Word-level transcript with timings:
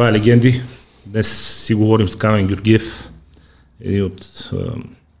Това 0.00 0.08
е 0.08 0.12
легенди. 0.12 0.62
Днес 1.06 1.56
си 1.64 1.74
говорим 1.74 2.08
с 2.08 2.16
Камен 2.16 2.46
Георгиев, 2.46 3.10
един 3.80 4.04
от 4.04 4.50
а, 4.52 4.56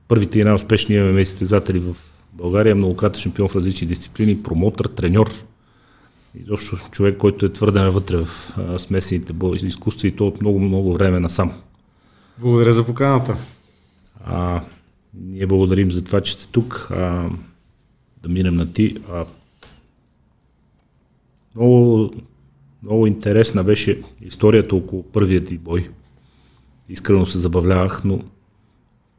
първите 0.08 0.38
и 0.38 0.44
най-успешни 0.44 1.00
ММА 1.00 1.24
състезатели 1.24 1.78
в 1.78 1.96
България, 2.32 2.74
многократен 2.74 3.20
шампион 3.20 3.48
в 3.48 3.56
различни 3.56 3.86
дисциплини, 3.86 4.42
промотър, 4.42 4.84
треньор. 4.84 5.30
Изобщо 6.42 6.78
човек, 6.90 7.16
който 7.16 7.46
е 7.46 7.52
твърде 7.52 7.80
навътре 7.80 8.16
в 8.16 8.28
а, 8.58 8.78
смесените 8.78 9.34
изкуства 9.62 10.08
и 10.08 10.16
то 10.16 10.26
от 10.26 10.40
много-много 10.40 10.92
време 10.92 11.20
насам. 11.20 11.52
Благодаря 12.38 12.72
за 12.72 12.86
поканата. 12.86 13.36
А, 14.24 14.62
ние 15.14 15.46
благодарим 15.46 15.90
за 15.90 16.04
това, 16.04 16.20
че 16.20 16.32
сте 16.32 16.48
тук. 16.52 16.88
А, 16.90 17.28
да 18.22 18.28
минем 18.28 18.54
на 18.54 18.72
ти. 18.72 18.96
А, 19.12 19.24
много, 21.54 22.10
много 22.82 23.06
интересна 23.06 23.64
беше 23.64 24.02
историята 24.22 24.76
около 24.76 25.02
първият 25.02 25.46
ти 25.46 25.58
бой. 25.58 25.88
Искрено 26.88 27.26
се 27.26 27.38
забавлявах, 27.38 28.04
но 28.04 28.20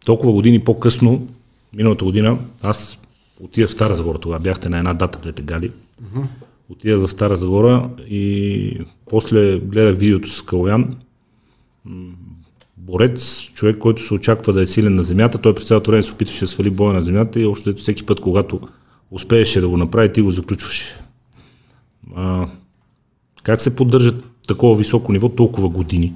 толкова 0.06 0.34
години 0.34 0.60
по-късно, 0.60 1.28
миналата 1.74 2.06
година, 2.06 2.38
аз 2.64 3.00
отидах 3.40 3.70
в 3.70 3.74
Стара 3.74 3.96
Загора, 3.96 4.18
тогава 4.18 4.42
бяхте 4.42 4.70
на 4.70 4.78
една 4.78 4.94
дата, 4.94 5.20
двете 5.20 5.42
гали. 5.42 5.72
Uh-huh. 6.04 6.26
Отидах 6.70 7.00
в 7.00 7.12
Стара 7.12 7.38
Загора 7.38 7.90
и 8.10 8.86
после 9.10 9.60
гледах 9.60 9.98
видеото 9.98 10.30
с 10.30 10.42
Калоян. 10.42 10.96
Борец, 12.78 13.42
човек, 13.54 13.78
който 13.78 14.04
се 14.04 14.14
очаква 14.14 14.54
да 14.54 14.62
е 14.62 14.66
силен 14.66 14.96
на 14.96 15.04
земята, 15.04 15.38
той 15.38 15.56
през 15.56 15.68
цялото 15.68 15.92
време 15.92 16.04
се 16.04 16.14
опитваше 16.14 16.46
да 16.46 16.48
свали 16.48 16.70
боя 16.70 16.94
на 16.94 17.02
земята 17.02 17.40
и 17.40 17.46
още 17.46 17.74
всеки 17.74 18.06
път, 18.06 18.20
когато 18.20 18.60
успееше 19.12 19.62
да 19.62 19.70
го 19.70 19.78
направи, 19.78 20.14
ти 20.14 20.22
го 20.22 20.32
заключваше. 20.32 20.96
А, 22.16 22.48
как 23.44 23.62
се 23.62 23.76
поддържа 23.76 24.14
такова 24.48 24.76
високо 24.76 25.12
ниво 25.12 25.30
толкова 25.30 25.70
години? 25.70 26.14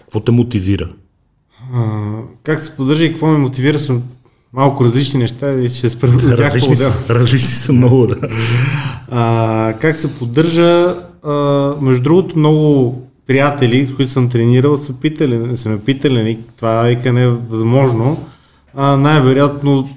Какво 0.00 0.20
те 0.20 0.32
мотивира? 0.32 0.88
А, 1.74 2.12
как 2.42 2.60
се 2.60 2.76
поддържа 2.76 3.04
и 3.04 3.08
какво 3.08 3.26
ме 3.26 3.38
мотивира 3.38 3.78
са 3.78 4.00
малко 4.52 4.84
различни 4.84 5.20
неща 5.20 5.52
и 5.54 5.68
ще 5.68 5.88
спра 5.88 6.10
да 6.10 6.36
различни, 6.36 6.76
са, 6.76 6.92
различни 7.10 7.38
са 7.38 7.72
много, 7.72 8.06
да. 8.06 8.16
А, 9.10 9.74
как 9.80 9.96
се 9.96 10.14
поддържа? 10.14 10.96
А, 11.22 11.32
между 11.80 12.02
другото, 12.02 12.38
много 12.38 12.98
приятели, 13.26 13.88
с 13.88 13.94
които 13.94 14.12
съм 14.12 14.28
тренирал, 14.28 14.76
са, 14.76 14.92
питали, 14.92 15.56
са 15.56 15.68
ме 15.68 15.80
питали, 15.80 16.38
това 16.56 16.82
вика 16.82 17.12
не 17.12 17.22
е 17.22 17.28
възможно. 17.28 18.24
А, 18.74 18.96
най-вероятно 18.96 19.88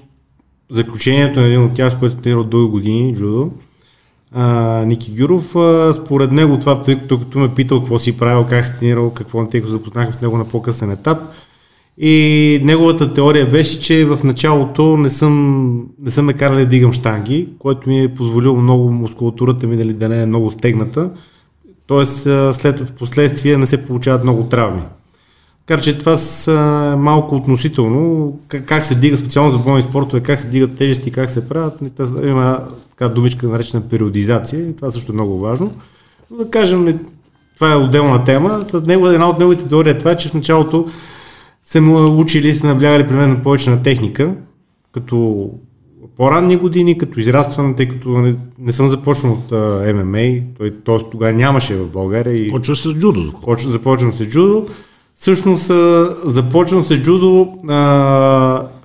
заключението 0.71 1.39
на 1.39 1.45
един 1.45 1.63
от 1.63 1.73
тях, 1.73 1.93
с 1.93 1.95
който 1.95 2.11
съм 2.11 2.21
тренирал 2.21 2.43
дълги 2.43 2.71
години, 2.71 3.15
джудо, 3.15 3.51
а, 4.37 4.83
Ники 4.85 5.11
Гюров. 5.11 5.55
А, 5.55 5.93
според 5.93 6.31
него 6.31 6.59
това, 6.59 6.83
тъй 6.83 6.99
като, 6.99 7.19
ме 7.35 7.53
питал 7.53 7.79
какво 7.79 7.99
си 7.99 8.17
правил, 8.17 8.45
как 8.49 8.65
си 8.65 8.79
тренирал, 8.79 9.09
какво 9.09 9.47
тъй 9.47 9.61
като 9.61 9.71
запознахме 9.71 10.13
с 10.13 10.21
него 10.21 10.37
на 10.37 10.45
по-късен 10.45 10.91
етап. 10.91 11.17
И 11.97 12.59
неговата 12.63 13.13
теория 13.13 13.49
беше, 13.49 13.79
че 13.79 14.05
в 14.05 14.19
началото 14.23 14.97
не 14.97 15.09
съм, 15.09 15.85
не 15.99 16.11
съм 16.11 16.25
ме 16.25 16.33
карали 16.33 16.59
да 16.59 16.65
дигам 16.65 16.93
штанги, 16.93 17.49
което 17.59 17.89
ми 17.89 18.01
е 18.01 18.13
позволило 18.13 18.55
много 18.55 18.91
мускулатурата 18.91 19.67
ми 19.67 19.77
дали, 19.77 19.93
да 19.93 20.09
не 20.09 20.21
е 20.21 20.25
много 20.25 20.51
стегната. 20.51 21.11
Тоест 21.87 22.21
след 22.53 22.79
в 22.79 22.91
последствие 22.91 23.57
не 23.57 23.65
се 23.65 23.85
получават 23.85 24.23
много 24.23 24.43
травми. 24.43 24.81
Така 25.65 25.81
че 25.81 25.97
това 25.97 26.17
са 26.17 26.95
малко 26.99 27.35
относително. 27.35 28.33
Как, 28.47 28.85
се 28.85 28.95
дига 28.95 29.17
специално 29.17 29.51
за 29.51 29.57
бойни 29.57 29.81
спортове, 29.81 30.23
как 30.23 30.39
се 30.39 30.47
дигат 30.47 30.75
тежести, 30.75 31.11
как 31.11 31.29
се 31.29 31.49
правят. 31.49 31.81
Има 32.23 32.59
така 32.89 33.09
думичка 33.09 33.47
наречена 33.47 33.89
периодизация 33.89 34.69
и 34.69 34.75
това 34.75 34.91
също 34.91 35.11
е 35.11 35.15
много 35.15 35.39
важно. 35.39 35.73
Но 36.31 36.37
да 36.37 36.49
кажем, 36.49 36.99
това 37.55 37.73
е 37.73 37.75
отделна 37.75 38.23
тема. 38.23 38.65
Една 38.73 39.29
от 39.29 39.39
неговите 39.39 39.67
теории 39.67 39.91
е 39.91 39.97
това, 39.97 40.15
че 40.15 40.29
в 40.29 40.33
началото 40.33 40.87
се 41.63 41.81
му 41.81 42.19
учили 42.19 42.47
и 42.47 42.53
се 42.53 42.67
наблягали 42.67 43.07
примерно 43.07 43.41
повече 43.43 43.69
на 43.69 43.83
техника, 43.83 44.35
като 44.91 45.49
по-ранни 46.17 46.55
години, 46.55 46.97
като 46.97 47.19
израстване, 47.19 47.75
тъй 47.75 47.87
като 47.87 48.09
не, 48.09 48.35
не 48.59 48.71
съм 48.71 48.87
започнал 48.87 49.33
от 49.33 49.51
ММА, 49.95 50.41
той, 50.57 50.71
т.е. 50.85 51.09
тогава 51.11 51.33
нямаше 51.33 51.75
в 51.75 51.89
България. 51.89 52.45
И... 52.45 52.49
Почва 52.49 52.75
с 52.75 52.93
джудо. 52.93 53.33
Почва, 53.45 53.71
започвам 53.71 54.11
с 54.11 54.25
джудо. 54.25 54.67
Всъщност 55.15 55.71
започвам 56.25 56.83
с 56.83 56.97
джудо. 56.97 57.53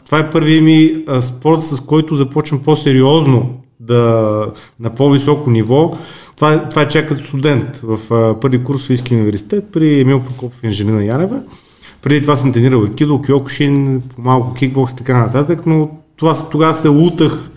Това 0.06 0.18
е 0.18 0.30
първият 0.30 0.64
ми 0.64 1.04
спорт, 1.20 1.62
с 1.62 1.80
който 1.80 2.14
започвам 2.14 2.62
по-сериозно 2.62 3.50
да, 3.80 4.46
на 4.80 4.90
по-високо 4.90 5.50
ниво. 5.50 5.92
Това, 6.36 6.68
това 6.68 6.82
е 6.82 6.88
чак 6.88 7.08
като 7.08 7.24
студент 7.24 7.80
в 7.82 7.98
първи 8.40 8.64
курс 8.64 8.86
в 8.86 8.90
Иски 8.90 9.14
университет 9.14 9.64
при 9.72 10.00
Емил 10.00 10.20
Прокопов 10.20 10.62
и 10.62 10.66
Анжелина 10.66 11.04
Янева. 11.04 11.42
Преди 12.02 12.22
това 12.22 12.36
съм 12.36 12.52
тренирал 12.52 12.88
Кидо, 12.96 13.20
Киокушин, 13.20 14.02
малко 14.18 14.54
кикбокс 14.54 14.92
и 14.92 14.96
така 14.96 15.18
нататък, 15.18 15.66
но 15.66 15.90
това, 16.16 16.48
тогава 16.50 16.74
се 16.74 16.88
лутах 16.88 17.50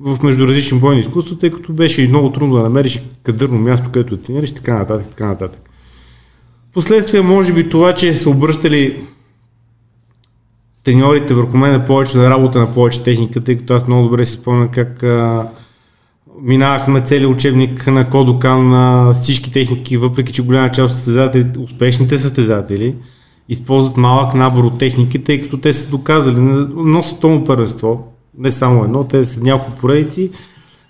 в 0.00 0.22
между 0.22 0.48
различни 0.48 0.78
бойни 0.78 1.00
изкуства, 1.00 1.38
тъй 1.38 1.50
като 1.50 1.72
беше 1.72 2.02
и 2.02 2.08
много 2.08 2.32
трудно 2.32 2.54
да 2.54 2.62
намериш 2.62 3.02
кадърно 3.22 3.58
място, 3.58 3.90
където 3.92 4.16
да 4.16 4.22
тренираш 4.22 4.50
и 4.50 4.54
така 4.54 4.78
нататък, 4.78 5.08
така 5.08 5.26
нататък. 5.26 5.69
Последствие, 6.74 7.20
може 7.20 7.52
би 7.52 7.68
това, 7.68 7.94
че 7.94 8.14
са 8.14 8.30
обръщали 8.30 9.02
треньорите 10.84 11.34
върху 11.34 11.56
мен 11.56 11.84
повече 11.86 12.18
на 12.18 12.30
работа 12.30 12.58
на 12.58 12.74
повече 12.74 13.02
техника, 13.02 13.40
тъй 13.40 13.58
като 13.58 13.74
аз 13.74 13.86
много 13.86 14.08
добре 14.08 14.24
си 14.24 14.32
спомням 14.32 14.68
как 14.68 15.02
а, 15.02 15.48
минавахме 16.42 17.00
цели 17.00 17.26
учебник 17.26 17.86
на 17.86 18.10
Кодокан 18.10 18.68
на 18.68 19.12
всички 19.12 19.52
техники, 19.52 19.96
въпреки 19.96 20.32
че 20.32 20.42
голяма 20.42 20.70
част 20.70 20.90
от 20.90 20.96
състезателите, 20.96 21.58
успешните 21.58 22.18
състезатели, 22.18 22.94
използват 23.48 23.96
малък 23.96 24.34
набор 24.34 24.64
от 24.64 24.78
техники, 24.78 25.24
тъй 25.24 25.42
като 25.42 25.58
те 25.58 25.72
са 25.72 25.90
доказали 25.90 26.40
на 26.40 27.02
световно 27.02 27.44
първенство, 27.44 28.12
не 28.38 28.50
само 28.50 28.84
едно, 28.84 29.04
те 29.04 29.26
са 29.26 29.40
няколко 29.40 29.80
поредици 29.80 30.30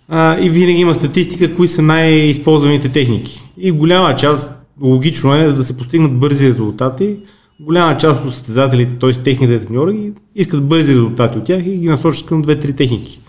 а, 0.08 0.40
и 0.40 0.50
винаги 0.50 0.80
има 0.80 0.94
статистика, 0.94 1.56
кои 1.56 1.69
са 1.69 1.82
най-използваните 1.82 2.88
техники. 2.88 3.42
И 3.58 3.70
голяма 3.70 4.16
част, 4.16 4.59
логично 4.82 5.34
е, 5.34 5.50
за 5.50 5.56
да 5.56 5.64
се 5.64 5.76
постигнат 5.76 6.18
бързи 6.18 6.48
резултати, 6.48 7.16
голяма 7.60 7.96
част 7.96 8.24
от 8.24 8.34
състезателите, 8.34 8.98
т.е. 8.98 9.12
техните 9.12 9.66
треньори, 9.66 10.12
искат 10.34 10.64
бързи 10.64 10.91
резултати 10.91 11.38
от 11.38 11.44
тях 11.44 11.66
и 11.66 11.76
ги 11.76 11.88
насочат 11.88 12.26
към 12.26 12.42
две-три 12.42 12.72
техники. 12.72 13.20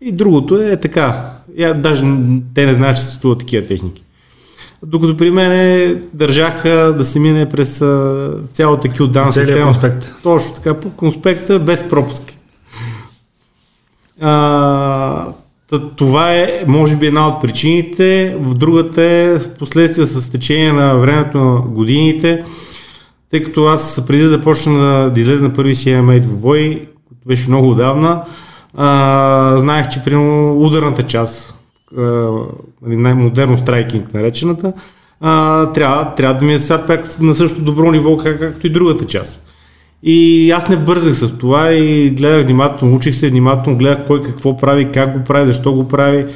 И 0.00 0.12
другото 0.12 0.56
е 0.56 0.80
така. 0.80 1.30
Я, 1.56 1.74
даже 1.74 2.04
те 2.54 2.66
не 2.66 2.74
знаят, 2.74 2.96
че 2.96 3.02
съществуват 3.02 3.38
такива 3.38 3.66
техники. 3.66 4.04
Докато 4.86 5.16
при 5.16 5.30
мен 5.30 6.02
държаха 6.14 6.94
да 6.98 7.04
се 7.04 7.18
мине 7.18 7.48
през 7.48 7.78
цялата 8.52 8.88
килдан 8.88 9.32
система. 9.32 9.64
конспект. 9.64 10.14
Точно 10.22 10.54
така, 10.54 10.80
по 10.80 10.90
конспекта, 10.90 11.58
без 11.58 11.88
пропуски. 11.88 12.38
А, 14.20 15.26
това 15.78 16.34
е, 16.34 16.64
може 16.66 16.96
би, 16.96 17.06
една 17.06 17.28
от 17.28 17.42
причините. 17.42 18.36
В 18.40 18.54
другата 18.54 19.02
е 19.02 19.38
в 19.38 19.54
последствие 19.58 20.06
с 20.06 20.30
течение 20.30 20.72
на 20.72 20.94
времето 20.94 21.38
на 21.38 21.60
годините, 21.60 22.44
тъй 23.30 23.42
като 23.42 23.66
аз 23.66 24.02
преди 24.06 24.22
да 24.22 24.28
започна 24.28 25.10
да, 25.10 25.20
излезе 25.20 25.42
на 25.42 25.52
първи 25.52 25.74
си 25.74 25.88
MMA 25.88 26.20
двубой, 26.20 26.88
който 27.08 27.26
беше 27.26 27.48
много 27.48 27.70
отдавна, 27.70 28.22
а, 28.74 29.56
знаех, 29.58 29.88
че 29.88 30.04
примерно 30.04 30.58
ударната 30.58 31.02
част, 31.02 31.54
Нали, 32.82 32.96
най-модерно 32.96 33.58
страйкинг 33.58 34.14
наречената, 34.14 34.72
а, 35.20 35.66
трябва, 35.72 36.14
трябва 36.14 36.38
да 36.38 36.46
ми 36.46 36.54
е 36.54 36.58
сега 36.58 37.02
на 37.20 37.34
същото 37.34 37.64
добро 37.64 37.92
ниво, 37.92 38.16
как, 38.16 38.38
както 38.38 38.66
и 38.66 38.70
другата 38.70 39.04
част. 39.04 39.42
И 40.02 40.50
аз 40.50 40.68
не 40.68 40.76
бързах 40.76 41.14
с 41.14 41.38
това 41.38 41.72
и 41.72 42.10
гледах 42.10 42.44
внимателно, 42.44 42.96
учих 42.96 43.14
се 43.14 43.28
внимателно, 43.28 43.78
гледах 43.78 44.06
кой 44.06 44.22
какво 44.22 44.56
прави, 44.56 44.90
как 44.92 45.18
го 45.18 45.24
прави, 45.24 45.46
защо 45.46 45.72
го 45.72 45.88
прави. 45.88 46.26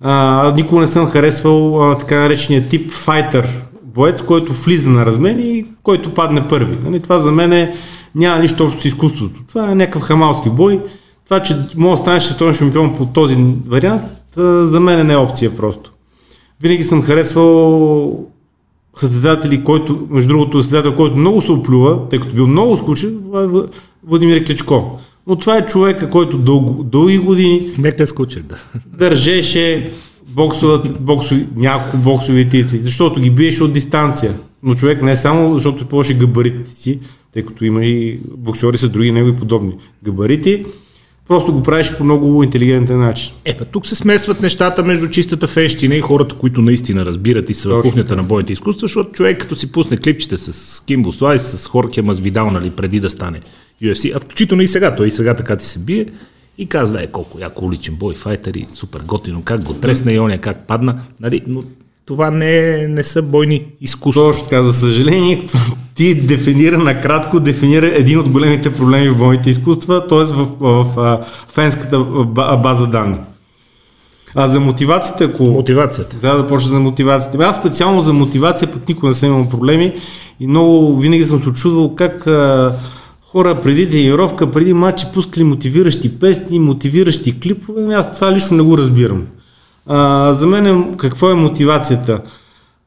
А, 0.00 0.52
никога 0.56 0.80
не 0.80 0.86
съм 0.86 1.06
харесвал 1.06 1.90
а, 1.90 1.98
така 1.98 2.20
наречения 2.20 2.68
тип 2.68 2.90
файтър, 2.90 3.48
боец, 3.84 4.22
който 4.22 4.52
влиза 4.52 4.88
на 4.88 5.06
размени 5.06 5.42
и 5.42 5.66
който 5.82 6.14
падне 6.14 6.48
първи. 6.48 6.76
Нали, 6.84 7.00
това 7.00 7.18
за 7.18 7.32
мен 7.32 7.52
е, 7.52 7.74
няма 8.14 8.38
нищо 8.38 8.64
общо 8.64 8.82
с 8.82 8.84
изкуството. 8.84 9.40
Това 9.48 9.70
е 9.70 9.74
някакъв 9.74 10.02
хамалски 10.02 10.50
бой. 10.50 10.80
Това, 11.24 11.42
че 11.42 11.56
мога 11.76 11.96
да 11.96 12.02
станеш 12.02 12.22
световен 12.22 12.54
шампион 12.54 12.96
по 12.96 13.06
този 13.06 13.36
вариант, 13.66 14.02
за 14.36 14.80
мен 14.80 15.06
не 15.06 15.12
е 15.12 15.16
опция 15.16 15.56
просто. 15.56 15.92
Винаги 16.60 16.84
съм 16.84 17.02
харесвал 17.02 18.26
състезатели, 18.96 19.64
който, 19.64 20.06
между 20.10 20.28
другото, 20.28 20.62
състезател, 20.62 20.94
който 20.94 21.16
много 21.16 21.40
се 21.40 21.52
оплюва, 21.52 22.08
тъй 22.08 22.18
като 22.18 22.34
бил 22.34 22.46
много 22.46 22.76
скучен, 22.76 23.20
това 23.22 23.42
е 23.42 23.46
Владимир 24.04 24.44
Кличко. 24.44 25.00
Но 25.26 25.36
това 25.36 25.56
е 25.56 25.66
човека, 25.66 26.10
който 26.10 26.38
дълго, 26.38 26.84
дълги 26.84 27.18
години 27.18 27.68
Нека 27.78 28.02
е 28.02 28.06
скучен, 28.06 28.44
да. 28.48 28.56
държеше 28.98 29.92
боксоват, 30.28 31.00
боксови, 31.00 31.46
няколко 31.56 31.96
боксови 31.96 32.48
титли, 32.48 32.80
защото 32.82 33.20
ги 33.20 33.30
биеше 33.30 33.64
от 33.64 33.72
дистанция. 33.72 34.34
Но 34.62 34.74
човек 34.74 35.02
не 35.02 35.12
е 35.12 35.16
само 35.16 35.54
защото 35.54 35.86
ползваше 35.86 36.18
габаритите 36.18 36.70
си, 36.70 36.98
тъй 37.32 37.42
като 37.42 37.64
има 37.64 37.84
и 37.84 38.20
боксери 38.36 38.78
с 38.78 38.88
други 38.88 39.12
негови 39.12 39.36
подобни 39.36 39.72
габарити, 40.02 40.66
Просто 41.28 41.52
го 41.52 41.62
правиш 41.62 41.92
по 41.98 42.04
много 42.04 42.42
интелигентен 42.42 42.98
начин. 42.98 43.34
Е, 43.44 43.56
па 43.56 43.64
тук 43.64 43.86
се 43.86 43.94
смесват 43.94 44.40
нещата 44.40 44.82
между 44.82 45.08
чистата 45.08 45.46
фенщина 45.46 45.94
и 45.94 46.00
хората, 46.00 46.34
които 46.34 46.62
наистина 46.62 47.04
разбират 47.06 47.50
и 47.50 47.54
са 47.54 47.68
в 47.68 47.70
Точно 47.70 47.82
кухнята 47.82 48.16
на 48.16 48.22
бойните 48.22 48.52
изкуства, 48.52 48.84
защото 48.84 49.12
човек 49.12 49.40
като 49.40 49.54
си 49.54 49.72
пусне 49.72 49.96
клипчета 49.96 50.38
с 50.38 50.80
Кимбо 50.86 51.12
Слайс, 51.12 51.42
с 51.42 51.66
Хорке 51.66 52.02
Мазвидал, 52.02 52.50
нали, 52.50 52.70
преди 52.70 53.00
да 53.00 53.10
стане 53.10 53.40
UFC, 53.82 54.16
а 54.16 54.20
включително 54.20 54.62
и 54.62 54.68
сега, 54.68 54.96
той 54.96 55.08
и 55.08 55.10
сега 55.10 55.34
така 55.34 55.56
ти 55.56 55.64
се 55.64 55.78
бие 55.78 56.06
и 56.58 56.66
казва, 56.66 57.02
е 57.02 57.06
колко 57.06 57.38
яко 57.40 57.64
уличен 57.64 57.94
бой, 57.94 58.14
файтери, 58.14 58.66
супер 58.68 59.00
готино, 59.06 59.42
как 59.42 59.64
го 59.64 59.74
тресна 59.74 60.12
и 60.12 60.20
оня, 60.20 60.38
как 60.38 60.66
падна, 60.66 61.00
нали, 61.20 61.42
но 61.46 61.62
това 62.06 62.30
не, 62.30 62.86
не 62.86 63.04
са 63.04 63.22
бойни 63.22 63.64
изкуства. 63.80 64.24
Точно 64.24 64.44
така, 64.44 64.62
за 64.62 64.72
съжаление, 64.72 65.46
ти 65.94 66.14
дефинира 66.14 66.78
накратко, 66.78 67.40
дефинира 67.40 67.86
един 67.86 68.18
от 68.18 68.28
големите 68.28 68.74
проблеми 68.74 69.08
в 69.08 69.18
бойните 69.18 69.50
изкуства, 69.50 70.08
т.е. 70.08 70.18
в, 70.18 70.48
в, 70.60 70.84
в 70.84 71.24
фенската 71.48 71.98
база 72.58 72.86
данни. 72.86 73.16
А 74.34 74.48
за 74.48 74.60
мотивацията, 74.60 75.24
ако... 75.24 75.44
Мотивацията. 75.44 76.18
За 76.18 76.36
да 76.36 76.46
почна 76.46 76.70
за 76.70 76.80
мотивацията. 76.80 77.38
Аз 77.38 77.56
специално 77.56 78.00
за 78.00 78.12
мотивация 78.12 78.72
пък 78.72 78.88
никога 78.88 79.08
не 79.08 79.14
съм 79.14 79.28
имал 79.28 79.48
проблеми 79.48 79.92
и 80.40 80.46
много 80.46 80.98
винаги 80.98 81.24
съм 81.24 81.42
се 81.42 81.48
очудвал 81.48 81.94
как 81.94 82.26
а, 82.26 82.72
хора 83.22 83.60
преди 83.62 83.90
тренировка, 83.90 84.50
преди 84.50 84.72
матчи 84.72 85.06
пускали 85.14 85.44
мотивиращи 85.44 86.18
песни, 86.18 86.58
мотивиращи 86.58 87.40
клипове. 87.40 87.94
Аз 87.94 88.14
това 88.14 88.32
лично 88.32 88.56
не 88.56 88.62
го 88.62 88.78
разбирам. 88.78 89.26
А, 89.92 90.34
за 90.34 90.46
мен 90.46 90.66
е, 90.66 90.96
какво 90.96 91.30
е 91.30 91.34
мотивацията? 91.34 92.20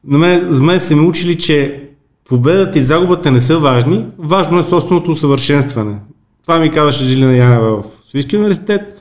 На 0.06 0.18
мен, 0.18 0.46
за 0.50 0.62
мен 0.62 0.80
са 0.80 0.96
ми 0.96 1.06
учили, 1.06 1.38
че 1.38 1.82
победата 2.28 2.78
и 2.78 2.82
загубата 2.82 3.30
не 3.30 3.40
са 3.40 3.58
важни, 3.58 4.06
важно 4.18 4.58
е 4.58 4.62
собственото 4.62 5.10
усъвършенстване. 5.10 5.98
Това 6.42 6.58
ми 6.58 6.70
казваше 6.70 7.04
Жилина 7.04 7.36
Янева 7.36 7.76
в 7.76 7.84
Софийския 8.06 8.38
университет. 8.38 9.00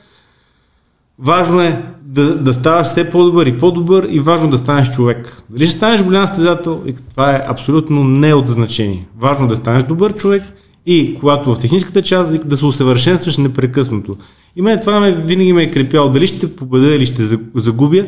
Важно 1.20 1.62
е 1.62 1.82
да, 2.02 2.36
да 2.36 2.54
ставаш 2.54 2.88
все 2.88 3.10
по-добър 3.10 3.46
и 3.46 3.58
по-добър 3.58 4.08
и 4.10 4.20
важно 4.20 4.50
да 4.50 4.58
станеш 4.58 4.92
човек. 4.92 5.44
Дали 5.50 5.68
ще 5.68 5.78
станеш 5.78 6.04
голям 6.04 6.28
стезател, 6.28 6.84
това 7.10 7.36
е 7.36 7.46
абсолютно 7.48 8.04
не 8.04 8.34
от 8.34 8.50
значение. 8.50 9.08
Важно 9.20 9.48
да 9.48 9.56
станеш 9.56 9.84
добър 9.84 10.14
човек 10.14 10.44
и 10.86 11.18
когато 11.20 11.56
в 11.56 11.60
техническата 11.60 12.02
част 12.02 12.48
да 12.48 12.58
се 12.58 12.66
усъвършенстваш 12.66 13.38
непрекъснато. 13.38 14.18
И 14.56 14.62
мен 14.62 14.80
това 14.80 15.00
ме, 15.00 15.12
винаги 15.12 15.54
ме 15.54 15.64
е 15.64 15.72
крепяло. 15.72 16.10
Дали 16.10 16.28
ще 16.28 16.56
победа 16.56 16.96
или 16.96 17.06
ще 17.06 17.24
загубя. 17.56 18.06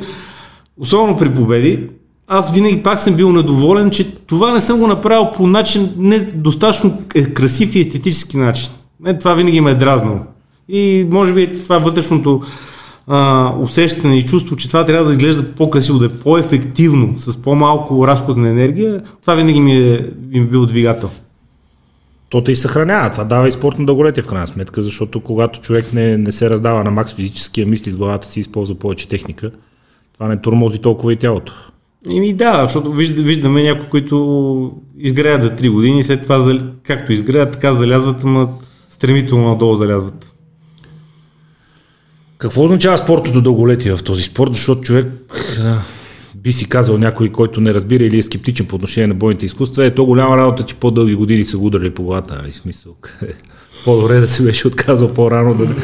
Особено 0.77 1.18
при 1.18 1.33
победи, 1.33 1.89
аз 2.27 2.53
винаги 2.53 2.83
пак 2.83 3.00
съм 3.00 3.15
бил 3.15 3.31
недоволен, 3.31 3.89
че 3.89 4.12
това 4.15 4.53
не 4.53 4.62
съм 4.62 4.80
го 4.80 4.88
направил 4.88 5.31
по 5.31 5.47
начин, 5.47 5.89
не 5.97 6.19
достатъчно 6.19 7.01
красив 7.33 7.75
и 7.75 7.80
естетически 7.80 8.38
начин. 8.38 8.69
Мен 9.00 9.19
това 9.19 9.33
винаги 9.33 9.62
ме 9.62 9.71
е 9.71 9.75
дразнало. 9.75 10.19
И 10.69 11.07
може 11.12 11.33
би 11.33 11.63
това 11.63 11.77
вътрешното 11.77 12.42
а, 13.07 13.53
усещане 13.62 14.18
и 14.18 14.25
чувство, 14.25 14.56
че 14.56 14.68
това 14.68 14.86
трябва 14.86 15.06
да 15.06 15.12
изглежда 15.12 15.44
по-красиво, 15.44 16.00
да 16.00 16.06
е 16.06 16.09
по-ефективно, 16.09 17.13
с 17.18 17.41
по-малко 17.41 18.07
разход 18.07 18.38
на 18.38 18.50
енергия, 18.50 19.01
това 19.21 19.36
винаги 19.36 19.59
ми 19.59 19.75
е, 19.75 20.06
ми 20.31 20.39
е 20.39 20.41
бил 20.41 20.65
двигател. 20.65 21.09
То 22.30 22.44
те 22.44 22.51
и 22.51 22.56
съхранява. 22.56 23.10
Това 23.10 23.24
дава 23.24 23.48
и 23.48 23.51
спортно 23.51 23.86
дълголетие 23.86 24.24
в 24.24 24.27
крайна 24.27 24.48
сметка, 24.48 24.81
защото 24.81 25.19
когато 25.19 25.60
човек 25.60 25.94
не, 25.94 26.18
не 26.18 26.31
се 26.31 26.50
раздава 26.50 26.83
на 26.83 26.92
макс 26.92 27.13
физически, 27.13 27.62
а 27.62 27.66
мисли 27.66 27.92
с 27.92 27.98
главата 27.98 28.27
си, 28.27 28.39
използва 28.39 28.75
повече 28.75 29.10
техника, 29.10 29.51
това 30.13 30.27
не 30.27 30.42
турмози 30.42 30.80
толкова 30.80 31.13
и 31.13 31.16
тялото. 31.16 31.54
Ими 32.10 32.33
да, 32.33 32.62
защото 32.63 32.92
виждаме 32.92 33.63
някои, 33.63 33.89
които 33.89 34.72
изгреят 34.98 35.42
за 35.42 35.50
3 35.56 35.69
години 35.69 36.00
и 36.00 36.04
след 36.04 36.22
това, 36.22 36.60
както 36.83 37.13
изгреят, 37.13 37.51
така 37.51 37.74
залязват, 37.74 38.24
ама 38.24 38.50
стремително 38.89 39.50
надолу 39.50 39.75
залязват. 39.75 40.33
Какво 42.38 42.63
означава 42.63 42.98
спортното 42.98 43.42
дълголетие 43.42 43.95
в 43.95 44.04
този 44.04 44.24
спорт? 44.24 44.54
Защото 44.54 44.81
човек 44.81 45.07
би 46.45 46.53
си 46.53 46.69
казал 46.69 46.97
някой, 46.97 47.30
който 47.31 47.62
не 47.62 47.74
разбира 47.74 48.03
или 48.03 48.18
е 48.18 48.24
скептичен 48.24 48.65
по 48.65 48.75
отношение 48.75 49.07
на 49.07 49.13
бойните 49.13 49.45
изкуства, 49.45 49.86
е 49.86 49.95
то 49.95 50.06
голяма 50.06 50.38
работа, 50.38 50.63
че 50.63 50.75
по-дълги 50.75 51.15
години 51.15 51.44
са 51.44 51.57
го 51.57 51.65
ударили 51.65 51.89
по 51.89 52.03
главата. 52.03 52.36
Нали? 52.36 52.51
Смисъл. 52.51 52.95
По-добре 53.86 54.19
да 54.19 54.27
се 54.27 54.44
беше 54.44 54.68
отказал 54.68 55.13
по-рано 55.13 55.56
да, 55.56 55.75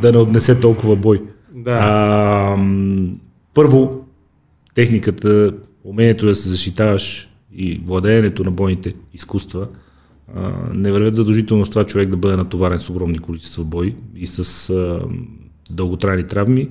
да 0.00 0.12
не 0.12 0.18
отнесе 0.18 0.60
толкова 0.60 0.96
бой. 0.96 1.22
Да. 1.54 1.78
А, 1.82 2.56
първо, 3.54 4.04
техниката, 4.74 5.52
умението 5.84 6.26
да 6.26 6.34
се 6.34 6.48
защитаваш 6.48 7.28
и 7.54 7.80
владеенето 7.84 8.44
на 8.44 8.50
бойните 8.50 8.94
изкуства 9.14 9.68
а, 10.36 10.52
не 10.74 10.92
вървят 10.92 11.16
задължително 11.16 11.66
с 11.66 11.70
това 11.70 11.84
човек 11.84 12.08
да 12.08 12.16
бъде 12.16 12.36
натоварен 12.36 12.78
с 12.78 12.90
огромни 12.90 13.18
количества 13.18 13.64
бой 13.64 13.94
и 14.16 14.26
с 14.26 14.70
а, 14.70 15.00
дълготрайни 15.70 16.26
травми. 16.26 16.68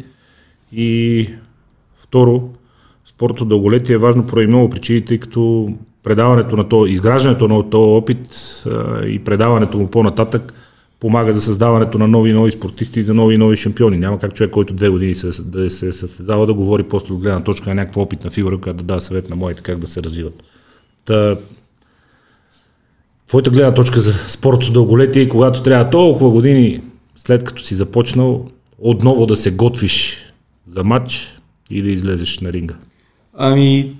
И 0.71 1.29
второ, 1.97 2.49
спортното 3.19 3.45
дълголетие 3.45 3.95
е 3.95 3.97
важно 3.97 4.25
поради 4.25 4.47
много 4.47 4.69
причини, 4.69 5.05
тъй 5.05 5.17
като 5.17 5.69
предаването 6.03 6.57
на 6.57 6.69
то, 6.69 6.85
изграждането 6.85 7.47
на 7.47 7.69
този 7.69 7.89
опит 7.89 8.17
а, 8.65 9.05
и 9.05 9.19
предаването 9.19 9.77
му 9.77 9.87
по-нататък 9.87 10.53
помага 10.99 11.33
за 11.33 11.41
създаването 11.41 11.97
на 11.97 12.07
нови 12.07 12.29
и 12.29 12.33
нови 12.33 12.51
спортисти 12.51 12.99
и 12.99 13.03
за 13.03 13.13
нови 13.13 13.35
и 13.35 13.37
нови 13.37 13.57
шампиони. 13.57 13.97
Няма 13.97 14.19
как 14.19 14.33
човек, 14.33 14.51
който 14.51 14.73
две 14.73 14.89
години 14.89 15.15
се, 15.15 15.43
да 15.43 15.69
се 15.69 15.93
състезава, 15.93 16.45
да 16.45 16.53
говори 16.53 16.83
просто 16.83 17.13
от 17.13 17.21
гледна 17.21 17.43
точка 17.43 17.69
на 17.69 17.75
някаква 17.75 18.01
опитна 18.01 18.29
фигура, 18.29 18.57
която 18.57 18.77
да 18.77 18.83
дава 18.83 19.01
съвет 19.01 19.29
на 19.29 19.35
моите 19.35 19.61
как 19.61 19.79
да 19.79 19.87
се 19.87 20.03
развиват. 20.03 20.43
Та, 21.05 21.37
твоята 23.27 23.51
гледна 23.51 23.73
точка 23.73 24.01
за 24.01 24.13
спорто 24.13 24.71
дълголетие, 24.71 25.29
когато 25.29 25.63
трябва 25.63 25.89
толкова 25.89 26.29
години 26.29 26.81
след 27.15 27.43
като 27.43 27.63
си 27.63 27.75
започнал, 27.75 28.45
отново 28.77 29.25
да 29.25 29.35
се 29.35 29.51
готвиш 29.51 30.17
за 30.67 30.83
матч 30.83 31.39
и 31.69 31.81
да 31.81 31.89
излезеш 31.89 32.39
на 32.39 32.53
ринга? 32.53 32.75
Ами, 33.41 33.95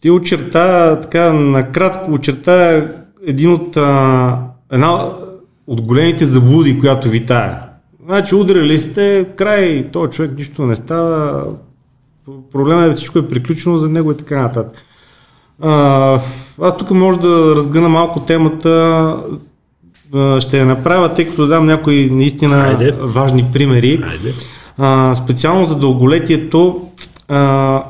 ти 0.00 0.10
очерта, 0.10 1.00
така 1.00 1.32
накратко 1.32 2.12
очерта 2.12 2.86
един 3.26 3.52
от, 3.52 3.76
а, 3.76 4.38
една 4.72 5.04
от 5.66 5.80
големите 5.80 6.24
заблуди, 6.24 6.80
която 6.80 7.08
витая. 7.08 7.62
Значи 8.06 8.34
удрали 8.34 8.78
сте, 8.78 9.26
край, 9.36 9.88
този 9.92 10.10
човек 10.10 10.30
нищо 10.36 10.66
не 10.66 10.74
става, 10.74 11.44
проблема 12.52 12.84
е 12.84 12.92
всичко 12.92 13.18
е 13.18 13.28
приключено 13.28 13.76
за 13.76 13.88
него 13.88 14.12
и 14.12 14.16
така 14.16 14.42
нататък. 14.42 14.82
А, 15.62 16.20
аз 16.62 16.76
тук 16.76 16.90
може 16.90 17.18
да 17.18 17.54
разгъна 17.56 17.88
малко 17.88 18.20
темата, 18.20 19.16
ще 20.40 20.58
я 20.58 20.66
направя, 20.66 21.14
тъй 21.14 21.28
като 21.28 21.46
дам 21.46 21.66
някои 21.66 22.10
наистина 22.10 22.56
Айде. 22.56 22.94
важни 23.00 23.44
примери. 23.52 24.02
Айде. 24.10 24.32
А, 24.78 25.14
специално 25.14 25.66
за 25.66 25.76
дълголетието, 25.76 26.88
а, 27.28 27.82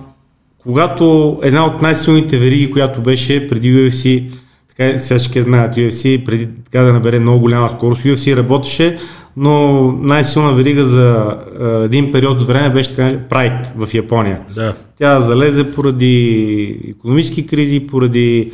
когато 0.68 1.38
една 1.42 1.66
от 1.66 1.82
най-силните 1.82 2.38
вериги, 2.38 2.70
която 2.70 3.00
беше 3.00 3.48
преди 3.48 3.74
UFC, 3.74 4.24
така 4.68 4.98
всички 4.98 5.42
знаят 5.42 5.76
UFC, 5.76 6.24
преди 6.24 6.48
така 6.64 6.82
да 6.84 6.92
набере 6.92 7.20
много 7.20 7.40
голяма 7.40 7.68
скорост, 7.68 8.02
UFC 8.02 8.36
работеше, 8.36 8.98
но 9.36 9.82
най-силна 9.92 10.52
верига 10.52 10.84
за 10.84 11.36
а, 11.60 11.84
един 11.84 12.12
период 12.12 12.40
от 12.40 12.46
време 12.46 12.70
беше 12.70 12.94
така 12.94 13.18
Pride 13.18 13.66
в 13.76 13.94
Япония. 13.94 14.40
Да. 14.54 14.74
Тя 14.98 15.20
залезе 15.20 15.72
поради 15.72 16.80
економически 16.90 17.46
кризи, 17.46 17.86
поради 17.86 18.52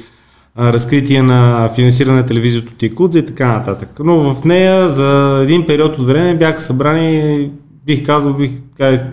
а, 0.54 0.72
разкритие 0.72 1.22
на 1.22 1.70
финансиране 1.74 2.16
на 2.16 2.26
телевизията 2.26 2.72
от 2.74 2.82
Якудза 2.82 3.18
и 3.18 3.26
така 3.26 3.48
нататък. 3.48 3.88
Но 4.04 4.34
в 4.34 4.44
нея 4.44 4.88
за 4.88 5.40
един 5.42 5.66
период 5.66 5.98
от 5.98 6.06
време 6.06 6.34
бяха 6.34 6.60
събрани, 6.60 7.50
бих 7.86 8.06
казал, 8.06 8.32
бих 8.32 8.50
казал, 8.78 9.04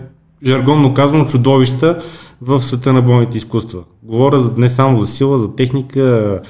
жаргонно 0.46 0.94
казано, 0.94 1.26
чудовища 1.26 2.02
в 2.40 2.62
света 2.62 2.92
на 2.92 3.02
бойните 3.02 3.36
изкуства. 3.36 3.82
Говоря 4.02 4.38
за, 4.38 4.52
не 4.56 4.68
само 4.68 5.00
за 5.00 5.06
сила, 5.06 5.38
за 5.38 5.56
техника, 5.56 6.40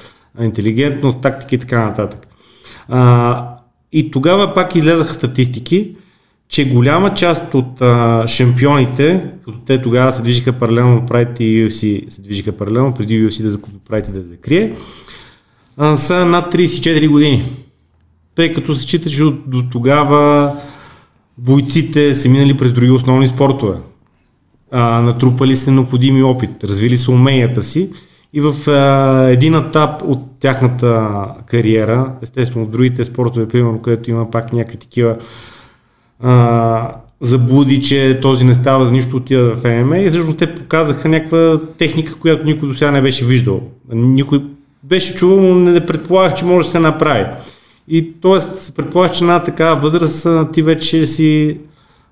интелигентност, 0.41 1.21
тактика 1.21 1.55
и 1.55 1.59
така 1.59 1.85
нататък. 1.85 2.27
А, 2.87 3.55
и 3.91 4.11
тогава 4.11 4.53
пак 4.53 4.75
излезаха 4.75 5.13
статистики, 5.13 5.95
че 6.47 6.69
голяма 6.69 7.13
част 7.13 7.53
от 7.53 7.81
а, 7.81 8.27
шампионите, 8.27 9.31
като 9.45 9.59
те 9.59 9.81
тогава 9.81 10.13
се 10.13 10.21
движиха 10.21 10.53
паралелно, 10.53 11.01
Pride 11.01 11.41
и 11.41 11.69
UFC 11.69 12.09
се 12.09 12.21
движиха 12.21 12.51
паралелно, 12.51 12.93
преди 12.93 13.27
UFC 13.27 13.43
да 13.43 13.51
закупи 13.51 13.77
и 14.09 14.11
да 14.11 14.23
закрие, 14.23 14.73
а, 15.77 15.97
са 15.97 16.25
над 16.25 16.53
34 16.53 17.09
години. 17.09 17.43
Тъй 18.35 18.53
като 18.53 18.75
се 18.75 18.81
счита, 18.81 19.09
до 19.47 19.63
тогава 19.71 20.55
бойците 21.37 22.15
са 22.15 22.29
минали 22.29 22.57
през 22.57 22.73
други 22.73 22.91
основни 22.91 23.27
спортове. 23.27 23.77
А, 24.71 25.01
натрупали 25.01 25.55
се 25.55 25.71
необходими 25.71 26.23
опит, 26.23 26.63
развили 26.63 26.97
се 26.97 27.11
уменията 27.11 27.63
си 27.63 27.89
и 28.33 28.41
в 28.41 28.69
а, 28.69 29.27
един 29.29 29.55
етап 29.55 30.01
от 30.05 30.19
тяхната 30.39 31.25
кариера, 31.45 32.11
естествено 32.21 32.65
в 32.65 32.69
другите 32.69 33.05
спортове, 33.05 33.47
примерно, 33.47 33.81
където 33.81 34.09
има 34.09 34.31
пак 34.31 34.53
някакви 34.53 34.77
такива 34.77 35.15
а, 36.19 36.95
заблуди, 37.21 37.81
че 37.81 38.19
този 38.21 38.45
не 38.45 38.53
става 38.53 38.85
за 38.85 38.91
нищо 38.91 39.17
отида 39.17 39.55
в 39.55 39.83
ММА 39.83 39.97
и 39.97 40.09
всъщност 40.09 40.37
те 40.37 40.55
показаха 40.55 41.09
някаква 41.09 41.61
техника, 41.77 42.15
която 42.15 42.45
никой 42.45 42.67
до 42.67 42.75
сега 42.75 42.91
не 42.91 43.01
беше 43.01 43.25
виждал. 43.25 43.61
Никой 43.93 44.43
беше 44.83 45.15
чувал, 45.15 45.41
но 45.41 45.55
не 45.55 45.85
предполагах, 45.85 46.35
че 46.35 46.45
може 46.45 46.67
да 46.67 46.71
се 46.71 46.79
направи. 46.79 47.25
И 47.87 48.13
т.е. 48.21 48.39
се 48.41 48.73
предполага, 48.73 49.13
че 49.13 49.23
на 49.23 49.43
такава 49.43 49.81
възраст 49.81 50.27
ти 50.53 50.61
вече 50.61 51.05
си 51.05 51.59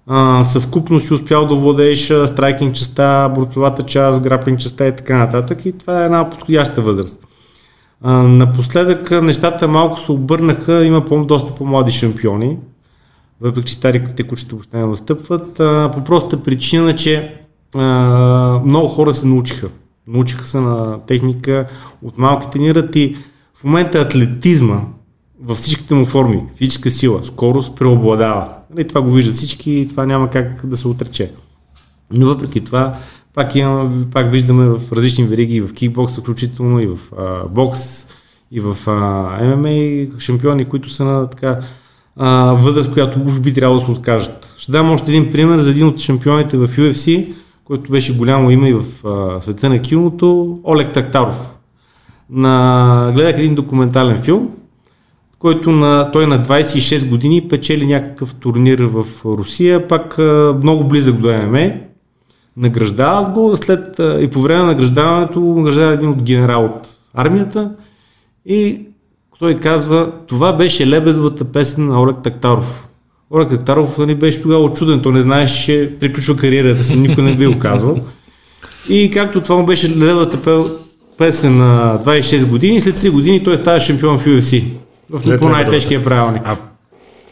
а, 0.07 0.43
съвкупно 0.43 0.99
си 0.99 1.13
успял 1.13 1.47
да 1.47 1.55
владееш 1.55 2.13
страйкинг 2.25 2.75
частта, 2.75 3.29
борцовата 3.29 3.83
част, 3.83 4.21
граплинг 4.21 4.59
частта 4.59 4.87
и 4.87 4.95
така 4.95 5.17
нататък. 5.17 5.65
И 5.65 5.71
това 5.71 6.01
е 6.01 6.05
една 6.05 6.29
подходяща 6.29 6.81
възраст. 6.81 7.27
А, 8.01 8.11
напоследък 8.23 9.11
нещата 9.11 9.67
малко 9.67 9.99
се 9.99 10.11
обърнаха, 10.11 10.85
има 10.85 11.05
по- 11.05 11.25
доста 11.25 11.55
по-млади 11.55 11.91
шампиони, 11.91 12.57
въпреки 13.41 13.67
че 13.67 13.73
старите 13.73 14.23
кучета 14.23 14.55
въобще 14.55 14.77
не 14.77 14.85
настъпват, 14.85 15.59
а, 15.59 15.91
по 15.93 16.03
простата 16.03 16.43
причина, 16.43 16.95
че 16.95 17.35
а, 17.75 17.81
много 18.65 18.87
хора 18.87 19.13
се 19.13 19.27
научиха. 19.27 19.67
Научиха 20.07 20.47
се 20.47 20.59
на 20.59 20.99
техника, 21.07 21.67
от 22.03 22.17
малки 22.17 22.47
тренират 22.51 22.95
и 22.95 23.17
в 23.55 23.63
момента 23.63 23.99
атлетизма 23.99 24.81
във 25.43 25.57
всичките 25.57 25.93
му 25.93 26.05
форми, 26.05 26.43
физическа 26.55 26.89
сила, 26.89 27.23
скорост 27.23 27.75
преобладава. 27.75 28.49
Нали, 28.75 28.87
това 28.87 29.01
го 29.01 29.09
виждат 29.09 29.35
всички 29.35 29.71
и 29.71 29.87
това 29.87 30.05
няма 30.05 30.29
как 30.29 30.65
да 30.65 30.77
се 30.77 30.87
отрече. 30.87 31.31
Но 32.11 32.25
въпреки 32.25 32.61
това, 32.61 32.95
пак, 33.33 33.55
имам, 33.55 34.05
пак 34.11 34.31
виждаме 34.31 34.65
в 34.65 34.93
различни 34.93 35.23
вериги, 35.23 35.55
и 35.55 35.61
в 35.61 35.73
кикбокс, 35.73 36.19
включително 36.19 36.79
и 36.79 36.87
в 36.87 36.97
а, 37.17 37.47
бокс, 37.47 38.07
и 38.51 38.59
в 38.59 38.77
а, 38.87 39.55
ММА 39.55 40.19
шампиони, 40.19 40.65
които 40.65 40.89
са 40.89 41.03
на 41.03 41.29
така 41.29 41.59
а, 42.17 42.53
възраст, 42.53 42.93
която 42.93 43.19
уж 43.25 43.39
би 43.39 43.53
трябвало 43.53 43.79
да 43.79 43.85
се 43.85 43.91
откажат. 43.91 44.53
Ще 44.57 44.71
дам 44.71 44.91
още 44.91 45.11
един 45.11 45.31
пример 45.31 45.57
за 45.57 45.69
един 45.69 45.87
от 45.87 45.99
шампионите 45.99 46.57
в 46.57 46.67
UFC, 46.67 47.33
който 47.63 47.91
беше 47.91 48.17
голямо 48.17 48.51
име 48.51 48.69
и 48.69 48.73
в 48.73 49.07
а, 49.07 49.41
света 49.41 49.69
на 49.69 49.79
киното, 49.79 50.59
Олег 50.63 50.93
Тактаров. 50.93 51.53
На, 52.29 53.11
гледах 53.15 53.37
един 53.37 53.55
документален 53.55 54.21
филм, 54.21 54.51
който 55.41 55.71
на, 55.71 56.11
той 56.11 56.27
на 56.27 56.45
26 56.45 57.09
години 57.09 57.47
печели 57.47 57.85
някакъв 57.85 58.35
турнир 58.35 58.79
в 58.79 59.05
Русия, 59.25 59.87
пак 59.87 60.17
много 60.63 60.83
близък 60.83 61.15
до 61.15 61.33
ММА. 61.33 61.71
Награждават 62.57 63.31
го, 63.31 63.57
след 63.57 64.01
и 64.21 64.27
по 64.27 64.41
време 64.41 64.59
на 64.59 64.65
награждаването 64.65 65.39
награждава 65.39 65.93
един 65.93 66.09
от 66.09 66.23
генерал 66.23 66.65
от 66.65 66.87
армията 67.13 67.71
и 68.45 68.79
той 69.39 69.55
казва, 69.55 70.11
това 70.27 70.53
беше 70.53 70.87
лебедовата 70.87 71.45
песен 71.45 71.87
на 71.87 72.01
Олег 72.01 72.15
Тактаров. 72.23 72.87
Олег 73.31 73.49
Тактаров 73.49 73.97
нали, 73.97 74.15
беше 74.15 74.41
тогава 74.41 74.63
очуден, 74.63 75.01
той 75.01 75.13
не 75.13 75.21
знаеше, 75.21 75.99
приключва 75.99 76.37
кариерата 76.37 76.83
си, 76.83 76.95
никой 76.95 77.23
не 77.23 77.35
би 77.35 77.47
го 77.47 77.59
казвал. 77.59 77.99
И 78.89 79.11
както 79.11 79.41
това 79.41 79.55
му 79.55 79.65
беше 79.65 79.89
лебедовата 79.89 80.63
песен 81.17 81.57
на 81.57 81.99
26 82.05 82.45
години, 82.49 82.81
след 82.81 82.95
3 82.95 83.11
години 83.11 83.43
той 83.43 83.57
става 83.57 83.79
шампион 83.79 84.17
в 84.17 84.25
UFC. 84.25 84.63
В 85.11 85.39
по 85.39 85.49
най-тежкия 85.49 86.03
правилник. 86.03 86.41
А 86.45 86.57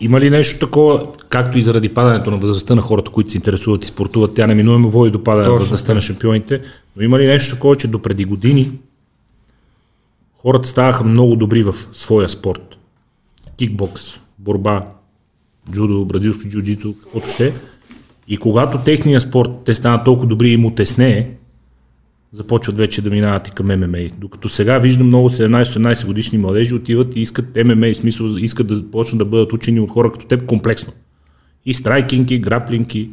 има 0.01 0.19
ли 0.19 0.29
нещо 0.29 0.59
такова, 0.59 1.07
както 1.29 1.57
и 1.57 1.63
заради 1.63 1.89
падането 1.89 2.31
на 2.31 2.38
възрастта 2.38 2.75
на 2.75 2.81
хората, 2.81 3.12
които 3.12 3.31
се 3.31 3.38
интересуват 3.38 3.83
и 3.86 3.88
спортуват, 3.88 4.36
тя 4.36 4.48
неминуемо 4.48 4.89
води 4.89 5.12
до 5.12 5.24
падане 5.24 5.48
на 5.48 5.53
възрастта 5.53 5.93
на 5.93 6.01
шампионите, 6.01 6.62
но 6.95 7.03
има 7.03 7.19
ли 7.19 7.25
нещо 7.25 7.55
такова, 7.55 7.75
че 7.75 7.88
до 7.88 8.01
преди 8.01 8.25
години 8.25 8.71
хората 10.38 10.69
ставаха 10.69 11.03
много 11.03 11.36
добри 11.36 11.63
в 11.63 11.75
своя 11.93 12.29
спорт? 12.29 12.77
Кикбокс, 13.57 14.19
борба, 14.39 14.86
джудо, 15.71 16.05
бразилско 16.05 16.50
джуджито, 16.50 16.95
каквото 17.03 17.29
ще. 17.29 17.53
И 18.27 18.38
когато 18.38 18.77
техния 18.77 19.21
спорт 19.21 19.50
те 19.65 19.75
станат 19.75 20.05
толкова 20.05 20.27
добри 20.27 20.50
и 20.50 20.57
му 20.57 20.71
теснее, 20.71 21.29
започват 22.33 22.77
вече 22.77 23.01
да 23.01 23.09
минават 23.09 23.48
и 23.48 23.51
към 23.51 23.67
ММА. 23.67 24.07
Докато 24.17 24.50
сега 24.50 24.77
виждам 24.77 25.07
много 25.07 25.29
17-18 25.29 26.05
годишни 26.05 26.38
младежи 26.38 26.75
отиват 26.75 27.15
и 27.15 27.21
искат 27.21 27.45
ММА, 27.65 27.93
в 27.93 27.95
смисъл 27.95 28.25
искат 28.25 28.67
да 28.67 28.91
почнат 28.91 29.19
да 29.19 29.25
бъдат 29.25 29.53
учени 29.53 29.79
от 29.79 29.89
хора 29.89 30.12
като 30.12 30.25
теб 30.25 30.45
комплексно. 30.45 30.93
И 31.65 31.74
страйкинги, 31.74 32.39
граплинги, 32.39 33.09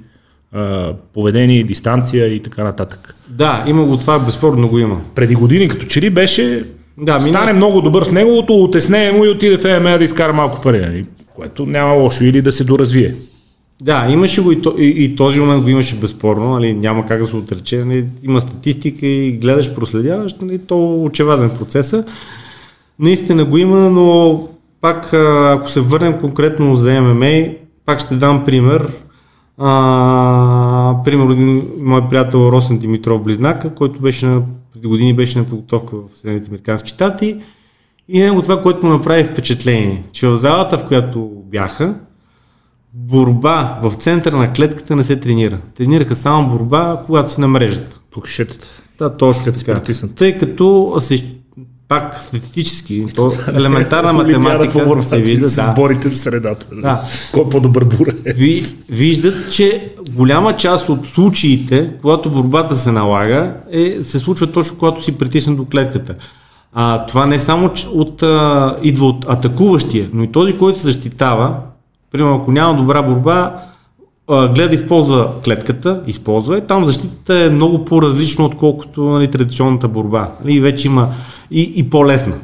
поведение, 1.14 1.62
дистанция 1.62 2.34
и 2.34 2.40
така 2.40 2.64
нататък. 2.64 3.14
Да, 3.28 3.64
има 3.66 3.84
го 3.84 3.96
това, 3.96 4.18
безспорно 4.18 4.68
го 4.68 4.78
има. 4.78 5.00
Преди 5.14 5.34
години 5.34 5.68
като 5.68 5.86
че 5.86 6.00
ли 6.00 6.10
беше 6.10 6.64
да, 6.98 7.20
стане 7.20 7.52
минус... 7.52 7.56
много 7.56 7.80
добър 7.80 8.04
с 8.04 8.10
неговото, 8.10 8.62
отесне 8.62 9.12
му 9.12 9.24
и 9.24 9.28
отиде 9.28 9.58
в 9.58 9.80
ММА 9.80 9.98
да 9.98 10.04
изкара 10.04 10.32
малко 10.32 10.62
пари, 10.62 10.80
нали? 10.80 11.06
което 11.34 11.66
няма 11.66 11.92
лошо 11.92 12.24
или 12.24 12.42
да 12.42 12.52
се 12.52 12.64
доразвие. 12.64 13.14
Да, 13.82 14.06
имаше 14.10 14.42
го 14.42 14.52
и, 14.52 14.62
то, 14.62 14.74
и, 14.78 15.04
и 15.04 15.16
този 15.16 15.40
момент 15.40 15.62
го 15.62 15.68
имаше 15.68 15.96
безспорно, 15.96 16.50
нали, 16.50 16.74
няма 16.74 17.06
как 17.06 17.20
да 17.20 17.26
се 17.26 17.36
отрече. 17.36 17.84
Нали, 17.84 18.06
има 18.22 18.40
статистика 18.40 19.06
и 19.06 19.32
гледаш, 19.32 19.74
проследяваш, 19.74 20.34
нали, 20.34 20.58
то 20.58 20.74
е 20.74 21.06
очеваден 21.06 21.50
процеса. 21.50 22.04
Наистина 22.98 23.44
го 23.44 23.58
има, 23.58 23.90
но 23.90 24.48
пак 24.80 25.12
ако 25.14 25.70
се 25.70 25.80
върнем 25.80 26.20
конкретно 26.20 26.76
за 26.76 27.00
ММА, 27.02 27.46
пак 27.86 28.00
ще 28.00 28.14
дам 28.14 28.44
пример. 28.44 28.88
А, 29.58 30.96
пример 31.04 31.32
един 31.32 31.62
мой 31.80 32.08
приятел 32.08 32.38
Росен 32.52 32.78
Димитров 32.78 33.22
Близнака, 33.22 33.74
който 33.74 34.00
беше 34.00 34.26
на, 34.26 34.42
преди 34.72 34.88
години 34.88 35.14
беше 35.14 35.38
на 35.38 35.44
подготовка 35.44 35.96
в 35.96 36.18
Съединените 36.18 36.50
Американски 36.50 36.88
щати. 36.88 37.36
И 38.08 38.20
него 38.20 38.42
това, 38.42 38.62
което 38.62 38.86
му 38.86 38.92
направи 38.92 39.24
впечатление, 39.24 40.04
че 40.12 40.28
в 40.28 40.36
залата, 40.36 40.78
в 40.78 40.86
която 40.88 41.30
бяха, 41.50 41.94
борба 42.96 43.78
в 43.82 43.94
центъра 43.94 44.36
на 44.36 44.52
клетката 44.52 44.96
не 44.96 45.04
се 45.04 45.20
тренира. 45.20 45.58
Тренираха 45.76 46.16
само 46.16 46.48
борба, 46.48 47.02
когато 47.06 47.32
си 47.32 47.40
на 47.40 47.48
мрежата. 47.48 48.00
По 48.10 48.20
кишетата. 48.20 48.68
Да, 48.98 49.16
точно 49.16 49.44
Като 49.44 49.58
така. 49.58 49.82
Тъй 50.16 50.38
като 50.38 50.96
се, 51.00 51.24
пак 51.88 52.14
статистически, 52.20 53.06
то 53.16 53.32
елементарна 53.54 54.12
математика 54.12 55.02
се 55.02 55.20
вижда. 55.20 55.44
Да. 55.44 55.48
С 55.48 55.74
борите 55.74 56.10
в 56.10 56.16
средата. 56.16 56.66
Да. 56.72 57.02
Кой 57.32 57.42
е 57.42 57.48
по-добър 57.48 57.84
борец? 57.84 58.14
Ви, 58.24 58.64
виждат, 58.88 59.52
че 59.52 59.94
голяма 60.10 60.56
част 60.56 60.88
от 60.88 61.06
случаите, 61.06 61.90
когато 62.02 62.30
борбата 62.30 62.76
се 62.76 62.92
налага, 62.92 63.52
е, 63.72 64.02
се 64.02 64.18
случва 64.18 64.52
точно 64.52 64.78
когато 64.78 65.04
си 65.04 65.18
притиснат 65.18 65.56
до 65.56 65.64
клетката. 65.64 66.14
А, 66.72 67.06
това 67.06 67.26
не 67.26 67.38
само 67.38 67.70
от, 67.92 68.22
а, 68.22 68.76
идва 68.82 69.06
от 69.06 69.24
атакуващия, 69.28 70.10
но 70.12 70.22
и 70.22 70.32
този, 70.32 70.58
който 70.58 70.78
се 70.78 70.84
защитава, 70.84 71.60
Примерно, 72.12 72.36
ако 72.36 72.52
няма 72.52 72.74
добра 72.74 73.02
борба, 73.02 73.56
гледа 74.28 74.68
да 74.68 74.74
използва 74.74 75.30
клетката, 75.44 76.02
използва 76.06 76.58
и 76.58 76.60
там 76.60 76.84
защитата 76.84 77.34
е 77.34 77.50
много 77.50 77.84
по-различно, 77.84 78.44
отколкото 78.44 79.02
нали, 79.04 79.30
традиционната 79.30 79.88
борба. 79.88 80.30
И 80.46 80.60
вече 80.60 80.88
има 80.88 81.08
и, 81.50 81.72
и 81.76 81.90
по-лесна. 81.90 82.34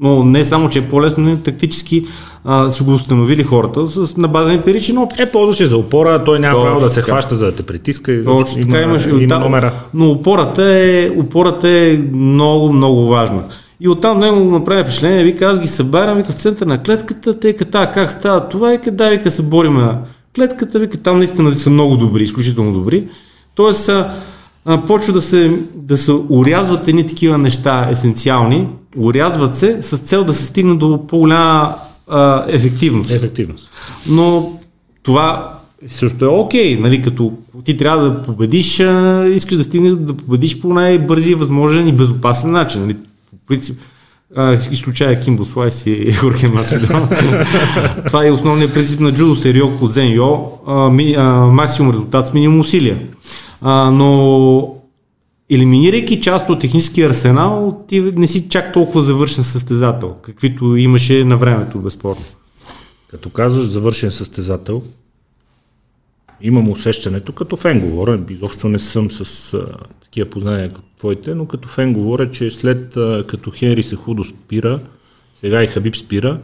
Но 0.00 0.24
не 0.24 0.44
само, 0.44 0.70
че 0.70 0.78
е 0.78 0.88
по-лесно, 0.88 1.24
но 1.24 1.30
и 1.30 1.36
тактически 1.36 2.06
а, 2.44 2.70
са 2.70 2.84
го 2.84 2.94
установили 2.94 3.42
хората 3.42 3.86
с, 3.86 4.16
на 4.16 4.28
база 4.28 4.52
емпиричен 4.52 4.98
опит. 4.98 5.20
Е, 5.20 5.32
ползваше 5.32 5.66
за 5.66 5.76
опора, 5.76 6.24
той 6.24 6.38
няма 6.38 6.62
право 6.62 6.80
да 6.80 6.90
се 6.90 7.02
хваща 7.02 7.34
за 7.34 7.46
да 7.46 7.52
те 7.52 7.62
притиска. 7.62 8.12
И 8.12 8.24
Точно 8.24 8.62
така 8.62 8.82
имаш. 8.82 9.06
Има, 9.06 9.22
има 9.22 9.38
номера. 9.38 9.72
Но 9.94 10.10
опората 10.10 10.64
е, 10.64 11.10
опората 11.16 11.68
е 11.68 11.98
много, 12.12 12.72
много 12.72 13.06
важна. 13.06 13.42
И 13.80 13.88
оттам 13.88 14.18
него 14.18 14.36
му 14.36 14.50
направи 14.50 14.82
впечатление, 14.82 15.24
вика, 15.24 15.46
аз 15.46 15.60
ги 15.60 15.66
събарям, 15.66 16.16
вика 16.16 16.32
в 16.32 16.34
центъра 16.34 16.68
на 16.68 16.82
клетката, 16.82 17.40
те 17.40 17.52
ката, 17.52 17.90
как 17.94 18.10
става 18.10 18.48
това, 18.48 18.70
вика, 18.70 18.90
да, 18.90 19.10
вика, 19.10 19.30
се 19.30 19.42
борим 19.42 19.74
на 19.74 19.98
клетката, 20.36 20.78
вика, 20.78 20.96
там 20.96 21.18
наистина 21.18 21.54
са 21.54 21.70
много 21.70 21.96
добри, 21.96 22.22
изключително 22.22 22.72
добри. 22.72 23.08
Тоест, 23.54 23.90
почва 24.86 25.12
да 25.12 25.22
се, 25.22 25.58
да 25.74 25.96
се 25.98 26.12
урязват 26.28 26.88
едни 26.88 27.06
такива 27.06 27.38
неща 27.38 27.88
есенциални, 27.90 28.68
урязват 28.96 29.56
се 29.56 29.82
с 29.82 29.98
цел 29.98 30.24
да 30.24 30.34
се 30.34 30.44
стигне 30.44 30.74
до 30.74 31.06
по-голяма 31.06 31.74
а, 32.08 32.44
ефективност. 32.48 33.10
Ефективност. 33.10 33.70
Но 34.08 34.58
това 35.02 35.52
също 35.88 36.24
е 36.24 36.28
окей, 36.28 36.76
okay, 36.76 36.80
нали, 36.80 37.02
като 37.02 37.32
ти 37.64 37.76
трябва 37.76 38.04
да 38.04 38.22
победиш, 38.22 38.80
а, 38.80 39.26
искаш 39.28 39.56
да 39.56 39.64
стигнеш 39.64 39.92
да 39.92 40.14
победиш 40.14 40.60
по 40.60 40.74
най-бързия 40.74 41.36
възможен 41.36 41.88
и 41.88 41.92
безопасен 41.92 42.50
начин. 42.50 42.82
Нали 42.82 42.96
принцип, 43.46 43.80
изключая 44.70 45.20
Кимбо 45.20 45.44
Слайс 45.44 45.86
и 45.86 46.12
Хорхе 46.20 46.48
Масвидо. 46.48 47.08
Това 48.06 48.26
е 48.26 48.30
основният 48.30 48.74
принцип 48.74 49.00
на 49.00 49.12
джудо 49.12 49.36
серио 49.36 49.66
от 49.80 49.96
Йо, 49.96 50.50
максимум 51.52 51.92
резултат 51.92 52.26
с 52.26 52.32
минимум 52.32 52.60
усилия. 52.60 53.06
А, 53.60 53.90
но 53.90 54.76
елиминирайки 55.50 56.20
част 56.20 56.50
от 56.50 56.60
техническия 56.60 57.08
арсенал, 57.08 57.84
ти 57.88 58.00
не 58.00 58.26
си 58.26 58.48
чак 58.48 58.72
толкова 58.72 59.02
завършен 59.02 59.44
състезател, 59.44 60.14
каквито 60.22 60.76
имаше 60.76 61.24
на 61.24 61.36
времето, 61.36 61.78
безспорно. 61.78 62.24
Като 63.10 63.30
казваш 63.30 63.66
завършен 63.66 64.10
състезател, 64.10 64.82
имам 66.40 66.68
усещането, 66.68 67.32
като 67.32 67.56
фен 67.56 67.80
говоря, 67.80 68.20
изобщо 68.30 68.68
не 68.68 68.78
съм 68.78 69.10
с 69.10 69.54
а, 69.54 69.66
такива 70.04 70.30
познания 70.30 70.68
като 70.68 70.88
твоите, 70.98 71.34
но 71.34 71.46
като 71.46 71.68
фен 71.68 71.92
говоря, 71.92 72.30
че 72.30 72.50
след 72.50 72.96
а, 72.96 73.24
като 73.28 73.50
Хенри 73.50 73.82
се 73.82 73.96
худо 73.96 74.24
спира, 74.24 74.80
сега 75.34 75.62
и 75.62 75.66
Хабиб 75.66 75.96
спира, 75.96 76.40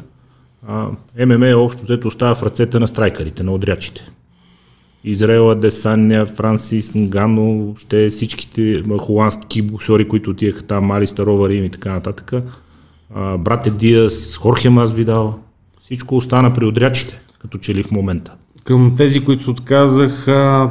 а, 0.68 0.88
ММА 1.26 1.56
общо 1.56 1.82
взето 1.82 2.08
остава 2.08 2.34
в 2.34 2.42
ръцете 2.42 2.78
на 2.78 2.88
страйкарите, 2.88 3.42
на 3.42 3.52
отрячите. 3.52 4.10
Израела, 5.04 5.54
Десания, 5.54 6.26
Франсис, 6.26 6.92
Гано, 6.96 7.64
въобще 7.64 8.10
всичките 8.10 8.82
холандски 8.98 9.46
кикбоксери, 9.48 10.08
които 10.08 10.30
отиеха 10.30 10.62
там, 10.62 10.84
Мали 10.84 11.06
Старова, 11.06 11.48
Рим 11.48 11.64
и 11.64 11.70
така 11.70 11.92
нататък. 11.92 12.32
А, 13.14 13.38
брате 13.38 13.70
Диас, 13.70 14.36
Хорхе 14.36 14.70
Масвидал, 14.70 15.40
всичко 15.80 16.16
остана 16.16 16.54
при 16.54 16.64
отрядчите, 16.64 17.20
като 17.38 17.58
че 17.58 17.74
ли 17.74 17.82
в 17.82 17.90
момента. 17.90 18.34
Към 18.64 18.94
тези, 18.96 19.24
които 19.24 19.42
се 19.42 19.50
отказах, 19.50 20.24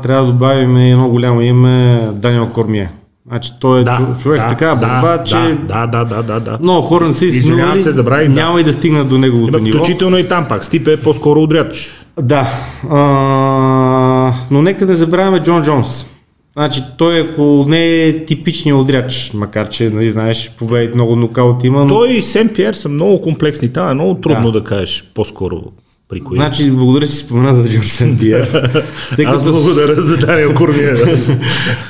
трябва 0.04 0.26
да 0.26 0.26
добавим 0.26 0.78
едно 0.78 1.10
голямо 1.10 1.42
име 1.42 2.10
Даниел 2.14 2.50
Кормие. 2.50 2.90
Значи 3.28 3.52
той 3.60 3.82
е 3.82 3.84
да, 3.84 4.16
човек 4.22 4.42
с 4.42 4.48
такава 4.48 4.76
борба, 4.76 5.18
да, 5.18 5.24
че 5.24 5.58
да, 5.68 5.88
да, 5.88 6.06
да, 6.06 6.24
да, 6.24 6.40
да. 6.40 6.58
много 6.62 6.82
хора 6.82 7.08
не 7.08 7.14
са 7.14 7.26
изминали, 7.26 7.84
се, 7.84 7.92
забрави, 7.92 8.28
няма 8.28 8.54
да. 8.56 8.62
и 8.62 8.64
да 8.64 8.74
стигнат 8.74 9.10
до 9.10 9.18
неговото 9.18 9.58
Има, 9.58 9.64
ниво. 9.64 9.78
Включително 9.78 10.18
и 10.18 10.28
там 10.28 10.46
пак. 10.50 10.66
Стип 10.66 10.88
е 10.88 10.98
по-скоро 10.98 11.42
отрядч. 11.42 11.92
Да, 12.22 12.48
а, 12.90 14.34
но 14.52 14.62
нека 14.62 14.86
не 14.86 14.94
забравяме 14.94 15.40
Джон 15.40 15.64
Джонс. 15.64 16.06
Значи 16.54 16.84
той 16.98 17.20
ако 17.20 17.66
не 17.68 18.04
е 18.04 18.26
типичният 18.26 18.80
отряч, 18.80 19.32
макар 19.34 19.70
че, 19.70 19.90
нали, 19.90 20.12
знаеш, 20.12 20.52
победи 20.60 20.94
много 20.94 21.16
нокаут 21.16 21.64
има. 21.64 21.80
Но... 21.80 21.88
Той 21.88 22.10
и 22.10 22.22
Сен 22.22 22.50
Пьер 22.50 22.74
са 22.74 22.90
много 22.90 23.22
комплексни. 23.22 23.74
Там 23.74 23.90
е 23.90 23.94
много 23.94 24.22
трудно 24.22 24.52
да, 24.52 24.60
да 24.60 24.66
кажеш 24.66 25.12
по-скоро 25.14 25.62
при 26.12 26.20
кои. 26.20 26.38
Значи, 26.38 26.72
благодаря, 26.72 27.08
че 27.08 27.16
спомена 27.16 27.54
за 27.54 27.70
Джордж 27.70 28.04
Пьер. 28.20 28.72
Тъй 29.16 29.26
Аз 29.26 29.38
като... 29.38 29.52
благодаря 29.52 30.02
за 30.02 30.18
Даниел 30.18 30.54
Кормия. 30.54 30.96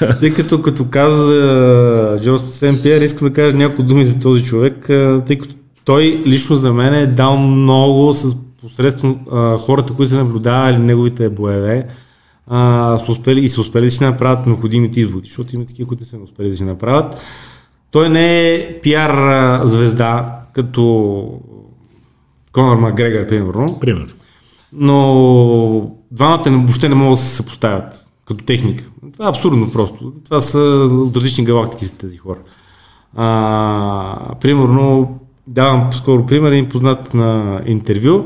тъй 0.20 0.34
като 0.34 0.62
като 0.62 0.86
каза 0.90 1.24
за 1.24 2.20
Джордж 2.24 2.42
Сен 2.50 2.80
Пьер, 2.84 3.02
искам 3.02 3.28
да 3.28 3.34
кажа 3.34 3.58
няколко 3.58 3.84
думи 3.84 4.06
за 4.06 4.20
този 4.20 4.44
човек, 4.44 4.86
тъй 5.28 5.38
като 5.38 5.56
той 5.86 6.24
лично 6.26 6.56
за 6.56 6.74
мен 6.74 6.94
е 6.94 7.08
дал 7.08 7.38
много 7.38 8.14
с 8.14 8.36
посредством 8.62 9.20
а, 9.32 9.58
хората, 9.58 9.94
които 9.94 10.10
са 10.10 10.18
наблюдавали 10.18 10.78
неговите 10.78 11.30
боеве 11.30 11.86
а, 12.48 13.00
са 13.06 13.12
успели, 13.12 13.40
и 13.40 13.50
са 13.50 13.62
успели 13.62 13.86
да 13.86 13.92
си 13.92 14.04
направят 14.04 14.46
необходимите 14.46 15.00
изводи, 15.00 15.28
защото 15.28 15.56
има 15.56 15.66
такива, 15.66 15.88
които 15.88 16.06
са 16.06 16.18
не 16.18 16.24
успели 16.24 16.50
да 16.50 16.58
си 16.58 16.64
направят. 16.64 17.18
Той 17.92 18.10
не 18.10 18.54
е 18.54 18.80
пиар 18.82 19.60
звезда, 19.66 20.40
като 20.54 21.24
Конор 22.52 22.78
Макгрегор, 22.78 23.28
примерно. 23.28 23.80
Примерно. 23.80 24.08
Но 24.74 25.96
двамата 26.12 26.44
въобще 26.48 26.90
не 26.90 26.96
могат 26.96 27.20
да 27.20 27.24
се 27.26 27.36
съпоставят 27.36 28.06
като 28.26 28.46
техника. 28.46 28.84
Това 29.14 29.26
е 29.26 29.30
абсурдно 29.30 29.72
просто. 29.72 30.14
Това 30.26 30.42
са 30.42 30.60
от 30.92 31.18
различни 31.18 31.44
галактики 31.44 31.86
за 31.86 31.94
тези 31.94 32.18
хора. 32.18 32.40
А, 33.16 34.36
примерно, 34.42 35.20
давам 35.48 35.94
скоро 35.94 36.26
пример, 36.26 36.52
един 36.52 36.70
познат 36.70 37.14
на 37.14 37.62
интервю, 37.66 38.24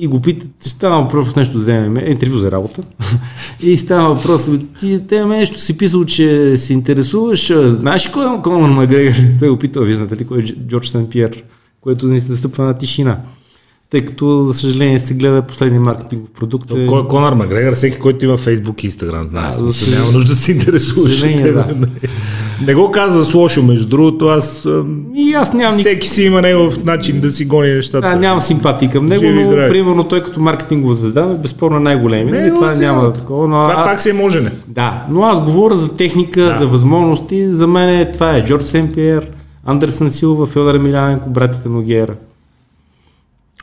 и 0.00 0.06
го 0.06 0.20
питат, 0.20 0.48
ще 0.60 0.68
става 0.68 1.02
въпрос 1.02 1.36
нещо 1.36 1.52
да 1.52 1.58
вземем, 1.58 1.96
интервю 2.10 2.38
за 2.38 2.50
работа. 2.50 2.82
и 3.60 3.76
става 3.76 4.14
въпрос, 4.14 4.50
ти 4.78 5.00
те 5.08 5.24
нещо 5.24 5.60
си 5.60 5.78
писал, 5.78 6.04
че 6.04 6.56
се 6.56 6.72
интересуваш, 6.72 7.52
знаеш 7.54 8.08
кой 8.08 8.36
е 8.36 8.42
Конор 8.42 8.68
Макгрегор? 8.68 9.12
Той 9.38 9.48
го 9.48 9.58
пита, 9.58 9.80
вие 9.80 9.94
знаете 9.94 10.16
ли 10.16 10.26
кой 10.26 10.38
е 10.38 10.42
Джордж 10.42 10.88
Сен 10.88 11.06
Пьер, 11.10 11.42
което 11.80 12.06
наистина 12.06 12.36
стъпва 12.36 12.64
на 12.64 12.78
тишина 12.78 13.20
тъй 13.90 14.04
като, 14.04 14.44
за 14.44 14.54
съжаление, 14.54 14.98
се 14.98 15.14
гледа 15.14 15.42
последния 15.42 15.80
маркетингов 15.80 16.30
продукт. 16.30 16.70
Е... 16.70 16.86
Кой 16.86 17.00
е 17.00 17.08
Конор 17.08 17.32
Макгрегор? 17.32 17.72
Всеки, 17.72 17.98
който 17.98 18.24
има 18.24 18.38
Facebook 18.38 18.84
и 18.84 18.90
Instagram, 18.90 19.28
знае. 19.28 19.46
Да, 19.46 19.52
за... 19.52 19.96
Няма 19.98 20.12
нужда 20.12 20.32
да 20.32 20.38
се 20.38 20.52
интересуваш. 20.52 21.20
Да. 21.20 21.66
Не 22.66 22.74
го 22.74 22.90
каза 22.90 23.24
с 23.24 23.34
лошо, 23.34 23.62
между 23.62 23.88
другото, 23.88 24.26
аз... 24.26 24.68
И 25.14 25.34
аз 25.34 25.52
нямам... 25.52 25.78
Всеки 25.78 26.08
си 26.08 26.22
има 26.22 26.42
негов 26.42 26.84
начин 26.84 27.20
да 27.20 27.30
си 27.30 27.44
гони 27.44 27.68
нещата. 27.68 28.08
Да, 28.08 28.16
нямам 28.16 28.40
симпатии 28.40 28.88
към 28.88 29.06
него, 29.06 29.20
Живи 29.20 29.42
но 29.42 29.50
здрави. 29.50 29.70
примерно 29.70 30.04
той 30.04 30.22
като 30.22 30.40
маркетингова 30.40 30.94
звезда 30.94 31.30
е 31.30 31.34
безспорно 31.34 31.80
най-големи. 31.80 32.30
Не, 32.30 32.54
това 32.54 32.74
няма 32.74 33.12
такова. 33.12 33.48
Но, 33.48 33.62
това 33.62 33.74
а... 33.78 33.84
пак 33.84 34.00
се 34.00 34.12
може 34.12 34.40
не. 34.40 34.50
Да, 34.68 35.06
но 35.10 35.22
аз 35.22 35.44
говоря 35.44 35.76
за 35.76 35.88
техника, 35.88 36.40
да. 36.40 36.58
за 36.58 36.66
възможности. 36.66 37.54
За 37.54 37.66
мен 37.66 37.88
е, 37.88 38.12
това 38.12 38.36
е 38.36 38.44
Джордж 38.44 38.64
Сен-Пиер, 38.64 39.26
Андерсън 39.64 40.10
Силва, 40.10 40.46
Федор 40.46 40.74
Емиляненко, 40.74 41.30
братите 41.30 41.68
Ногера. 41.68 42.14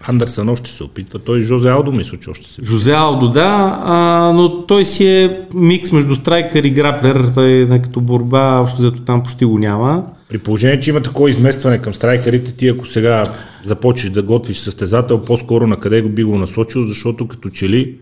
Андерсън 0.07 0.49
още 0.49 0.69
се 0.69 0.83
опитва. 0.83 1.19
Той 1.19 1.41
Жозе 1.41 1.69
Алдо 1.69 1.91
мисля, 1.91 2.17
че 2.17 2.29
още 2.29 2.49
се 2.49 2.61
Жозе 2.63 2.93
Алдо, 2.93 3.29
да, 3.29 3.79
а, 3.85 4.31
но 4.35 4.65
той 4.65 4.85
си 4.85 5.07
е 5.07 5.39
микс 5.53 5.91
между 5.91 6.15
страйкър 6.15 6.63
и 6.63 6.69
граплер. 6.69 7.31
Той 7.35 7.51
е 7.51 7.81
като 7.81 8.01
борба, 8.01 8.59
общо 8.59 8.81
зато 8.81 9.01
там 9.01 9.23
почти 9.23 9.45
го 9.45 9.59
няма. 9.59 10.03
При 10.29 10.37
положение, 10.37 10.79
че 10.79 10.89
има 10.89 11.01
такова 11.01 11.29
изместване 11.29 11.77
към 11.77 11.93
страйкерите, 11.93 12.51
ти 12.51 12.67
ако 12.67 12.87
сега 12.87 13.23
започнеш 13.63 14.13
да 14.13 14.23
готвиш 14.23 14.57
състезател, 14.57 15.19
по-скоро 15.21 15.67
на 15.67 15.79
къде 15.79 16.01
би 16.01 16.23
го 16.23 16.37
насочил, 16.37 16.83
защото 16.83 17.27
като 17.27 17.49
че 17.49 17.69
ли 17.69 17.95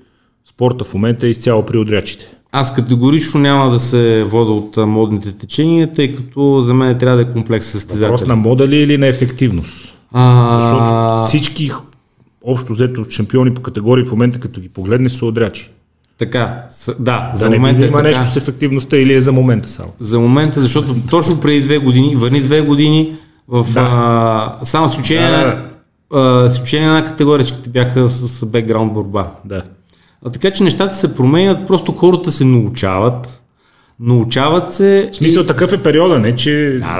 спорта 0.49 0.83
в 0.83 0.93
момента 0.93 1.27
е 1.27 1.29
изцяло 1.29 1.65
при 1.65 1.77
отрячите. 1.77 2.25
Аз 2.51 2.73
категорично 2.73 3.39
няма 3.39 3.71
да 3.71 3.79
се 3.79 4.23
вода 4.23 4.51
от 4.51 4.77
модните 4.77 5.37
течения, 5.37 5.93
тъй 5.93 6.15
като 6.15 6.61
за 6.61 6.73
мен 6.73 6.97
трябва 6.97 7.17
да 7.17 7.23
е 7.23 7.31
комплекс 7.31 7.65
състезател. 7.65 8.11
Въпрос 8.11 8.27
на 8.27 8.35
мода 8.35 8.67
ли 8.67 8.77
или 8.77 8.97
на 8.97 9.07
ефективност? 9.07 9.97
А... 10.13 10.59
Защото 10.61 11.27
всички 11.27 11.71
общо 12.43 12.73
взето 12.73 13.05
шампиони 13.09 13.53
по 13.53 13.61
категории 13.61 14.05
в 14.05 14.11
момента, 14.11 14.39
като 14.39 14.61
ги 14.61 14.69
погледнеш, 14.69 15.11
са 15.11 15.25
отрячи. 15.25 15.71
Така, 16.17 16.65
с, 16.69 16.95
да, 16.99 17.31
за 17.35 17.49
да 17.49 17.55
момента 17.55 17.81
не 17.81 17.87
има 17.87 17.97
така. 17.97 18.07
нещо 18.07 18.33
с 18.33 18.35
ефективността 18.35 18.97
или 18.97 19.13
е 19.13 19.21
за 19.21 19.31
момента 19.31 19.69
само? 19.69 19.91
За 19.99 20.19
момента, 20.19 20.61
защото 20.61 20.95
точно 21.09 21.39
преди 21.41 21.61
две 21.61 21.77
години, 21.77 22.15
върни 22.15 22.41
две 22.41 22.61
години, 22.61 23.15
в, 23.47 23.73
да. 23.73 23.89
а, 24.61 24.65
само 24.65 24.89
с 24.89 24.97
учение, 24.97 25.29
да, 25.29 25.69
да. 26.13 26.49
с 26.49 26.59
учение 26.59 26.89
на 26.89 27.05
категоричките 27.05 27.69
бяха 27.69 28.09
с, 28.09 28.27
с 28.27 28.45
бекграунд 28.45 28.93
борба. 28.93 29.31
Да. 29.45 29.63
А, 30.25 30.29
така 30.29 30.51
че 30.51 30.63
нещата 30.63 30.95
се 30.95 31.15
променят, 31.15 31.67
просто 31.67 31.91
хората 31.91 32.31
се 32.31 32.45
научават, 32.45 33.43
научават 33.99 34.73
се... 34.73 35.09
В 35.11 35.15
смисъл 35.15 35.43
и... 35.43 35.47
такъв 35.47 35.73
е 35.73 35.83
периода, 35.83 36.19
не 36.19 36.35
че 36.35 36.77
да, 36.79 36.97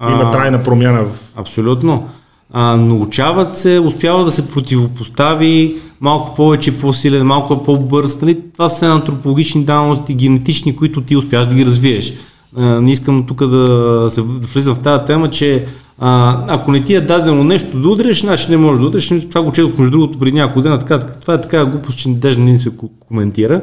да. 0.00 0.12
има 0.12 0.30
трайна 0.30 0.62
промяна 0.62 1.04
в... 1.04 1.32
Абсолютно 1.36 2.08
а, 2.56 2.76
научават 2.76 3.58
се, 3.58 3.78
успява 3.78 4.24
да 4.24 4.32
се 4.32 4.48
противопостави 4.48 5.76
малко 6.00 6.34
повече 6.34 6.76
по-силен, 6.76 7.26
малко 7.26 7.62
по-бърз. 7.62 8.20
Нали? 8.20 8.40
Това 8.52 8.68
са 8.68 8.86
антропологични 8.86 9.64
данности, 9.64 10.14
генетични, 10.14 10.76
които 10.76 11.00
ти 11.00 11.16
успяш 11.16 11.46
да 11.46 11.54
ги 11.54 11.66
развиеш. 11.66 12.12
А, 12.56 12.64
не 12.64 12.92
искам 12.92 13.26
тук 13.26 13.46
да, 13.46 14.06
се, 14.10 14.22
да 14.22 14.46
влизам 14.46 14.74
в 14.74 14.80
тази 14.80 15.04
тема, 15.04 15.30
че 15.30 15.64
а, 15.98 16.40
ако 16.48 16.72
не 16.72 16.84
ти 16.84 16.94
е 16.94 17.00
дадено 17.00 17.44
нещо 17.44 17.78
да 17.78 17.88
удреш, 17.88 18.20
значи 18.20 18.50
не 18.50 18.56
можеш 18.56 18.80
да 18.80 18.86
удреш. 18.86 19.08
Това 19.28 19.42
го 19.42 19.52
четох 19.52 19.78
между 19.78 19.90
другото 19.90 20.18
преди 20.18 20.36
няколко 20.36 20.62
дена. 20.62 20.78
Така, 20.78 20.98
това 21.00 21.34
е 21.34 21.40
така 21.40 21.64
глупост, 21.64 21.98
че 21.98 22.08
даже 22.08 22.40
не 22.40 22.58
се 22.58 22.70
коментира. 23.08 23.60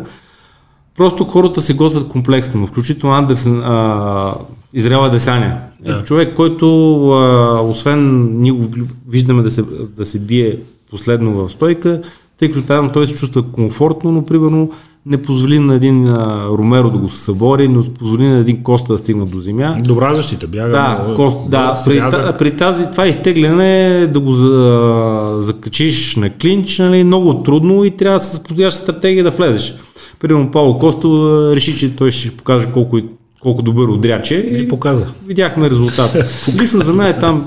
Просто 1.01 1.23
хората 1.23 1.61
се 1.61 1.73
готвят 1.73 2.07
комплексно, 2.07 2.67
включително 2.67 3.15
Андерсен, 3.15 3.61
а, 3.65 4.33
Израела 4.73 5.09
Десаня. 5.09 5.57
Да. 5.85 6.03
Човек, 6.03 6.33
който 6.35 6.67
а, 7.11 7.61
освен 7.61 8.29
ние 8.41 8.51
го 8.51 8.65
виждаме 9.09 9.41
да 9.41 9.51
се, 9.51 9.63
да 9.97 10.05
се 10.05 10.19
бие 10.19 10.57
последно 10.91 11.31
в 11.31 11.49
стойка, 11.51 12.01
тъй 12.39 12.51
като 12.51 12.67
там 12.67 12.89
той 12.89 13.07
се 13.07 13.15
чувства 13.15 13.43
комфортно, 13.43 14.11
но 14.11 14.25
примерно 14.25 14.71
не 15.05 15.21
позволи 15.21 15.59
на 15.59 15.75
един 15.75 16.07
а, 16.07 16.47
Ромеро 16.47 16.89
да 16.89 16.97
го 16.97 17.09
събори, 17.09 17.67
не 17.67 17.93
позволи 17.93 18.27
на 18.27 18.37
един 18.37 18.63
Коста 18.63 18.93
да 18.93 18.99
стигне 18.99 19.25
до 19.25 19.39
земя. 19.39 19.77
Добра 19.83 20.15
защита 20.15 20.47
бяга. 20.47 20.71
Да, 20.71 21.05
но, 21.09 21.15
кост, 21.15 21.49
да 21.49 21.81
при, 21.85 21.97
та, 21.97 22.37
при, 22.37 22.55
тази, 22.55 22.85
това 22.91 23.07
изтегляне 23.07 24.07
да 24.07 24.19
го 24.19 24.31
за, 24.31 25.37
закачиш 25.39 26.15
на 26.15 26.29
клинч, 26.29 26.79
нали, 26.79 27.03
много 27.03 27.43
трудно 27.43 27.83
и 27.85 27.91
трябва 27.91 28.19
с 28.19 28.43
подходяща 28.43 28.81
стратегия 28.81 29.23
да 29.23 29.31
влезеш. 29.31 29.75
Примерно 30.21 30.51
Пауло 30.51 30.79
Косто 30.79 31.51
реши, 31.55 31.77
че 31.77 31.95
той 31.95 32.11
ще 32.11 32.31
покаже 32.31 32.67
колко, 32.73 32.97
колко 33.39 33.61
добър 33.61 33.87
отряч 33.87 34.31
е. 34.31 34.35
И 34.35 34.67
показа. 34.67 35.07
Видяхме 35.25 35.69
резултата. 35.69 36.27
Лично 36.61 36.79
за 36.79 36.93
мен 36.93 37.15
там 37.19 37.45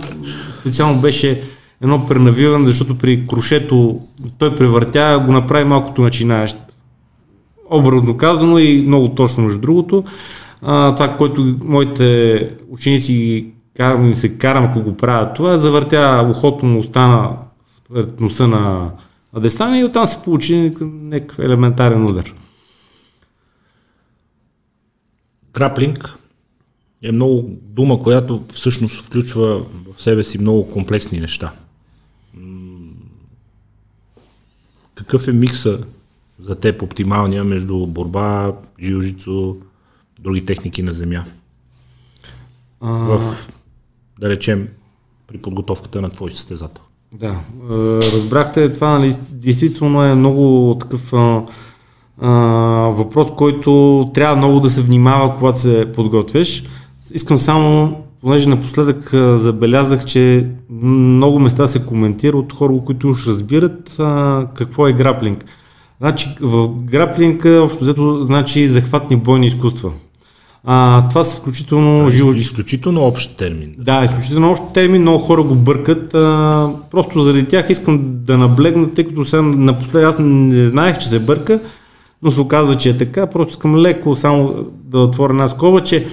специално 0.61 1.01
беше 1.01 1.43
едно 1.83 2.07
пренавиване, 2.07 2.67
защото 2.67 2.99
при 2.99 3.27
крушето 3.27 4.01
той 4.39 4.55
превъртя, 4.55 5.23
го 5.27 5.33
направи 5.33 5.65
малкото 5.65 6.03
начинаещ. 6.03 6.57
Образно 7.71 8.17
казано 8.17 8.59
и 8.59 8.85
много 8.87 9.09
точно 9.09 9.45
между 9.45 9.61
другото. 9.61 10.05
А, 10.63 10.95
това, 10.95 11.09
което 11.09 11.57
моите 11.65 12.51
ученици 12.71 13.47
карам, 13.77 14.15
се 14.15 14.29
карам, 14.29 14.65
ако 14.65 14.81
го 14.81 14.97
правят 14.97 15.35
това, 15.35 15.59
завъртя 15.59 16.27
ухото 16.31 16.67
му 16.67 16.79
остана 16.79 17.31
пред 17.95 18.21
носа 18.21 18.49
на 18.49 18.91
Адестана 19.37 19.79
и 19.79 19.85
оттам 19.85 20.07
се 20.07 20.23
получи 20.25 20.73
някакъв 20.83 21.39
елементарен 21.39 22.07
удар. 22.07 22.35
Краплинг 25.55 26.19
е 27.03 27.13
много 27.13 27.51
дума, 27.63 28.03
която 28.03 28.45
всъщност 28.53 29.03
включва 29.03 29.67
в 29.97 30.03
себе 30.03 30.25
си 30.25 30.39
много 30.39 30.71
комплексни 30.71 31.21
неща. 31.21 31.53
Какъв 34.95 35.29
е 35.29 35.33
микса 35.33 35.79
за 36.41 36.61
теб 36.61 36.83
оптималния 36.83 37.45
между 37.45 37.87
борба, 37.87 38.53
жилжицо, 38.83 39.57
други 40.21 40.47
техники 40.47 40.83
на 40.83 40.93
земя? 40.93 41.25
А... 42.81 42.91
В, 42.91 43.37
да 44.21 44.29
речем, 44.31 44.69
при 45.27 45.39
подготовката 45.39 46.01
на 46.01 46.11
твой 46.11 46.31
състезател. 46.31 46.83
Да, 47.13 47.41
разбрахте, 48.13 48.73
това 48.73 48.99
нали, 48.99 49.17
действително 49.31 50.03
е 50.03 50.15
много 50.15 50.77
такъв 50.81 51.13
а, 52.21 52.31
въпрос, 52.91 53.29
който 53.37 54.05
трябва 54.15 54.37
много 54.37 54.61
да 54.61 54.71
се 54.71 54.83
внимава, 54.83 55.35
когато 55.39 55.61
се 55.61 55.87
подготвяш. 55.95 56.65
Искам 57.15 57.37
само 57.37 57.97
понеже 58.21 58.49
напоследък 58.49 59.15
а, 59.15 59.39
забелязах, 59.39 60.05
че 60.05 60.47
много 60.83 61.39
места 61.39 61.67
се 61.67 61.87
коментира 61.87 62.37
от 62.37 62.53
хора, 62.53 62.73
които 62.87 63.09
уж 63.09 63.27
разбират 63.27 63.97
а, 63.99 64.47
какво 64.55 64.89
е 64.89 64.93
граплинг. 64.93 65.45
Значи, 66.01 66.29
в 66.41 66.69
граплинг, 66.69 67.45
общо 67.45 67.85
взето, 67.85 68.23
значи 68.23 68.69
захватни 68.69 69.17
бойни 69.17 69.47
изкуства. 69.47 69.91
А, 70.65 71.09
това 71.09 71.25
са 71.25 71.37
включително 71.37 71.97
Това 71.99 72.09
е 72.09 72.11
живо... 72.11 72.33
изключително 72.33 73.07
общ 73.07 73.37
термин. 73.37 73.75
Да, 73.79 74.05
изключително 74.05 74.51
общ 74.51 74.63
термин, 74.75 75.03
много 75.03 75.19
хора 75.19 75.43
го 75.43 75.55
бъркат. 75.55 76.15
А, 76.15 76.71
просто 76.91 77.21
заради 77.21 77.45
тях 77.45 77.71
искам 77.71 78.01
да 78.05 78.39
наблегна, 78.39 78.91
тъй 78.91 79.05
като 79.05 79.25
сега 79.25 79.43
напоследък 79.43 80.09
аз 80.09 80.17
не 80.19 80.67
знаех, 80.67 80.99
че 80.99 81.09
се 81.09 81.19
бърка, 81.19 81.61
но 82.25 82.31
се 82.31 82.41
оказва, 82.41 82.77
че 82.77 82.91
е 82.91 82.97
така. 82.97 83.27
Просто 83.27 83.51
искам 83.51 83.77
леко 83.77 84.15
само 84.15 84.55
да 84.85 84.99
отворя 84.99 85.33
една 85.33 85.49
скоба, 85.49 85.83
че 85.83 86.07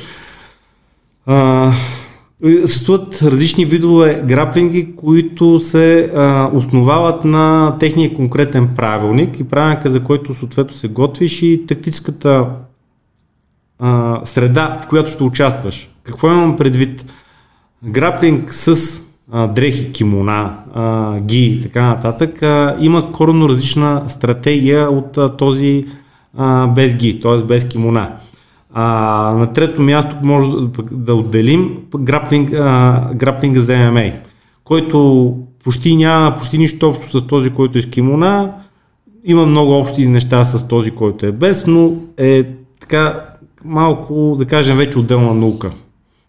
съществуват 2.66 3.22
различни 3.22 3.66
видове 3.66 4.24
граплинги, 4.28 4.96
които 4.96 5.60
се 5.60 6.12
а, 6.16 6.50
основават 6.54 7.26
на 7.26 7.76
техния 7.80 8.14
конкретен 8.14 8.70
правилник 8.76 9.40
и 9.40 9.44
правилника, 9.44 9.90
за 9.90 10.04
който 10.04 10.34
съответно 10.34 10.74
се 10.74 10.88
готвиш 10.88 11.42
и 11.42 11.66
тактическата 11.68 12.48
а, 13.80 14.22
среда, 14.26 14.80
в 14.84 14.88
която 14.88 15.12
ще 15.12 15.24
участваш. 15.24 15.90
Какво 16.04 16.28
имам 16.28 16.56
предвид? 16.56 17.14
Граплинг 17.84 18.54
с 18.54 19.02
а, 19.32 19.48
дрехи, 19.48 19.92
кимона, 19.92 20.58
а, 20.74 21.20
ги 21.20 21.46
и 21.46 21.62
така 21.62 21.82
нататък 21.84 22.44
а, 22.44 22.78
има 22.80 23.12
коренно 23.12 23.50
различна 23.50 24.04
стратегия 24.08 24.90
от 24.90 25.18
а, 25.18 25.38
този 25.38 25.86
а, 26.38 26.68
без 26.68 26.96
ги, 26.96 27.20
т.е. 27.20 27.44
без 27.44 27.68
кимона. 27.68 28.12
А, 28.74 28.84
на 29.38 29.54
трето 29.54 29.82
място 29.82 30.16
може 30.24 30.48
да, 30.92 31.16
отделим 31.16 31.78
граплинг, 31.98 32.54
а, 32.54 33.10
граплинга 33.14 33.62
за 33.62 33.74
MMA, 33.74 34.14
който 34.64 35.38
почти 35.64 35.96
няма 35.96 36.36
почти 36.36 36.58
нищо 36.58 36.90
общо 36.90 37.20
с 37.20 37.28
този, 37.28 37.50
който 37.50 37.78
е 37.78 37.82
с 37.82 37.90
кимона. 37.90 38.52
Има 39.24 39.46
много 39.46 39.72
общи 39.72 40.08
неща 40.08 40.46
с 40.46 40.68
този, 40.68 40.92
който 40.92 41.26
е 41.26 41.32
без, 41.32 41.68
но 41.68 41.94
е 42.18 42.44
така 42.80 43.26
малко, 43.66 44.36
да 44.38 44.46
кажем, 44.46 44.78
вече 44.78 45.00
отделна 45.00 45.34
наука. 45.34 45.72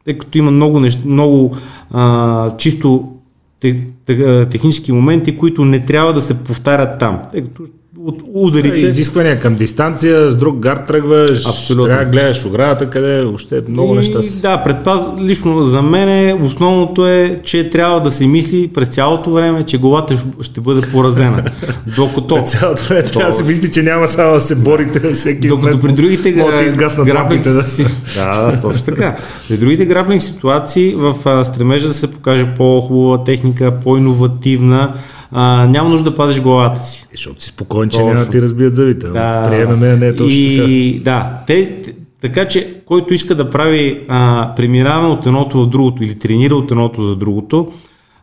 Тъй 0.05 0.19
като 0.19 0.39
има 0.39 0.51
много, 0.51 0.81
неща, 0.81 1.01
много 1.05 1.57
а, 1.91 2.57
чисто 2.57 3.13
те, 3.61 3.87
те, 4.07 4.47
технически 4.47 4.93
моменти, 4.93 5.39
които 5.39 5.65
не 5.65 5.85
трябва 5.85 6.13
да 6.13 6.21
се 6.21 6.45
повтарят 6.45 6.99
там. 6.99 7.23
Тъй 7.33 7.43
като 7.43 7.63
от 8.07 8.23
ударите... 8.35 8.81
Да, 8.81 8.87
изисквания 8.87 9.41
към 9.41 9.55
дистанция, 9.55 10.31
с 10.31 10.37
друг 10.37 10.59
гард 10.59 10.87
тръгваш, 10.87 11.47
Абсолютно. 11.47 11.85
трябва 11.85 12.05
да 12.05 12.11
гледаш 12.11 12.45
оградата, 12.45 12.91
къде 12.91 13.25
въобще 13.25 13.63
много 13.69 13.95
и, 13.95 13.97
неща 13.97 14.23
са. 14.23 14.41
Да, 14.41 14.63
предпаз... 14.63 15.01
лично 15.21 15.65
за 15.65 15.83
мен 15.83 16.09
е, 16.09 16.35
основното 16.43 17.07
е, 17.09 17.41
че 17.45 17.71
трябва 17.71 18.01
да 18.01 18.11
се 18.11 18.27
мисли 18.27 18.69
през 18.75 18.89
цялото 18.89 19.31
време, 19.33 19.63
че 19.63 19.79
главата 19.79 20.25
ще 20.41 20.61
бъде 20.61 20.81
поразена. 20.81 21.45
Докато... 21.97 22.35
През 22.35 22.51
цялото 22.51 22.83
време 22.83 23.03
трябва 23.03 23.31
да 23.31 23.37
се 23.37 23.45
мисли, 23.45 23.73
че 23.73 23.83
няма 23.83 24.09
само 24.09 24.35
да 24.35 24.41
се 24.41 24.55
борите 24.57 25.09
на 25.09 25.15
всеки 25.15 25.49
Докато 25.49 25.77
момент. 25.77 25.83
при 25.83 25.93
другите 26.03 26.35
могат 26.37 26.59
да 26.59 26.63
изгаснат 26.65 27.07
граблинг. 27.07 27.45
Да. 27.45 27.63
си- 27.63 27.87
Да, 28.15 28.59
точно 28.63 28.85
така. 28.85 29.17
При 29.49 29.57
другите 29.57 29.87
граблинг 29.87 30.23
ситуации 30.23 30.95
в 30.95 31.15
стремежа 31.45 31.89
да 31.89 31.95
се 31.95 32.11
покаже 32.11 32.47
по-хубава 32.57 33.25
техника, 33.25 33.73
по-инновативна, 33.85 34.95
а, 35.33 35.67
няма 35.67 35.89
нужда 35.89 36.11
да 36.11 36.17
пазиш 36.17 36.41
главата 36.41 36.81
си. 36.81 37.09
Защото 37.11 37.43
си 37.43 37.49
спокоен, 37.49 37.89
че 37.89 38.03
няма 38.03 38.21
да 38.21 38.31
ти 38.31 38.43
разбият 38.43 38.75
зъбите. 38.75 39.09
Да. 39.09 39.47
Приемаме, 39.49 39.97
не 39.97 40.07
е 40.07 40.17
точно 40.17 40.39
и, 40.39 41.01
Да, 41.05 41.39
те, 41.47 41.83
така 42.21 42.49
че 42.49 42.83
който 42.85 43.15
иска 43.15 43.35
да 43.35 43.51
прави 43.51 44.01
а, 44.09 44.53
преминаване 44.57 45.09
от 45.09 45.27
едното 45.27 45.63
в 45.63 45.69
другото 45.69 46.05
или 46.05 46.19
тренира 46.19 46.55
от 46.55 46.71
едното 46.71 47.03
за 47.03 47.17
другото, 47.17 47.73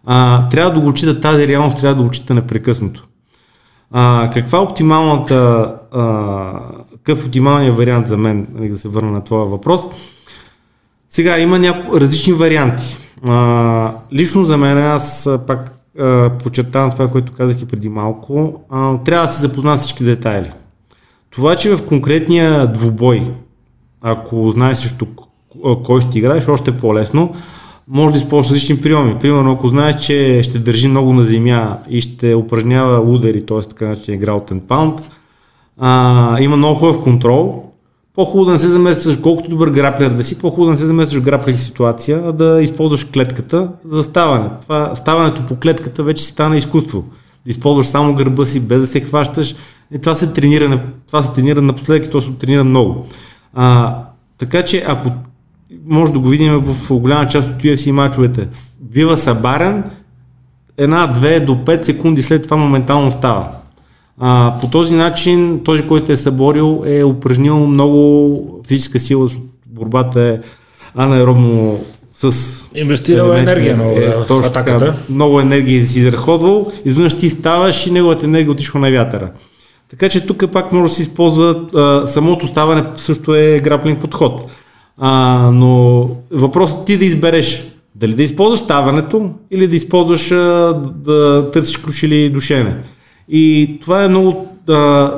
а, 0.06 0.50
трябва 0.50 0.74
да 0.74 0.80
го 0.80 0.88
отчита 0.88 1.22
тази 1.22 1.48
реалност, 1.48 1.78
трябва 1.78 1.96
да 1.96 2.02
го 2.02 2.08
отчита 2.08 2.34
непрекъснато. 2.34 3.08
А, 3.92 4.30
каква 4.34 4.58
е 4.58 4.62
оптималната, 4.62 5.74
а, 5.92 6.54
какъв 6.92 7.24
е 7.24 7.26
оптималният 7.26 7.78
вариант 7.78 8.08
за 8.08 8.18
мен, 8.18 8.48
нали, 8.54 8.70
да 8.70 8.78
се 8.78 8.90
върна 8.90 9.12
на 9.12 9.24
твоя 9.24 9.46
въпрос? 9.46 9.82
Сега 11.10 11.40
има 11.40 11.60
няколко 11.60 12.02
различни 12.02 12.34
варианти. 12.34 12.98
А, 13.28 13.92
лично 14.14 14.44
за 14.44 14.58
мен, 14.58 14.78
аз 14.78 15.30
пак 15.48 15.79
подчертавам 16.44 16.92
това, 16.92 17.08
което 17.08 17.34
казах 17.34 17.62
и 17.62 17.66
преди 17.66 17.90
малко, 17.90 18.62
а, 18.70 18.98
трябва 18.98 19.28
да 19.28 19.34
се 19.34 19.42
запозна 19.42 19.78
всички 19.78 20.04
детайли. 20.04 20.52
Това, 21.30 21.56
че 21.56 21.76
в 21.76 21.86
конкретния 21.88 22.68
двубой, 22.68 23.24
ако 24.02 24.50
знаеш 24.50 24.78
също 24.78 25.08
кой 25.84 26.02
ще 26.02 26.20
играеш, 26.20 26.48
още 26.48 26.70
е 26.70 26.78
по-лесно, 26.78 27.34
може 27.88 28.14
да 28.14 28.20
използваш 28.20 28.52
различни 28.52 28.82
приеми. 28.82 29.20
Примерно, 29.20 29.52
ако 29.52 29.68
знаеш, 29.68 29.96
че 29.96 30.44
ще 30.44 30.60
държи 30.60 30.88
много 30.88 31.14
на 31.14 31.26
земя 31.26 31.78
и 31.90 32.02
ще 32.02 32.36
упражнява 32.36 33.00
удари, 33.00 33.46
т.е. 33.46 33.62
така 33.62 33.88
начин 33.88 34.14
игра 34.14 34.34
от 34.34 34.52
10 34.52 34.60
паунд, 34.60 35.02
има 36.40 36.58
много 36.58 36.76
хубав 36.76 37.04
контрол, 37.04 37.69
по-хубаво 38.16 38.46
да 38.46 38.52
не 38.52 38.58
се 38.58 38.68
замесваш, 38.68 39.18
колкото 39.18 39.50
добър 39.50 39.70
граплер 39.70 40.10
да 40.10 40.24
си, 40.24 40.40
по-хубаво 40.40 40.66
да 40.66 40.72
не 40.72 40.78
се 40.78 40.86
замесваш 40.86 41.22
в 41.22 41.26
граплинг 41.26 41.60
ситуация, 41.60 42.22
а 42.26 42.32
да 42.32 42.62
използваш 42.62 43.04
клетката 43.04 43.70
за 43.86 44.04
ставане. 44.04 44.50
Това, 44.62 44.96
ставането 44.96 45.46
по 45.46 45.56
клетката 45.56 46.04
вече 46.04 46.24
си 46.24 46.32
стана 46.32 46.58
изкуство. 46.58 47.04
Да 47.46 47.50
използваш 47.50 47.88
само 47.88 48.16
гърба 48.16 48.46
си, 48.46 48.60
без 48.60 48.82
да 48.82 48.88
се 48.88 49.00
хващаш. 49.00 49.56
И 49.92 50.00
това 50.00 50.16
се 50.16 50.34
тренира, 50.34 50.84
това 51.08 51.24
се 51.24 51.34
тренира 51.34 51.62
напоследък 51.62 52.06
и 52.06 52.10
то 52.10 52.22
се 52.22 52.32
тренира 52.32 52.64
много. 52.64 53.06
А, 53.54 53.98
така 54.38 54.64
че 54.64 54.86
ако 54.88 55.10
може 55.86 56.14
да 56.14 56.20
го 56.20 56.30
видим 56.30 56.64
в 56.66 57.00
голяма 57.00 57.28
част 57.28 57.50
от 57.50 57.64
UFC 57.64 57.92
мачовете, 57.92 58.48
бива 58.82 59.18
събарен, 59.18 59.84
една, 60.78 61.08
две 61.08 61.40
до 61.40 61.56
5 61.56 61.84
секунди 61.84 62.22
след 62.22 62.44
това 62.44 62.58
моментално 62.58 63.12
става. 63.12 63.48
А, 64.20 64.54
по 64.62 64.68
този 64.68 64.96
начин, 64.96 65.62
този, 65.64 65.88
който 65.88 66.12
е 66.12 66.16
съборил, 66.16 66.84
е 66.86 67.04
упражнил 67.04 67.68
много 67.68 68.62
физическа 68.68 69.00
сила, 69.00 69.28
борбата 69.66 70.22
е 70.22 70.40
анаеробно 70.96 71.80
с 72.14 72.34
Инвестирал 72.76 73.28
елементи- 73.28 73.40
енергия 73.40 73.76
много, 73.76 73.96
да, 74.00 74.24
в 74.24 74.28
точно 74.28 74.54
така, 74.54 74.72
атаката. 74.72 74.98
много 75.10 75.40
енергия 75.40 75.84
си 75.84 76.00
изразходвал, 76.00 76.72
изведнъж 76.86 77.14
ти 77.18 77.30
ставаш 77.30 77.88
и 77.88 77.92
неговата 77.92 78.26
енергия 78.26 78.52
отишла 78.52 78.80
на 78.80 78.92
вятъра. 78.92 79.32
Така 79.90 80.10
че 80.10 80.26
тук 80.26 80.52
пак 80.52 80.72
може 80.72 80.90
да 80.90 80.96
се 80.96 81.02
използва 81.02 81.62
а, 81.76 82.08
самото 82.08 82.48
ставане 82.48 82.84
също 82.96 83.36
е 83.36 83.60
граплинг 83.64 84.02
подход. 84.02 84.52
А, 84.98 85.50
но 85.54 86.10
въпросът 86.32 86.86
ти 86.86 86.98
да 86.98 87.06
избереш 87.06 87.64
дали 87.96 88.14
да 88.14 88.24
използваш 88.24 88.60
ставането 88.60 89.30
или 89.52 89.68
да 89.68 89.76
използваш 89.76 90.32
а, 90.32 90.36
да 90.96 91.52
търсиш 91.52 91.78
ключ 91.78 92.04
или 92.04 92.30
душене. 92.30 92.76
И 93.30 93.78
това 93.82 94.04
е 94.04 94.10
много 94.10 94.48
а, 94.70 95.12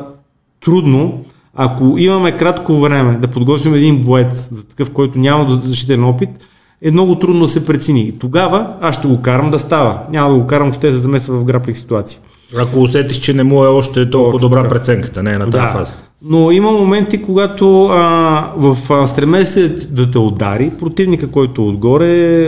трудно, 0.63 1.23
ако 1.55 1.95
имаме 1.97 2.37
кратко 2.37 2.75
време 2.75 3.17
да 3.21 3.27
подготвим 3.27 3.73
един 3.73 4.01
боец 4.01 4.47
за 4.51 4.67
такъв, 4.67 4.91
който 4.91 5.19
няма 5.19 5.49
защитен 5.49 6.03
опит, 6.03 6.29
е 6.81 6.91
много 6.91 7.15
трудно 7.15 7.41
да 7.41 7.47
се 7.47 7.65
прецени. 7.65 8.01
И 8.01 8.19
тогава 8.19 8.67
аз 8.81 8.95
ще 8.95 9.07
го 9.07 9.21
карам 9.21 9.51
да 9.51 9.59
става. 9.59 9.99
Няма 10.11 10.33
да 10.33 10.39
го 10.39 10.47
карам, 10.47 10.73
ще 10.73 10.91
се 10.91 10.99
замесва 10.99 11.37
в 11.37 11.43
граплинг 11.43 11.77
ситуация. 11.77 12.19
Ако 12.57 12.81
усетиш, 12.81 13.17
че 13.17 13.33
не 13.33 13.43
му 13.43 13.63
е 13.63 13.67
още 13.67 14.09
толкова 14.09 14.33
Точно 14.33 14.49
добра 14.49 14.61
така. 14.61 14.75
преценката, 14.75 15.23
не 15.23 15.33
е 15.33 15.37
на 15.37 15.51
тази 15.51 15.67
фаза. 15.67 15.93
Но 16.23 16.51
има 16.51 16.71
моменти, 16.71 17.21
когато 17.21 17.85
а, 17.85 18.53
в 18.57 18.77
а, 18.89 19.07
стремеж 19.07 19.47
се 19.47 19.69
да 19.69 20.11
те 20.11 20.17
удари, 20.17 20.71
противника, 20.79 21.27
който 21.27 21.61
е 21.61 21.65
отгоре, 21.65 22.43
е, 22.43 22.47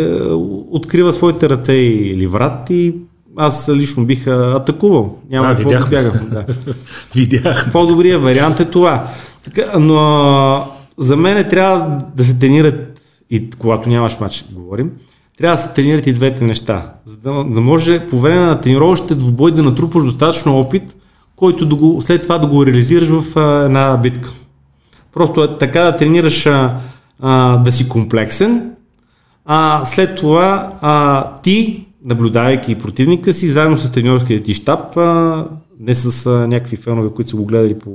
открива 0.72 1.14
своите 1.14 1.50
ръце 1.50 1.74
или 1.74 2.28
врат 2.28 2.70
и 2.70 2.94
аз 3.38 3.70
лично 3.70 4.06
бих 4.06 4.28
атакувал. 4.28 5.18
Няма 5.30 5.48
Да, 5.48 5.56
какво 5.56 5.70
да 5.70 5.76
видяхме. 5.76 5.98
бягам. 6.04 6.30
Да. 6.30 6.46
Видях. 7.16 7.72
По-добрият 7.72 8.22
вариант 8.22 8.60
е 8.60 8.66
това. 8.66 9.08
Така, 9.44 9.80
но 9.80 10.68
за 10.98 11.18
мен 11.18 11.50
трябва 11.50 12.02
да 12.16 12.26
се 12.26 12.40
тренират 12.40 13.02
и 13.30 13.50
когато 13.50 13.90
нямаш 13.90 14.20
матч, 14.20 14.46
говорим, 14.52 14.92
трябва 15.38 15.56
да 15.56 15.62
се 15.62 15.74
тренират 15.74 16.08
и 16.08 16.14
двете 16.14 16.44
неща. 16.44 16.94
За 17.06 17.18
да, 17.18 17.32
да 17.44 17.62
може 17.62 18.08
по 18.08 18.20
време 18.20 18.46
на 18.46 18.60
тренировъчните 18.60 19.16
двубой 19.16 19.52
да 19.52 19.64
натрупаш 19.64 20.04
достатъчно 20.04 20.60
опит, 20.60 20.96
който 21.36 21.66
да 21.66 21.76
го, 21.76 22.02
след 22.02 22.22
това 22.22 22.38
да 22.38 22.48
го 22.48 22.66
реализираш 22.66 23.08
в 23.08 23.40
а, 23.40 23.66
една 23.66 23.98
битка. 23.98 24.30
Просто 25.14 25.44
е 25.44 25.58
така 25.58 25.82
да 25.82 25.96
тренираш 25.98 26.46
а, 26.46 26.78
а, 27.22 27.58
да 27.58 27.72
си 27.72 27.90
комплексен, 27.90 28.72
а 29.46 29.86
след 29.86 30.16
това 30.16 30.74
а, 30.82 31.28
ти, 31.42 31.86
наблюдавайки 32.06 32.76
противника 32.76 33.34
си, 33.34 33.48
заедно 33.48 33.78
с 33.78 33.92
треньорския 33.92 34.44
ти 34.44 34.54
щаб, 34.54 34.98
а, 34.98 35.46
не 35.80 35.96
с 35.96 36.26
а, 36.26 36.48
някакви 36.48 36.76
фенове, 36.76 37.10
които 37.16 37.30
са 37.30 37.36
го 37.36 37.46
гледали 37.46 37.80
по 37.80 37.92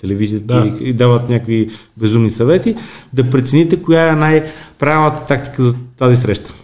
телевизията 0.00 0.60
Да. 0.60 0.72
и, 0.80 0.88
и 0.88 0.92
дават 0.92 1.30
някакви 1.30 1.68
безумни 1.96 2.30
съвети, 2.30 2.74
да 3.12 3.30
прецените 3.30 3.82
коя 3.82 4.12
е 4.12 4.16
най-правилната 4.16 5.26
тактика 5.26 5.62
за 5.62 5.74
тази 5.98 6.16
среща. 6.16 6.54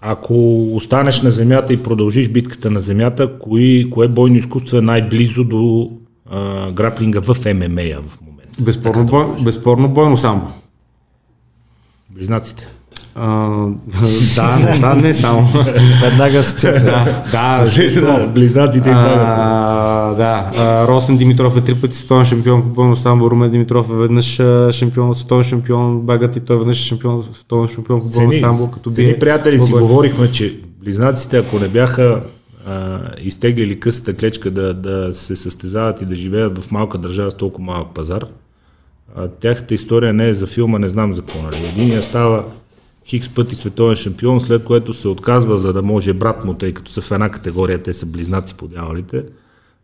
Ако 0.00 0.62
останеш 0.76 1.22
на 1.22 1.30
земята 1.30 1.72
и 1.72 1.82
продължиш 1.82 2.28
битката 2.28 2.70
на 2.70 2.80
земята, 2.80 3.38
кои, 3.38 3.90
кое 3.90 4.08
бойно 4.08 4.36
изкуство 4.36 4.76
е 4.76 4.80
най-близо 4.80 5.44
до 5.44 5.90
а, 6.30 6.70
граплинга 6.72 7.20
в 7.20 7.36
ММА 7.54 8.02
в 8.06 8.20
момента? 8.20 8.62
Безспорно, 8.62 9.04
бой, 9.04 9.26
безспорно 9.44 9.88
бойно 9.88 10.16
самбо. 10.16 10.46
Близнаците. 12.10 12.66
А, 13.14 13.48
да, 14.36 14.56
не, 14.56 14.74
са, 14.74 14.94
не 14.94 15.14
само. 15.14 15.48
Веднага 16.02 16.38
асоциация. 16.38 17.04
да, 17.32 17.70
да, 18.00 18.26
Близнаците 18.26 18.88
им 18.88 18.94
а, 18.96 20.14
да. 20.14 20.50
А, 20.58 20.88
Росен 20.88 21.16
Димитров 21.16 21.56
е 21.56 21.60
три 21.60 21.74
пъти 21.74 21.96
световен 21.96 22.24
шампион 22.24 22.62
по 22.62 22.68
бойно 22.68 22.96
самбо, 22.96 23.30
Румен 23.30 23.50
Димитров 23.50 23.90
е 23.90 23.94
веднъж 23.94 24.40
шампион, 24.70 25.14
световен 25.14 25.44
шампион, 25.44 26.00
Багът 26.00 26.36
и 26.36 26.40
той 26.40 26.58
веднъж 26.58 26.80
е 26.80 26.84
шампион, 26.84 27.24
световен 27.32 27.68
шампион 27.68 28.00
по 28.00 28.08
бойно 28.08 28.32
самбо, 28.32 28.70
като 28.70 28.90
бие. 28.90 29.18
приятели 29.18 29.60
си 29.60 29.72
говорихме, 29.72 30.32
че 30.32 30.60
близнаците, 30.80 31.38
ако 31.38 31.58
не 31.58 31.68
бяха 31.68 32.20
а, 32.66 32.98
изтеглили 33.22 33.80
късата 33.80 34.14
клечка 34.14 34.50
да, 34.50 34.74
да 34.74 35.14
се 35.14 35.36
състезават 35.36 36.02
и 36.02 36.06
да 36.06 36.14
живеят 36.14 36.58
в 36.58 36.70
малка 36.70 36.98
държава 36.98 37.30
с 37.30 37.34
толкова 37.34 37.64
малък 37.64 37.88
пазар, 37.94 38.24
а, 39.16 39.28
тяхната 39.28 39.74
история 39.74 40.12
не 40.12 40.28
е 40.28 40.34
за 40.34 40.46
филма, 40.46 40.78
не 40.78 40.88
знам 40.88 41.14
за 41.14 41.22
какво. 41.22 41.42
Нали. 41.42 41.56
Единия 41.76 42.02
става 42.02 42.44
хикс 43.10 43.28
пъти 43.28 43.54
световен 43.54 43.96
шампион, 43.96 44.40
след 44.40 44.64
което 44.64 44.92
се 44.92 45.08
отказва, 45.08 45.58
за 45.58 45.72
да 45.72 45.82
може 45.82 46.12
брат 46.12 46.44
му, 46.44 46.54
тъй 46.54 46.72
като 46.72 46.90
са 46.90 47.00
в 47.00 47.12
една 47.12 47.28
категория, 47.28 47.82
те 47.82 47.92
са 47.94 48.06
близнаци 48.06 48.54
по 48.54 48.68
дяволите, 48.68 49.22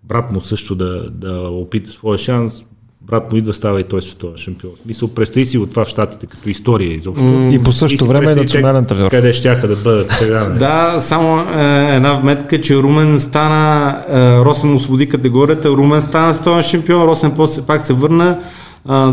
брат 0.02 0.32
му 0.32 0.40
също 0.40 0.74
да, 0.74 1.10
да 1.10 1.48
опита 1.48 1.92
своя 1.92 2.18
шанс, 2.18 2.64
брат 3.00 3.32
му 3.32 3.38
идва, 3.38 3.52
става 3.52 3.80
и 3.80 3.84
той 3.84 4.02
световен 4.02 4.36
шампион. 4.36 4.72
В 4.74 4.78
смисъл, 4.78 5.08
представи 5.08 5.46
си 5.46 5.58
от 5.58 5.70
това 5.70 5.84
в 5.84 5.88
Штатите 5.88 6.26
като 6.26 6.48
история 6.48 6.94
изобщо. 6.94 7.48
И 7.52 7.62
по 7.62 7.72
същото 7.72 8.06
време 8.06 8.32
е 8.32 8.34
национален 8.34 8.84
тренер. 8.84 9.10
Къде 9.10 9.32
ще 9.32 9.54
да 9.54 9.76
бъдат 9.76 10.12
сега? 10.12 10.48
Да, 10.48 11.00
само 11.00 11.40
е, 11.40 11.94
една 11.96 12.14
вметка, 12.14 12.60
че 12.60 12.76
Румен 12.76 13.20
стана, 13.20 13.96
е, 14.08 14.44
Росен 14.44 14.74
освободи 14.74 15.08
категорията, 15.08 15.68
Румен 15.70 16.00
стана 16.00 16.34
световен 16.34 16.62
шампион, 16.62 17.04
Росен 17.04 17.32
после 17.36 17.62
пак 17.62 17.86
се 17.86 17.92
върна. 17.92 18.38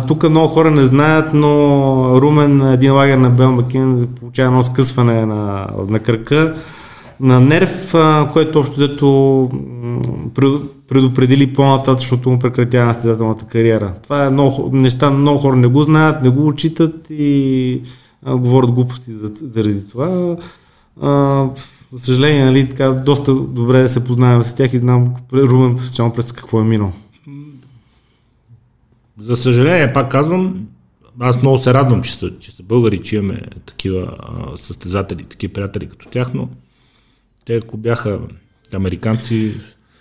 Тук 0.07 0.29
много 0.29 0.47
хора 0.47 0.71
не 0.71 0.83
знаят, 0.83 1.33
но 1.33 2.21
Румен 2.21 2.61
един 2.61 2.93
лагер 2.93 3.17
на 3.17 3.29
Белмакин 3.29 4.07
получава 4.19 4.47
едно 4.47 4.63
скъсване 4.63 5.25
на, 5.25 5.67
на 5.87 5.99
кръка 5.99 6.55
на 7.19 7.39
нерв, 7.39 7.95
което 8.33 8.59
общо 8.59 8.75
взето 8.75 9.49
м, 9.53 9.99
пред- 10.33 10.61
предопредели 10.87 11.53
по-нататъчното 11.53 12.29
му 12.29 12.39
прекратяване 12.39 12.87
на 12.87 12.93
състезателната 12.93 13.45
кариера. 13.45 13.93
Това 14.03 14.25
е 14.25 14.29
много, 14.29 14.69
неща, 14.73 15.09
много 15.09 15.39
хора 15.39 15.55
не 15.55 15.67
го 15.67 15.83
знаят, 15.83 16.23
не 16.23 16.29
го 16.29 16.47
отчитат 16.47 17.07
и 17.09 17.81
говорят 18.27 18.71
глупости 18.71 19.11
за, 19.11 19.31
заради 19.35 19.89
това. 19.89 20.35
За 21.93 21.99
съжаление, 21.99 22.45
нали, 22.45 22.69
така, 22.69 22.89
доста 22.89 23.33
добре 23.33 23.89
се 23.89 24.03
познавам 24.03 24.43
с 24.43 24.53
тях 24.53 24.73
и 24.73 24.77
знам 24.77 25.13
Румен 25.33 25.77
специално 25.81 26.13
през 26.13 26.31
какво 26.31 26.59
е 26.59 26.63
минал. 26.63 26.91
За 29.23 29.37
съжаление, 29.37 29.93
пак 29.93 30.11
казвам, 30.11 30.67
аз 31.19 31.41
много 31.41 31.57
се 31.57 31.73
радвам, 31.73 32.01
че 32.01 32.15
са, 32.15 32.31
че 32.39 32.51
са 32.51 32.63
българи, 32.63 33.01
че 33.03 33.15
имаме 33.15 33.41
такива 33.65 34.15
а, 34.19 34.57
състезатели, 34.57 35.23
такива 35.23 35.53
приятели 35.53 35.89
като 35.89 36.09
тях, 36.09 36.33
но 36.33 36.49
те 37.45 37.55
ако 37.55 37.77
бяха 37.77 38.19
американци, 38.73 39.53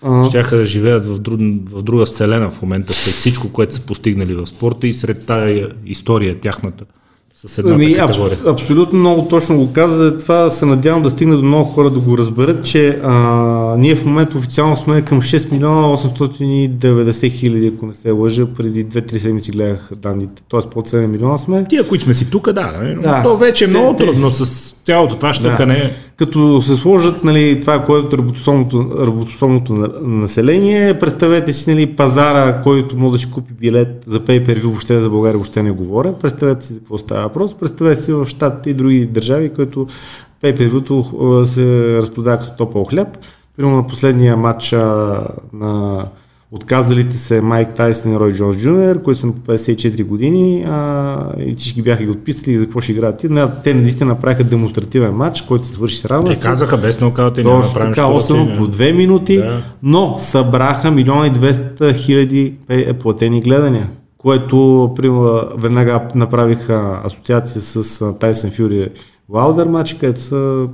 А. 0.02 0.24
щяха 0.28 0.56
да 0.56 0.66
живеят 0.66 1.04
в, 1.04 1.18
друг, 1.18 1.40
в 1.70 1.82
друга 1.82 2.06
вселена 2.06 2.50
в 2.50 2.62
момента, 2.62 2.92
след 2.92 3.14
всичко, 3.14 3.52
което 3.52 3.74
са 3.74 3.86
постигнали 3.86 4.34
в 4.34 4.46
спорта 4.46 4.88
и 4.88 4.94
сред 4.94 5.26
тая 5.26 5.68
история 5.86 6.40
тяхната 6.40 6.84
с 7.46 7.58
едната 7.58 7.74
Ами, 7.76 7.94
категория. 7.94 8.32
абс, 8.34 8.48
абсолютно 8.48 8.98
много 8.98 9.28
точно 9.28 9.56
го 9.56 9.72
каза. 9.72 10.18
Това 10.18 10.50
се 10.50 10.66
надявам 10.66 11.02
да 11.02 11.10
стигне 11.10 11.36
до 11.36 11.42
много 11.42 11.64
хора 11.64 11.90
да 11.90 12.00
го 12.00 12.18
разберат, 12.18 12.64
че 12.64 12.98
а, 13.02 13.12
ние 13.78 13.94
в 13.94 14.04
момента 14.04 14.38
официално 14.38 14.76
сме 14.76 15.02
към 15.02 15.22
6 15.22 15.52
милиона 15.52 15.82
890 15.88 17.30
хиляди, 17.30 17.72
ако 17.76 17.86
не 17.86 17.94
се 17.94 18.10
лъжа, 18.10 18.46
преди 18.46 18.86
2-3 18.86 19.16
седмици 19.16 19.50
гледах 19.50 19.90
данните. 19.96 20.42
Тоест 20.48 20.70
под 20.70 20.88
7 20.88 21.06
милиона 21.06 21.38
сме. 21.38 21.64
Тия, 21.64 21.88
които 21.88 22.04
сме 22.04 22.14
си 22.14 22.30
тук, 22.30 22.52
да, 22.52 22.72
но 22.96 23.02
Да. 23.02 23.22
то 23.22 23.36
вече 23.36 23.64
е 23.64 23.66
Те- 23.66 23.70
много 23.70 23.96
те- 23.96 24.04
трудно 24.04 24.30
с 24.30 24.74
цялото 24.86 25.16
това 25.16 25.34
щъкане. 25.34 25.92
Като 26.22 26.62
се 26.62 26.76
сложат 26.76 27.24
нали, 27.24 27.60
това, 27.60 27.84
което 27.84 28.16
е 28.16 28.18
работоспособното, 28.18 29.06
работоспособното 29.06 29.72
на- 29.72 29.90
население, 30.02 30.98
представете 30.98 31.52
си 31.52 31.70
нали, 31.70 31.96
пазара, 31.96 32.62
който 32.62 32.96
може 32.96 33.12
да 33.12 33.18
си 33.18 33.30
купи 33.30 33.52
билет 33.52 34.04
за 34.06 34.20
pay 34.20 34.46
per 34.46 34.58
view, 34.58 34.64
въобще 34.64 35.00
за 35.00 35.10
България 35.10 35.38
въобще 35.38 35.62
не 35.62 35.70
говоря. 35.70 36.18
Представете 36.18 36.66
си 36.66 36.72
за 36.72 36.78
какво 36.78 36.98
става 36.98 37.22
въпрос. 37.22 37.54
Представете 37.54 38.02
си 38.02 38.12
в 38.12 38.26
Штатите 38.26 38.70
и 38.70 38.74
други 38.74 39.06
държави, 39.06 39.48
които 39.48 39.86
pay 40.42 40.58
per 40.58 40.70
view 40.70 41.44
се 41.44 41.96
разпродава 41.96 42.38
като 42.38 42.56
топъл 42.56 42.84
хляб. 42.84 43.18
Примерно 43.56 43.76
на 43.76 43.86
последния 43.86 44.36
матч 44.36 44.72
на 45.52 46.06
отказалите 46.52 47.16
се 47.16 47.40
Майк 47.40 47.74
Тайсън 47.74 48.12
и 48.12 48.18
Рой 48.18 48.32
Джонс 48.32 48.56
Джуниор, 48.56 49.02
които 49.02 49.20
са 49.20 49.26
на 49.26 49.32
по 49.32 49.52
54 49.52 50.04
години 50.04 50.64
а, 50.64 51.16
и 51.38 51.54
всички 51.56 51.82
бяха 51.82 52.04
ги 52.04 52.10
отписали 52.10 52.58
за 52.58 52.64
какво 52.64 52.80
ще 52.80 52.92
играят. 52.92 53.18
Те, 53.18 53.28
те 53.64 53.74
наистина 53.74 54.08
направиха 54.08 54.44
демонстративен 54.44 55.14
матч, 55.14 55.42
който 55.42 55.66
се 55.66 55.72
свърши 55.72 55.96
с 55.96 56.02
Те 56.02 56.08
равенство. 56.08 56.42
казаха 56.42 56.76
без 56.76 57.00
нокаут 57.00 57.38
и 57.38 57.44
няма 57.44 57.60
правим 57.74 57.92
така, 57.92 58.02
щото, 58.18 58.32
8 58.34 58.54
и- 58.54 58.58
по 58.58 58.66
2 58.66 58.92
минути, 58.92 59.36
Да. 59.36 59.62
но 59.82 60.16
събраха 60.18 60.90
милиона 60.90 61.26
и 61.26 61.30
200 61.30 61.94
хиляди 61.94 62.54
е, 62.68 62.92
платени 62.92 63.40
гледания, 63.40 63.88
което 64.18 64.56
примерно, 64.96 65.24
веднага 65.56 66.00
направиха 66.14 67.00
асоциация 67.04 67.60
с 67.60 68.14
Тайсън 68.14 68.50
Фюри 68.50 68.88
Уайлдър 69.28 69.66
матч, 69.66 69.94
където 69.94 70.20
са 70.20 70.66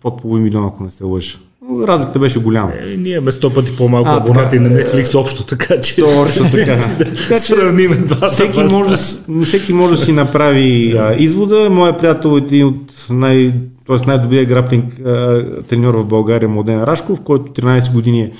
под 0.00 0.20
половин 0.22 0.44
милион, 0.44 0.64
ако 0.64 0.84
не 0.84 0.90
се 0.90 1.04
лъжа. 1.04 1.38
Разликата 1.70 2.18
беше 2.18 2.38
голяма. 2.38 2.72
Е, 2.72 2.96
ние 2.96 3.12
имаме 3.12 3.32
сто 3.32 3.54
пъти 3.54 3.76
по-малко 3.76 4.08
А, 4.10 4.16
абонати 4.16 4.56
така. 4.56 4.60
на 4.60 4.68
Netflix 4.68 5.14
общо, 5.14 5.44
така 5.44 5.80
че 5.80 5.96
Точно 5.96 6.44
така. 6.52 6.74
да 6.74 6.98
Така 6.98 7.34
че 7.34 7.40
сравним 7.40 8.06
двата. 8.06 8.28
Всеки 8.28 8.62
може, 8.62 8.90
да, 8.90 9.44
всеки 9.44 9.72
може 9.72 9.92
да 9.92 9.98
си 9.98 10.12
направи 10.12 10.94
а, 10.98 11.14
извода. 11.18 11.70
Моя 11.70 11.98
приятел 11.98 12.34
е 12.34 12.36
един 12.38 12.66
от 12.66 13.06
най, 13.10 13.52
т.е. 13.86 14.06
най-добрият 14.06 14.48
граплинг 14.48 14.98
а, 15.00 15.44
треньор 15.62 15.94
в 15.94 16.06
България, 16.06 16.48
Младен 16.48 16.84
Рашков, 16.84 17.20
който 17.20 17.52
13 17.52 17.92
години 17.92 18.20
е 18.20 18.32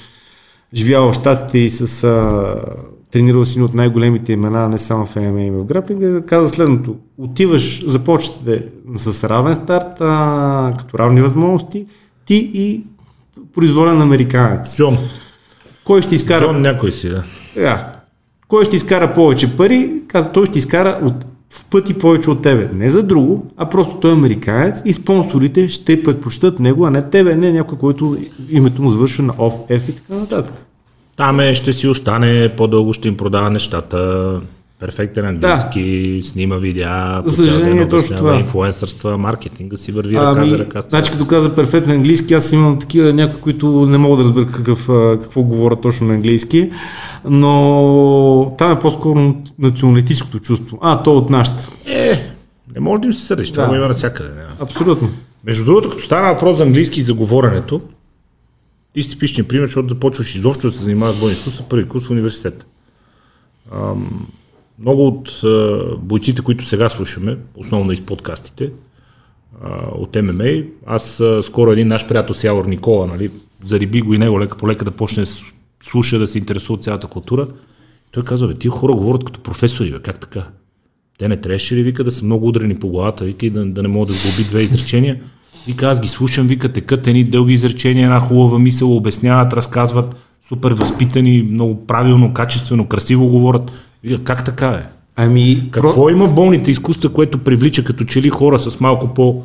живял 0.74 1.12
в 1.12 1.14
Штатите 1.14 1.58
и 1.58 1.70
с 1.70 2.04
а, 2.04 2.54
тренирал 3.10 3.44
си 3.44 3.60
от 3.60 3.74
най-големите 3.74 4.32
имена, 4.32 4.68
не 4.68 4.78
само 4.78 5.06
в 5.06 5.16
ММА 5.16 5.42
и 5.42 5.50
в 5.50 5.64
граплинга, 5.64 6.22
каза 6.26 6.48
следното. 6.48 6.96
Отиваш, 7.18 7.84
започвате 7.86 8.64
с 8.96 9.24
равен 9.28 9.54
старт, 9.54 10.00
а, 10.00 10.72
като 10.78 10.98
равни 10.98 11.20
възможности, 11.20 11.86
ти 12.24 12.50
и 12.54 12.84
произволен 13.58 14.02
американец. 14.02 14.76
Джон. 14.76 14.98
Кой 15.84 16.02
ще 16.02 16.14
изкара 16.14 16.44
Джон 16.44 16.60
някой 16.60 16.92
си, 16.92 17.08
да. 17.08 17.24
така. 17.54 17.92
Кой 18.48 18.64
ще 18.64 18.76
изкара 18.76 19.14
повече 19.14 19.56
пари? 19.56 19.92
Каза, 20.08 20.32
той 20.32 20.46
ще 20.46 20.58
изкара 20.58 21.00
от, 21.02 21.14
в 21.50 21.64
пъти 21.64 21.94
повече 21.94 22.30
от 22.30 22.42
тебе. 22.42 22.70
Не 22.72 22.90
за 22.90 23.02
друго, 23.02 23.50
а 23.56 23.68
просто 23.68 23.96
той 23.96 24.10
е 24.10 24.14
американец 24.14 24.82
и 24.84 24.92
спонсорите 24.92 25.68
ще 25.68 26.02
предпочитат 26.02 26.60
него, 26.60 26.86
а 26.86 26.90
не 26.90 27.02
тебе, 27.02 27.36
не 27.36 27.52
някой, 27.52 27.78
който 27.78 28.16
името 28.50 28.82
му 28.82 28.90
завършва 28.90 29.24
на 29.24 29.32
OFF 29.32 29.88
и 29.88 29.92
така 29.92 30.14
нататък. 30.14 30.54
Там 31.16 31.40
е, 31.40 31.54
ще 31.54 31.72
си 31.72 31.88
остане, 31.88 32.52
по-дълго 32.56 32.92
ще 32.92 33.08
им 33.08 33.16
продава 33.16 33.50
нещата, 33.50 34.40
перфектен 34.80 35.26
английски, 35.26 36.20
снима 36.24 36.56
видеа, 36.56 37.22
по 37.24 37.30
цял 37.30 37.58
ден 37.58 37.88
точно 37.88 38.16
това. 38.16 38.34
инфлуенсърства, 38.34 39.18
маркетинга 39.18 39.76
си 39.76 39.92
върви 39.92 40.14
ръка 40.16 40.34
Ами, 40.36 40.48
за 40.48 40.58
ръка. 40.58 40.80
значи 40.80 41.10
като 41.12 41.26
каза 41.26 41.54
перфектен 41.54 41.92
английски, 41.92 42.34
аз 42.34 42.52
имам 42.52 42.78
такива 42.78 43.12
някои, 43.12 43.40
които 43.40 43.86
не 43.86 43.98
мога 43.98 44.16
да 44.16 44.24
разбера 44.24 44.46
какъв, 44.46 44.88
а, 44.88 45.18
какво 45.22 45.42
говоря 45.42 45.76
точно 45.76 46.06
на 46.06 46.14
английски, 46.14 46.70
но 47.24 48.54
там 48.58 48.72
е 48.72 48.78
по-скоро 48.78 49.34
националистическото 49.58 50.38
чувство. 50.38 50.78
А, 50.82 51.02
то 51.02 51.16
от 51.16 51.30
нашата. 51.30 51.68
Е, 51.86 52.32
не 52.74 52.80
може 52.80 53.02
да 53.02 53.08
им 53.08 53.14
се 53.14 53.24
сърдиш, 53.26 53.52
това 53.52 53.62
Да. 53.62 53.68
го 53.68 53.74
има 53.74 53.88
навсякъде. 53.88 54.30
Абсолютно. 54.60 55.08
Между 55.44 55.64
другото, 55.64 55.90
като 55.90 56.02
стана 56.02 56.34
въпрос 56.34 56.56
за 56.56 56.62
английски 56.62 57.00
и 57.00 57.04
за 57.04 57.14
говоренето, 57.14 57.80
ти 58.94 59.02
си 59.02 59.10
типичен 59.10 59.44
пример, 59.44 59.66
защото 59.66 59.88
започваш 59.88 60.34
изобщо 60.34 60.66
да 60.66 60.72
се 60.72 60.82
занимаваш 60.82 61.16
с 61.16 61.20
бойни 61.20 61.34
изкуства 61.34 61.64
първи 61.68 61.88
курс 61.88 62.06
в 62.06 62.10
университета. 62.10 62.66
Ам, 63.74 64.26
много 64.80 65.06
от 65.06 65.28
а, 65.44 65.80
бойците, 65.98 66.42
които 66.42 66.64
сега 66.64 66.88
слушаме, 66.88 67.36
основно 67.56 67.92
из 67.92 68.00
подкастите, 68.00 68.70
а, 69.62 69.68
от 69.94 70.16
ММА, 70.22 70.62
аз 70.86 71.20
а, 71.20 71.42
скоро 71.42 71.72
един 71.72 71.88
наш 71.88 72.06
приятел 72.06 72.34
Сявор 72.34 72.64
Никола, 72.64 73.06
нали, 73.06 73.30
зариби 73.64 74.00
го 74.00 74.14
и 74.14 74.18
него 74.18 74.40
лека 74.40 74.56
по 74.56 74.68
лека 74.68 74.84
да 74.84 74.90
почне 74.90 75.24
слуша, 75.82 76.18
да 76.18 76.26
се 76.26 76.38
интересува 76.38 76.74
от 76.74 76.84
цялата 76.84 77.06
култура. 77.06 77.46
Той 78.10 78.24
казва, 78.24 78.48
бе, 78.48 78.54
тия 78.54 78.70
хора 78.70 78.92
говорят 78.92 79.24
като 79.24 79.40
професори, 79.40 79.92
бе, 79.92 79.98
как 79.98 80.20
така? 80.20 80.46
Те 81.18 81.28
не 81.28 81.36
трябваше 81.36 81.76
ли, 81.76 81.82
вика, 81.82 82.04
да 82.04 82.10
са 82.10 82.24
много 82.24 82.48
удрени 82.48 82.78
по 82.78 82.88
главата, 82.88 83.24
вика, 83.24 83.46
и 83.46 83.50
да, 83.50 83.66
да 83.66 83.82
не 83.82 83.88
могат 83.88 84.08
да 84.08 84.14
сглоби 84.14 84.48
две 84.48 84.62
изречения. 84.62 85.20
Вика, 85.66 85.86
аз 85.88 86.00
ги 86.00 86.08
слушам, 86.08 86.46
вика, 86.46 86.72
текат 86.72 87.06
едни 87.06 87.24
дълги 87.24 87.54
изречения, 87.54 88.04
една 88.04 88.20
хубава 88.20 88.58
мисъл, 88.58 88.96
обясняват, 88.96 89.52
разказват, 89.52 90.16
супер 90.48 90.72
възпитани, 90.72 91.42
много 91.42 91.86
правилно, 91.86 92.34
качествено, 92.34 92.86
красиво 92.86 93.28
говорят. 93.28 93.70
Как 94.24 94.44
така 94.44 94.68
е? 94.68 94.86
Ами, 95.16 95.68
Какво 95.70 96.10
има 96.10 96.26
в 96.26 96.34
болните 96.34 96.70
изкуства, 96.70 97.12
което 97.12 97.38
привлича 97.38 97.84
като 97.84 98.04
че 98.04 98.22
ли 98.22 98.28
хора 98.30 98.58
с 98.58 98.80
малко 98.80 99.14
по 99.14 99.42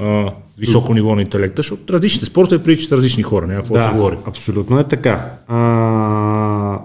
а, 0.00 0.30
високо 0.58 0.94
ниво 0.94 1.14
на 1.14 1.22
интелекта, 1.22 1.62
защото 1.62 1.92
различните 1.92 2.26
спортове 2.26 2.62
привличат 2.62 2.92
различни 2.92 3.22
хора, 3.22 3.46
няма 3.46 3.58
какво 3.58 3.74
да 3.74 3.84
се 3.84 3.90
говори. 3.90 4.16
Абсолютно 4.26 4.78
е 4.78 4.84
така. 4.84 5.30
А, 5.48 6.78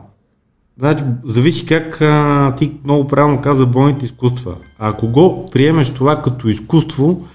Значи, 0.80 1.04
зависи 1.23 1.65
как 1.65 2.01
а, 2.01 2.54
ти 2.58 2.71
много 2.84 3.08
правилно 3.08 3.41
каза 3.41 3.65
бойните 3.65 4.06
изкуства. 4.06 4.56
А 4.80 4.89
ако 4.89 5.08
го 5.08 5.49
приемеш 5.51 5.89
това 5.89 6.21
като 6.21 6.49
изкуство, 6.49 7.28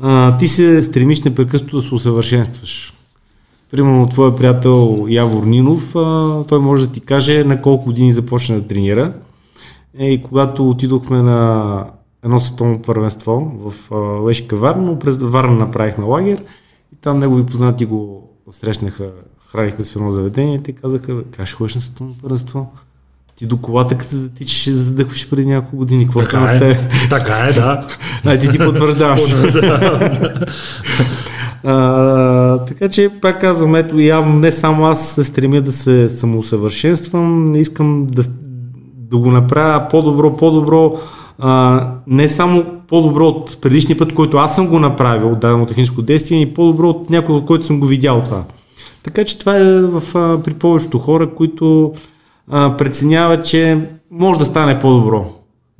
а, 0.00 0.36
ти 0.36 0.48
се 0.48 0.82
стремиш 0.82 1.22
непрекъснато 1.22 1.76
да 1.76 1.82
се 1.82 1.94
усъвършенстваш. 1.94 2.92
Примерно 3.70 4.06
твоя 4.06 4.34
приятел 4.34 5.06
Явор 5.08 5.44
Нинов, 5.44 5.96
а, 5.96 6.44
той 6.48 6.58
може 6.58 6.86
да 6.86 6.92
ти 6.92 7.00
каже 7.00 7.44
на 7.44 7.62
колко 7.62 7.84
години 7.84 8.12
започна 8.12 8.60
да 8.60 8.66
тренира. 8.66 9.12
Е, 9.98 10.10
и 10.10 10.22
когато 10.22 10.70
отидохме 10.70 11.22
на 11.22 11.84
едно 12.24 12.40
световно 12.40 12.82
първенство 12.82 13.52
в 13.60 13.92
Лешка 14.28 14.56
Варна, 14.56 14.98
през 14.98 15.16
Варна 15.16 15.54
направихме 15.54 16.04
лагер 16.04 16.38
и 16.92 16.96
там 17.00 17.18
негови 17.18 17.46
познати 17.46 17.84
го 17.84 18.30
срещнаха, 18.50 19.10
хранихме 19.52 19.84
с 19.84 19.96
едно 19.96 20.10
заведение 20.10 20.56
и 20.56 20.62
те 20.62 20.72
казаха, 20.72 21.24
как 21.30 21.46
ще 21.46 21.56
ходиш 21.56 21.74
на 21.74 21.80
световно 21.80 22.14
първенство? 22.22 22.72
Ти 23.36 23.46
до 23.46 23.56
колата, 23.56 23.98
като 23.98 24.16
затичаш, 24.16 24.60
ще 24.60 24.70
задъхваш 24.70 25.30
преди 25.30 25.46
няколко 25.46 25.76
години. 25.76 26.04
Какво 26.04 26.22
стана 26.22 26.48
с 26.48 26.58
теб? 26.58 26.92
Така 27.10 27.34
е, 27.34 27.52
да. 27.52 27.86
А, 28.24 28.38
ти 28.38 28.48
ти 28.48 28.58
потвърждаваш. 28.58 29.22
а, 31.68 32.58
така 32.58 32.88
че, 32.88 33.10
пак 33.22 33.40
казвам, 33.40 33.74
ето 33.74 34.00
явно 34.00 34.34
не 34.38 34.52
само 34.52 34.86
аз 34.86 35.08
се 35.08 35.24
стремя 35.24 35.60
да 35.60 35.72
се 35.72 36.08
самоусъвършенствам, 36.08 37.54
искам 37.54 38.06
да, 38.06 38.22
да 39.10 39.16
го 39.16 39.30
направя 39.30 39.88
по-добро, 39.90 40.36
по-добро, 40.36 40.98
а, 41.38 41.86
не 42.06 42.28
само 42.28 42.64
по-добро 42.88 43.26
от 43.26 43.60
предишния 43.60 43.98
път, 43.98 44.14
който 44.14 44.36
аз 44.36 44.54
съм 44.54 44.68
го 44.68 44.78
направил, 44.78 45.34
дадено 45.34 45.66
техническо 45.66 46.02
действие, 46.02 46.40
и 46.40 46.54
по-добро 46.54 46.88
от 46.88 47.10
някой, 47.10 47.34
от 47.34 47.46
който 47.46 47.66
съм 47.66 47.80
го 47.80 47.86
видял 47.86 48.22
това. 48.24 48.42
Така 49.02 49.24
че 49.24 49.38
това 49.38 49.56
е 49.56 49.80
в, 49.82 50.02
а, 50.14 50.42
при 50.42 50.54
повечето 50.54 50.98
хора, 50.98 51.30
които 51.34 51.92
преценяват, 52.78 53.46
че 53.46 53.88
може 54.10 54.38
да 54.38 54.44
стане 54.44 54.78
по-добро. 54.78 55.24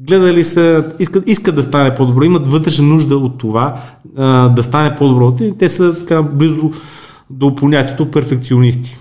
Гледали 0.00 0.44
са, 0.44 0.84
искат, 0.98 1.28
искат 1.28 1.54
да 1.54 1.62
стане 1.62 1.94
по-добро, 1.94 2.24
имат 2.24 2.48
вътрешна 2.48 2.86
нужда 2.86 3.16
от 3.16 3.38
това 3.38 3.76
да 4.16 4.62
стане 4.62 4.96
по-добро. 4.96 5.34
Те, 5.34 5.56
те 5.56 5.68
са 5.68 5.98
така 5.98 6.22
близо 6.22 6.70
до 7.30 7.56
понятието 7.56 8.10
перфекционисти. 8.10 8.98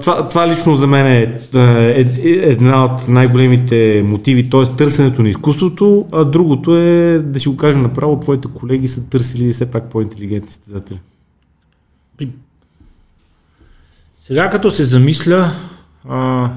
Това, 0.00 0.28
това 0.28 0.48
лично 0.48 0.74
за 0.74 0.86
мен 0.86 1.06
е, 1.06 1.40
е, 1.54 2.00
е 2.24 2.30
една 2.30 2.84
от 2.84 3.08
най-големите 3.08 4.02
мотиви, 4.06 4.50
т.е. 4.50 4.76
търсенето 4.76 5.22
на 5.22 5.28
изкуството, 5.28 6.06
а 6.12 6.24
другото 6.24 6.76
е, 6.76 7.18
да 7.18 7.40
си 7.40 7.48
го 7.48 7.56
кажем 7.56 7.82
направо, 7.82 8.20
твоите 8.20 8.48
колеги 8.54 8.88
са 8.88 9.08
търсили 9.08 9.52
все 9.52 9.70
пак 9.70 9.90
по-интелигентни 9.90 10.50
състезатели. 10.50 11.00
Сега 14.16 14.50
като 14.50 14.70
се 14.70 14.84
замисля, 14.84 15.50
а, 16.08 16.50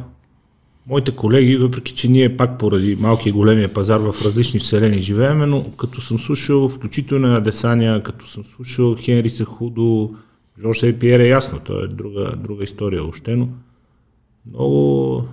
моите 0.91 1.15
колеги, 1.15 1.58
въпреки 1.58 1.95
че 1.95 2.08
ние 2.08 2.38
пак 2.38 2.60
поради 2.60 2.95
малкия 2.95 3.30
и 3.30 3.34
големия 3.34 3.73
пазар 3.73 3.99
в 3.99 4.15
различни 4.25 4.60
вселени 4.60 5.01
живеем, 5.01 5.39
но 5.49 5.71
като 5.71 6.01
съм 6.01 6.19
слушал, 6.19 6.69
включително 6.69 7.27
на 7.27 7.41
Десания, 7.41 8.04
като 8.04 8.27
съм 8.27 8.43
слушал 8.43 8.95
Хенри 8.95 9.30
Сахудо, 9.30 10.15
Жорж 10.62 10.80
Сей 10.80 10.99
Пиер 10.99 11.19
е 11.19 11.27
ясно, 11.27 11.60
то 11.60 11.84
е 11.84 11.88
друга, 11.88 12.34
друга 12.38 12.63
история 12.63 13.01
въобще, 13.01 13.36
но 13.36 13.49
много, 14.49 15.27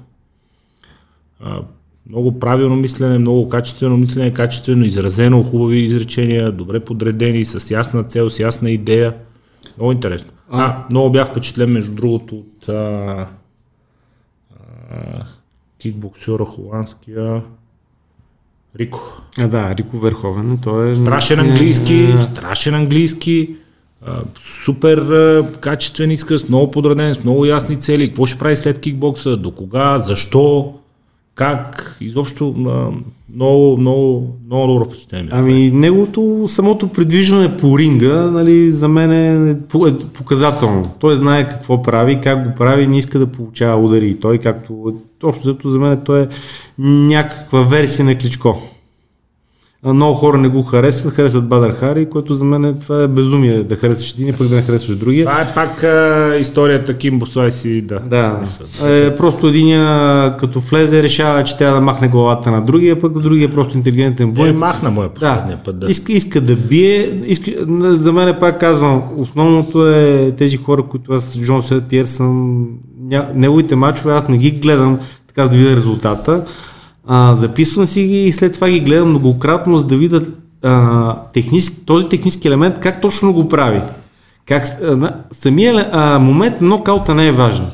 а, 1.40 1.62
много 2.08 2.38
правилно 2.38 2.76
мислене, 2.76 3.18
много 3.18 3.48
качествено 3.48 3.96
мислене, 3.96 4.32
качествено 4.32 4.84
изразено, 4.84 5.44
хубави 5.44 5.78
изречения, 5.78 6.52
добре 6.52 6.80
подредени, 6.80 7.44
с 7.44 7.70
ясна 7.70 8.04
цел, 8.04 8.30
с 8.30 8.38
ясна 8.38 8.70
идея. 8.70 9.14
Много 9.76 9.92
интересно. 9.92 10.30
А, 10.50 10.64
а 10.64 10.86
много 10.90 11.10
бях 11.10 11.30
впечатлен, 11.30 11.70
между 11.70 11.94
другото, 11.94 12.36
от 12.36 12.68
а, 12.68 13.28
а, 14.90 15.26
кикбоксера 15.78 16.44
холандския 16.44 17.42
Рико. 18.78 19.00
А, 19.38 19.48
да, 19.48 19.74
Рико 19.74 19.98
Верховен. 19.98 20.58
Той 20.62 20.90
е... 20.90 20.96
Страшен 20.96 21.40
английски, 21.40 22.14
страшен 22.22 22.74
английски, 22.74 23.56
а, 24.06 24.20
супер 24.64 24.98
а, 24.98 25.52
качествен 25.60 26.10
изказ, 26.10 26.48
много 26.48 26.70
подреден, 26.70 27.14
с 27.14 27.24
много 27.24 27.44
ясни 27.44 27.80
цели. 27.80 28.08
Какво 28.08 28.26
ще 28.26 28.38
прави 28.38 28.56
след 28.56 28.80
кикбокса, 28.80 29.36
до 29.36 29.50
кога, 29.50 29.98
защо, 29.98 30.74
как, 31.38 31.96
изобщо 32.00 32.54
много, 33.34 33.76
много, 33.76 34.36
много 34.46 34.66
добро 34.66 34.84
впечатление. 34.84 35.28
Ами 35.32 35.70
неговото 35.70 36.44
самото 36.48 36.88
придвижване 36.88 37.56
по 37.56 37.78
ринга, 37.78 38.30
нали, 38.30 38.70
за 38.70 38.88
мен 38.88 39.12
е, 39.12 39.50
е 39.50 39.96
показателно. 40.14 40.94
Той 41.00 41.16
знае 41.16 41.48
какво 41.48 41.82
прави, 41.82 42.20
как 42.20 42.48
го 42.48 42.54
прави, 42.54 42.86
не 42.86 42.98
иска 42.98 43.18
да 43.18 43.26
получава 43.26 43.82
удари. 43.82 44.20
Той, 44.20 44.38
както, 44.38 44.94
общо 45.22 45.44
зато 45.44 45.68
за 45.68 45.78
мен 45.78 46.00
той 46.04 46.22
е 46.22 46.28
някаква 46.78 47.62
версия 47.62 48.04
на 48.04 48.18
Кличко 48.18 48.62
много 49.86 50.14
хора 50.14 50.38
не 50.38 50.48
го 50.48 50.62
харесват, 50.62 51.14
харесват 51.14 51.48
Бадър 51.48 51.72
Хари, 51.72 52.06
което 52.06 52.34
за 52.34 52.44
мен 52.44 52.64
е, 52.64 52.74
това 52.74 53.02
е 53.02 53.08
безумие 53.08 53.62
да 53.62 53.76
харесваш 53.76 54.12
един 54.12 54.34
пък 54.38 54.48
да 54.48 54.56
не 54.56 54.62
харесваш 54.62 54.96
другия. 54.96 55.26
Това 55.26 55.40
е 55.40 55.54
пак 55.54 55.82
а, 55.82 56.36
историята 56.40 56.96
Кимбо 56.96 57.26
Слайси, 57.26 57.82
да. 57.82 57.98
Да, 57.98 58.42
е, 58.84 59.16
просто 59.16 59.46
един 59.46 59.80
като 60.38 60.60
влезе 60.60 61.02
решава, 61.02 61.44
че 61.44 61.58
трябва 61.58 61.74
да 61.74 61.80
махне 61.80 62.08
главата 62.08 62.50
на 62.50 62.60
другия, 62.64 63.00
пък 63.00 63.20
другия 63.20 63.44
е 63.44 63.50
просто 63.50 63.76
интелигентен 63.76 64.30
бой. 64.30 64.48
Е, 64.48 64.52
махна 64.52 64.90
моя 64.90 65.08
последния 65.08 65.56
да. 65.56 65.62
път, 65.62 65.78
да. 65.78 65.86
Иска, 65.86 66.12
иска 66.12 66.40
да 66.40 66.56
бие, 66.56 67.20
иска, 67.26 67.50
за 67.80 68.12
мен 68.12 68.28
е 68.28 68.38
пак 68.38 68.60
казвам, 68.60 69.02
основното 69.16 69.88
е 69.88 70.34
тези 70.38 70.56
хора, 70.56 70.82
които 70.82 71.12
аз, 71.12 71.40
Джон 71.40 71.62
Сет 71.62 71.84
Пиер 71.88 72.04
съм, 72.04 72.66
ня, 73.00 73.26
неговите 73.34 73.76
мачове, 73.76 74.12
аз 74.12 74.28
не 74.28 74.38
ги 74.38 74.50
гледам 74.50 74.98
така 75.26 75.42
да 75.42 75.58
видя 75.58 75.76
резултата, 75.76 76.44
а, 77.10 77.34
записвам 77.34 77.86
си 77.86 78.02
ги 78.02 78.24
и 78.24 78.32
след 78.32 78.54
това 78.54 78.68
ги 78.68 78.80
гледам 78.80 79.08
многократно, 79.08 79.78
за 79.78 79.84
да 79.84 79.96
видя 79.96 80.22
а, 80.62 81.16
технически, 81.32 81.76
този 81.86 82.08
технически 82.08 82.48
елемент 82.48 82.78
как 82.80 83.00
точно 83.00 83.32
го 83.32 83.48
прави. 83.48 83.80
Как, 84.46 84.64
а, 84.82 85.14
самия 85.30 85.88
а, 85.92 86.18
момент 86.18 86.60
нокаута 86.60 87.14
не 87.14 87.28
е 87.28 87.32
важен. 87.32 87.66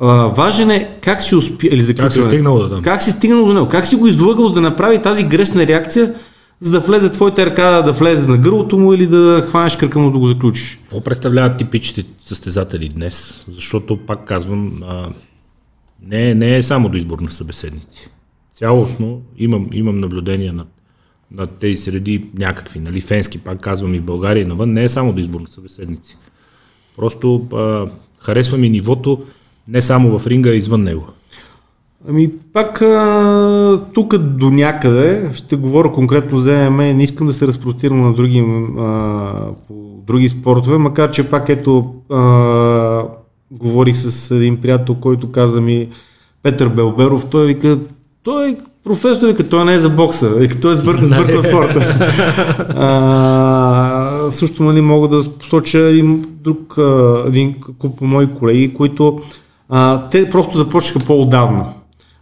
А, 0.00 0.06
важен 0.26 0.70
е 0.70 0.88
как 1.00 1.22
си 1.22 1.34
успя, 1.34 1.66
или 1.70 1.96
как 1.96 2.12
си 2.12 2.22
стигнал 2.22 2.58
до 2.58 2.68
там. 2.68 2.82
Как 2.82 3.02
си 3.02 3.10
стигнал 3.10 3.46
до 3.46 3.52
него, 3.52 3.68
как 3.68 3.86
си 3.86 3.96
го 3.96 4.06
излъгал, 4.06 4.48
за 4.48 4.54
да 4.54 4.60
направи 4.60 5.02
тази 5.02 5.24
грешна 5.24 5.66
реакция, 5.66 6.14
за 6.60 6.72
да 6.72 6.80
влезе 6.80 7.12
твоята 7.12 7.46
ръка, 7.46 7.82
да 7.82 7.92
влезе 7.92 8.26
на 8.26 8.38
гърлото 8.38 8.78
му 8.78 8.94
или 8.94 9.06
да 9.06 9.46
хванеш 9.48 9.76
кръка 9.76 9.98
му 9.98 10.10
да 10.10 10.18
го 10.18 10.28
заключиш. 10.28 10.78
Какво 10.82 11.00
представляват 11.00 11.56
типичните 11.56 12.04
състезатели 12.20 12.88
днес? 12.88 13.44
Защото, 13.48 13.96
пак 13.96 14.24
казвам, 14.24 14.72
а, 14.88 15.06
не, 16.06 16.34
не 16.34 16.56
е 16.56 16.62
само 16.62 16.88
до 16.88 16.96
избор 16.96 17.18
на 17.18 17.30
събеседници 17.30 18.11
цялостно 18.52 19.22
имам, 19.38 19.68
имам 19.72 20.00
наблюдение 20.00 20.52
над, 20.52 20.68
над 21.30 21.58
тези 21.58 21.76
среди 21.76 22.30
някакви, 22.38 22.80
нали, 22.80 23.00
фенски, 23.00 23.38
пак 23.38 23.60
казвам 23.60 23.94
и 23.94 23.98
в 23.98 24.04
България 24.04 24.42
и 24.42 24.46
навън, 24.46 24.72
не 24.72 24.84
е 24.84 24.88
само 24.88 25.12
да 25.12 25.20
избор 25.20 25.40
на 25.40 25.48
събеседници. 25.48 26.16
Просто 26.96 27.46
а, 27.52 27.86
харесва 28.20 28.58
ми 28.58 28.70
нивото 28.70 29.22
не 29.68 29.82
само 29.82 30.18
в 30.18 30.26
ринга, 30.26 30.50
а 30.50 30.54
извън 30.54 30.82
него. 30.82 31.06
Ами 32.08 32.30
пак 32.52 32.78
тук 33.94 34.18
до 34.18 34.50
някъде, 34.50 35.30
ще 35.34 35.56
говоря 35.56 35.92
конкретно 35.92 36.38
за 36.38 36.70
ММА, 36.70 36.82
не 36.82 37.02
искам 37.02 37.26
да 37.26 37.32
се 37.32 37.46
разпростирам 37.46 38.00
на 38.00 38.14
други, 38.14 38.44
а, 38.78 39.46
по 39.68 40.02
други 40.06 40.28
спортове, 40.28 40.78
макар 40.78 41.10
че 41.10 41.30
пак 41.30 41.48
ето 41.48 41.94
а, 42.10 43.04
говорих 43.50 43.96
с 43.96 44.30
един 44.30 44.60
приятел, 44.60 44.94
който 44.94 45.30
каза 45.30 45.60
ми 45.60 45.88
Петър 46.42 46.68
Белберов, 46.68 47.26
той 47.30 47.46
вика, 47.46 47.78
той 48.24 48.48
е 48.48 48.56
професор, 48.84 49.26
вика, 49.26 49.48
той 49.48 49.64
не 49.64 49.74
е 49.74 49.78
за 49.78 49.90
бокса, 49.90 50.28
вика, 50.28 50.60
той 50.60 50.72
е 50.72 50.74
сбъркал, 50.74 51.06
сбъркал 51.06 51.42
спорта. 51.42 51.80
а, 52.76 54.32
също 54.32 54.62
нали, 54.62 54.80
мога 54.80 55.08
да 55.08 55.30
посоча 55.30 55.78
един 55.78 56.24
друг, 56.44 56.76
един 57.26 57.54
куп 57.78 58.00
мои 58.00 58.26
колеги, 58.26 58.74
които 58.74 59.18
а, 59.68 60.08
те 60.08 60.30
просто 60.30 60.58
започнаха 60.58 61.06
по-отдавна. 61.06 61.64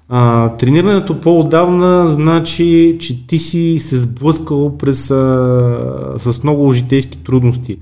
А, 0.09 0.49
тренирането 0.57 1.21
по-отдавна 1.21 2.09
значи, 2.09 2.97
че 3.01 3.27
ти 3.27 3.39
си 3.39 3.79
се 3.79 3.97
сблъскал 3.99 4.79
през, 4.79 5.11
а, 5.11 6.15
с 6.19 6.43
много 6.43 6.73
житейски 6.73 7.19
трудности. 7.19 7.77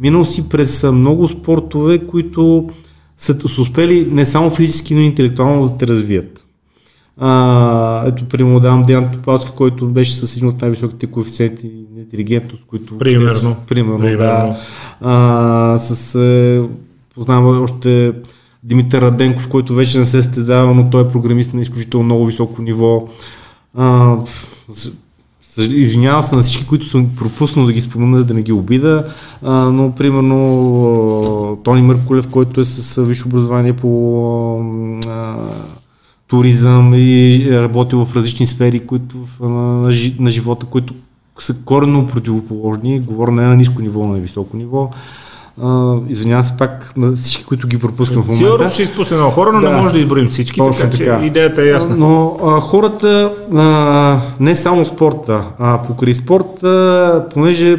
Минал 0.00 0.24
си 0.24 0.48
през 0.48 0.82
много 0.82 1.28
спортове, 1.28 1.98
които 1.98 2.68
са, 3.18 3.48
са 3.48 3.62
успели 3.62 4.08
не 4.10 4.26
само 4.26 4.50
физически, 4.50 4.94
но 4.94 5.00
и 5.00 5.04
интелектуално 5.04 5.68
да 5.68 5.76
те 5.76 5.86
развият. 5.86 6.43
А, 7.16 8.06
ето, 8.06 8.24
примерно, 8.24 8.60
давам 8.60 8.82
Диан 8.82 9.12
Топалски, 9.12 9.50
който 9.56 9.86
беше 9.86 10.12
с 10.12 10.36
един 10.36 10.48
от 10.48 10.60
най-високите 10.62 11.06
коефициенти 11.06 11.70
на 11.94 12.00
интелигентност, 12.00 12.64
които... 12.66 12.98
Примерно. 12.98 13.34
Ще, 13.34 13.48
примерно, 13.66 13.98
примерно. 13.98 14.16
да. 14.18 14.56
А, 15.00 15.78
с, 15.78 16.14
е, 16.14 16.62
познавам 17.14 17.62
още 17.62 18.12
Димитър 18.62 19.02
Раденков, 19.02 19.48
който 19.48 19.74
вече 19.74 19.98
не 19.98 20.06
се 20.06 20.22
състезава, 20.22 20.74
но 20.74 20.90
той 20.90 21.02
е 21.02 21.08
програмист 21.08 21.54
на 21.54 21.60
изключително 21.60 22.04
много 22.04 22.26
високо 22.26 22.62
ниво. 22.62 23.08
А, 23.76 24.16
Извинявам 25.58 26.22
се 26.22 26.36
на 26.36 26.42
всички, 26.42 26.66
които 26.66 26.86
съм 26.86 27.10
пропуснал 27.16 27.66
да 27.66 27.72
ги 27.72 27.80
спомена, 27.80 28.24
да 28.24 28.34
не 28.34 28.42
ги 28.42 28.52
обида, 28.52 29.04
а, 29.42 29.52
но 29.52 29.94
примерно 29.94 31.60
Тони 31.64 31.82
Мърколев, 31.82 32.28
който 32.28 32.60
е 32.60 32.64
с 32.64 33.02
висше 33.02 33.26
образование 33.26 33.72
по 33.72 34.60
а, 35.08 35.36
туризъм 36.34 36.94
и 36.94 37.46
работил 37.50 38.04
в 38.04 38.16
различни 38.16 38.46
сфери 38.46 38.80
които, 38.80 39.16
на, 39.40 39.92
на 40.18 40.30
живота, 40.30 40.66
които 40.66 40.94
са 41.38 41.54
коренно 41.64 42.06
противоположни, 42.06 43.00
говоря 43.00 43.32
не 43.32 43.46
на 43.46 43.56
ниско 43.56 43.82
ниво, 43.82 44.06
на 44.06 44.18
високо 44.18 44.56
ниво. 44.56 44.90
Uh, 45.60 46.08
извинявам 46.08 46.44
се 46.44 46.56
пак 46.58 46.96
на 46.96 47.12
всички, 47.12 47.44
които 47.44 47.68
ги 47.68 47.78
пропускам 47.78 48.22
в 48.22 48.26
момента. 48.26 48.46
Сигурно 48.46 48.70
ще 48.70 48.82
изпусне 48.82 49.16
много 49.16 49.32
хора, 49.32 49.52
но 49.52 49.60
да, 49.60 49.70
не 49.70 49.80
може 49.80 49.92
да 49.92 49.98
изброим 49.98 50.28
всички, 50.28 50.58
точно 50.58 50.90
така, 50.90 51.04
така. 51.04 51.26
идеята 51.26 51.62
е 51.62 51.66
ясна. 51.66 51.96
Но 51.96 52.38
а, 52.44 52.60
хората, 52.60 53.32
а, 53.54 54.20
не 54.40 54.56
само 54.56 54.84
спорта, 54.84 55.44
а 55.58 55.82
покрай 55.82 56.14
спорта, 56.14 57.26
понеже 57.34 57.78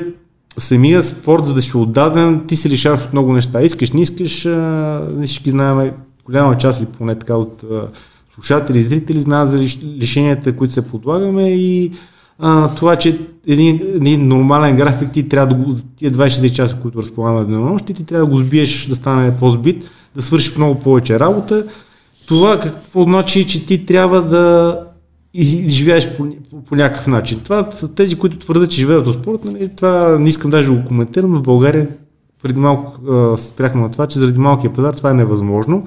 самия 0.57 1.03
спорт, 1.03 1.45
за 1.45 1.53
да 1.53 1.61
си 1.61 1.77
отдаден, 1.77 2.43
ти 2.47 2.55
се 2.55 2.69
лишаваш 2.69 3.01
от 3.01 3.13
много 3.13 3.33
неща. 3.33 3.61
Искаш, 3.61 3.91
не 3.91 4.01
искаш, 4.01 4.45
а, 4.45 5.01
всички 5.25 5.49
знаем, 5.49 5.91
голяма 6.25 6.57
част 6.57 6.79
или 6.79 6.87
поне 6.97 7.19
така 7.19 7.35
от 7.35 7.63
а, 7.71 7.87
слушатели 8.35 8.79
и 8.79 8.83
зрители 8.83 9.21
знаят 9.21 9.49
за 9.49 9.59
лишенията, 9.83 10.55
които 10.55 10.73
се 10.73 10.81
подлагаме 10.81 11.49
и 11.49 11.91
а, 12.39 12.75
това, 12.75 12.95
че 12.95 13.19
един, 13.47 13.79
един 13.95 14.27
нормален 14.27 14.75
график 14.75 15.11
ти 15.11 15.29
трябва 15.29 15.55
да 15.55 15.63
го, 15.63 15.75
тия 15.95 16.11
24 16.11 16.51
часа, 16.51 16.77
които 16.81 16.97
разполагаме 16.97 17.57
на 17.57 17.59
нощ, 17.59 17.85
ти 17.85 18.05
трябва 18.05 18.25
да 18.25 18.31
го 18.31 18.37
сбиеш 18.37 18.85
да 18.85 18.95
стане 18.95 19.35
по-збит, 19.35 19.89
да 20.15 20.21
свършиш 20.21 20.57
много 20.57 20.79
повече 20.79 21.19
работа. 21.19 21.65
Това 22.27 22.59
какво 22.59 23.03
значи, 23.03 23.47
че 23.47 23.65
ти 23.65 23.85
трябва 23.85 24.21
да 24.21 24.79
живееш 25.67 26.17
по, 26.17 26.27
по, 26.49 26.63
по 26.63 26.75
някакъв 26.75 27.07
начин. 27.07 27.39
Това 27.43 27.69
тези, 27.95 28.15
които 28.15 28.37
твърдят, 28.37 28.71
че 28.71 28.77
живеят 28.77 29.07
от 29.07 29.15
спорт, 29.15 29.45
нали, 29.45 29.69
това 29.75 30.17
не 30.19 30.29
искам 30.29 30.51
даже 30.51 30.67
да 30.67 30.73
го 30.73 30.85
коментирам. 30.85 31.33
В 31.33 31.41
България 31.41 31.87
преди 32.43 32.59
малко 32.59 32.99
спряхме 33.37 33.81
на 33.81 33.91
това, 33.91 34.07
че 34.07 34.19
заради 34.19 34.39
малкия 34.39 34.73
пазар 34.73 34.93
това 34.93 35.11
е 35.11 35.13
невъзможно. 35.13 35.85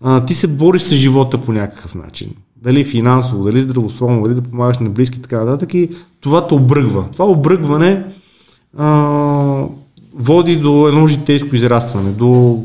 А, 0.00 0.24
ти 0.24 0.34
се 0.34 0.46
бориш 0.46 0.82
с 0.82 0.94
живота 0.94 1.38
по 1.38 1.52
някакъв 1.52 1.94
начин 1.94 2.30
дали 2.62 2.84
финансово, 2.84 3.44
дали 3.44 3.60
здравословно, 3.60 4.22
дали 4.22 4.34
да 4.34 4.42
помагаш 4.42 4.78
на 4.78 4.90
близки 4.90 5.18
и 5.18 5.22
така 5.22 5.40
нататък 5.40 5.74
и 5.74 5.90
това 6.20 6.46
те 6.46 6.54
обръгва. 6.54 7.04
Това 7.12 7.24
обръгване 7.24 8.04
а, 8.78 9.64
води 10.14 10.56
до 10.56 10.88
едно 10.88 11.06
житейско 11.06 11.56
израстване, 11.56 12.10
до 12.10 12.62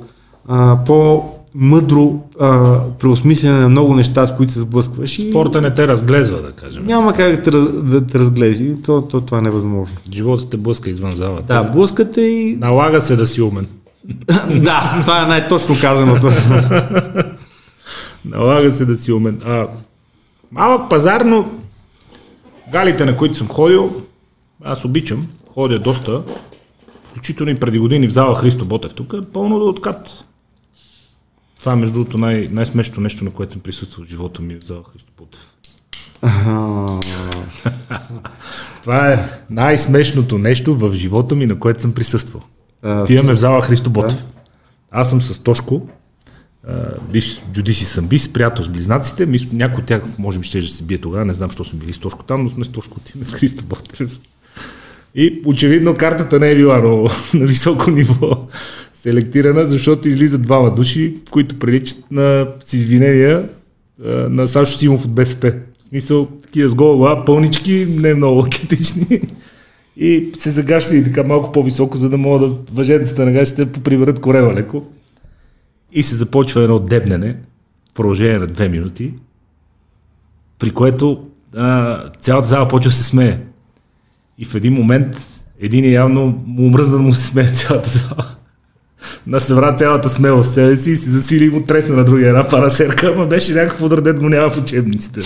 а, 0.48 0.78
по 0.86 1.24
мъдро 1.56 2.20
а, 2.40 2.80
преосмислене 3.00 3.60
на 3.60 3.70
много 3.70 3.96
неща, 3.96 4.26
с 4.26 4.38
които 4.38 4.52
се 4.52 4.60
сблъскваш. 4.60 5.20
И... 5.20 5.30
Спорта 5.30 5.62
не 5.62 5.74
те 5.74 5.88
разглезва, 5.88 6.42
да 6.42 6.52
кажем. 6.52 6.86
Няма 6.86 7.14
как 7.14 7.52
да 7.52 7.62
да 7.70 8.08
те 8.08 8.20
разглези, 8.20 8.76
то, 8.86 9.02
то, 9.02 9.22
това 9.22 9.38
е 9.38 9.42
невъзможно. 9.42 9.98
Животът 10.12 10.50
те 10.50 10.58
блъска 10.58 10.90
извън 10.90 11.16
залата. 11.16 11.44
Да, 11.54 11.64
блъскате 11.64 12.22
и... 12.22 12.56
Налага 12.56 13.02
се 13.02 13.16
да 13.16 13.28
си 13.28 13.42
умен. 13.42 13.68
да, 14.62 15.00
това 15.02 15.24
е 15.24 15.28
най-точно 15.28 15.76
казаното. 15.82 16.32
Налага 18.26 18.74
се 18.74 18.86
да 18.86 18.96
си 18.96 19.12
умен. 19.12 19.42
А, 19.46 19.68
малък 20.52 20.90
пазар, 20.90 21.22
но 21.22 21.50
галите, 22.72 23.06
на 23.06 23.18
които 23.18 23.36
съм 23.36 23.48
ходил, 23.48 24.02
аз 24.64 24.86
обичам, 24.86 25.28
ходя 25.54 25.80
доста, 25.80 26.24
включително 27.10 27.52
и 27.52 27.60
преди 27.60 27.80
години 27.80 28.08
в 28.08 28.14
зала 28.14 28.36
Христо 28.36 28.66
Ботев 28.66 28.94
тук, 28.94 29.14
е 29.14 29.32
пълно 29.34 29.60
да 29.60 29.66
откат. 29.66 30.24
Това 31.60 31.74
е 31.74 31.76
между 31.76 31.94
другото 31.94 32.18
най- 32.18 32.48
най-смешното 32.52 33.02
нещо, 33.02 33.24
на 33.24 33.32
което 33.32 33.54
съм 33.54 33.62
присъствал 33.62 34.06
в 34.06 34.10
живота 34.10 34.42
ми 34.42 34.56
в 34.56 34.66
зала 34.66 34.84
Христо 34.94 35.12
Ботев. 35.18 35.48
Това 38.82 39.14
е 39.14 39.30
най-смешното 39.50 40.38
нещо 40.38 40.76
в 40.76 40.94
живота 40.94 41.36
ми, 41.36 41.46
на 41.46 41.60
което 41.60 41.82
съм 41.82 41.94
присъствал. 41.94 42.42
Отиваме 42.84 43.34
в 43.34 43.40
зала 43.40 43.62
Христо 43.62 43.90
Ботев. 43.90 44.24
Аз 44.92 45.10
съм 45.10 45.22
с 45.22 45.38
Тошко, 45.40 45.88
биш 47.12 47.42
джудиси 47.54 47.86
съм 47.86 48.08
бис, 48.08 48.34
приятел 48.34 48.64
с 48.64 48.70
близнаците. 48.70 49.28
Някой 49.54 49.82
от 49.82 49.86
тях 49.86 50.04
може 50.18 50.40
би 50.40 50.48
ще 50.48 50.62
се 50.62 50.84
бие 50.84 50.98
тогава, 50.98 51.26
не 51.26 51.34
знам, 51.34 51.50
защо 51.50 51.64
съм 51.64 51.80
били 51.80 51.94
с 51.94 51.98
Тошко 51.98 52.24
там, 52.24 52.44
но 52.44 52.50
сме 52.50 52.66
с 52.66 52.70
Тошко 52.70 52.98
отиваме 52.98 53.26
в 53.26 53.32
Христо 53.34 53.64
Ботев. 53.64 54.20
И 55.16 55.42
очевидно 55.46 55.96
картата 55.96 56.40
не 56.40 56.52
е 56.52 56.56
била 56.56 56.80
много, 56.80 57.10
на 57.34 57.46
високо 57.46 57.92
ниво 57.92 58.48
селектирана, 58.94 59.68
защото 59.68 60.08
излизат 60.08 60.42
двама 60.42 60.76
души, 60.76 61.18
които 61.32 61.60
приличат 61.60 62.12
на, 62.12 62.48
с 62.64 62.74
извинения 62.74 63.50
на 64.30 64.48
Сашо 64.48 64.78
Симов 64.78 65.06
от 65.06 65.12
БСП. 65.12 65.54
В 65.80 65.84
смисъл, 65.84 66.26
такива 66.26 66.70
с 66.70 66.76
гола 66.76 66.98
глава, 66.98 67.26
пълнички, 67.26 67.88
не 67.90 68.14
много 68.14 68.40
атлетични. 68.46 69.22
И 69.98 70.32
се 70.38 70.52
загащали 70.52 71.04
така 71.04 71.24
малко 71.24 71.52
по-високо, 71.52 71.98
за 71.98 72.10
да 72.10 72.18
могат 72.18 72.66
да 72.66 72.72
въжетците 72.72 73.26
на 73.26 73.32
гащите 73.32 73.72
поприберат 73.72 74.20
корема 74.20 74.54
леко. 74.54 74.86
И 75.92 76.04
се 76.04 76.16
започва 76.16 76.64
едно 76.64 76.80
дебнене 76.80 77.36
продължение 77.94 78.40
на 78.40 78.48
две 78.48 78.70
минути, 78.70 79.14
при 80.60 80.72
което 80.72 81.28
а, 81.56 82.00
цялата 82.20 82.48
зала 82.48 82.68
почва 82.68 82.90
да 82.90 82.96
се 82.96 83.04
смее. 83.04 83.40
И 84.38 84.46
в 84.46 84.56
един 84.56 84.74
момент 84.74 85.18
един 85.60 85.92
явно 85.92 86.44
му 86.46 86.66
омръзна 86.66 86.98
да 86.98 87.04
му 87.04 87.14
се 87.14 87.28
смее 87.28 87.48
цялата 87.48 87.90
зала. 87.90 88.28
На 89.28 89.40
събра 89.40 89.76
цялата 89.76 90.10
смелост 90.10 90.54
себе 90.54 90.76
си 90.76 90.92
и 90.92 90.96
се 90.96 91.10
засили 91.10 91.46
и 91.46 91.50
му 91.50 91.64
тресна 91.64 91.96
на 91.96 92.06
другия 92.06 92.30
една 92.30 92.48
парасерка, 92.48 93.14
ама 93.16 93.26
беше 93.26 93.54
някакъв 93.54 93.82
удар, 93.82 94.14
го 94.14 94.30
няма 94.30 94.50
в 94.50 94.58
учебниците. 94.58 95.20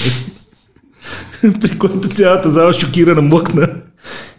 При 1.62 1.78
което 1.78 2.10
цялата 2.10 2.50
зала 2.50 2.74
шокирана 2.74 3.22
млъкна 3.22 3.82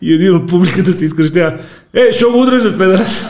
и 0.03 0.15
един 0.15 0.35
от 0.35 0.49
публиката 0.49 0.93
се 0.93 1.05
изкръщя 1.05 1.57
Е, 1.95 2.13
шо 2.13 2.31
го 2.31 2.43
удръж, 2.43 2.63
бе, 2.63 2.77
педерас? 2.77 3.27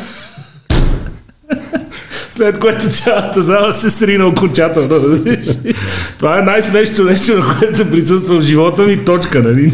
След 2.31 2.59
което 2.59 2.89
цялата 2.89 3.43
зала 3.43 3.73
се 3.73 3.91
срина 3.91 4.27
окончателно. 4.27 5.25
Това 6.19 6.39
е 6.39 6.43
най-смешното 6.43 7.05
нещо, 7.05 7.39
на 7.39 7.57
което 7.59 7.77
се 7.77 7.91
присъства 7.91 8.41
в 8.41 8.43
живота 8.43 8.83
ми. 8.83 9.05
Точка, 9.05 9.43
нали? 9.43 9.73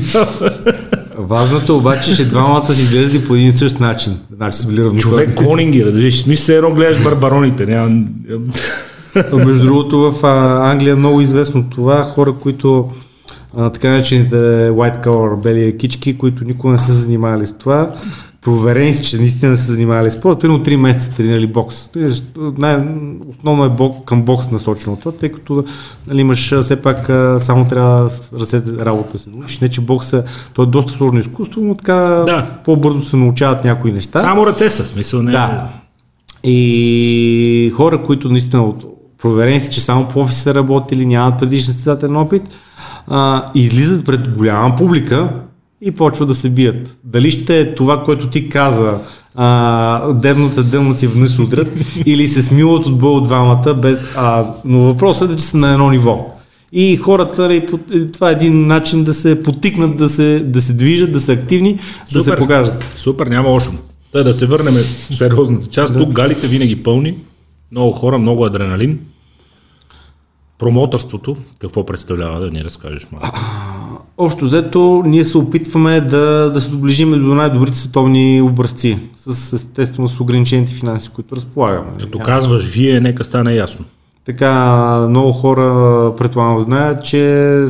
Важното 1.18 1.76
обаче, 1.76 2.16
че 2.16 2.24
двамата 2.24 2.74
си 2.74 2.82
изглеждали 2.82 3.24
по 3.24 3.34
един 3.34 3.48
и 3.48 3.52
същ 3.52 3.80
начин. 3.80 4.18
Значи 4.36 4.58
са 4.58 4.66
били 4.66 4.84
равностойни. 4.84 5.02
Човек 5.02 5.34
Конинги, 5.34 5.84
разбираш. 5.84 6.22
Смисъл, 6.22 6.54
едно 6.54 6.70
гледаш 6.70 7.02
барбароните. 7.02 7.66
Няма... 7.66 8.04
Между 9.32 9.64
другото, 9.64 9.98
в 9.98 10.26
Англия 10.62 10.92
е 10.92 10.96
много 10.96 11.20
известно 11.20 11.64
това. 11.70 12.02
Хора, 12.02 12.32
които 12.32 12.90
а, 13.56 13.70
така 13.70 13.88
наречените 13.88 14.36
white 14.70 15.06
collar 15.06 15.42
бели 15.42 15.76
кички, 15.78 16.18
които 16.18 16.44
никога 16.44 16.72
не 16.72 16.78
са 16.78 16.92
занимавали 16.92 17.46
с 17.46 17.52
това, 17.58 17.90
проверени 18.42 18.94
си, 18.94 19.04
че 19.04 19.18
наистина 19.18 19.56
са 19.56 19.72
занимавали 19.72 20.10
спорт, 20.10 20.40
примерно 20.40 20.64
3 20.64 20.76
месеца 20.76 21.16
тренирали 21.16 21.46
бокс. 21.46 21.90
Най- 22.58 22.84
основно 23.30 23.64
е 23.64 23.68
бок, 23.68 24.04
към 24.04 24.22
бокс 24.22 24.50
насочено 24.50 24.96
това, 24.96 25.12
тъй 25.12 25.28
като 25.28 25.64
нали, 26.06 26.20
имаш 26.20 26.54
все 26.60 26.82
пак 26.82 27.06
само 27.42 27.64
трябва 27.64 28.04
да 28.04 28.38
ръцете 28.40 28.84
работа 28.84 29.18
се 29.18 29.30
научиш. 29.30 29.58
Не, 29.58 29.68
че 29.68 29.80
бокса, 29.80 30.24
то 30.54 30.62
е 30.62 30.66
доста 30.66 30.92
сложно 30.92 31.18
изкуство, 31.18 31.60
но 31.60 31.74
така 31.74 31.94
да. 32.26 32.46
по-бързо 32.64 33.02
се 33.02 33.16
научават 33.16 33.64
някои 33.64 33.92
неща. 33.92 34.20
Само 34.20 34.46
ръце 34.46 34.70
са, 34.70 34.84
смисъл 34.84 35.22
не. 35.22 35.32
Да. 35.32 35.68
И 36.44 37.72
хора, 37.76 38.02
които 38.02 38.28
наистина 38.28 38.62
от 38.64 38.91
проверени 39.22 39.60
си, 39.60 39.70
че 39.70 39.80
само 39.80 40.08
по 40.08 40.20
офис 40.20 40.36
са 40.36 40.54
работили, 40.54 41.06
нямат 41.06 41.38
предишен 41.38 41.66
състезателен 41.66 42.16
опит, 42.16 42.42
а, 43.08 43.44
излизат 43.54 44.04
пред 44.06 44.36
голяма 44.36 44.76
публика 44.76 45.28
и 45.80 45.90
почва 45.90 46.26
да 46.26 46.34
се 46.34 46.50
бият. 46.50 46.96
Дали 47.04 47.30
ще 47.30 47.60
е 47.60 47.74
това, 47.74 48.02
което 48.02 48.26
ти 48.26 48.48
каза, 48.48 48.98
а, 49.34 50.12
дебната 50.12 50.62
дъмъци 50.62 51.06
вниз 51.06 51.38
удрят, 51.38 51.76
или 52.06 52.28
се 52.28 52.42
смилат 52.42 52.86
от 52.86 52.98
бъл 52.98 53.20
двамата, 53.20 53.74
без, 53.74 54.06
а, 54.16 54.44
но 54.64 54.80
въпросът 54.80 55.32
е, 55.32 55.36
че 55.36 55.44
са 55.44 55.56
на 55.56 55.72
едно 55.72 55.90
ниво. 55.90 56.28
И 56.72 56.96
хората, 56.96 57.42
нали, 57.42 57.66
това 58.12 58.28
е 58.30 58.32
един 58.32 58.66
начин 58.66 59.04
да 59.04 59.14
се 59.14 59.42
потикнат, 59.42 59.96
да 59.96 60.08
се, 60.08 60.40
да 60.40 60.62
се 60.62 60.72
движат, 60.72 61.12
да 61.12 61.20
са 61.20 61.32
активни, 61.32 61.78
Супер. 62.08 62.18
да 62.18 62.24
се 62.24 62.36
покажат. 62.36 62.84
Супер, 62.96 63.26
няма 63.26 63.48
лошо. 63.48 63.72
Та 64.12 64.22
да 64.22 64.34
се 64.34 64.46
върнем 64.46 64.74
в 64.74 65.14
сериозната 65.14 65.66
част. 65.66 65.92
Да. 65.92 65.98
Тук 65.98 66.12
галите 66.12 66.46
винаги 66.46 66.82
пълни, 66.82 67.14
много 67.72 67.92
хора, 67.92 68.18
много 68.18 68.44
адреналин. 68.44 68.98
Промотърството, 70.58 71.36
какво 71.58 71.86
представлява, 71.86 72.40
да 72.40 72.50
ни 72.50 72.64
разкажеш 72.64 73.06
малко? 73.12 73.38
Общо 74.18 74.44
взето, 74.44 75.02
ние 75.06 75.24
се 75.24 75.38
опитваме 75.38 76.00
да, 76.00 76.50
да 76.50 76.60
се 76.60 76.70
доближим 76.70 77.10
до 77.10 77.34
най-добрите 77.34 77.78
световни 77.78 78.42
образци, 78.42 78.98
с 79.16 79.52
естествено 79.52 80.08
с 80.08 80.20
ограничените 80.20 80.74
финанси, 80.74 81.10
които 81.10 81.36
разполагаме. 81.36 81.86
Като 82.00 82.18
казваш 82.18 82.64
вие, 82.64 83.00
нека 83.00 83.24
стане 83.24 83.54
ясно. 83.54 83.84
Така, 84.24 85.06
много 85.08 85.32
хора 85.32 86.14
предполагам 86.16 86.60
знаят, 86.60 87.04
че 87.04 87.66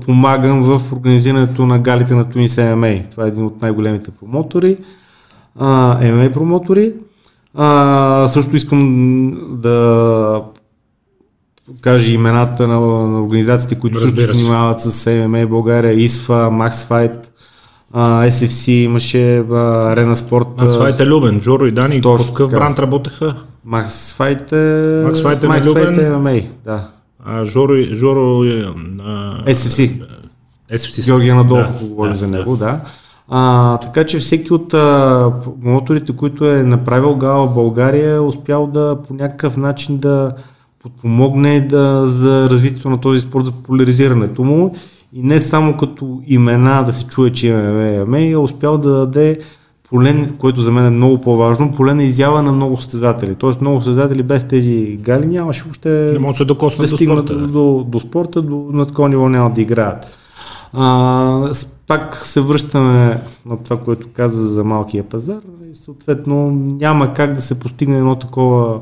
помагам 0.00 0.62
в 0.62 0.92
организирането 0.92 1.66
на 1.66 1.78
галите 1.78 2.14
на 2.14 2.30
Тунис 2.30 2.58
ММА. 2.58 2.98
Това 3.10 3.24
е 3.24 3.28
един 3.28 3.44
от 3.44 3.62
най-големите 3.62 4.10
промотори, 4.10 4.76
ММА 5.60 6.30
промотори. 6.32 6.92
А, 7.54 8.28
също 8.28 8.56
искам 8.56 9.38
да 9.50 10.42
каже 11.80 12.12
имената 12.12 12.68
на, 12.68 12.80
на 12.80 13.22
организациите, 13.22 13.74
които 13.74 14.00
също 14.00 14.20
се 14.20 14.26
занимават 14.26 14.80
с 14.80 15.04
MMA 15.10 15.46
България, 15.46 15.92
ИСФА, 15.92 16.50
Maxfight, 16.50 17.26
а, 17.92 18.26
SFC, 18.26 18.70
имаше 18.70 19.38
а, 19.38 19.42
Arena 19.42 20.14
Sport. 20.14 20.78
Файт 20.78 21.00
е 21.00 21.06
Любен, 21.06 21.40
Джоро 21.40 21.66
и 21.66 21.72
Дани, 21.72 22.00
Точно 22.00 22.26
по 22.26 22.34
какъв 22.34 22.50
бранд 22.50 22.78
работеха? 22.78 23.36
Maxfight 23.68 24.52
е... 24.52 24.56
Max 25.06 25.14
Fight 25.14 25.44
е 25.44 25.46
Max. 25.46 25.62
Fight 25.62 25.98
е 25.98 26.10
MMA, 26.10 26.46
да. 26.64 26.88
А 27.24 27.44
Жоро, 27.44 27.74
Жоро. 27.92 28.42
А, 29.00 29.44
SFC. 29.44 30.02
SFC. 30.72 31.04
Георгия 31.04 31.34
Надолов, 31.34 31.80
Да, 31.80 31.86
говорим 31.86 32.12
да, 32.12 32.18
за 32.18 32.26
да. 32.26 32.32
него, 32.32 32.56
да. 32.56 32.80
А, 33.28 33.78
така 33.78 34.04
че 34.04 34.18
всеки 34.18 34.52
от 34.52 34.74
а, 34.74 35.30
моторите, 35.62 36.16
които 36.16 36.50
е 36.50 36.62
направил 36.62 37.14
гала 37.14 37.46
в 37.46 37.54
България, 37.54 38.14
е 38.14 38.20
успял 38.20 38.66
да 38.66 38.98
по 39.08 39.14
някакъв 39.14 39.56
начин 39.56 39.98
да 39.98 40.32
подпомогне 40.82 41.60
да, 41.60 42.08
за 42.08 42.50
развитието 42.50 42.90
на 42.90 43.00
този 43.00 43.20
спорт, 43.20 43.44
за 43.44 43.52
популяризирането 43.52 44.44
му. 44.44 44.74
И 45.12 45.22
не 45.22 45.40
само 45.40 45.76
като 45.76 46.20
имена 46.26 46.82
да 46.86 46.92
се 46.92 47.06
чуе, 47.06 47.30
че 47.30 47.46
имаме 47.46 48.04
ММА, 48.04 48.20
е 48.20 48.36
успял 48.36 48.78
да 48.78 48.90
даде 48.90 49.38
полен, 49.90 50.34
което 50.38 50.60
за 50.60 50.72
мен 50.72 50.86
е 50.86 50.90
много 50.90 51.20
по-важно, 51.20 51.70
поле 51.70 51.94
на 51.94 52.04
изява 52.04 52.42
на 52.42 52.52
много 52.52 52.76
състезатели. 52.76 53.34
Тоест 53.34 53.60
много 53.60 53.76
състезатели 53.76 54.22
без 54.22 54.48
тези 54.48 54.98
гали 55.00 55.26
нямаше 55.26 55.62
въобще 55.62 55.88
Не 55.88 56.18
могат 56.18 56.36
да 56.46 56.54
да 56.54 56.54
до 56.90 56.96
стигнат 56.96 57.18
спорта. 57.18 57.34
до, 57.34 57.46
да. 57.46 57.52
до, 57.52 57.84
до 57.88 58.00
спорта, 58.00 58.42
до, 58.42 58.66
на 58.72 58.86
такова 58.86 59.08
ниво 59.08 59.28
няма 59.28 59.50
да 59.50 59.60
играят. 59.60 60.18
А, 60.72 61.52
пак 61.86 62.22
се 62.24 62.40
връщаме 62.40 63.22
на 63.46 63.56
това, 63.64 63.76
което 63.76 64.08
каза 64.14 64.48
за 64.48 64.64
малкия 64.64 65.04
пазар. 65.04 65.40
И 65.72 65.74
съответно 65.74 66.50
няма 66.80 67.14
как 67.14 67.34
да 67.34 67.40
се 67.40 67.60
постигне 67.60 67.98
едно 67.98 68.16
такова 68.16 68.80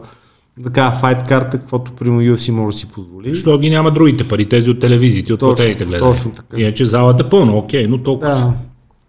така 0.65 0.91
файт 0.91 1.29
карта, 1.29 1.59
каквото 1.59 1.93
примерно 1.93 2.37
UFC 2.37 2.51
може 2.51 2.75
да 2.75 2.79
си 2.79 2.89
позволи. 2.89 3.35
Защо 3.35 3.59
ги 3.59 3.71
няма 3.71 3.91
другите 3.91 4.29
пари, 4.29 4.49
тези 4.49 4.71
от 4.71 4.81
телевизиите, 4.81 5.33
от 5.33 5.41
платените 5.41 5.85
гледания. 5.85 6.15
точно 6.15 6.31
така. 6.31 6.61
Иначе 6.61 6.85
залата 6.85 7.25
е 7.27 7.29
пълна, 7.29 7.57
окей, 7.57 7.87
но 7.87 7.99
толкова. 8.03 8.31
Да. 8.31 8.55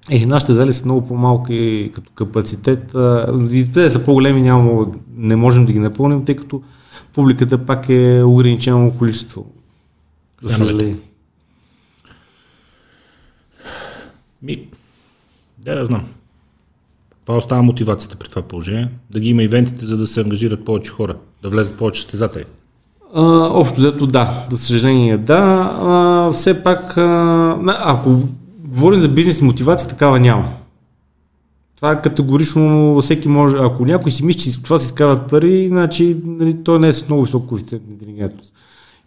Е, 0.10 0.26
нашите 0.26 0.54
зали 0.54 0.74
са 0.74 0.86
много 0.86 1.08
по-малки 1.08 1.92
като 1.94 2.12
капацитет. 2.12 2.96
И 3.52 3.68
те 3.74 3.90
са 3.90 4.04
по-големи, 4.04 4.42
няма, 4.42 4.88
не 5.16 5.36
можем 5.36 5.66
да 5.66 5.72
ги 5.72 5.80
напълним, 5.80 6.26
тъй 6.26 6.36
като 6.36 6.62
публиката 7.14 7.66
пак 7.66 7.90
е 7.90 8.24
ограничено 8.24 8.92
количество. 8.92 9.46
За 10.42 10.58
съжаление. 10.58 10.96
Ми, 14.44 14.68
да, 15.58 15.76
да 15.76 15.86
знам. 15.86 16.06
Това 17.32 17.38
остава 17.38 17.62
мотивацията 17.62 18.16
при 18.16 18.30
това 18.30 18.42
положение. 18.42 18.90
Да 19.12 19.20
ги 19.20 19.30
има 19.30 19.44
ивентите, 19.44 19.86
за 19.86 19.98
да 19.98 20.08
се 20.08 20.22
ангажират 20.22 20.66
повече 20.66 20.92
хора, 20.92 21.16
да 21.44 21.50
влезат 21.50 21.78
повече 21.78 22.02
състезатели. 22.02 22.44
А, 23.16 23.22
общо 23.54 23.76
взето 23.78 24.08
да, 24.08 24.46
за 24.50 24.58
съжаление 24.58 25.18
да. 25.18 25.72
А, 25.82 26.32
все 26.32 26.64
пак, 26.64 26.98
а, 26.98 27.58
ако 27.86 28.20
говорим 28.60 29.00
за 29.00 29.10
бизнес 29.10 29.42
мотивация, 29.42 29.90
такава 29.90 30.20
няма. 30.20 30.46
Това 31.76 31.92
е 31.92 32.02
категорично 32.02 33.00
всеки 33.02 33.28
може, 33.28 33.58
ако 33.60 33.86
някой 33.86 34.12
си 34.12 34.26
мисли, 34.26 34.52
че 34.52 34.64
това 34.64 34.80
си 34.80 34.86
изкарват 34.86 35.30
пари, 35.30 35.68
значи 35.68 36.18
нали, 36.26 36.64
той 36.64 36.80
не 36.80 36.88
е 36.88 36.94
с 36.94 37.08
много 37.08 37.24
висок 37.24 37.48
коефициент 37.48 37.84
на 37.88 37.94
интелигентност. 37.94 38.54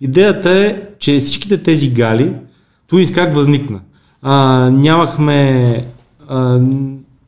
Идеята 0.00 0.50
е, 0.50 0.82
че 0.98 1.20
всичките 1.20 1.62
тези 1.62 1.90
гали, 1.90 2.32
Туинс 2.86 3.12
как 3.12 3.34
възникна? 3.34 3.80
А, 4.22 4.70
нямахме, 4.70 5.84
а, 6.28 6.60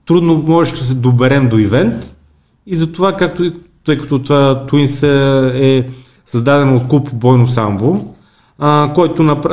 трудно 0.06 0.44
можеше 0.46 0.76
да 0.76 0.84
се 0.84 0.94
доберем 0.94 1.48
до 1.48 1.58
ивент 1.58 2.16
и 2.66 2.76
затова, 2.76 3.12
както, 3.12 3.52
тъй 3.84 3.98
като 3.98 4.18
това 4.18 4.66
Туинс 4.66 5.02
е, 5.02 5.52
е 5.54 5.88
създадено 6.26 6.76
от 6.76 6.88
клуб 6.88 7.10
Бойно 7.14 7.46
Самбо, 7.46 8.14
а, 8.58 8.92
който 8.94 9.22
напра- 9.22 9.50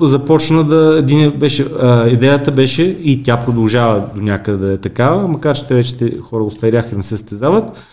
а, 0.00 0.06
започна 0.06 0.64
да, 0.64 0.96
един 0.98 1.30
беше, 1.30 1.66
а, 1.82 2.08
идеята 2.08 2.52
беше 2.52 2.82
и 2.82 3.22
тя 3.22 3.36
продължава 3.36 4.04
до 4.16 4.22
някъде 4.22 4.66
да 4.66 4.72
е 4.72 4.78
такава, 4.78 5.28
макар 5.28 5.56
че 5.56 5.66
те 5.66 5.74
вече 5.74 5.98
те 5.98 6.18
хора 6.18 6.44
устаряха 6.44 6.88
и 6.92 6.96
не 6.96 7.02
се 7.02 7.08
състезават, 7.08 7.84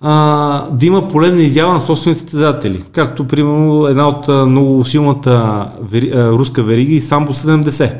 а, 0.00 0.70
да 0.70 0.86
има 0.86 1.08
полезна 1.08 1.42
изява 1.42 1.72
на 1.72 1.80
собствените 1.80 2.20
състезатели. 2.20 2.84
Както, 2.92 3.26
примерно, 3.26 3.86
една 3.86 4.08
от 4.08 4.28
много 4.28 4.84
силната 4.84 5.66
вери, 5.82 6.12
а, 6.14 6.30
руска 6.30 6.62
верига 6.62 6.92
и 6.92 7.00
Самбо 7.00 7.32
70. 7.32 7.92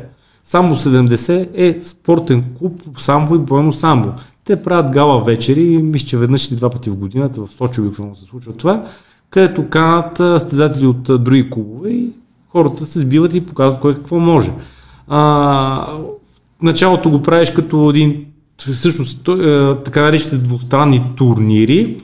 Самбо 0.47 0.75
70 0.75 1.49
е 1.53 1.79
спортен 1.83 2.43
клуб 2.59 2.81
Самбо 2.97 3.35
и 3.35 3.39
Бойно 3.39 3.71
Самбо. 3.71 4.09
Те 4.45 4.63
правят 4.63 4.91
гала 4.91 5.23
вечери, 5.23 5.79
мисля, 5.83 6.07
че 6.07 6.17
веднъж 6.17 6.47
или 6.47 6.55
два 6.55 6.69
пъти 6.69 6.89
в 6.89 6.95
годината, 6.95 7.41
в 7.41 7.53
Сочи 7.53 7.81
обикновено 7.81 8.15
се 8.15 8.25
случва 8.25 8.53
това, 8.53 8.83
където 9.29 9.69
канат 9.69 10.19
а, 10.19 10.39
състезатели 10.39 10.85
от 10.85 11.03
други 11.03 11.49
клубове 11.49 11.89
и 11.89 12.09
хората 12.49 12.85
се 12.85 12.99
сбиват 12.99 13.35
и 13.35 13.45
показват 13.45 13.81
кой 13.81 13.95
какво 13.95 14.19
може. 14.19 14.51
А, 15.07 15.87
началото 16.61 17.09
го 17.09 17.21
правиш 17.21 17.49
като 17.49 17.89
един, 17.89 18.25
всъщност, 18.57 19.27
е, 19.27 19.75
така 19.85 20.01
наречените 20.01 20.37
двустранни 20.37 21.03
турнири, 21.17 21.97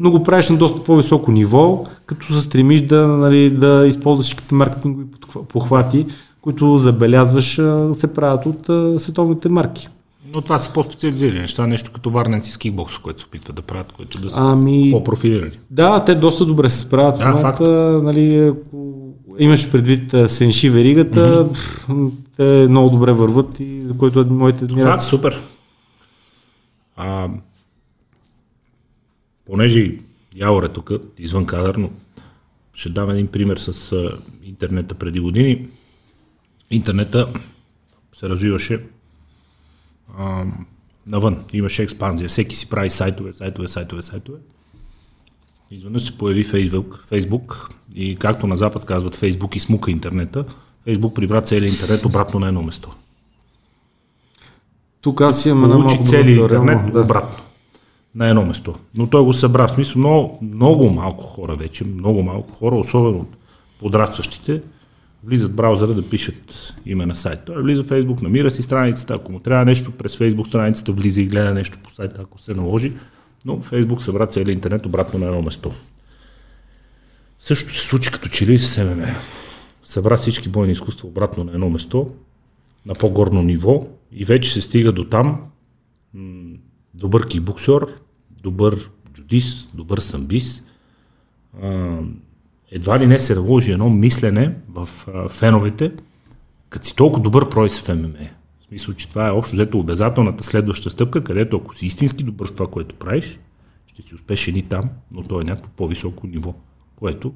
но 0.00 0.10
го 0.10 0.22
правиш 0.22 0.48
на 0.48 0.56
доста 0.56 0.84
по-високо 0.84 1.32
ниво, 1.32 1.84
като 2.06 2.32
се 2.32 2.42
стремиш 2.42 2.80
да, 2.80 3.06
нали, 3.06 3.50
да 3.50 3.84
използваш 3.86 4.26
всичките 4.26 4.54
маркетингови 4.54 5.04
похвати, 5.48 6.06
които 6.40 6.78
забелязваш 6.78 7.54
се 7.92 8.14
правят 8.14 8.46
от 8.46 8.64
световните 9.00 9.48
марки. 9.48 9.88
Но 10.34 10.40
това 10.40 10.58
са 10.58 10.72
по-специализирани 10.72 11.40
неща, 11.40 11.66
нещо 11.66 11.90
като 11.92 12.10
варненци 12.10 12.50
с 12.50 12.58
кикбокс, 12.58 12.98
което 12.98 13.20
се 13.20 13.26
опитват 13.26 13.56
да 13.56 13.62
правят, 13.62 13.92
които 13.92 14.20
да 14.20 14.30
са 14.30 14.36
Ами, 14.38 14.90
по-профилирани. 14.92 15.58
Да, 15.70 16.04
те 16.04 16.14
доста 16.14 16.46
добре 16.46 16.68
се 16.68 16.78
справят. 16.78 17.18
Да, 17.18 17.32
момента, 17.32 17.64
нали, 18.02 18.38
ако 18.38 18.96
имаш 19.38 19.70
предвид 19.70 20.14
Сенши 20.26 20.70
веригата, 20.70 21.48
mm-hmm. 21.48 22.10
те 22.36 22.66
много 22.68 22.90
добре 22.90 23.12
върват 23.12 23.60
и 23.60 23.80
за 23.80 23.96
което 23.96 24.26
моите 24.26 24.58
Факт, 24.58 24.70
адмирации. 24.70 25.08
супер. 25.08 25.40
А, 26.96 27.28
понеже 29.46 29.96
Явор 30.36 30.62
е 30.62 30.68
тук, 30.68 30.90
извън 31.18 31.46
кадър, 31.46 31.74
но 31.74 31.90
ще 32.74 32.88
дам 32.88 33.10
един 33.10 33.26
пример 33.26 33.56
с 33.56 33.96
интернета 34.44 34.94
преди 34.94 35.20
години. 35.20 35.68
Интернета 36.70 37.28
се 38.12 38.28
развиваше 38.28 38.84
а, 40.18 40.44
навън. 41.06 41.44
Имаше 41.52 41.82
експанзия. 41.82 42.28
Всеки 42.28 42.56
си 42.56 42.68
прави 42.68 42.90
сайтове, 42.90 43.32
сайтове, 43.32 43.68
сайтове, 43.68 44.02
сайтове. 44.02 44.38
Изведнъж 45.70 46.02
се 46.02 46.18
появи 46.18 46.44
Фейсбук, 46.44 47.04
Фейсбук 47.08 47.70
и 47.94 48.16
както 48.16 48.46
на 48.46 48.56
Запад 48.56 48.84
казват 48.84 49.14
Фейсбук 49.14 49.56
и 49.56 49.60
смука 49.60 49.90
интернета, 49.90 50.44
Фейсбук 50.84 51.14
прибра 51.14 51.42
целият 51.42 51.74
интернет 51.74 52.04
обратно 52.04 52.40
на 52.40 52.48
едно 52.48 52.62
место. 52.62 52.90
Тук 55.00 55.20
аз 55.20 55.46
имам 55.46 55.64
една 55.64 55.78
малко 55.78 56.02
интернет 56.02 56.92
да. 56.92 57.00
обратно. 57.00 57.44
На 58.14 58.28
едно 58.28 58.44
место. 58.44 58.74
Но 58.94 59.06
той 59.06 59.24
го 59.24 59.34
събра. 59.34 59.68
В 59.68 59.70
смисъл, 59.70 59.98
много, 59.98 60.38
много 60.42 60.90
малко 60.90 61.24
хора 61.24 61.54
вече, 61.54 61.84
много 61.84 62.22
малко 62.22 62.52
хора, 62.52 62.74
особено 62.74 63.26
подрастващите, 63.80 64.62
влизат 65.24 65.52
в 65.52 65.54
браузъра 65.54 65.94
да 65.94 66.08
пишат 66.08 66.74
име 66.86 67.06
на 67.06 67.14
сайт. 67.14 67.40
Той 67.46 67.62
влиза 67.62 67.82
в 67.82 67.86
Фейсбук, 67.86 68.22
намира 68.22 68.50
си 68.50 68.62
страницата, 68.62 69.14
ако 69.14 69.32
му 69.32 69.40
трябва 69.40 69.64
нещо 69.64 69.92
през 69.92 70.16
Фейсбук 70.16 70.46
страницата, 70.46 70.92
влиза 70.92 71.20
и 71.20 71.26
гледа 71.26 71.54
нещо 71.54 71.78
по 71.82 71.90
сайта, 71.90 72.22
ако 72.22 72.38
се 72.38 72.54
наложи. 72.54 72.92
Но 73.44 73.60
Фейсбук 73.60 74.02
събра 74.02 74.26
целият 74.26 74.54
интернет 74.54 74.86
обратно 74.86 75.18
на 75.18 75.26
едно 75.26 75.42
место. 75.42 75.72
Същото 77.38 77.78
се 77.78 77.86
случи 77.86 78.10
като 78.10 78.28
че 78.28 78.46
ли 78.46 78.58
с 78.58 78.84
ММА. 78.84 79.06
Събра 79.84 80.16
всички 80.16 80.48
бойни 80.48 80.72
изкуства 80.72 81.08
обратно 81.08 81.44
на 81.44 81.52
едно 81.52 81.70
место, 81.70 82.14
на 82.86 82.94
по-горно 82.94 83.42
ниво 83.42 83.86
и 84.12 84.24
вече 84.24 84.52
се 84.52 84.60
стига 84.60 84.92
до 84.92 85.04
там, 85.04 85.40
добър 86.94 87.26
кикбоксер, 87.26 87.86
добър 88.42 88.90
джудис, 89.14 89.68
добър 89.74 89.98
самбис. 89.98 90.62
Едва 92.70 92.98
ли 92.98 93.06
не 93.06 93.18
се 93.18 93.34
наложи 93.34 93.72
едно 93.72 93.90
мислене 93.90 94.56
в 94.68 94.88
а, 95.14 95.28
феновете, 95.28 95.92
като 96.68 96.86
си 96.86 96.96
толкова 96.96 97.22
добър 97.22 97.48
прой 97.48 97.70
се 97.70 97.82
в 97.82 97.96
ММА. 97.96 98.08
В 98.60 98.64
смисъл, 98.68 98.94
че 98.94 99.08
това 99.08 99.28
е 99.28 99.30
общо 99.30 99.56
взето 99.56 99.78
обязателната 99.78 100.44
следваща 100.44 100.90
стъпка, 100.90 101.24
където 101.24 101.56
ако 101.56 101.74
си 101.74 101.86
истински 101.86 102.24
добър 102.24 102.48
в 102.48 102.52
това, 102.52 102.66
което 102.66 102.94
правиш, 102.94 103.38
ще 103.86 104.02
си 104.02 104.14
успешен 104.14 104.56
и 104.56 104.62
там, 104.62 104.84
но 105.12 105.22
то 105.22 105.40
е 105.40 105.44
някакво 105.44 105.70
по-високо 105.76 106.26
ниво, 106.26 106.54
което 106.96 107.32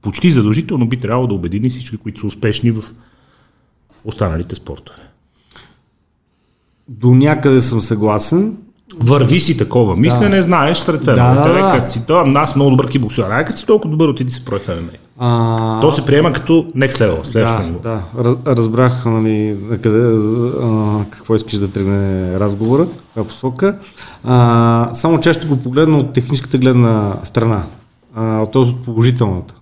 почти 0.00 0.30
задължително 0.30 0.88
би 0.88 0.96
трябвало 0.96 1.26
да 1.26 1.34
обедини 1.34 1.68
всички, 1.68 1.96
които 1.96 2.20
са 2.20 2.26
успешни 2.26 2.70
в 2.70 2.84
останалите 4.04 4.54
спортове. 4.54 4.98
До 6.88 7.14
някъде 7.14 7.60
съм 7.60 7.80
съгласен. 7.80 8.56
Върви 9.00 9.40
си 9.40 9.56
такова 9.56 9.96
мислене, 9.96 10.36
да. 10.36 10.42
знаеш 10.42 10.78
сред 10.78 11.04
феновете. 11.04 11.48
Да, 11.48 11.48
да, 11.48 11.62
да. 11.62 11.72
Като 11.78 11.92
си 11.92 12.06
това, 12.06 12.32
аз 12.34 12.56
много 12.56 12.70
добър 12.70 12.88
кибоксер. 12.88 13.22
Ай, 13.30 13.44
като 13.44 13.58
си 13.58 13.66
толкова 13.66 13.90
добър, 13.90 14.08
отиди 14.08 14.32
си 14.32 14.44
прой 14.44 14.58
в 14.58 14.68
ММА. 14.68 14.88
А, 15.20 15.80
То 15.80 15.92
се 15.92 16.04
приема 16.04 16.32
като 16.32 16.52
next 16.76 16.92
level, 16.92 17.24
следващото 17.24 17.62
да, 17.62 17.66
ниво. 17.68 17.78
да, 17.80 18.00
раз, 18.24 18.56
разбрах 18.56 19.04
нали, 19.06 19.56
на 19.70 19.78
къде, 19.78 20.16
а, 20.62 21.04
какво 21.10 21.34
искаш 21.34 21.58
да 21.58 21.68
тръгне 21.70 22.32
разговора, 22.40 22.86
каква 23.06 23.24
посока. 23.24 23.76
А, 24.24 24.90
само 24.92 25.20
че 25.20 25.32
ще 25.32 25.46
го 25.46 25.56
погледна 25.56 25.98
от 25.98 26.12
техническата 26.12 26.58
гледна 26.58 27.12
страна, 27.22 27.62
а, 28.16 28.46
т.е. 28.46 28.62
от 28.62 28.84
положителната. 28.84 29.54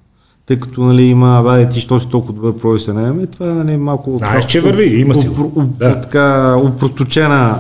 тъй 0.47 0.61
като 0.61 0.83
нали, 0.83 1.03
има, 1.03 1.43
бе, 1.43 1.69
ти 1.69 1.81
що 1.81 2.01
си 2.01 2.09
толкова 2.09 2.33
добър 2.35 2.57
професионален, 2.57 3.21
е, 3.21 3.27
това 3.27 3.47
нали, 3.47 3.77
малко... 3.77 4.13
Знаеш, 4.13 4.47
че 4.47 4.61
върви, 4.61 5.01
има 5.01 5.15
си. 5.15 5.29
упро- 5.29 5.63
Да. 5.65 6.01
Така, 6.01 6.57
упросточена 6.65 7.59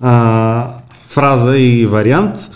а, 0.00 0.68
фраза 1.10 1.58
и 1.58 1.86
вариант. 1.86 2.50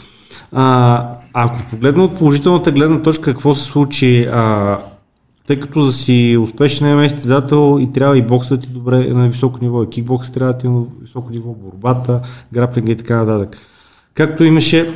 А, 0.53 1.07
ако 1.33 1.59
погледна 1.71 2.05
от 2.05 2.19
положителната 2.19 2.73
гледна 2.73 3.03
точка, 3.03 3.25
какво 3.25 3.55
се 3.55 3.65
случи, 3.65 4.25
а, 4.25 4.79
тъй 5.47 5.61
като 5.61 5.81
за 5.81 5.93
си 5.93 6.39
успешен 6.43 6.97
ММА 6.97 7.09
състезател 7.11 7.79
и 7.81 7.93
трябва 7.93 8.19
и 8.19 8.23
боксът 8.23 8.61
ти 8.61 8.69
добре 8.69 9.07
е 9.09 9.13
на 9.13 9.29
високо 9.29 9.59
ниво, 9.63 9.83
и 9.83 9.89
кикбоксът 9.89 10.35
трябва 10.35 10.53
да 10.53 10.59
ти 10.59 10.67
е 10.67 10.71
на 10.71 10.83
високо 11.03 11.31
ниво, 11.31 11.55
борбата, 11.55 12.21
граплинга 12.53 12.93
и 12.93 12.97
така 12.97 13.17
нататък. 13.17 13.59
Както 14.15 14.45
имаше, 14.45 14.95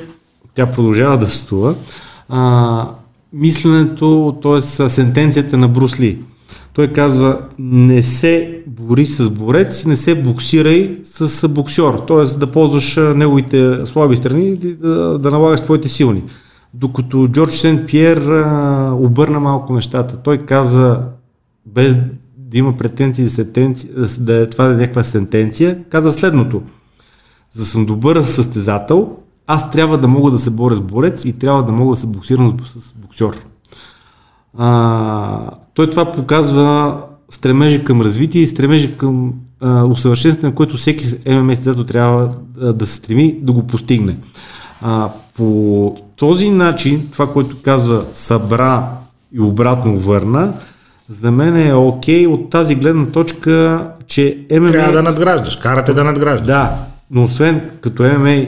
тя 0.54 0.66
продължава 0.66 1.18
да 1.18 1.26
съществува, 1.26 1.74
а, 2.28 2.90
мисленето, 3.32 4.38
т.е. 4.42 4.60
сентенцията 4.88 5.56
на 5.56 5.68
Брусли. 5.68 6.18
Той 6.78 6.88
казва, 6.88 7.40
не 7.58 8.02
се 8.02 8.62
бори 8.66 9.06
с 9.06 9.30
борец 9.30 9.82
и 9.82 9.88
не 9.88 9.96
се 9.96 10.22
боксирай 10.22 10.98
с 11.02 11.48
боксер. 11.48 11.94
Т.е. 12.08 12.38
да 12.38 12.46
ползваш 12.46 12.96
неговите 12.96 13.86
слаби 13.86 14.16
страни 14.16 14.48
и 14.48 14.56
да, 14.56 15.18
да 15.18 15.30
налагаш 15.30 15.60
твоите 15.60 15.88
силни. 15.88 16.22
Докато 16.74 17.28
Джордж 17.28 17.52
Сен 17.52 17.86
Пьер 17.86 18.16
обърна 18.92 19.40
малко 19.40 19.72
нещата. 19.72 20.16
Той 20.16 20.38
каза, 20.38 21.02
без 21.66 21.96
да 22.36 22.58
има 22.58 22.76
претенции 22.76 23.26
за 23.26 24.24
да 24.24 24.34
е 24.34 24.50
това 24.50 24.64
да 24.64 24.74
е 24.74 24.76
някаква 24.76 25.04
сентенция, 25.04 25.84
каза 25.90 26.12
следното. 26.12 26.62
За 27.50 27.62
да 27.62 27.66
съм 27.66 27.86
добър 27.86 28.22
състезател, 28.22 29.16
аз 29.46 29.70
трябва 29.70 29.98
да 29.98 30.08
мога 30.08 30.30
да 30.30 30.38
се 30.38 30.50
боря 30.50 30.76
с 30.76 30.80
борец 30.80 31.24
и 31.24 31.38
трябва 31.38 31.62
да 31.62 31.72
мога 31.72 31.90
да 31.90 32.00
се 32.00 32.06
боксирам 32.06 32.56
с 32.66 32.92
боксер. 32.92 33.44
А, 34.58 35.50
той 35.78 35.90
това 35.90 36.12
показва 36.12 36.96
стремежа 37.30 37.84
към 37.84 38.00
развитие 38.00 38.42
и 38.42 38.48
стремежа 38.48 38.96
към 38.96 39.32
а, 39.60 39.84
усъвършенстване, 39.84 40.54
което 40.54 40.76
всеки 40.76 41.04
ММА 41.26 41.56
състезател 41.56 41.84
трябва 41.84 42.30
да, 42.54 42.72
да 42.72 42.86
се 42.86 42.94
стреми 42.94 43.38
да 43.42 43.52
го 43.52 43.66
постигне. 43.66 44.16
А, 44.82 45.08
по 45.36 45.96
този 46.16 46.50
начин, 46.50 47.08
това, 47.12 47.32
което 47.32 47.62
казва 47.62 48.04
събра 48.14 48.88
и 49.32 49.40
обратно 49.40 49.98
върна, 49.98 50.52
за 51.08 51.30
мен 51.30 51.56
е 51.56 51.74
окей 51.74 52.26
от 52.26 52.50
тази 52.50 52.74
гледна 52.74 53.06
точка, 53.06 53.86
че 54.06 54.46
ММА... 54.50 54.70
Трябва 54.70 54.92
да 54.92 55.02
надграждаш, 55.02 55.56
карате 55.56 55.94
да 55.94 56.04
надграждаш. 56.04 56.46
Да, 56.46 56.78
но 57.10 57.24
освен 57.24 57.70
като 57.80 58.02
ММА 58.02 58.46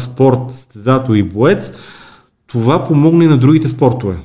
спорт, 0.00 0.38
състезател 0.50 1.14
и 1.14 1.22
боец, 1.22 1.72
това 2.46 2.84
помогне 2.84 3.24
и 3.24 3.28
на 3.28 3.36
другите 3.36 3.68
спортове. 3.68 4.16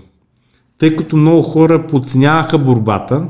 Тъй 0.79 0.95
като 0.95 1.17
много 1.17 1.41
хора 1.41 1.87
подценяваха 1.87 2.57
борбата 2.57 3.21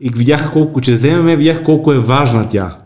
и 0.00 0.10
видяха 0.10 0.50
колко, 0.52 0.80
чрез 0.80 1.02
ММА 1.02 1.34
видяха 1.34 1.64
колко 1.64 1.92
е 1.92 1.98
важна 1.98 2.44
тя. 2.50 2.76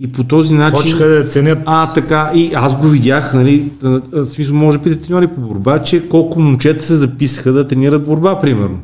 И 0.00 0.12
по 0.12 0.24
този 0.24 0.54
начин... 0.54 0.80
Почнаха 0.82 1.06
да 1.06 1.26
ценят 1.26 1.58
А, 1.66 1.92
така, 1.92 2.30
и 2.34 2.50
аз 2.54 2.78
го 2.80 2.86
видях, 2.88 3.34
нали, 3.34 3.72
в 3.82 4.26
смисъл, 4.26 4.54
може 4.54 4.78
би 4.78 4.90
да 4.90 5.00
треньори 5.00 5.26
по 5.26 5.40
борба, 5.40 5.78
че 5.82 6.08
колко 6.08 6.40
момчета 6.40 6.84
се 6.84 6.94
записаха 6.94 7.52
да 7.52 7.66
тренират 7.68 8.04
борба, 8.04 8.40
примерно. 8.40 8.78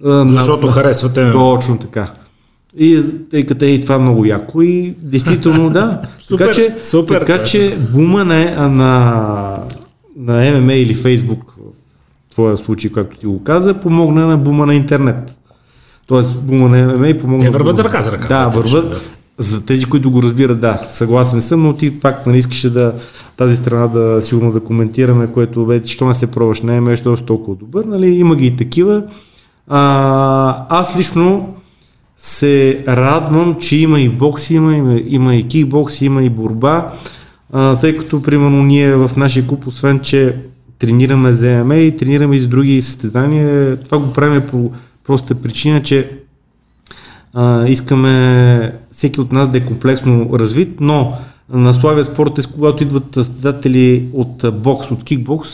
На- 0.00 0.28
защото 0.28 0.66
на- 0.66 0.72
харесвате 0.72 1.24
ме. 1.24 1.32
Точно 1.32 1.78
така. 1.78 2.06
И 2.78 3.02
тъй 3.30 3.46
като 3.46 3.64
е 3.64 3.68
и 3.68 3.82
това 3.82 3.98
много 3.98 4.24
яко 4.24 4.62
и 4.62 4.94
действително 5.02 5.70
да. 5.70 6.00
Супер, 6.28 6.38
така 6.44 6.54
че, 6.54 6.76
супер, 6.82 7.18
така 7.20 7.44
че 7.44 7.78
бумане 7.92 8.54
а, 8.58 8.68
на, 8.68 9.56
на 10.16 10.60
ММА 10.60 10.74
или 10.74 10.94
Фейсбук, 10.94 11.54
твоя 12.38 12.56
случай, 12.56 12.92
както 12.92 13.18
ти 13.18 13.26
го 13.26 13.42
каза, 13.44 13.74
помогна 13.74 14.26
на 14.26 14.36
бума 14.38 14.66
на 14.66 14.74
интернет. 14.74 15.38
Тоест 16.06 16.42
бума 16.42 16.68
на 16.68 16.96
ММА 16.96 17.08
и 17.08 17.18
помогна. 17.18 17.44
Те 17.44 17.50
върват 17.50 17.78
ръка 17.78 18.02
за 18.02 18.12
ръка, 18.12 18.28
Да, 18.28 18.48
върват. 18.48 18.90
неща, 18.90 19.04
За 19.38 19.64
тези, 19.64 19.84
които 19.84 20.10
го 20.10 20.22
разбират, 20.22 20.60
да, 20.60 20.78
съгласен 20.88 21.40
съм, 21.40 21.62
но 21.62 21.72
ти 21.72 22.00
пак 22.00 22.26
нали, 22.26 22.38
искаше 22.38 22.70
да 22.70 22.94
тази 23.36 23.56
страна 23.56 23.86
да 23.86 24.22
сигурно 24.22 24.52
да 24.52 24.60
коментираме, 24.60 25.26
което 25.26 25.66
бе, 25.66 25.80
що 25.84 26.06
не 26.06 26.14
се 26.14 26.26
пробваш 26.26 26.62
ММА, 26.62 26.96
що 26.96 27.16
си 27.16 27.24
толкова 27.24 27.56
добър, 27.56 27.84
нали, 27.84 28.06
има 28.08 28.36
ги 28.36 28.46
и 28.46 28.56
такива. 28.56 29.02
А, 29.68 30.66
аз 30.68 30.96
лично 30.96 31.54
се 32.16 32.84
радвам, 32.88 33.56
че 33.60 33.76
има 33.76 34.00
и 34.00 34.08
бокс, 34.08 34.50
има, 34.50 34.76
има, 34.76 35.00
има 35.06 35.34
и 35.34 35.48
кикбокс, 35.48 36.00
има 36.00 36.22
и 36.22 36.30
борба, 36.30 36.86
а, 37.52 37.76
тъй 37.76 37.96
като, 37.96 38.22
примерно, 38.22 38.62
ние 38.62 38.94
в 38.94 39.10
нашия 39.16 39.46
клуб, 39.46 39.66
освен, 39.66 40.00
че 40.00 40.36
тренираме 40.78 41.32
за 41.32 41.64
ММА 41.64 41.76
и 41.76 41.96
тренираме 41.96 42.36
и 42.36 42.40
за 42.40 42.48
други 42.48 42.82
състезания, 42.82 43.76
това 43.76 43.98
го 43.98 44.12
правим 44.12 44.42
по 44.50 44.72
проста 45.06 45.34
причина, 45.34 45.82
че 45.82 46.10
а, 47.34 47.68
искаме 47.68 48.74
всеки 48.92 49.20
от 49.20 49.32
нас 49.32 49.50
да 49.50 49.58
е 49.58 49.64
комплексно 49.64 50.30
развит, 50.32 50.80
но 50.80 51.12
на 51.52 51.74
Славия 51.74 52.04
спорт 52.04 52.38
е, 52.38 52.42
когато 52.54 52.82
идват 52.82 53.14
състезатели 53.14 54.08
от 54.12 54.62
бокс, 54.62 54.90
от 54.90 55.04
кикбокс, 55.04 55.50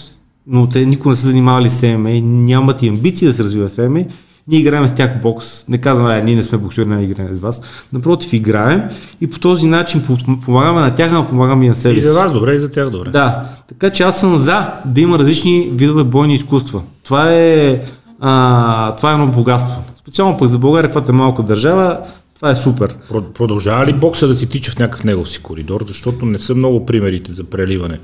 но 0.47 0.69
те 0.69 0.87
никога 0.87 1.11
не 1.11 1.17
са 1.17 1.27
занимавали 1.27 1.71
с 1.71 1.97
ММА, 1.97 2.11
нямат 2.23 2.83
и 2.83 2.89
амбиции 2.89 3.29
да 3.29 3.35
се 3.35 3.43
развиват 3.43 3.75
в 3.75 3.89
ММА, 3.89 4.05
ние 4.49 4.59
играем 4.59 4.89
с 4.89 4.95
тях 4.95 5.21
бокс, 5.23 5.69
не 5.69 5.79
казваме, 5.79 6.23
ние 6.23 6.35
не 6.35 6.43
сме 6.43 6.59
боксери, 6.59 6.87
не 6.87 7.03
играем 7.03 7.37
с 7.37 7.41
вас. 7.41 7.63
Напротив, 7.93 8.33
играем 8.33 8.83
и 9.21 9.31
по 9.31 9.39
този 9.39 9.67
начин 9.67 10.03
по- 10.03 10.17
помагаме 10.41 10.81
на 10.81 10.95
тях, 10.95 11.13
но 11.13 11.27
помагаме 11.27 11.65
и 11.65 11.69
на 11.69 11.75
себе 11.75 11.95
И 11.95 11.97
си. 11.97 12.03
за 12.03 12.13
вас 12.15 12.33
добре, 12.33 12.55
и 12.55 12.61
за 12.61 12.71
тях 12.71 12.91
добре. 12.91 13.11
Да, 13.11 13.45
така 13.69 13.91
че 13.91 14.03
аз 14.03 14.21
съм 14.21 14.37
за 14.37 14.67
да 14.85 15.01
има 15.01 15.19
различни 15.19 15.71
видове 15.73 16.05
бойни 16.05 16.35
изкуства. 16.35 16.83
Това 17.03 17.33
е, 17.33 17.81
а, 18.21 18.93
това 18.93 19.11
е 19.11 19.15
едно 19.15 19.27
богатство. 19.27 19.83
Специално 19.97 20.37
пък 20.37 20.49
за 20.49 20.59
България, 20.59 20.93
която 20.93 21.11
е 21.11 21.15
малка 21.15 21.43
държава, 21.43 21.99
това 22.37 22.51
е 22.51 22.55
супер. 22.55 22.97
Про- 23.11 23.33
Продължава 23.33 23.87
ли 23.87 23.93
бокса 23.93 24.29
да 24.29 24.37
си 24.37 24.49
тича 24.49 24.73
в 24.73 24.79
някакъв 24.79 25.05
негов 25.05 25.29
си 25.29 25.39
коридор, 25.39 25.85
защото 25.87 26.27
не 26.27 26.39
са 26.39 26.55
много 26.55 26.87
примерите 26.87 27.33
за 27.33 27.45
преливане, 27.45 27.99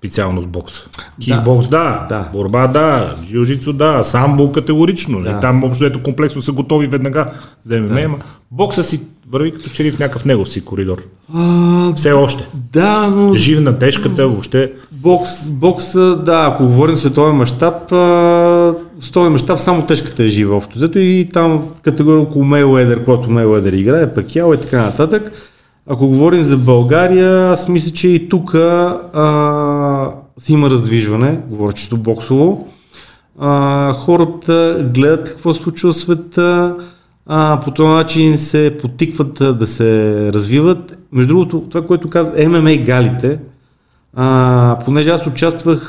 специално 0.00 0.42
с 0.42 0.46
бокса. 0.46 0.82
Кикбокс 1.20 1.68
да, 1.68 2.06
Да. 2.08 2.28
борба 2.32 2.66
да, 2.66 3.14
жилжицо 3.30 3.72
да, 3.72 4.04
самбо 4.04 4.52
категорично. 4.52 5.20
Да. 5.22 5.40
Там 5.40 5.64
общо 5.64 5.84
ето 5.84 6.02
комплексно 6.02 6.42
са 6.42 6.52
готови 6.52 6.86
веднага 6.86 7.26
за 7.62 7.80
ММА, 7.80 8.00
ама 8.00 8.16
бокса 8.50 8.84
си 8.84 9.00
върви 9.30 9.52
като 9.52 9.70
че 9.70 9.84
ли 9.84 9.92
в 9.92 9.98
някакъв 9.98 10.24
негов 10.24 10.48
си 10.48 10.60
коридор. 10.60 11.02
А, 11.34 11.92
Все 11.96 12.12
още. 12.12 12.48
да, 12.72 13.08
но 13.08 13.34
Жив 13.34 13.60
на 13.60 13.78
тежката, 13.78 14.28
въобще. 14.28 14.72
бокс, 14.92 15.30
бокс, 15.48 15.92
да, 16.24 16.48
ако 16.54 16.66
говорим 16.66 16.94
в 16.94 16.98
световен 16.98 17.36
мащаб, 17.36 17.90
в 17.90 18.74
световен 19.00 19.32
мащаб 19.32 19.60
само 19.60 19.86
тежката 19.86 20.24
е 20.24 20.28
жива 20.28 20.56
общо. 20.56 20.78
Зато 20.78 20.98
и 20.98 21.28
там 21.32 21.68
категория 21.82 22.20
около 22.20 22.44
Мейледър, 22.44 23.04
който 23.04 23.30
Мейледър 23.30 23.72
играе, 23.72 24.14
Пакяо 24.14 24.54
и 24.54 24.60
така 24.60 24.82
нататък. 24.82 25.32
Ако 25.86 26.08
говорим 26.08 26.42
за 26.42 26.56
България, 26.56 27.50
аз 27.50 27.68
мисля, 27.68 27.90
че 27.90 28.08
и 28.08 28.28
тук 28.28 28.50
си 30.38 30.52
има 30.52 30.70
раздвижване, 30.70 31.40
говоря 31.48 31.72
чисто 31.72 31.96
боксово. 31.96 32.68
А, 33.38 33.92
хората 33.92 34.86
гледат 34.94 35.28
какво 35.28 35.54
се 35.54 35.62
случва 35.62 35.92
в 35.92 35.96
света, 35.96 36.76
а, 37.26 37.60
по 37.64 37.70
този 37.70 37.88
начин 37.88 38.36
се 38.38 38.76
потикват 38.80 39.58
да 39.58 39.66
се 39.66 40.30
развиват. 40.32 40.98
Между 41.12 41.32
другото, 41.34 41.60
това, 41.60 41.86
което 41.86 42.10
каза 42.10 42.48
ММА 42.48 42.76
галите, 42.76 43.38
а, 44.14 44.78
понеже 44.84 45.10
аз 45.10 45.26
участвах, 45.26 45.88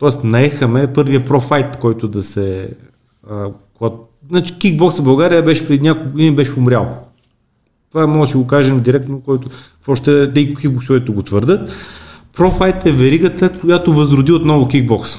т.е. 0.00 0.26
наехаме 0.26 0.92
първия 0.92 1.24
профайт, 1.24 1.76
който 1.76 2.08
да 2.08 2.22
се... 2.22 2.70
А, 3.30 3.46
когато, 3.78 3.96
значи 4.28 4.58
кикбокс 4.58 4.98
в 4.98 5.04
България 5.04 5.42
беше 5.42 5.68
преди 5.68 5.82
няколко 5.82 6.10
години 6.10 6.34
беше 6.34 6.58
умрял. 6.58 7.09
Това 7.92 8.06
може 8.06 8.28
да 8.28 8.30
си 8.30 8.36
го 8.36 8.46
кажем 8.46 8.80
директно, 8.80 9.20
който 9.20 9.48
какво 9.74 9.94
ще 9.96 10.32
те 10.32 10.40
и 10.40 10.54
кикбоксовете 10.54 11.12
го 11.12 11.22
твърдят. 11.22 11.72
Профайт 12.36 12.86
е 12.86 12.92
веригата, 12.92 13.52
която 13.60 13.92
възроди 13.94 14.32
отново 14.32 14.68
кикбокс. 14.68 15.16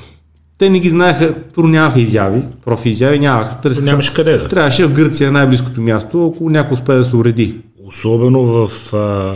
Те 0.58 0.70
не 0.70 0.80
ги 0.80 0.90
знаеха, 0.90 1.34
първо 1.56 1.70
нямаха 1.70 2.00
изяви, 2.02 2.42
профи 2.66 2.90
изяви 2.90 3.20
нямаха. 3.20 3.62
Търсеха, 3.62 3.86
Нямаше 3.86 4.14
къде 4.14 4.38
да. 4.38 4.48
Трябваше 4.48 4.86
в 4.86 4.94
Гърция 4.94 5.32
най-близкото 5.32 5.82
място, 5.82 6.34
ако 6.36 6.50
някой 6.50 6.74
успее 6.74 6.96
да 6.96 7.04
се 7.04 7.16
уреди. 7.16 7.58
Особено 7.88 8.42
в 8.44 8.94
а, 8.94 9.34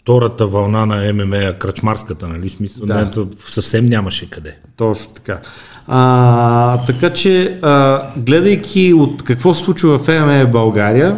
втората 0.00 0.46
вълна 0.46 0.86
на 0.86 1.12
ММА, 1.12 1.52
кръчмарската, 1.58 2.28
нали? 2.28 2.48
Смисъл, 2.48 2.86
Да. 2.86 2.94
не, 2.94 3.26
съвсем 3.46 3.86
нямаше 3.86 4.30
къде. 4.30 4.56
Точно 4.76 5.12
така. 5.12 5.40
А, 5.86 6.84
така 6.84 7.10
че, 7.10 7.58
а, 7.62 8.02
гледайки 8.16 8.94
от 8.94 9.22
какво 9.22 9.52
се 9.52 9.64
случва 9.64 9.98
в 9.98 10.08
ММА 10.08 10.44
в 10.44 10.50
България, 10.50 11.16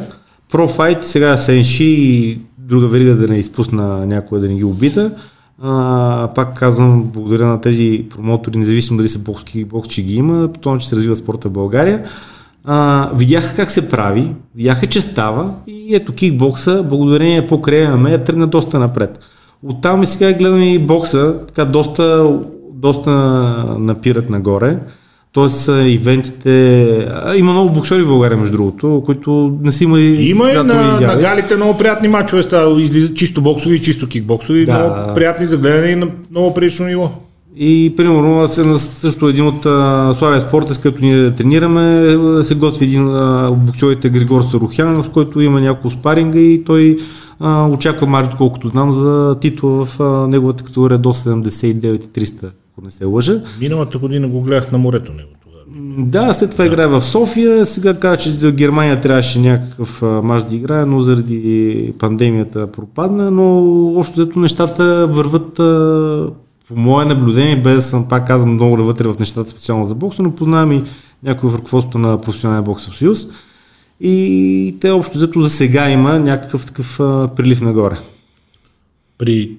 профайт, 0.52 1.04
сега 1.04 1.36
Сенши 1.36 1.84
и 1.84 2.38
друга 2.58 2.86
верига 2.86 3.14
да 3.14 3.28
не 3.28 3.38
изпусна 3.38 4.06
някоя 4.06 4.40
да 4.40 4.48
не 4.48 4.54
ги 4.54 4.64
обида, 4.64 5.10
а, 5.62 6.30
пак 6.34 6.58
казвам, 6.58 7.02
благодаря 7.04 7.46
на 7.46 7.60
тези 7.60 8.06
промотори, 8.10 8.58
независимо 8.58 8.96
дали 8.96 9.08
са 9.08 9.18
бокс, 9.18 9.44
кикбокс, 9.44 9.88
че 9.88 10.02
ги 10.02 10.14
има, 10.14 10.48
по 10.52 10.60
това, 10.60 10.78
че 10.78 10.88
се 10.88 10.96
развива 10.96 11.16
спорта 11.16 11.48
в 11.48 11.52
България. 11.52 12.04
А, 12.64 13.10
видяха 13.14 13.56
как 13.56 13.70
се 13.70 13.88
прави, 13.88 14.32
видяха, 14.54 14.86
че 14.86 15.00
става 15.00 15.54
и 15.66 15.94
ето 15.94 16.12
кикбокса, 16.12 16.82
благодарение 16.88 17.46
по 17.46 17.62
ММА, 17.96 18.18
тръгна 18.18 18.46
доста 18.46 18.78
напред. 18.78 19.18
Оттам 19.62 20.02
и 20.02 20.06
сега 20.06 20.32
гледаме 20.32 20.74
и 20.74 20.78
бокса, 20.78 21.34
така 21.46 21.64
доста, 21.64 22.38
доста 22.72 23.10
напират 23.78 24.30
нагоре. 24.30 24.78
Тоест, 25.32 25.70
ивентите... 25.84 27.08
Има 27.36 27.52
много 27.52 27.70
боксери 27.70 28.02
в 28.02 28.06
България, 28.06 28.38
между 28.38 28.56
другото, 28.56 29.02
които 29.06 29.58
не 29.62 29.72
са 29.72 29.84
имали 29.84 30.02
Има 30.04 30.50
и 30.50 30.52
златни 30.52 30.72
на, 30.74 30.88
изяви. 30.88 31.04
на 31.06 31.16
галите 31.16 31.56
много 31.56 31.78
приятни 31.78 32.08
мачове, 32.08 32.42
става, 32.42 32.82
излизат 32.82 33.16
чисто 33.16 33.42
боксови 33.42 33.76
и 33.76 33.80
чисто 33.80 34.06
кикбоксови, 34.08 34.66
Да. 34.66 34.78
много 34.78 35.14
приятни 35.14 35.46
за 35.46 35.56
гледане 35.56 35.86
и 35.86 35.96
на 35.96 36.08
много 36.30 36.54
прилично 36.54 36.86
ниво. 36.86 37.10
И 37.56 37.94
примерно 37.96 38.40
аз 38.40 38.54
също 38.78 39.28
един 39.28 39.46
от 39.46 39.66
а, 39.66 40.14
Славия 40.18 40.40
Спорта, 40.40 40.74
с 40.74 40.78
който 40.78 40.98
ние 41.00 41.30
тренираме, 41.30 42.16
се 42.42 42.54
готви 42.54 42.84
един 42.84 43.08
а, 43.08 43.48
от 43.52 43.58
боксерите 43.58 44.08
Григор 44.10 44.42
Сарухян, 44.42 45.04
с 45.04 45.08
който 45.08 45.40
има 45.40 45.60
няколко 45.60 45.90
спаринга 45.90 46.38
и 46.38 46.64
той 46.64 46.96
а, 47.40 47.66
очаква 47.68 48.06
марш, 48.06 48.28
колкото 48.38 48.68
знам, 48.68 48.92
за 48.92 49.36
титла 49.40 49.84
в 49.86 50.00
а, 50.00 50.28
неговата 50.28 50.64
категория 50.64 50.98
до 50.98 51.08
79-300, 51.08 52.50
ако 52.78 52.84
не 52.84 52.90
се 52.90 53.04
лъжа. 53.04 53.40
Миналата 53.60 53.98
година 53.98 54.28
го 54.28 54.40
гледах 54.40 54.72
на 54.72 54.78
морето 54.78 55.12
него 55.12 55.30
Да, 55.98 56.32
след 56.32 56.50
това 56.50 56.66
играе 56.66 56.86
в 56.86 57.02
София. 57.02 57.66
Сега 57.66 57.94
каза, 57.94 58.16
че 58.16 58.30
за 58.30 58.52
Германия 58.52 59.00
трябваше 59.00 59.40
някакъв 59.40 60.02
мач 60.02 60.42
да 60.42 60.56
играе, 60.56 60.84
но 60.84 61.00
заради 61.00 61.92
пандемията 61.98 62.72
пропадна. 62.72 63.30
Но 63.30 63.86
общо 63.96 64.12
взето 64.12 64.38
нещата 64.38 65.06
върват 65.06 65.54
по 66.68 66.76
мое 66.76 67.04
наблюдение, 67.04 67.62
без 67.62 67.74
да 67.74 67.82
съм 67.82 68.08
пак 68.08 68.26
казвам 68.26 68.54
много 68.54 68.76
навътре 68.76 69.08
в 69.08 69.18
нещата 69.18 69.50
специално 69.50 69.84
за 69.84 69.94
бокса, 69.94 70.22
но 70.22 70.34
познавам 70.34 70.72
и 70.72 70.84
някой 71.22 71.50
в 71.50 71.54
ръководството 71.54 71.98
на 71.98 72.20
професионалния 72.20 72.62
боксов 72.62 72.96
съюз. 72.96 73.28
И 74.00 74.76
те 74.80 74.90
общо 74.90 75.18
взето 75.18 75.40
за 75.40 75.50
сега 75.50 75.90
има 75.90 76.18
някакъв 76.18 76.66
такъв 76.66 77.00
а, 77.00 77.28
прилив 77.36 77.60
нагоре. 77.60 77.96
При 79.18 79.56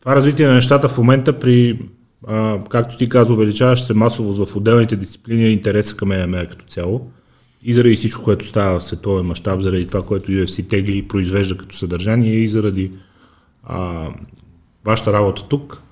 това 0.00 0.16
развитие 0.16 0.46
на 0.46 0.54
нещата 0.54 0.88
в 0.88 0.98
момента, 0.98 1.38
при, 1.38 1.78
а, 2.26 2.64
както 2.70 2.96
ти 2.96 3.08
каза, 3.08 3.32
увеличаващ 3.32 3.86
се 3.86 3.94
масово 3.94 4.46
в 4.46 4.56
отделните 4.56 4.96
дисциплини 4.96 5.52
интереса 5.52 5.96
към 5.96 6.08
ММА 6.08 6.46
като 6.46 6.64
цяло. 6.64 7.10
И 7.64 7.74
заради 7.74 7.94
всичко, 7.94 8.22
което 8.22 8.46
става 8.46 8.80
в 8.80 8.84
световен 8.84 9.26
мащаб, 9.26 9.60
заради 9.60 9.86
това, 9.86 10.02
което 10.02 10.32
UFC 10.32 10.68
тегли 10.68 10.98
и 10.98 11.08
произвежда 11.08 11.56
като 11.56 11.76
съдържание 11.76 12.34
и 12.34 12.48
заради 12.48 12.92
а, 13.64 14.08
вашата 14.84 15.12
работа 15.12 15.42
тук, 15.48 15.82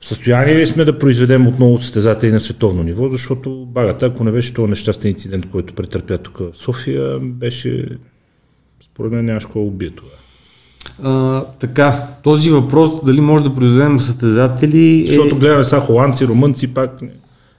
в 0.00 0.06
състояние 0.06 0.54
ли 0.54 0.66
сме 0.66 0.84
да 0.84 0.98
произведем 0.98 1.46
отново 1.46 1.78
състезатели 1.78 2.32
на 2.32 2.40
световно 2.40 2.82
ниво, 2.82 3.08
защото 3.08 3.66
багата, 3.66 4.06
ако 4.06 4.24
не 4.24 4.32
беше 4.32 4.54
този 4.54 4.70
нещастен 4.70 5.10
инцидент, 5.10 5.50
който 5.50 5.74
претърпя 5.74 6.18
тук 6.18 6.38
в 6.38 6.50
София, 6.54 7.18
беше 7.20 7.88
според 8.80 9.12
мен 9.12 9.24
нямаше 9.24 9.48
кой 9.48 9.62
убие 9.62 9.90
това. 9.90 10.08
А, 11.02 11.40
така, 11.58 12.02
този 12.22 12.50
въпрос 12.50 12.90
дали 13.04 13.20
може 13.20 13.44
да 13.44 13.54
произведем 13.54 14.00
състезатели 14.00 15.02
е... 15.02 15.06
Защото 15.06 15.36
гледаме 15.36 15.64
сега 15.64 15.80
холандци, 15.80 16.26
румънци, 16.26 16.74
пак 16.74 17.00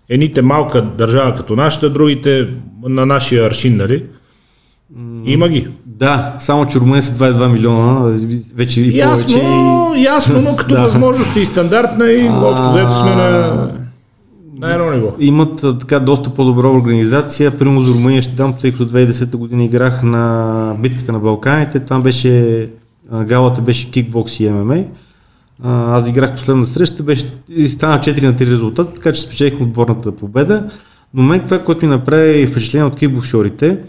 едните 0.10 0.42
малка 0.42 0.82
държава 0.82 1.36
като 1.36 1.56
нашата, 1.56 1.90
другите 1.90 2.48
на 2.84 3.06
нашия 3.06 3.46
аршин, 3.48 3.78
нали? 3.78 4.04
Има 5.26 5.50
ги. 5.50 5.68
Да, 5.86 6.36
само 6.40 6.68
че 6.68 6.80
Румъния 6.80 7.04
са 7.04 7.14
22 7.14 7.52
милиона, 7.52 8.18
вече 8.56 8.82
и 8.82 8.84
повече. 8.84 8.98
Ясно, 8.98 9.94
ясно, 9.98 10.42
но 10.42 10.56
като 10.56 10.76
Да. 10.76 10.82
възможности 10.82 11.40
и 11.40 11.46
стандартна 11.46 12.12
и 12.12 12.30
общо 12.30 12.70
взето 12.72 12.92
сме 12.92 13.16
на, 13.16 13.68
на 14.60 14.74
едно 14.74 14.92
ниво. 14.92 15.14
Имат 15.20 15.64
а, 15.64 15.78
така 15.78 16.00
доста 16.00 16.30
по-добра 16.30 16.68
организация. 16.68 17.58
Примерно 17.58 17.82
за 17.82 17.94
Румъния 17.94 18.22
ще 18.22 18.36
дам, 18.36 18.54
тъй 18.62 18.72
като 18.72 18.86
2010 18.86 19.36
година 19.36 19.64
играх 19.64 20.04
на 20.04 20.76
битката 20.80 21.12
на 21.12 21.20
Балканите. 21.20 21.80
Там 21.80 22.02
беше, 22.02 22.62
а, 22.62 22.68
галата 23.12 23.62
беше 23.62 23.92
кикбокс 23.92 24.40
и 24.40 24.50
ММА. 24.50 24.84
Аз 25.64 26.10
играх 26.10 26.36
последна 26.36 26.66
среща, 26.66 27.04
беше, 27.04 27.26
и 27.50 27.68
стана 27.68 27.98
4 27.98 28.24
на 28.24 28.34
3 28.34 28.40
резултат, 28.40 28.94
така 28.96 29.12
че 29.14 29.22
спечелихме 29.22 29.66
отборната 29.66 30.12
победа. 30.16 30.70
Но 31.14 31.24
мен 31.24 31.40
това, 31.40 31.64
което 31.64 31.86
ми 31.86 31.92
направи 31.92 32.48
впечатление 32.48 32.86
от 32.88 32.96
кикбоксерите, 32.96 33.80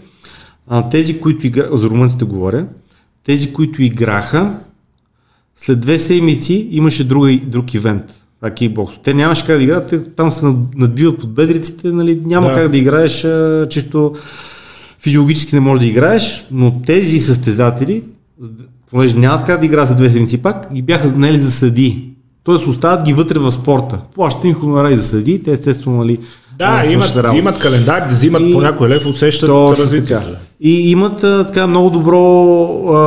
тези, 0.91 1.19
които 1.19 1.47
играха, 1.47 1.77
за 1.77 1.89
румънците 1.89 2.25
говоря, 2.25 2.65
тези, 3.25 3.53
които 3.53 3.83
играха, 3.83 4.57
след 5.57 5.79
две 5.79 5.99
седмици 5.99 6.67
имаше 6.71 7.03
друга, 7.03 7.39
друг 7.45 7.73
ивент. 7.73 8.03
А 8.41 8.51
кикбокс. 8.51 8.93
Те 9.03 9.13
нямаше 9.13 9.45
как 9.45 9.57
да 9.57 9.63
играят, 9.63 9.87
те 9.87 10.03
там 10.03 10.31
се 10.31 10.45
над- 10.45 10.75
надбиват 10.75 11.19
под 11.19 11.33
бедриците, 11.33 11.91
нали, 11.91 12.21
няма 12.25 12.47
Да. 12.47 12.53
как 12.53 12.71
да 12.71 12.77
играеш, 12.77 13.23
а, 13.25 13.67
чисто 13.69 14.15
физиологически 14.99 15.55
не 15.55 15.61
можеш 15.61 15.79
да 15.83 15.89
играеш, 15.89 16.45
но 16.51 16.81
тези 16.85 17.19
състезатели, 17.19 18.03
понеже 18.91 19.17
нямат 19.17 19.45
как 19.45 19.59
да 19.59 19.65
играят 19.65 19.87
за 19.87 19.95
две 19.95 20.09
седмици 20.09 20.41
пак, 20.41 20.67
ги 20.73 20.81
бяха 20.81 21.07
наели 21.09 21.37
за 21.39 21.51
съди. 21.51 22.05
Тоест 22.43 22.67
остават 22.67 23.03
ги 23.03 23.13
вътре 23.13 23.39
в 23.39 23.51
спорта. 23.51 23.99
Плащат 24.15 24.43
им 24.43 24.53
хонорари 24.53 24.95
за 24.95 25.03
съди, 25.03 25.43
те 25.43 25.51
естествено 25.51 25.97
нали, 25.97 26.17
Да, 26.57 26.81
а, 26.85 26.91
имат, 26.91 27.15
работа. 27.15 27.37
имат 27.37 27.59
календар, 27.59 27.99
да 27.99 28.07
взимат 28.07 28.41
И- 28.45 28.53
по 28.53 28.61
някой 28.61 28.89
лев, 28.89 29.05
усещат 29.05 29.49
развитието. 29.49 30.07
така. 30.07 30.37
И 30.59 30.91
имат 30.91 31.23
а, 31.23 31.47
така 31.47 31.67
много 31.67 31.89
добро 31.89 32.17
а, 32.87 32.99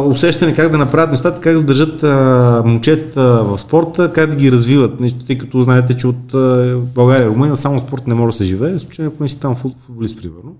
усещане 0.00 0.54
как 0.54 0.70
да 0.70 0.78
направят 0.78 1.10
нещата, 1.10 1.40
как 1.40 1.54
да 1.54 1.62
държат 1.62 2.02
а, 2.02 2.62
момчетата 2.66 3.20
в 3.44 3.58
спорта, 3.58 4.12
как 4.12 4.30
да 4.30 4.36
ги 4.36 4.52
развиват. 4.52 5.00
Нещо, 5.00 5.18
тъй 5.18 5.38
като 5.38 5.62
знаете, 5.62 5.96
че 5.96 6.06
от 6.06 6.34
а, 6.34 6.76
България 6.94 7.24
и 7.24 7.28
Румъния 7.28 7.56
само 7.56 7.80
спорт 7.80 8.06
не 8.06 8.14
може 8.14 8.26
да 8.28 8.38
се 8.38 8.44
живее, 8.44 8.78
случайно 8.78 9.12
ако 9.14 9.22
не 9.22 9.28
си 9.28 9.40
там 9.40 9.56
фут- 9.56 9.74
футболист, 9.86 10.18
примерно. 10.18 10.52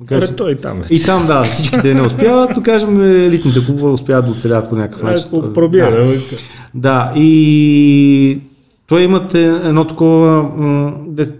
Макар, 0.00 0.26
че- 0.26 0.36
той 0.36 0.52
и 0.52 0.56
там. 0.56 0.80
и 0.90 1.02
там, 1.02 1.26
да, 1.26 1.42
всичките 1.42 1.94
не 1.94 2.02
успяват, 2.02 2.54
то 2.54 2.62
кажем, 2.62 3.00
елитните 3.02 3.66
клубове 3.66 3.92
успяват 3.92 4.24
да 4.24 4.32
оцеляват 4.32 4.68
по 4.68 4.76
някакъв 4.76 5.02
начин. 5.02 5.24
Ако 5.26 5.52
пробие, 5.52 5.90
Да. 5.90 6.12
да. 6.74 7.12
И 7.16 8.40
той 8.86 9.02
имат 9.02 9.34
е- 9.34 9.60
едно 9.64 9.84
такова, 9.84 10.48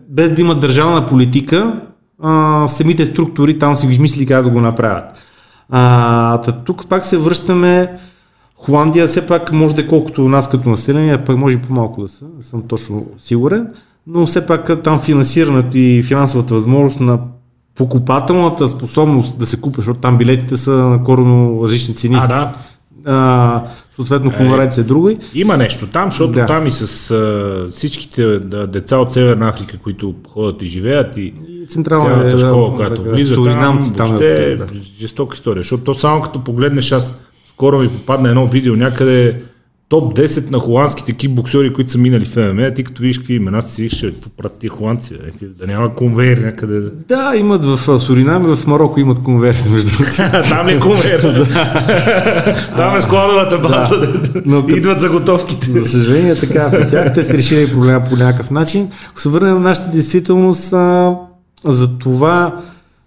без 0.09 0.31
да 0.31 0.41
имат 0.41 0.61
държавна 0.61 1.07
политика, 1.07 1.81
а, 2.23 2.67
самите 2.67 3.05
структури 3.05 3.59
там 3.59 3.77
си 3.77 3.87
измислили 3.87 4.27
как 4.27 4.45
да 4.45 4.51
го 4.51 4.61
направят. 4.61 5.05
А, 5.71 6.39
тук 6.39 6.87
пак 6.89 7.05
се 7.05 7.17
връщаме, 7.17 7.93
Холандия 8.57 9.07
все 9.07 9.27
пак 9.27 9.53
може 9.53 9.75
да 9.75 9.83
е 9.83 9.87
колкото 9.87 10.23
нас 10.23 10.51
като 10.51 10.69
население, 10.69 11.19
пък 11.19 11.37
може 11.37 11.55
и 11.55 11.61
по-малко 11.61 12.03
да 12.03 12.09
са, 12.09 12.25
не 12.37 12.43
съм 12.43 12.63
точно 12.63 13.07
сигурен, 13.19 13.69
но 14.07 14.27
все 14.27 14.47
пак 14.47 14.83
там 14.83 15.01
финансирането 15.01 15.79
и 15.79 16.03
финансовата 16.03 16.55
възможност 16.55 17.01
на 17.01 17.19
покупателната 17.81 18.69
способност 18.69 19.39
да 19.39 19.47
се 19.47 19.61
купи, 19.61 19.77
защото 19.77 20.01
там 20.01 20.19
билетите 20.19 20.57
са 20.57 20.71
на 20.71 21.05
коренно 21.05 21.61
различни 21.65 21.95
цени. 21.95 22.17
А, 22.19 22.27
да. 22.27 22.55
А, 23.05 23.63
съответно, 23.97 24.31
хонорарите 24.31 24.75
са 24.75 24.85
други. 24.85 25.19
Има 25.35 25.57
нещо 25.57 25.87
там, 25.87 26.11
защото 26.11 26.33
Да. 26.33 26.47
там 26.47 26.67
и 26.67 26.71
с 26.71 27.11
а, 27.11 27.71
всичките 27.73 28.39
деца 28.69 28.99
от 28.99 29.13
Северна 29.13 29.49
Африка, 29.49 29.79
които 29.79 30.15
ходят 30.29 30.63
и 30.63 30.67
живеят 30.67 31.17
и 31.17 31.35
И 31.63 31.67
централна 31.69 32.11
цялата 32.11 32.37
е, 32.37 32.39
школа, 32.39 32.71
да, 32.71 32.77
която 32.77 33.03
да, 33.03 33.11
влиза 33.11 33.35
там, 33.35 33.93
там 33.97 34.09
въобще 34.09 34.49
е, 34.49 34.53
е 34.53 34.57
да. 34.57 34.67
жестока 35.01 35.35
история. 35.35 35.61
Защото 35.61 35.85
то 35.85 35.95
само 35.95 36.21
като 36.21 36.45
погледнеш, 36.45 36.93
аз 36.93 37.21
скоро 37.51 37.79
ми 37.79 37.89
попадна 37.89 38.29
едно 38.29 38.47
видео 38.47 38.77
някъде 38.77 39.43
топ 39.91 40.17
10 40.17 40.51
на 40.51 40.59
холандските 40.59 41.13
кикбоксери, 41.13 41.73
които 41.73 41.91
са 41.91 41.99
минали 41.99 42.25
в 42.25 42.37
ММА, 42.37 42.71
ти 42.71 42.85
като 42.85 43.03
видиш 43.03 43.19
какви 43.19 43.35
имена 43.35 43.63
си 43.63 43.83
виж, 43.83 44.01
какво 44.01 44.31
правят 44.31 44.59
тия 44.59 44.71
холандци, 44.71 45.15
бе? 45.15 45.47
да 45.59 45.67
няма 45.67 45.95
конвейер 45.95 46.39
някъде. 46.39 46.81
Да, 47.09 47.33
имат 47.37 47.65
в 47.65 47.99
Суринам 48.01 48.43
и 48.53 48.57
в 48.57 48.67
Марокко 48.67 49.01
имат 49.01 49.23
конверти, 49.23 49.69
между 49.69 49.91
другото. 49.91 50.17
там 50.49 50.69
е 50.69 50.81
конвейер? 50.81 51.21
там 52.77 52.97
е 52.97 53.01
складовата 53.01 53.59
база. 53.59 54.23
Но 54.47 54.59
Идват 54.69 55.01
заготовките. 55.01 55.71
За 55.71 55.89
съжаление, 55.89 56.35
така 56.35 56.71
при 56.71 56.91
тях 56.91 57.15
те 57.15 57.25
са 57.25 57.33
решили 57.33 57.71
проблема 57.71 58.05
по 58.11 58.17
някакъв 58.17 58.51
начин. 58.51 58.89
Ако 59.11 59.21
се 59.21 59.29
върнем 59.29 59.55
на 59.55 59.61
нашата 59.61 59.91
действителност, 59.91 60.73
а, 60.73 61.17
за 61.65 61.99
това 61.99 62.61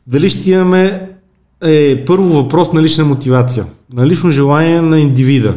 дали 0.08 0.30
ще 0.30 0.52
имаме 0.52 1.10
е 1.66 2.06
първо 2.06 2.28
въпрос 2.28 2.74
на 2.74 2.82
лична 2.82 3.06
мотивация, 3.06 3.66
на 3.94 4.08
лично 4.08 4.32
желание 4.32 4.82
на 4.82 5.00
индивида. 5.00 5.56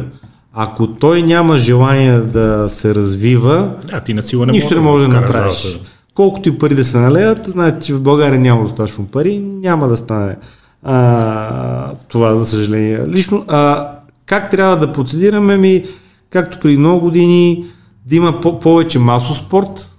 Ако 0.59 0.87
той 0.89 1.21
няма 1.21 1.57
желание 1.57 2.19
да 2.19 2.69
се 2.69 2.95
развива, 2.95 3.71
Да, 3.85 3.99
ти 3.99 4.13
на 4.13 4.23
сила 4.23 4.45
не 4.45 4.51
нищо 4.51 4.75
не 4.75 4.81
може 4.81 5.07
да 5.07 5.11
вкараш 5.11 5.27
направиш. 5.27 5.65
работа. 5.65 5.89
Колкото 6.15 6.49
и 6.49 6.57
пари 6.57 6.75
да 6.75 6.83
се 6.83 6.97
налеят, 6.97 7.47
знаете, 7.47 7.85
че 7.85 7.93
в 7.93 8.01
България 8.01 8.39
няма 8.39 8.63
достатъчно 8.63 9.05
пари, 9.05 9.39
няма 9.39 9.87
да 9.87 9.97
стане 9.97 10.35
а, 10.83 11.91
това, 12.07 12.35
за 12.35 12.45
съжаление. 12.45 13.07
Лично, 13.07 13.45
а, 13.47 13.91
как 14.25 14.51
трябва 14.51 14.77
да 14.77 14.93
процедираме 14.93 15.57
ми, 15.57 15.83
както 16.29 16.59
преди 16.59 16.77
много 16.77 16.99
години, 16.99 17.65
да 18.05 18.15
има 18.15 18.41
по- 18.41 18.59
повече 18.59 18.99
масов 18.99 19.37
спорт 19.37 19.91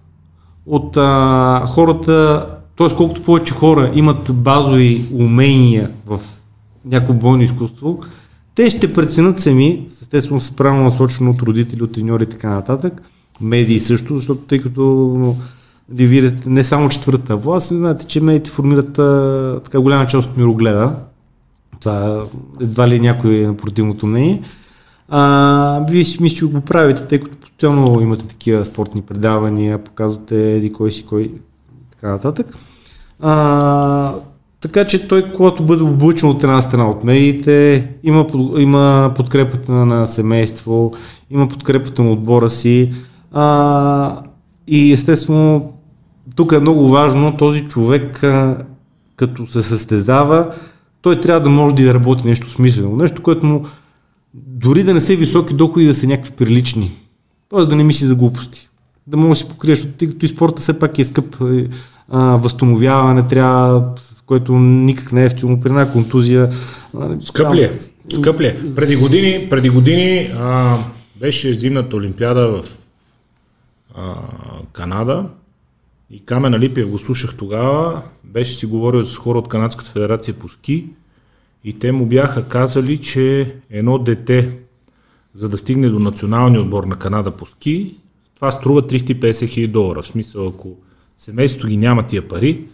от 0.66 0.96
а, 0.96 1.62
хората, 1.66 2.46
т.е. 2.78 2.96
колкото 2.96 3.22
повече 3.22 3.54
хора 3.54 3.90
имат 3.94 4.34
базови 4.34 5.04
умения 5.14 5.90
в 6.06 6.20
някакво 6.84 7.14
бойно 7.14 7.42
изкуство, 7.42 7.98
те 8.58 8.70
ще 8.70 8.92
преценят 8.92 9.40
сами, 9.40 9.86
естествено 9.88 10.40
с 10.40 10.50
правилно 10.50 10.84
насочено 10.84 11.30
от 11.30 11.42
родители, 11.42 11.82
от 11.82 11.92
треньори 11.92 12.22
и 12.22 12.26
така 12.26 12.48
нататък, 12.50 13.02
медии 13.40 13.80
също, 13.80 14.18
защото 14.18 14.40
тъй 14.40 14.60
като 14.60 15.36
вие 15.88 16.36
не 16.46 16.64
само 16.64 16.88
четвърта 16.88 17.36
власт, 17.36 17.68
знаете, 17.68 18.06
че 18.06 18.20
медиите 18.20 18.50
формират 18.50 18.98
а, 18.98 19.60
така 19.64 19.80
голяма 19.80 20.06
част 20.06 20.28
от 20.28 20.36
мирогледа. 20.36 20.96
Това 21.80 22.24
едва 22.60 22.88
ли 22.88 23.00
някой 23.00 23.36
е 23.36 23.46
на 23.46 23.56
противното 23.56 24.06
мнение. 24.06 24.42
А, 25.08 25.84
вие 25.90 26.04
си 26.04 26.22
мисля, 26.22 26.36
че 26.36 26.44
го 26.44 26.60
правите, 26.60 27.06
тъй 27.06 27.20
като 27.20 27.36
постоянно 27.36 28.00
имате 28.00 28.26
такива 28.26 28.64
спортни 28.64 29.02
предавания, 29.02 29.84
показвате 29.84 30.56
еди 30.56 30.72
кой 30.72 30.92
си 30.92 31.06
кой, 31.06 31.32
така 31.90 32.12
нататък. 32.12 32.56
А, 33.20 34.14
така 34.60 34.86
че 34.86 35.08
той, 35.08 35.32
когато 35.32 35.62
бъде 35.62 35.82
облучен 35.82 36.28
от 36.28 36.42
една 36.42 36.62
страна 36.62 36.90
от 36.90 37.04
медиите, 37.04 37.88
има, 38.02 38.26
има 38.58 39.12
подкрепата 39.16 39.72
на 39.72 40.06
семейство, 40.06 40.92
има 41.30 41.48
подкрепата 41.48 42.02
на 42.02 42.10
отбора 42.10 42.50
си. 42.50 42.92
А, 43.32 44.22
и 44.66 44.92
естествено, 44.92 45.72
тук 46.36 46.52
е 46.52 46.60
много 46.60 46.88
важно 46.88 47.36
този 47.36 47.64
човек, 47.64 48.24
а, 48.24 48.58
като 49.16 49.46
се 49.46 49.62
състезава, 49.62 50.54
той 51.02 51.20
трябва 51.20 51.40
да 51.40 51.50
може 51.50 51.74
да 51.74 51.94
работи 51.94 52.26
нещо 52.26 52.50
смислено. 52.50 52.96
Нещо, 52.96 53.22
което 53.22 53.46
му 53.46 53.64
дори 54.34 54.82
да 54.82 54.94
не 54.94 55.00
са 55.00 55.16
високи 55.16 55.54
доходи, 55.54 55.86
да 55.86 55.94
са 55.94 56.06
някакви 56.06 56.32
прилични. 56.32 56.90
Тоест 57.48 57.70
да 57.70 57.76
не 57.76 57.84
мисли 57.84 58.06
за 58.06 58.14
глупости. 58.14 58.68
Да 59.06 59.16
може 59.16 59.28
да 59.28 59.34
си 59.34 59.48
покриеш, 59.48 59.86
тъй 59.98 60.08
като 60.08 60.24
и 60.24 60.28
спорта 60.28 60.62
все 60.62 60.78
пак 60.78 60.98
е 60.98 61.04
скъп. 61.04 61.36
А, 62.10 62.36
възстановяване 62.36 63.26
трябва, 63.26 63.84
което 64.28 64.52
никак 64.58 65.12
не 65.12 65.22
е 65.22 65.24
ефтино 65.24 65.60
при 65.60 65.68
една 65.68 65.92
контузия. 65.92 66.50
Скъп 67.20 67.54
ли 67.54 67.62
е? 67.62 67.72
Скъп 68.14 68.40
ли 68.40 68.46
е? 68.46 68.56
Преди 68.76 68.96
години, 68.96 69.46
преди 69.50 69.68
години 69.68 70.30
а, 70.38 70.78
беше 71.16 71.54
зимната 71.54 71.96
олимпиада 71.96 72.48
в 72.48 72.64
а, 73.94 74.14
Канада 74.72 75.24
и 76.10 76.24
Камена 76.24 76.58
Липиев 76.58 76.88
го 76.88 76.98
слушах 76.98 77.36
тогава, 77.36 78.02
беше 78.24 78.54
си 78.54 78.66
говорил 78.66 79.04
с 79.04 79.16
хора 79.16 79.38
от 79.38 79.48
Канадската 79.48 79.90
федерация 79.90 80.34
по 80.34 80.48
ски 80.48 80.86
и 81.64 81.78
те 81.78 81.92
му 81.92 82.06
бяха 82.06 82.48
казали, 82.48 82.98
че 82.98 83.54
едно 83.70 83.98
дете, 83.98 84.50
за 85.34 85.48
да 85.48 85.56
стигне 85.56 85.88
до 85.88 85.98
националния 85.98 86.60
отбор 86.60 86.84
на 86.84 86.96
Канада 86.96 87.30
по 87.30 87.46
ски, 87.46 87.96
това 88.34 88.50
струва 88.50 88.82
350 88.82 89.48
хиляди 89.48 89.72
долара. 89.72 90.02
В 90.02 90.06
смисъл, 90.06 90.48
ако 90.48 90.76
семейството 91.18 91.66
ги 91.66 91.76
няма 91.76 92.06
тия 92.06 92.28
пари, 92.28 92.64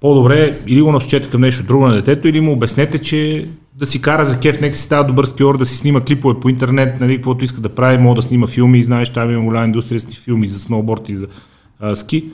по-добре 0.00 0.58
или 0.66 0.82
го 0.82 0.92
насочете 0.92 1.30
към 1.30 1.40
нещо 1.40 1.62
друго 1.62 1.86
на 1.86 1.94
детето, 1.94 2.28
или 2.28 2.40
му 2.40 2.52
обяснете, 2.52 2.98
че 2.98 3.46
да 3.74 3.86
си 3.86 4.02
кара 4.02 4.26
за 4.26 4.40
кеф, 4.40 4.60
нека 4.60 4.76
си 4.76 4.82
става 4.82 5.04
добър 5.04 5.24
скиор, 5.24 5.58
да 5.58 5.66
си 5.66 5.76
снима 5.76 6.00
клипове 6.00 6.40
по 6.40 6.48
интернет, 6.48 7.00
нали, 7.00 7.16
каквото 7.16 7.44
иска 7.44 7.60
да 7.60 7.68
прави, 7.68 7.98
мога 7.98 8.14
да 8.14 8.22
снима 8.22 8.46
филми, 8.46 8.84
знаеш, 8.84 9.10
там 9.10 9.30
има 9.30 9.44
голяма 9.44 9.64
индустрия 9.64 10.00
с 10.00 10.06
филми 10.06 10.48
за 10.48 10.58
сноуборд 10.58 11.08
и 11.08 11.16
за 11.16 11.26
а, 11.80 11.96
ски, 11.96 12.24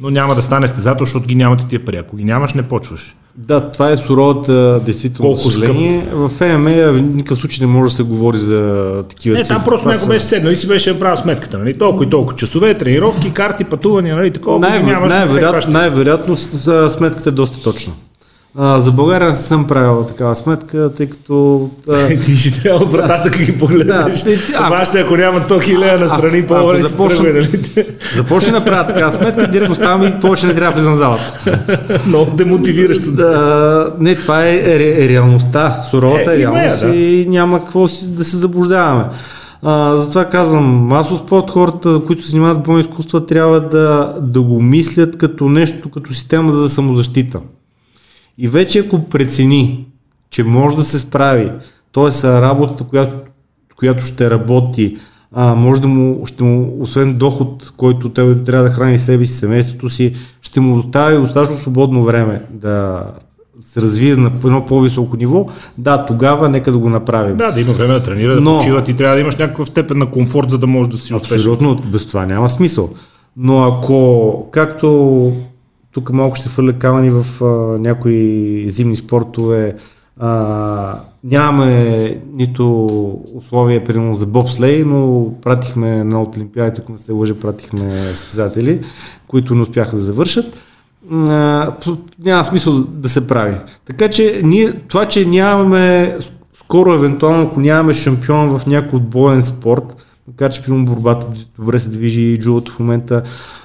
но 0.00 0.10
няма 0.10 0.34
да 0.34 0.42
стане 0.42 0.68
стезател, 0.68 1.06
защото 1.06 1.26
ги 1.26 1.34
нямате 1.34 1.68
тия 1.68 1.84
пари. 1.84 1.96
Ако 1.96 2.16
ги 2.16 2.24
нямаш, 2.24 2.54
не 2.54 2.62
почваш. 2.62 3.16
Да, 3.36 3.60
това 3.60 3.90
е 3.90 3.96
суровата 3.96 4.80
действително 4.84 5.30
Колко 5.30 5.50
съжаление. 5.50 6.06
В 6.12 6.40
ЕМЕ 6.40 6.86
в 6.86 7.00
никакъв 7.00 7.38
случай 7.38 7.66
не 7.66 7.72
може 7.72 7.90
да 7.90 7.96
се 7.96 8.02
говори 8.02 8.38
за 8.38 9.02
такива 9.08 9.38
Не, 9.38 9.44
там 9.44 9.64
просто 9.64 9.88
някой 9.88 10.08
беше 10.08 10.24
седнал 10.24 10.50
и 10.50 10.56
си 10.56 10.68
беше 10.68 10.98
правил 10.98 11.16
сметката. 11.16 11.58
Нали? 11.58 11.78
Толкова 11.78 12.04
и 12.04 12.10
толкова 12.10 12.36
часове, 12.36 12.74
тренировки, 12.74 13.32
карти, 13.32 13.64
пътувания, 13.64 14.16
нали? 14.16 14.30
такова. 14.30 14.58
Най- 14.58 14.82
нямаш, 14.82 15.12
най-вероятно, 15.12 15.72
най-вероятно 15.72 16.36
сметката 16.90 17.28
е 17.28 17.32
доста 17.32 17.62
точна. 17.62 17.92
А, 18.58 18.80
за 18.80 18.92
България 18.92 19.28
не 19.28 19.36
съм 19.36 19.66
правил 19.66 20.04
такава 20.04 20.34
сметка, 20.34 20.90
тъй 20.96 21.06
като... 21.06 21.68
А... 21.90 22.08
Ти 22.24 22.36
ще 22.36 22.62
трябва 22.62 22.84
от 22.84 22.92
вратата 22.92 23.30
да 23.30 23.44
ги 23.44 23.58
погледнеш. 23.58 24.22
Да, 24.22 24.30
а, 24.58 24.70
Вашите, 24.70 25.00
ако 25.00 25.16
нямат 25.16 25.42
100 25.42 25.62
хиляди 25.64 26.02
на 26.02 26.08
страни, 26.08 26.46
по-добре 26.46 26.82
си 26.82 26.88
започна, 26.88 27.24
нали? 27.24 27.48
започне 28.16 28.52
да 28.52 28.64
правя 28.64 28.86
такава 28.86 29.12
сметка, 29.12 29.50
директно 29.50 29.74
ставам 29.74 30.06
и 30.06 30.20
повече 30.20 30.46
не 30.46 30.54
трябва 30.54 30.72
да 30.72 30.76
влизам 30.76 30.94
в 30.94 30.96
залата. 30.96 31.60
Много 32.06 32.30
демотивиращо. 32.30 33.12
Да, 33.12 33.92
не, 34.00 34.14
това 34.14 34.48
е 34.48 34.52
ре, 34.54 35.08
реалността, 35.08 35.82
суровата 35.90 36.34
е, 36.34 36.38
реалност 36.38 36.82
е, 36.82 36.86
да. 36.86 36.94
и 36.94 37.26
няма 37.28 37.64
какво 37.64 37.86
си, 37.86 38.08
да 38.08 38.24
се 38.24 38.36
заблуждаваме. 38.36 39.04
А, 39.62 39.96
затова 39.96 40.24
казвам, 40.24 40.64
масов 40.64 41.18
спорт, 41.18 41.50
хората, 41.50 42.00
които 42.06 42.22
се 42.22 42.30
занимават 42.30 42.56
с 42.56 42.60
бойни 42.60 42.80
изкуства, 42.80 43.26
трябва 43.26 43.60
да, 43.60 44.14
да 44.20 44.42
го 44.42 44.62
мислят 44.62 45.18
като 45.18 45.48
нещо, 45.48 45.90
като 45.90 46.14
система 46.14 46.52
за 46.52 46.68
самозащита. 46.68 47.40
И 48.38 48.48
вече 48.48 48.78
ако 48.78 49.04
прецени, 49.04 49.86
че 50.30 50.44
може 50.44 50.76
да 50.76 50.82
се 50.82 50.98
справи, 50.98 51.50
т.е. 51.92 52.28
работата, 52.28 52.84
която, 52.84 53.16
която 53.76 54.04
ще 54.04 54.30
работи, 54.30 54.96
а, 55.32 55.54
може 55.54 55.80
да 55.80 55.88
му, 55.88 56.26
ще 56.26 56.44
му, 56.44 56.76
освен 56.80 57.14
доход, 57.14 57.72
който 57.76 58.08
той 58.08 58.44
трябва 58.44 58.64
да 58.64 58.74
храни 58.74 58.98
себе 58.98 59.26
си, 59.26 59.34
семейството 59.34 59.88
си, 59.88 60.14
ще 60.42 60.60
му 60.60 60.76
остави 60.76 61.18
достатъчно 61.18 61.56
свободно 61.56 62.04
време 62.04 62.42
да 62.50 63.04
се 63.60 63.80
развие 63.80 64.16
на 64.16 64.26
едно 64.44 64.66
по-високо 64.66 65.16
ниво, 65.16 65.46
да, 65.78 66.06
тогава 66.06 66.48
нека 66.48 66.72
да 66.72 66.78
го 66.78 66.90
направим. 66.90 67.36
Да, 67.36 67.50
да 67.50 67.60
има 67.60 67.72
време 67.72 67.94
да 67.94 68.02
тренира, 68.02 68.34
да 68.34 68.40
Но, 68.40 68.58
почива, 68.58 68.84
ти 68.84 68.96
трябва 68.96 69.14
да 69.14 69.20
имаш 69.20 69.36
някаква 69.36 69.66
степен 69.66 69.98
на 69.98 70.10
комфорт, 70.10 70.50
за 70.50 70.58
да 70.58 70.66
можеш 70.66 70.90
да 70.90 70.98
си 70.98 71.14
успеш. 71.14 71.32
Абсолютно, 71.32 71.76
без 71.86 72.06
това 72.06 72.26
няма 72.26 72.48
смисъл. 72.48 72.90
Но 73.36 73.64
ако, 73.64 74.48
както 74.50 75.32
тук 75.94 76.12
малко 76.12 76.36
ще 76.36 76.48
фърля 76.48 76.72
камъни 76.72 77.10
в 77.10 77.44
а, 77.44 77.46
някои 77.78 78.64
зимни 78.70 78.96
спортове. 78.96 79.76
А, 80.20 81.00
нямаме 81.24 82.18
нито 82.32 82.84
условия, 83.34 83.84
примерно 83.84 84.14
за 84.14 84.26
бобслей, 84.26 84.84
но 84.86 85.30
пратихме 85.42 86.04
на 86.04 86.22
Олимпиадите, 86.22 86.80
ако 86.82 86.92
не 86.92 86.98
се 86.98 87.12
лъжа, 87.12 87.34
пратихме 87.34 87.90
състезатели, 88.14 88.80
които 89.28 89.54
не 89.54 89.60
успяха 89.60 89.96
да 89.96 90.02
завършат. 90.02 90.62
А, 91.12 91.72
няма 92.24 92.44
смисъл 92.44 92.74
да 92.74 93.08
се 93.08 93.26
прави. 93.26 93.56
Така 93.84 94.08
че 94.08 94.40
ние, 94.44 94.72
това, 94.72 95.06
че 95.06 95.26
нямаме 95.26 96.16
скоро, 96.54 96.94
евентуално, 96.94 97.42
ако 97.42 97.60
нямаме 97.60 97.94
шампион 97.94 98.58
в 98.58 98.66
някой 98.66 98.96
отбоен 98.96 99.42
спорт, 99.42 100.06
макар 100.28 100.52
че 100.52 100.62
примерно 100.62 100.84
борбата 100.84 101.26
добре 101.58 101.78
се 101.78 101.88
движи 101.88 102.22
и 102.22 102.38
джулото 102.38 102.72
в 102.72 102.78
момента 102.78 103.22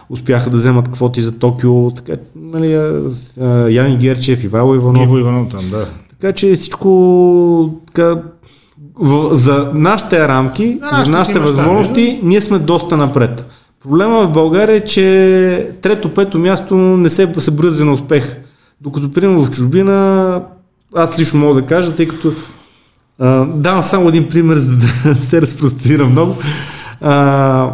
успяха 0.09 0.49
да 0.49 0.57
вземат 0.57 0.91
квоти 0.91 1.21
за 1.21 1.39
Токио, 1.39 1.91
така, 1.91 2.13
нали, 2.35 2.71
Яни 3.75 3.97
Герчев, 3.97 4.43
Ивайло 4.43 4.75
Иванов. 4.75 5.03
Иво 5.03 5.17
Иванов 5.17 5.49
там, 5.49 5.69
да. 5.69 5.87
Така 6.09 6.33
че 6.33 6.55
всичко 6.55 7.79
така, 7.87 8.21
в, 8.95 9.35
за 9.35 9.71
нашите 9.73 10.27
рамки, 10.27 10.79
да, 10.79 11.03
за 11.05 11.11
нашите 11.11 11.39
възможности, 11.39 12.19
да? 12.21 12.27
ние 12.27 12.41
сме 12.41 12.59
доста 12.59 12.97
напред. 12.97 13.45
Проблема 13.83 14.27
в 14.27 14.31
България 14.31 14.75
е, 14.75 14.85
че 14.85 15.71
трето-пето 15.81 16.39
място 16.39 16.75
не 16.75 17.09
се 17.09 17.33
се 17.37 17.51
бръзе 17.51 17.85
на 17.85 17.91
успех. 17.91 18.39
Докато, 18.81 19.11
примерно, 19.11 19.45
в 19.45 19.49
чужбина, 19.49 20.41
аз 20.95 21.19
лично 21.19 21.39
мога 21.39 21.61
да 21.61 21.67
кажа, 21.67 21.95
тъй 21.95 22.07
като 22.07 22.33
а, 23.19 23.45
давам 23.45 23.81
само 23.81 24.09
един 24.09 24.29
пример, 24.29 24.55
за 24.55 24.77
да 24.77 24.87
не 25.09 25.15
се 25.15 25.41
разпростира 25.41 26.05
много. 26.05 26.35
А, 27.01 27.73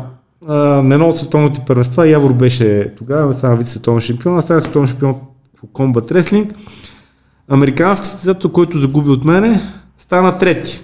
на 0.53 0.95
едно 0.95 1.09
от 1.09 1.17
световните 1.17 1.61
първенства 1.67 2.07
Явор 2.07 2.33
беше 2.33 2.93
тогава, 2.97 3.33
стана 3.33 3.55
вице 3.55 3.71
световен 3.71 4.01
шампион, 4.01 4.41
стана 4.41 4.61
световен 4.61 4.87
шампион 4.87 5.15
по 5.59 5.67
комбат 5.67 6.11
реслинг. 6.11 6.53
Американски 7.49 8.07
състезател, 8.07 8.49
който 8.49 8.79
загуби 8.79 9.09
от 9.09 9.25
мене, 9.25 9.61
стана 9.97 10.37
трети. 10.37 10.81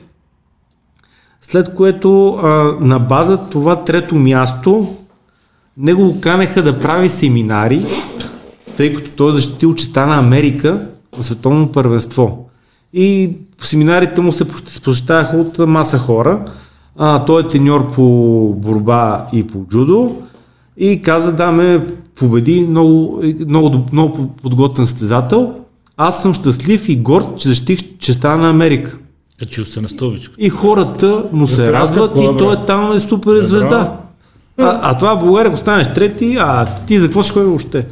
След 1.42 1.76
което 1.76 2.30
а, 2.30 2.48
на 2.80 3.00
база 3.00 3.50
това 3.50 3.84
трето 3.84 4.16
място 4.16 4.96
него 5.78 6.14
го 6.14 6.22
канеха 6.22 6.64
да 6.64 6.82
прави 6.82 7.10
семинари, 7.10 7.86
тъй 8.78 8.94
като 8.94 9.12
той 9.12 9.32
е 9.32 9.36
защитил 9.36 9.76
честа 9.76 10.06
на 10.06 10.18
Америка 10.18 10.88
на 11.18 11.24
световно 11.24 11.72
първенство. 11.72 12.50
И 12.94 13.38
семинарите 13.62 14.22
му 14.22 14.32
се 14.32 14.48
посещаваха 14.84 15.38
от 15.38 15.58
маса 15.60 15.98
хора. 15.98 16.46
А, 17.04 17.26
той 17.26 17.42
е 17.42 17.48
треньор 17.48 17.92
по 17.92 18.04
борба 18.58 19.26
и 19.34 19.48
по 19.48 19.66
джудо 19.70 20.22
и 20.78 21.02
каза 21.02 21.34
да 21.34 21.52
ме 21.52 21.86
победи 22.16 22.66
много, 22.70 23.24
много, 23.48 23.86
много 23.92 24.28
подготвен 24.28 24.88
състезател. 24.88 25.54
Аз 25.98 26.22
съм 26.22 26.34
щастлив 26.34 26.90
и 26.90 26.96
горд, 26.96 27.38
че 27.38 27.50
защитих 27.50 27.98
честа 27.98 28.38
на 28.38 28.50
Америка. 28.50 28.98
Е, 29.42 29.46
чул 29.46 29.66
се 29.66 29.82
на 29.82 29.90
стълбичка. 29.90 30.36
И 30.38 30.50
хората 30.50 31.24
му 31.32 31.48
се 31.48 31.72
радват 31.72 32.12
и 32.18 32.30
той 32.38 32.54
е 32.54 32.66
там 32.68 32.92
е 32.92 33.00
супер 33.00 33.36
е, 33.36 33.42
звезда. 33.42 33.98
А, 34.58 34.80
а 34.82 34.98
това 34.98 35.16
в 35.16 35.20
България, 35.20 35.50
ако 35.50 35.58
станеш 35.58 35.94
трети, 35.94 36.38
а 36.40 36.76
ти 36.88 37.00
за 37.00 37.06
какво 37.06 37.24
ще 37.24 37.34
ходи 37.34 37.46
въобще? 37.46 37.86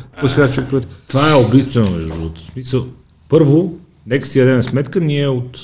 Това 1.07 1.31
е 1.31 1.35
убийствено, 1.35 1.91
между 1.91 2.13
другото. 2.13 2.41
Смисъл, 2.41 2.85
първо, 3.29 3.73
нека 4.07 4.27
си 4.27 4.39
ядем 4.39 4.63
сметка, 4.63 5.01
ние 5.01 5.27
от 5.27 5.59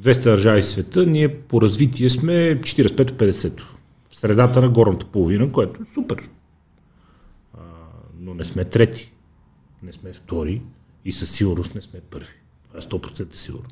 200 0.00 0.24
държави 0.24 0.62
в 0.62 0.66
света, 0.66 1.06
ние 1.06 1.38
по 1.38 1.62
развитие 1.62 2.10
сме 2.10 2.32
45-50. 2.60 3.62
В 4.10 4.16
средата 4.16 4.60
на 4.60 4.68
горната 4.68 5.06
половина, 5.06 5.52
което 5.52 5.82
е 5.82 5.94
супер. 5.94 6.28
А, 7.54 7.60
но 8.20 8.34
не 8.34 8.44
сме 8.44 8.64
трети. 8.64 9.12
Не 9.82 9.92
сме 9.92 10.12
втори 10.12 10.62
и 11.04 11.12
със 11.12 11.30
сигурност 11.30 11.74
не 11.74 11.82
сме 11.82 12.00
първи. 12.10 12.34
Това 12.68 12.78
е 12.78 12.82
100% 12.82 13.34
сигурно. 13.34 13.68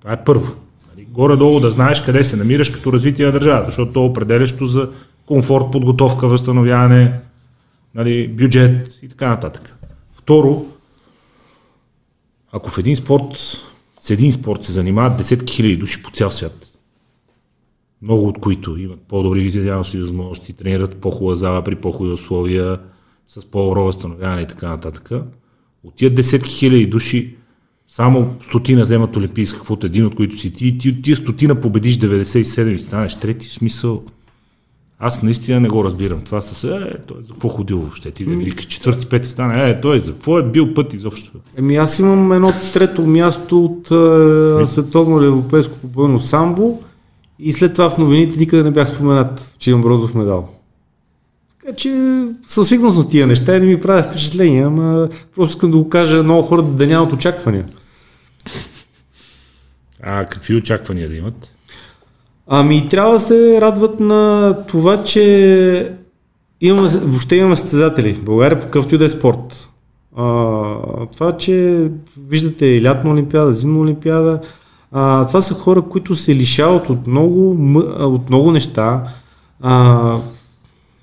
Това 0.00 0.12
е 0.12 0.24
първо. 0.24 0.54
Нали? 0.90 1.06
Горе-долу 1.10 1.60
да 1.60 1.70
знаеш 1.70 2.00
къде 2.00 2.24
се 2.24 2.36
намираш 2.36 2.70
като 2.70 2.92
развитие 2.92 3.26
на 3.26 3.32
държавата, 3.32 3.66
защото 3.66 3.92
то 3.92 4.04
е 4.04 4.08
определящо 4.08 4.66
за 4.66 4.90
комфорт, 5.26 5.64
подготовка, 5.72 6.28
възстановяване, 6.28 7.20
нали, 7.94 8.28
бюджет 8.28 8.98
и 9.02 9.08
така 9.08 9.28
нататък. 9.28 9.76
Второ, 10.12 10.66
ако 12.52 12.70
в 12.70 12.78
един 12.78 12.96
спорт 12.96 13.36
с 14.08 14.10
един 14.10 14.32
спорт 14.32 14.64
се 14.64 14.72
занимават 14.72 15.16
десетки 15.16 15.54
хиляди 15.54 15.76
души 15.76 16.02
по 16.02 16.10
цял 16.10 16.30
свят. 16.30 16.66
много 18.02 18.28
от 18.28 18.38
които 18.38 18.76
имат 18.76 19.00
по-добри 19.00 19.40
видяности 19.40 19.98
възможности, 19.98 20.52
тренират 20.52 20.94
в 20.94 21.00
по-хубава 21.00 21.36
зала 21.36 21.64
при 21.64 21.74
по-хубави 21.74 22.12
условия, 22.12 22.78
с 23.26 23.44
по-добро 23.44 23.84
възстановяване 23.84 24.42
и 24.42 24.46
така 24.46 24.68
нататък. 24.68 25.10
От 25.84 25.94
тия 25.94 26.14
десетки 26.14 26.50
хиляди 26.50 26.86
души, 26.86 27.36
само 27.88 28.36
стотина 28.44 28.82
вземат 28.82 29.16
олимпийска 29.16 29.60
квота, 29.60 29.86
един 29.86 30.06
от 30.06 30.14
които 30.14 30.38
си 30.38 30.52
ти, 30.52 30.78
ти 30.78 30.88
от 30.88 31.02
тия 31.02 31.16
стотина 31.16 31.60
победиш 31.60 31.98
97 31.98 32.74
и 32.74 32.78
станеш 32.78 33.20
трети, 33.20 33.48
в 33.48 33.52
смисъл. 33.52 34.04
Аз 35.00 35.22
наистина 35.22 35.60
не 35.60 35.68
го 35.68 35.84
разбирам. 35.84 36.20
Това 36.20 36.40
с 36.40 36.64
е, 36.64 36.96
той 37.06 37.16
за 37.22 37.32
какво 37.32 37.48
ходил 37.48 37.78
въобще? 37.78 38.10
Ти 38.10 38.24
да 38.24 38.36
викаш 38.36 38.64
четвърти, 38.64 39.06
пети 39.06 39.28
стане, 39.28 39.70
е, 39.70 39.80
той 39.80 40.00
за 40.00 40.12
какво 40.12 40.38
е 40.38 40.42
бил 40.42 40.74
път 40.74 40.92
изобщо? 40.92 41.32
Еми 41.56 41.76
аз 41.76 41.98
имам 41.98 42.32
едно 42.32 42.52
трето 42.72 43.06
място 43.06 43.64
от 43.64 43.90
е, 43.90 44.66
световно 44.66 45.18
или 45.18 45.26
европейско 45.26 45.78
по 45.78 45.86
бойно 45.86 46.20
самбо 46.20 46.82
и 47.38 47.52
след 47.52 47.72
това 47.72 47.90
в 47.90 47.98
новините 47.98 48.38
никъде 48.38 48.62
не 48.62 48.70
бях 48.70 48.88
споменат, 48.88 49.54
че 49.58 49.70
имам 49.70 49.82
бронзов 49.82 50.14
медал. 50.14 50.48
Така 51.60 51.76
че 51.76 52.22
със 52.46 52.66
свикнал 52.66 52.90
с 52.90 53.06
тия 53.06 53.26
неща 53.26 53.56
и 53.56 53.60
не 53.60 53.66
ми 53.66 53.80
прави 53.80 54.02
впечатление, 54.02 54.62
ама 54.62 55.08
просто 55.34 55.56
искам 55.56 55.70
да 55.70 55.78
го 55.78 55.88
кажа 55.88 56.22
много 56.22 56.42
хора 56.42 56.62
да 56.62 56.86
нямат 56.86 57.12
очаквания. 57.12 57.66
А 60.02 60.24
какви 60.24 60.56
очаквания 60.56 61.08
да 61.08 61.16
имат? 61.16 61.54
Ами 62.48 62.88
трябва 62.88 63.12
да 63.12 63.20
се 63.20 63.60
радват 63.60 64.00
на 64.00 64.54
това, 64.68 65.02
че 65.04 65.92
имаме, 66.60 66.88
въобще 66.88 67.36
имаме 67.36 67.56
състезатели. 67.56 68.12
България 68.12 68.58
по 68.58 68.64
какъвто 68.64 68.94
и 68.94 68.98
да 68.98 69.04
е 69.04 69.08
спорт. 69.08 69.70
А, 70.16 70.24
това, 71.12 71.36
че 71.36 71.88
виждате 72.28 72.66
и 72.66 72.82
лятна 72.82 73.10
олимпиада, 73.10 73.52
зимна 73.52 73.80
олимпиада, 73.80 74.40
а, 74.92 75.26
това 75.26 75.40
са 75.40 75.54
хора, 75.54 75.82
които 75.82 76.16
се 76.16 76.34
лишават 76.34 76.90
от 76.90 77.06
много, 77.06 77.50
от 77.98 78.28
много 78.28 78.50
неща. 78.50 79.02
А, 79.60 80.16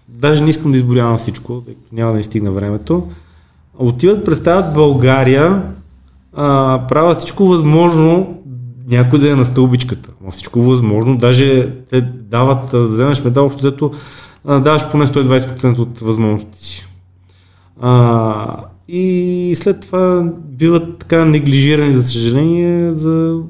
даже 0.09 0.43
не 0.43 0.49
искам 0.49 0.71
да 0.71 0.77
изборявам 0.77 1.17
всичко, 1.17 1.61
тъй 1.65 1.73
като 1.73 1.95
няма 1.95 2.11
да 2.11 2.17
ни 2.17 2.23
стигна 2.23 2.51
времето. 2.51 3.07
Отиват, 3.77 4.25
представят 4.25 4.73
България, 4.73 5.63
а, 6.33 6.81
правят 6.89 7.17
всичко 7.17 7.45
възможно 7.45 8.41
някой 8.87 9.19
да 9.19 9.31
е 9.31 9.35
на 9.35 9.45
стълбичката. 9.45 10.11
Но 10.25 10.31
всичко 10.31 10.61
възможно. 10.61 11.17
Даже 11.17 11.73
те 11.89 12.01
дават, 12.01 12.71
да 12.71 12.87
вземеш 12.87 13.23
медал, 13.23 13.45
общо 13.45 13.59
взето, 13.59 13.91
даваш 14.45 14.91
поне 14.91 15.07
120% 15.07 15.79
от 15.79 15.99
възможностите 15.99 16.57
си. 16.57 16.85
А, 17.81 18.57
и 18.87 19.53
след 19.55 19.81
това 19.81 20.31
биват 20.49 20.97
така 20.97 21.25
неглижирани, 21.25 21.93
за 21.93 22.03
съжаление, 22.03 22.93
за 22.93 23.41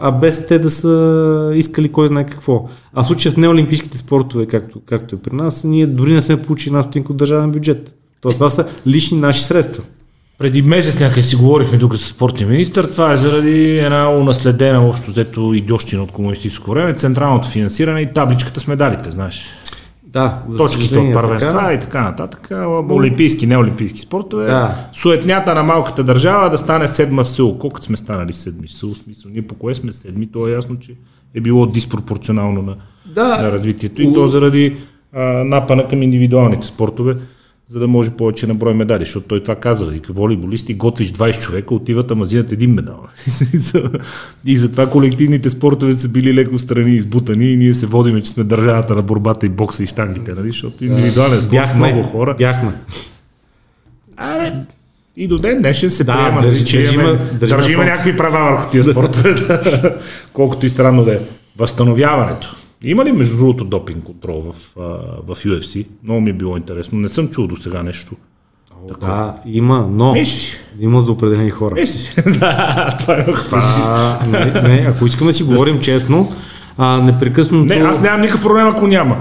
а 0.00 0.10
без 0.10 0.46
те 0.46 0.58
да 0.58 0.70
са 0.70 1.52
искали 1.54 1.88
кой 1.88 2.08
знае 2.08 2.26
какво. 2.26 2.68
А 2.94 3.02
в 3.02 3.06
случая 3.06 3.32
в 3.32 3.36
неолимпийските 3.36 3.98
спортове, 3.98 4.46
както, 4.46 4.80
както 4.86 5.14
е 5.14 5.18
при 5.18 5.36
нас, 5.36 5.64
ние 5.64 5.86
дори 5.86 6.12
не 6.12 6.22
сме 6.22 6.42
получили 6.42 6.74
една 6.76 7.02
от 7.08 7.16
държавен 7.16 7.50
бюджет. 7.50 7.94
Тоест 8.20 8.38
това 8.38 8.50
са 8.50 8.66
лични 8.86 9.18
наши 9.18 9.44
средства. 9.44 9.84
Преди 10.38 10.62
месец 10.62 11.00
някъде 11.00 11.22
си 11.22 11.36
говорихме 11.36 11.78
тук 11.78 11.96
с 11.96 12.08
спортния 12.08 12.48
министр. 12.48 12.90
Това 12.90 13.12
е 13.12 13.16
заради 13.16 13.78
една 13.78 14.10
унаследена 14.10 14.88
общо 14.88 15.10
взето 15.10 15.54
идиощина 15.54 16.02
от 16.02 16.12
комунистическо 16.12 16.70
време, 16.70 16.94
централното 16.94 17.48
финансиране 17.48 18.00
и 18.00 18.12
табличката 18.14 18.60
с 18.60 18.66
медалите, 18.66 19.10
знаеш. 19.10 19.46
Да, 20.02 20.42
за 20.48 20.56
Точките 20.58 20.98
от 20.98 21.12
първенства 21.14 21.52
така. 21.52 21.72
и 21.72 21.80
така 21.80 22.02
нататък. 22.02 22.48
Олимпийски, 22.90 23.46
неолимпийски 23.46 24.00
спортове. 24.00 24.46
Да. 24.46 24.74
Суетнята 24.92 25.54
на 25.54 25.62
малката 25.62 26.04
държава 26.04 26.50
да 26.50 26.58
стане 26.58 26.88
седма 26.88 27.24
в 27.24 27.28
Сеул. 27.28 27.58
Колко 27.58 27.82
сме 27.82 27.96
станали 27.96 28.32
седми? 28.32 28.68
В 28.68 28.72
Смисъл, 28.72 29.30
ние 29.30 29.42
по 29.42 29.54
кое 29.54 29.74
сме 29.74 29.92
седми? 29.92 30.28
То 30.32 30.48
е 30.48 30.52
ясно, 30.52 30.76
че 30.76 30.92
е 31.34 31.40
било 31.40 31.66
диспропорционално 31.66 32.62
на, 32.62 32.76
Да. 33.06 33.42
на 33.42 33.52
развитието. 33.52 34.02
И 34.02 34.14
то 34.14 34.28
заради 34.28 34.76
а, 35.12 35.22
напана 35.22 35.88
към 35.88 36.02
индивидуалните 36.02 36.66
спортове, 36.66 37.16
за 37.68 37.78
да 37.78 37.88
може 37.88 38.10
повече 38.10 38.46
на 38.46 38.54
брой 38.54 38.74
медали. 38.74 39.04
Защото 39.04 39.26
той 39.26 39.42
това 39.42 39.54
казва. 39.54 39.96
И 39.96 40.00
волейболисти 40.08 40.74
готвиш 40.74 41.12
20 41.12 41.40
човека, 41.40 41.74
отиват, 41.74 42.10
ама 42.10 42.24
взимат 42.24 42.52
един 42.52 42.74
медал. 42.74 43.04
и 44.44 44.56
затова 44.56 44.86
колективните 44.86 45.50
спортове 45.50 45.94
са 45.94 46.08
били 46.08 46.34
леко 46.34 46.58
страни 46.58 46.90
избутани 46.92 47.52
и 47.52 47.56
ние 47.56 47.74
се 47.74 47.86
водиме, 47.86 48.22
че 48.22 48.30
сме 48.30 48.44
държавата 48.44 48.94
на 48.94 49.02
борбата 49.02 49.46
и 49.46 49.48
бокса 49.48 49.82
и 49.82 49.86
штангите, 49.86 50.32
нали? 50.32 50.48
защото 50.48 50.84
индивидуален 50.84 51.40
спорт 51.40 51.50
Бяхме, 51.50 51.86
много 51.86 52.02
хора. 52.02 52.34
Бяхме. 52.38 52.72
А, 54.16 54.52
и 55.16 55.28
до 55.28 55.38
ден 55.38 55.58
днешен 55.58 55.90
се 55.90 56.04
Да, 56.04 56.12
приема, 56.14 56.42
държи- 56.42 56.64
че 56.64 56.76
държиме- 56.78 57.02
държиме 57.32 57.38
държиме 57.40 57.84
някакви 57.84 58.16
права 58.16 58.50
върху 58.50 58.70
тия 58.70 58.84
спортове, 58.84 59.34
колкото 60.32 60.66
и 60.66 60.70
странно 60.70 61.04
да 61.04 61.14
е. 61.14 61.18
Възстановяването. 61.58 62.56
Има 62.84 63.04
ли 63.04 63.12
между 63.12 63.36
другото 63.36 63.64
допинг 63.64 64.04
контрол 64.04 64.52
в, 64.52 64.76
а, 64.78 64.82
в 65.26 65.44
UFC? 65.44 65.86
Много 66.04 66.20
ми 66.20 66.30
е 66.30 66.32
било 66.32 66.56
интересно. 66.56 66.98
Не 66.98 67.08
съм 67.08 67.28
чул 67.28 67.46
до 67.46 67.56
сега 67.56 67.82
нещо. 67.82 68.12
Да, 69.00 69.36
има, 69.46 69.88
но 69.92 70.12
Мислиш? 70.12 70.56
има 70.80 71.00
за 71.00 71.12
определени 71.12 71.50
хора. 71.50 71.74
Мислиш? 71.74 72.14
да, 72.38 72.96
това 73.00 73.14
е 73.14 73.24
това. 73.24 74.18
Не, 74.28 74.62
не, 74.62 74.86
ако 74.88 75.06
искаме 75.06 75.30
да 75.30 75.34
си 75.34 75.42
говорим 75.42 75.80
честно, 75.80 76.32
а, 76.76 77.02
непрекъснато... 77.02 77.64
Не, 77.64 77.74
аз 77.74 78.02
нямам 78.02 78.20
никакъв 78.20 78.42
проблем, 78.42 78.68
ако 78.68 78.86
няма. 78.86 79.16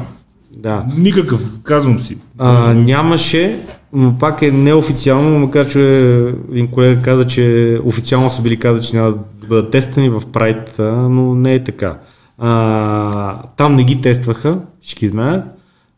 Да. 0.57 0.85
Никакъв, 0.97 1.61
казвам 1.63 1.99
си. 1.99 2.17
А, 2.37 2.73
нямаше, 2.73 3.59
но 3.93 4.17
пак 4.17 4.41
е 4.41 4.51
неофициално, 4.51 5.39
макар 5.39 5.67
че 5.67 6.09
един 6.51 6.67
колега 6.67 7.01
каза, 7.01 7.27
че 7.27 7.77
официално 7.83 8.29
са 8.29 8.41
били 8.41 8.57
казали, 8.57 8.85
че 8.85 8.95
няма 8.95 9.11
да 9.11 9.47
бъдат 9.47 9.71
тествани 9.71 10.09
в 10.09 10.21
Прайд, 10.33 10.75
но 10.79 11.35
не 11.35 11.53
е 11.53 11.63
така. 11.63 11.95
А, 12.37 13.41
там 13.57 13.75
не 13.75 13.83
ги 13.83 14.01
тестваха, 14.01 14.59
всички 14.81 15.07
знаят, 15.07 15.43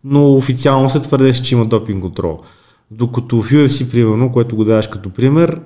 но 0.04 0.34
официално 0.34 0.90
се 0.90 1.00
твърдеше, 1.00 1.44
че 1.44 1.56
има 1.56 1.66
допинг 1.66 2.02
контрол. 2.02 2.40
Докато 2.92 3.42
в 3.42 3.50
UFC, 3.50 3.92
примерно, 3.92 4.32
което 4.32 4.56
го 4.56 4.64
даваш 4.64 4.88
като 4.88 5.10
пример, 5.10 5.60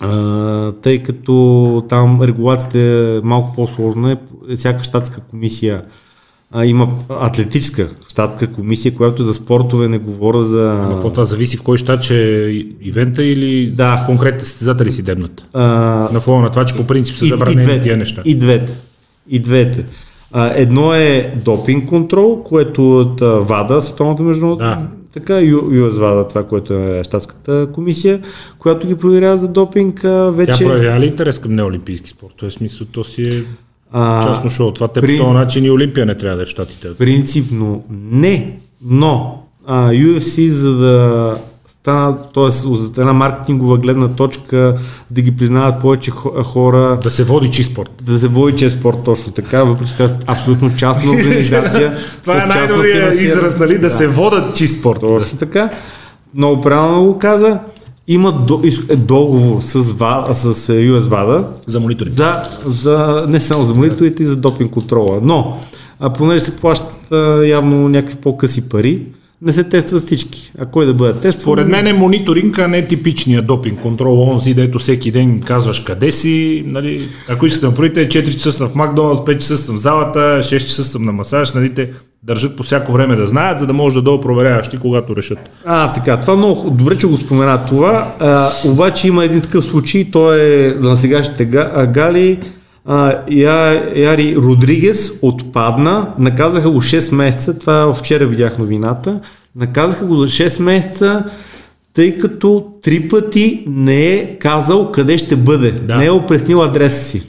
а, 0.00 0.72
тъй 0.72 1.02
като 1.02 1.84
там 1.88 2.22
регулацията 2.22 2.78
е 2.78 3.20
малко 3.26 3.54
по-сложна, 3.54 4.16
е, 4.48 4.56
всяка 4.56 4.84
щатска 4.84 5.20
комисия 5.20 5.82
а, 6.54 6.64
има 6.66 6.88
атлетическа 7.08 7.88
щатска 8.08 8.52
комисия, 8.52 8.94
която 8.94 9.24
за 9.24 9.34
спортове 9.34 9.88
не 9.88 9.98
говоря 9.98 10.42
за... 10.42 10.70
Ама 10.78 10.90
какво 10.92 11.10
това 11.10 11.24
зависи 11.24 11.56
в 11.56 11.62
кой 11.62 11.78
щат, 11.78 12.02
че 12.02 12.44
е 12.46 12.50
ивента 12.80 13.24
или 13.24 13.70
Да. 13.70 14.02
конкретните 14.06 14.44
състезатели 14.44 14.90
си 14.92 15.02
дебнат? 15.02 15.48
а, 15.52 15.62
На 16.12 16.20
фона 16.20 16.42
на 16.42 16.50
това, 16.50 16.64
че 16.64 16.74
по 16.74 16.86
принцип 16.86 17.16
са 17.16 17.26
забранени 17.26 17.82
тия 17.82 17.96
неща. 17.96 18.22
И 18.24 18.34
двете. 18.34 18.78
И 19.28 19.38
двете. 19.38 19.84
А, 20.32 20.52
едно 20.54 20.94
е 20.94 21.34
допинг 21.36 21.88
контрол, 21.88 22.42
което 22.42 22.98
от 22.98 23.20
ВАДА, 23.20 23.82
Световната 23.82 24.22
международна, 24.22 24.66
Да. 24.66 24.86
така 25.12 25.40
и 25.40 25.54
US 25.54 25.98
ВАДА, 25.98 26.28
това, 26.28 26.42
което 26.42 26.74
е 26.74 27.00
щатската 27.04 27.68
комисия, 27.72 28.20
която 28.58 28.86
ги 28.86 28.96
проверява 28.96 29.38
за 29.38 29.48
допинг, 29.48 30.04
а, 30.04 30.30
вече... 30.30 30.52
Тя 30.54 30.64
проявява 30.64 31.00
ли 31.00 31.06
интерес 31.06 31.38
към 31.38 31.54
неолимпийски 31.54 32.10
спорт? 32.10 32.34
В 32.40 32.50
смисъл, 32.50 32.86
то 32.86 33.04
си 33.04 33.22
е 33.22 33.42
а, 33.92 34.22
частно 34.22 34.50
шоу. 34.50 34.72
Това 34.72 34.88
те 34.88 35.00
при- 35.00 35.18
по 35.18 35.24
този 35.24 35.34
начин 35.34 35.64
и 35.64 35.70
Олимпия 35.70 36.06
не 36.06 36.14
трябва 36.14 36.36
да 36.36 36.42
е 36.42 36.46
в 36.46 36.48
щатите. 36.48 36.94
Принципно 36.94 37.84
не, 38.10 38.58
но 38.84 39.42
а, 39.66 39.90
UFC 39.90 40.48
за 40.48 40.72
да 40.72 41.36
стана, 41.82 42.16
т.е. 42.24 42.42
от 42.66 42.98
една 42.98 43.12
маркетингова 43.12 43.78
гледна 43.78 44.08
точка 44.08 44.74
да 45.10 45.22
ги 45.22 45.36
признават 45.36 45.80
повече 45.80 46.10
хо- 46.10 46.42
хора, 46.44 46.98
Да 47.02 47.10
се 47.10 47.24
води 47.24 47.50
чи 47.50 47.62
спорт. 47.62 47.90
да 48.02 48.18
се 48.18 48.28
води 48.28 48.56
чест 48.56 48.78
спорт 48.78 48.98
точно 49.04 49.32
така, 49.32 49.64
въпреки 49.64 49.90
че 49.90 49.96
това 49.96 50.10
абсолютно 50.26 50.76
частна 50.76 51.12
организация. 51.14 51.96
Това 52.22 52.34
е 52.34 52.46
най-добрият 52.48 53.14
израз, 53.14 53.58
нали? 53.58 53.74
Да, 53.74 53.80
Да. 53.80 53.90
се 53.90 54.06
водат 54.08 54.56
чи 54.56 54.68
спорт. 54.68 55.00
Точно 55.00 55.38
така. 55.38 55.70
Много 56.34 56.60
правилно 56.60 57.04
го 57.04 57.18
каза. 57.18 57.58
Има 58.08 58.32
до, 58.32 58.60
е, 58.88 58.96
договор 58.96 59.60
с, 59.60 59.92
ВА, 59.92 60.26
с 60.32 60.44
е, 60.68 60.72
US 60.72 61.08
ВАДА 61.08 61.44
За 61.66 61.80
мониторинг. 61.80 62.16
за, 62.16 62.34
за, 62.64 63.26
не 63.28 63.40
само 63.40 63.64
за 63.64 63.74
мониторите 63.74 64.22
и 64.22 64.26
за 64.26 64.36
допинг 64.36 64.70
контрола. 64.70 65.18
Но, 65.22 65.58
а, 66.00 66.10
понеже 66.10 66.40
се 66.40 66.56
плащат 66.56 66.92
явно 67.44 67.88
някакви 67.88 68.16
по-къси 68.16 68.68
пари, 68.68 69.02
не 69.42 69.52
се 69.52 69.64
тестват 69.64 70.02
всички. 70.02 70.52
А 70.58 70.66
кой 70.66 70.86
да 70.86 70.94
бъде 70.94 71.20
тестван? 71.20 71.42
Според 71.42 71.68
мен 71.68 71.86
е 71.86 71.92
мониторинг, 71.92 72.58
а 72.58 72.68
не 72.68 72.86
типичния 72.86 73.42
допинг 73.42 73.80
контрол, 73.80 74.22
онзи, 74.22 74.54
дето 74.54 74.78
всеки 74.78 75.10
ден 75.10 75.40
казваш 75.40 75.80
къде 75.80 76.12
си, 76.12 76.64
нали, 76.66 77.08
ако 77.28 77.46
искате 77.46 77.66
да 77.66 77.70
направите, 77.70 78.08
4 78.08 78.32
часа 78.32 78.52
съм 78.52 78.68
в 78.68 78.74
Макдоналдс, 78.74 79.20
5 79.20 79.38
часа 79.38 79.58
съм 79.58 79.76
в 79.76 79.78
залата, 79.78 80.18
6 80.42 80.58
часа 80.58 80.84
съм 80.84 81.04
на 81.04 81.12
масаж, 81.12 81.52
нали, 81.52 81.74
те 81.74 81.90
държат 82.22 82.56
по 82.56 82.62
всяко 82.62 82.92
време 82.92 83.16
да 83.16 83.26
знаят, 83.26 83.58
за 83.58 83.66
да 83.66 83.72
може 83.72 83.94
да 83.94 84.02
долу 84.02 84.20
проверяваш 84.20 84.68
ти, 84.68 84.78
когато 84.78 85.16
решат. 85.16 85.38
А, 85.64 85.92
така, 85.92 86.20
това 86.20 86.36
много 86.36 86.70
добре, 86.70 86.96
че 86.96 87.06
го 87.06 87.16
спомена 87.16 87.66
това. 87.68 88.14
А, 88.20 88.50
обаче 88.64 89.08
има 89.08 89.24
един 89.24 89.40
такъв 89.40 89.64
случай, 89.64 90.10
той 90.12 90.40
е 90.40 90.74
на 90.80 90.96
сегашните 90.96 91.44
гали. 91.92 92.38
А, 92.86 93.14
Я, 93.30 93.82
Яри 93.96 94.36
Родригес 94.36 95.12
отпадна, 95.22 96.06
наказаха 96.18 96.70
го 96.70 96.80
6 96.80 97.14
месеца, 97.14 97.58
това 97.58 97.94
вчера 97.94 98.26
видях 98.26 98.58
новината, 98.58 99.20
наказаха 99.56 100.04
го 100.06 100.16
за 100.16 100.26
6 100.26 100.62
месеца, 100.62 101.24
тъй 101.94 102.18
като 102.18 102.66
три 102.82 103.08
пъти 103.08 103.64
не 103.68 104.06
е 104.06 104.38
казал 104.38 104.92
къде 104.92 105.18
ще 105.18 105.36
бъде, 105.36 105.70
Да. 105.72 105.96
не 105.96 106.04
е 106.04 106.10
опреснил 106.10 106.62
адреса 106.62 107.04
си. 107.04 107.22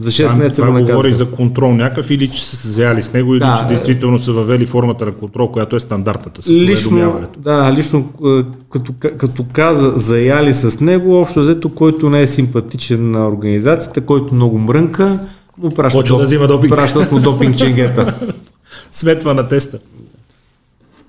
За 0.00 0.10
6 0.10 0.26
Това, 0.26 0.34
месеца 0.34 0.62
го 0.62 0.72
говори 0.72 0.90
наказаха. 0.92 1.14
за 1.14 1.30
контрол 1.30 1.72
някакъв 1.72 2.10
или 2.10 2.28
че 2.28 2.46
са 2.46 2.56
се 2.56 2.68
заяли 2.68 3.02
с 3.02 3.12
него, 3.12 3.32
или 3.34 3.38
Да, 3.38 3.54
че 3.58 3.64
е. 3.64 3.68
действително 3.68 4.18
са 4.18 4.32
въвели 4.32 4.66
формата 4.66 5.06
на 5.06 5.12
контрол, 5.12 5.48
която 5.48 5.76
е 5.76 5.80
стандартната 5.80 6.42
с 6.42 6.48
Лично, 6.48 7.20
да, 7.38 7.72
лично 7.72 8.08
е, 8.26 8.42
като, 8.70 8.92
като 8.92 9.44
каза 9.52 9.92
заяли 9.96 10.54
с 10.54 10.80
него, 10.80 11.14
общо 11.14 11.40
взето, 11.40 11.68
който 11.68 12.10
не 12.10 12.20
е 12.20 12.26
симпатичен 12.26 13.10
на 13.10 13.28
организацията, 13.28 14.00
който 14.00 14.34
много 14.34 14.58
мрънка, 14.58 15.18
му 15.58 15.70
пращат, 15.70 16.00
Почва 16.00 16.18
да 16.18 16.24
взима 16.24 16.46
допинг. 16.46 16.72
пращат 16.72 17.12
му 17.12 17.18
допинг 17.20 17.56
ченгета. 17.56 18.14
Светва 18.90 19.34
на 19.34 19.48
теста. 19.48 19.78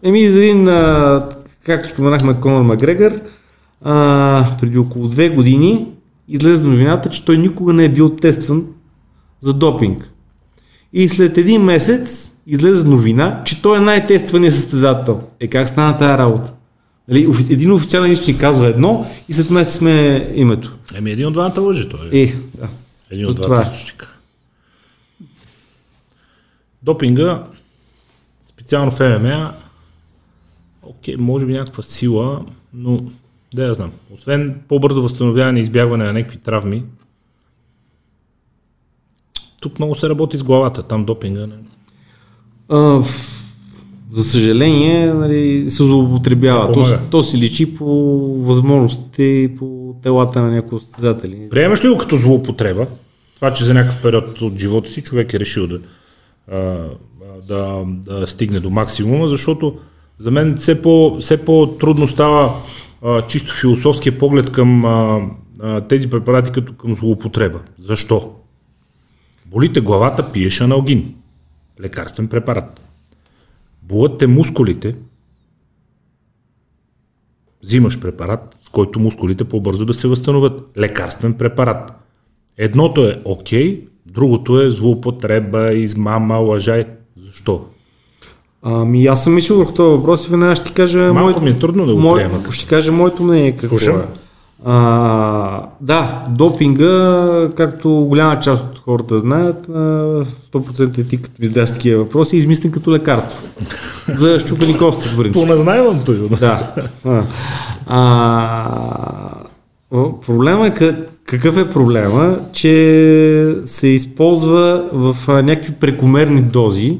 Еми, 0.03 0.27
за 0.27 0.39
един, 0.39 0.67
а, 0.67 1.25
както 1.65 1.89
споменахме, 1.89 2.33
Конор 2.33 2.61
Макгрегор, 2.61 3.11
а, 3.83 4.45
преди 4.61 4.77
около 4.77 5.07
две 5.07 5.29
години 5.29 5.87
излезе 6.29 6.67
новината, 6.67 7.09
че 7.09 7.25
той 7.25 7.37
никога 7.37 7.73
не 7.73 7.85
е 7.85 7.89
бил 7.89 8.09
тестван 8.09 8.63
за 9.41 9.53
допинг. 9.53 10.11
И 10.93 11.09
след 11.09 11.37
един 11.37 11.61
месец 11.61 12.31
излезе 12.47 12.83
новина, 12.83 13.41
че 13.45 13.61
той 13.61 13.77
е 13.77 13.81
най-тествания 13.81 14.51
състезател. 14.51 15.21
Е 15.39 15.47
как 15.47 15.67
стана 15.67 15.97
тази 15.97 16.17
работа? 16.17 16.53
Нали, 17.07 17.27
един 17.49 17.71
официален 17.71 18.11
източник 18.11 18.39
казва 18.39 18.67
едно 18.67 19.11
и 19.29 19.33
след 19.33 19.49
месец 19.49 19.73
сме 19.73 20.27
името. 20.35 20.77
Еми 20.95 21.11
един 21.11 21.27
от 21.27 21.33
двамата 21.33 21.61
лъжи 21.61 21.89
той. 21.89 22.09
Е. 22.13 22.35
Да. 22.57 22.67
Един 23.11 23.27
от 23.27 23.35
това 23.35 23.47
двата 23.47 23.69
е. 23.69 23.73
източника. 23.73 24.17
Допинга, 26.83 27.43
специално 28.49 28.91
в 28.91 29.19
ММА, 29.19 29.53
окей, 30.83 31.15
може 31.17 31.45
би 31.45 31.53
някаква 31.53 31.83
сила, 31.83 32.45
но 32.73 33.03
да 33.53 33.65
я 33.65 33.73
знам. 33.73 33.91
Освен 34.13 34.61
по-бързо 34.67 35.01
възстановяване 35.01 35.59
и 35.59 35.63
избягване 35.63 36.03
на 36.03 36.13
някакви 36.13 36.37
травми, 36.37 36.83
тук 39.61 39.79
много 39.79 39.95
се 39.95 40.09
работи 40.09 40.37
с 40.37 40.43
главата, 40.43 40.83
там 40.83 41.05
допинга. 41.05 41.47
Не. 41.47 41.55
А, 42.69 43.01
за 44.11 44.23
съжаление, 44.23 45.13
нали, 45.13 45.69
се 45.69 45.83
злоупотребява. 45.83 46.71
То, 46.71 46.83
то 47.11 47.23
си 47.23 47.37
личи 47.37 47.75
по 47.75 47.85
възможностите 48.39 49.23
и 49.23 49.55
по 49.55 49.95
телата 50.03 50.41
на 50.41 50.51
някои 50.51 50.79
състезатели. 50.79 51.47
Приемаш 51.49 51.85
ли 51.85 51.89
го 51.89 51.97
като 51.97 52.15
злоупотреба? 52.15 52.87
Това, 53.35 53.53
че 53.53 53.63
за 53.63 53.73
някакъв 53.73 54.01
период 54.01 54.41
от 54.41 54.59
живота 54.59 54.89
си 54.89 55.01
човек 55.01 55.33
е 55.33 55.39
решил 55.39 55.67
да, 55.67 55.79
да, 57.47 57.83
да 57.85 58.27
стигне 58.27 58.59
до 58.59 58.69
максимума, 58.69 59.27
защото 59.27 59.75
за 60.19 60.31
мен 60.31 60.57
все, 60.57 60.81
по, 60.81 61.17
все 61.19 61.45
по-трудно 61.45 62.07
става 62.07 62.53
а, 63.01 63.21
чисто 63.21 63.53
философския 63.53 64.17
поглед 64.17 64.51
към 64.51 64.85
а, 64.85 65.21
а, 65.61 65.81
тези 65.81 66.09
препарати 66.09 66.51
като 66.51 66.73
към 66.73 66.95
злоупотреба. 66.95 67.59
Защо? 67.79 68.33
Болите 69.51 69.81
главата, 69.81 70.31
пиеш 70.31 70.61
аналгин. 70.61 71.13
Лекарствен 71.81 72.27
препарат. 72.27 72.81
Болят 73.83 74.17
те 74.17 74.27
мускулите, 74.27 74.95
взимаш 77.63 77.99
препарат, 77.99 78.55
с 78.61 78.69
който 78.69 78.99
мускулите 78.99 79.43
по-бързо 79.43 79.85
да 79.85 79.93
се 79.93 80.07
възстановят. 80.07 80.61
Лекарствен 80.77 81.33
препарат. 81.33 81.91
Едното 82.57 83.01
е 83.01 83.21
окей, 83.25 83.81
другото 84.05 84.61
е 84.61 84.71
злоупотреба, 84.71 85.73
измама, 85.73 86.37
лъжа. 86.37 86.85
Защо? 87.17 87.65
Ами 88.63 89.05
аз 89.05 89.23
съм 89.23 89.33
мислил 89.35 89.57
върху 89.57 89.73
този 89.73 89.95
въпрос 89.97 90.27
и 90.27 90.31
веднага 90.31 90.55
ще 90.55 90.65
ти 90.65 90.73
кажа 90.73 90.99
Малко 90.99 91.19
моето, 91.21 91.41
ми 91.41 91.49
е 91.49 91.59
трудно 91.59 91.85
да 91.85 91.95
го 91.95 92.01
мое- 92.01 92.15
приема. 92.15 92.51
ще 92.51 92.67
кажа 92.67 92.91
моето 92.91 93.23
мнение 93.23 93.51
какво 93.51 93.67
Слушам. 93.69 93.99
е. 93.99 94.03
А, 94.65 95.67
да, 95.81 96.23
допинга, 96.29 97.23
както 97.55 97.89
голяма 97.89 98.39
част 98.39 98.63
от 98.63 98.70
хората 98.85 99.19
знаят, 99.19 99.69
а, 99.69 99.71
100% 100.53 100.97
е 100.97 101.03
ти 101.03 101.21
като 101.21 101.35
ми 101.39 101.45
задаш 101.45 101.71
такива 101.71 102.03
въпроси, 102.03 102.37
измислен 102.37 102.71
като 102.71 102.91
лекарство. 102.91 103.47
За 104.13 104.39
щупени 104.39 104.77
кости, 104.77 105.07
в 105.07 105.17
принцип. 105.17 105.41
Поназнайвам 105.43 105.99
той. 106.05 106.29
Да. 106.39 106.73
А, 107.05 107.23
а, 107.87 108.67
проблема 110.25 110.67
е 110.67 110.73
ка- 110.73 110.95
какъв 111.25 111.57
е 111.57 111.69
проблема, 111.69 112.39
че 112.53 113.55
се 113.65 113.87
използва 113.87 114.83
в 114.93 115.15
някакви 115.27 115.73
прекомерни 115.73 116.41
дози, 116.41 116.97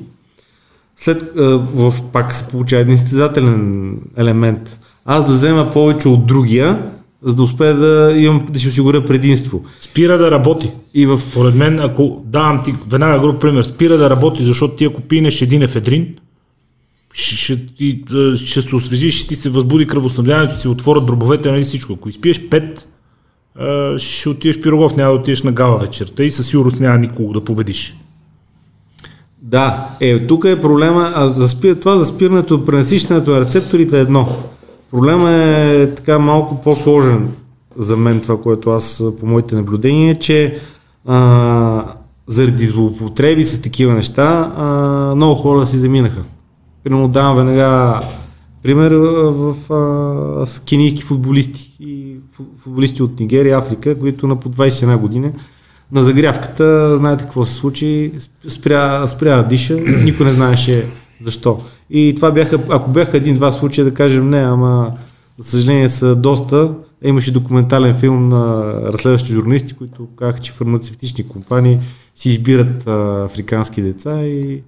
след 0.98 1.32
в 1.76 1.94
пак 2.12 2.34
се 2.34 2.44
получава 2.44 2.82
един 2.82 2.98
състезателен 2.98 3.92
елемент. 4.18 4.80
Аз 5.06 5.26
да 5.28 5.34
взема 5.34 5.72
повече 5.74 6.08
от 6.08 6.26
другия, 6.26 6.82
за 7.24 7.36
да 7.36 7.44
успея 7.44 7.76
да 7.76 8.16
имам 8.18 8.46
да 8.50 8.60
си 8.60 8.68
осигуря 8.68 9.06
предимство. 9.06 9.64
Спира 9.80 10.18
да 10.18 10.32
работи. 10.32 10.72
И 10.94 11.06
в 11.06 11.22
Поред 11.34 11.56
мен, 11.56 11.80
ако 11.80 12.22
давам 12.26 12.64
ти 12.64 12.76
веднага 12.90 13.20
груб 13.20 13.42
пример, 13.42 13.64
спира 13.64 13.98
да 13.98 14.10
работи, 14.10 14.46
защото 14.46 14.76
ти 14.76 14.86
ако 14.86 15.02
пинеш 15.02 15.42
един 15.42 15.62
ефедрин, 15.62 16.16
ще, 17.14 17.36
ще, 17.36 17.60
а, 18.14 18.38
ще 18.38 18.62
се 18.62 18.76
освежиш, 18.76 19.16
ще 19.20 19.28
ти 19.28 19.36
се 19.36 19.50
възбуди 19.50 19.88
кръвоснабдяването, 19.88 20.54
ще 20.54 20.62
ти 20.62 20.68
отворят 20.68 21.06
дробовете, 21.06 21.52
нали 21.52 21.64
всичко. 21.64 21.94
Ако 21.94 22.10
изпиеш 22.10 22.50
пет, 22.50 22.88
а, 23.60 24.00
ще 24.00 24.30
отидеш 24.30 24.62
пирогов, 24.62 24.96
няма 24.96 25.14
да 25.14 25.20
отидеш 25.20 25.44
на 25.44 25.52
гала 25.52 25.78
вечерта 25.78 26.24
и 26.24 26.32
със 26.32 26.48
сигурност 26.48 26.80
няма 26.80 26.98
никого 26.98 27.34
да 27.34 27.44
победиш. 27.44 27.96
Да, 29.42 29.88
е, 30.00 30.28
тук 30.28 30.46
е 30.46 30.62
проблема, 30.62 31.12
а 31.16 31.30
за 31.30 31.50
спир, 31.50 31.76
това 31.76 32.00
за 32.00 32.06
спирането, 32.06 32.66
пренасищането 32.66 33.32
на 33.32 33.42
рецепторите 33.42 33.98
е 33.98 34.02
едно. 34.02 34.38
Проблема 34.92 35.32
е 35.32 35.96
така 35.96 36.20
малко 36.20 36.62
по-сложен 36.62 37.30
за 37.78 37.98
мен 37.98 38.22
това, 38.22 38.42
което 38.42 38.70
аз 38.70 39.04
по 39.20 39.26
моите 39.26 39.56
наблюдения, 39.56 40.12
е, 40.12 40.16
че 40.16 40.60
а, 41.06 41.86
заради 42.28 42.68
злоупотреби 42.68 43.44
с 43.46 43.62
такива 43.62 43.94
неща 43.94 44.54
а, 44.58 44.66
много 45.16 45.36
хора 45.36 45.66
си 45.66 45.78
заминаха. 45.78 46.24
Примерно 46.84 47.08
давам 47.08 47.36
веднага 47.38 48.00
пример 48.64 48.92
в 48.92 49.56
а, 49.74 50.46
с 50.46 50.60
кенийски 50.60 51.04
футболисти 51.04 51.76
и 51.80 52.16
фу- 52.38 52.58
футболисти 52.64 53.04
от 53.04 53.20
Нигерия, 53.20 53.58
Африка, 53.58 54.00
които 54.00 54.28
на 54.28 54.36
по 54.36 54.50
21 54.50 54.98
години 54.98 55.32
на 55.92 56.04
загрявката, 56.04 56.98
знаете 56.98 57.24
какво 57.24 57.46
се 57.46 57.54
случи, 57.54 58.12
сп- 58.18 58.50
спря, 58.50 59.08
спря 59.08 59.44
диша, 59.44 59.76
никой 60.04 60.26
не 60.26 60.32
знаеше 60.32 60.86
защо. 61.22 61.60
И 61.92 62.14
това 62.16 62.32
бяха, 62.32 62.60
ако 62.70 62.92
бяха 62.92 63.18
един-два 63.18 63.52
случая, 63.52 63.86
да 63.86 63.94
кажем 63.94 64.30
не, 64.30 64.40
ама 64.40 64.92
за 65.38 65.50
съжаление 65.50 65.90
са 65.90 66.16
доста. 66.16 66.74
Имаше 67.04 67.32
документален 67.32 67.96
филм 67.96 68.30
на 68.30 68.74
разследващи 68.94 69.32
журналисти, 69.32 69.74
които 69.74 70.08
казаха, 70.16 70.40
че 70.40 70.52
фармацевтични 70.52 71.28
компании 71.28 71.80
си 72.16 72.30
избират 72.30 72.88
а, 72.88 73.24
африкански 73.24 73.82
деца 73.82 74.24
и 74.24 74.62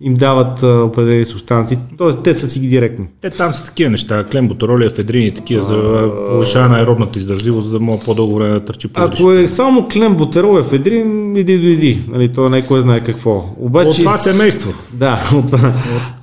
им 0.00 0.14
дават 0.14 0.62
а, 0.62 0.82
определени 0.82 1.24
субстанции. 1.24 1.78
Тоест, 1.98 2.22
те 2.22 2.34
са 2.34 2.50
си 2.50 2.60
ги 2.60 2.68
директно. 2.68 3.06
Те 3.20 3.30
там 3.30 3.54
са 3.54 3.64
такива 3.64 3.90
неща, 3.90 4.24
клемботороли, 4.24 4.86
ефедрини, 4.86 5.34
такива 5.34 5.64
за 5.64 6.10
повишаване 6.30 6.74
на 6.74 6.78
аеробната 6.80 7.18
издържливост, 7.18 7.66
за 7.66 7.72
да 7.72 7.80
мога 7.80 8.04
по-дълго 8.04 8.34
време 8.34 8.52
да 8.52 8.64
търчи 8.64 8.88
по 8.88 9.00
Ако 9.00 9.32
е 9.32 9.46
само 9.46 9.88
клемботерол, 9.92 10.58
ефедрин, 10.58 11.36
иди 11.36 11.58
дойди. 11.58 12.00
Нали, 12.08 12.32
то 12.32 12.48
не 12.48 12.66
кой 12.66 12.80
знае 12.80 13.02
какво. 13.02 13.44
Обаче... 13.58 13.88
От 13.88 13.96
това 13.96 14.16
семейство. 14.16 14.72
Да, 14.92 15.30
от 15.34 15.46
това. 15.46 15.72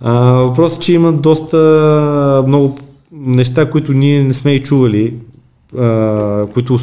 А, 0.02 0.14
въпросът 0.22 0.78
е, 0.78 0.82
че 0.82 0.94
има 0.94 1.12
доста 1.12 2.44
много 2.48 2.78
неща, 3.12 3.70
които 3.70 3.94
ние 3.94 4.24
не 4.24 4.34
сме 4.34 4.52
и 4.52 4.64
чували, 4.64 5.14
а, 5.78 6.46
които 6.54 6.80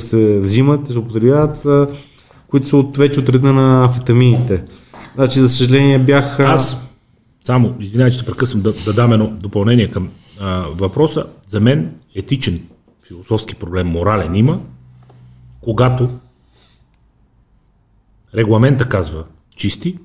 се 0.00 0.38
взимат, 0.38 0.86
се 0.86 0.98
употребяват, 0.98 1.66
които 2.50 2.66
са 2.66 2.76
от, 2.76 2.96
вече 2.96 3.20
от 3.20 3.28
реда 3.28 3.52
на 3.52 3.84
амфетамините. 3.84 4.62
Значи, 5.18 5.40
за 5.40 5.48
съжаление, 5.48 5.98
бях... 5.98 6.40
Аз, 6.40 6.88
само, 7.44 7.74
извинявай, 7.80 8.12
че 8.12 8.18
се 8.18 8.26
прекъсвам 8.26 8.62
да, 8.62 8.72
да 8.72 8.92
дам 8.92 9.12
едно 9.12 9.26
допълнение 9.26 9.90
към 9.90 10.08
а, 10.40 10.64
въпроса. 10.74 11.24
За 11.48 11.60
мен 11.60 11.94
етичен 12.14 12.60
философски 13.08 13.54
проблем, 13.54 13.86
морален 13.86 14.34
има, 14.34 14.60
когато 15.60 16.08
регламента 18.34 18.88
казва 18.88 19.24
чисти, 19.56 19.98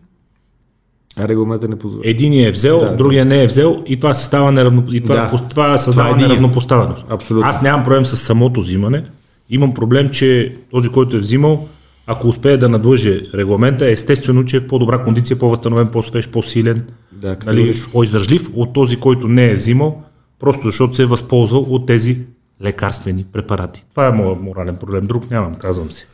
А 1.17 1.27
регламента 1.27 1.67
не 1.67 1.79
позволява. 1.79 2.09
единия 2.09 2.47
е 2.47 2.51
взел, 2.51 2.79
Да, 2.79 2.89
да, 2.89 2.97
другия 2.97 3.25
не 3.25 3.43
е 3.43 3.47
взел 3.47 3.83
и 3.85 3.97
това 3.97 4.13
създава, 4.13 4.51
неравно, 4.51 4.83
и 4.91 5.01
това, 5.01 5.15
Да. 5.15 5.47
това 5.49 5.77
създава 5.77 6.09
Това 6.09 6.25
е 6.25 6.27
неравнопоставеност. 6.27 7.05
Абсолютно. 7.09 7.49
Аз 7.49 7.61
нямам 7.61 7.83
проблем 7.83 8.05
с 8.05 8.17
самото 8.17 8.61
взимане. 8.61 9.05
Имам 9.49 9.73
проблем, 9.73 10.09
че 10.09 10.57
този, 10.71 10.89
който 10.89 11.15
е 11.17 11.19
взимал, 11.19 11.67
ако 12.07 12.27
успее 12.27 12.57
да 12.57 12.69
надлъже 12.69 13.21
регламента, 13.33 13.91
естествено, 13.91 14.45
че 14.45 14.57
е 14.57 14.59
в 14.59 14.67
по-добра 14.67 15.03
кондиция, 15.03 15.39
по-възстановен, 15.39 15.87
по-свеж, 15.87 16.27
по-силен, 16.27 16.87
Да, 17.11 17.37
нали, 17.45 17.73
по-издържлив 17.91 18.49
от 18.53 18.73
този, 18.73 18.95
който 18.95 19.27
не 19.27 19.45
е 19.45 19.53
взимал, 19.53 20.01
просто 20.39 20.63
защото 20.63 20.95
се 20.95 21.03
е 21.03 21.05
възползвал 21.05 21.61
от 21.61 21.85
тези 21.85 22.17
лекарствени 22.63 23.25
препарати. 23.33 23.85
Това 23.89 24.07
е 24.07 24.11
моят 24.11 24.41
морален 24.41 24.75
проблем. 24.75 25.07
Друг 25.07 25.31
нямам, 25.31 25.55
казвам 25.55 25.91
си. 25.91 26.07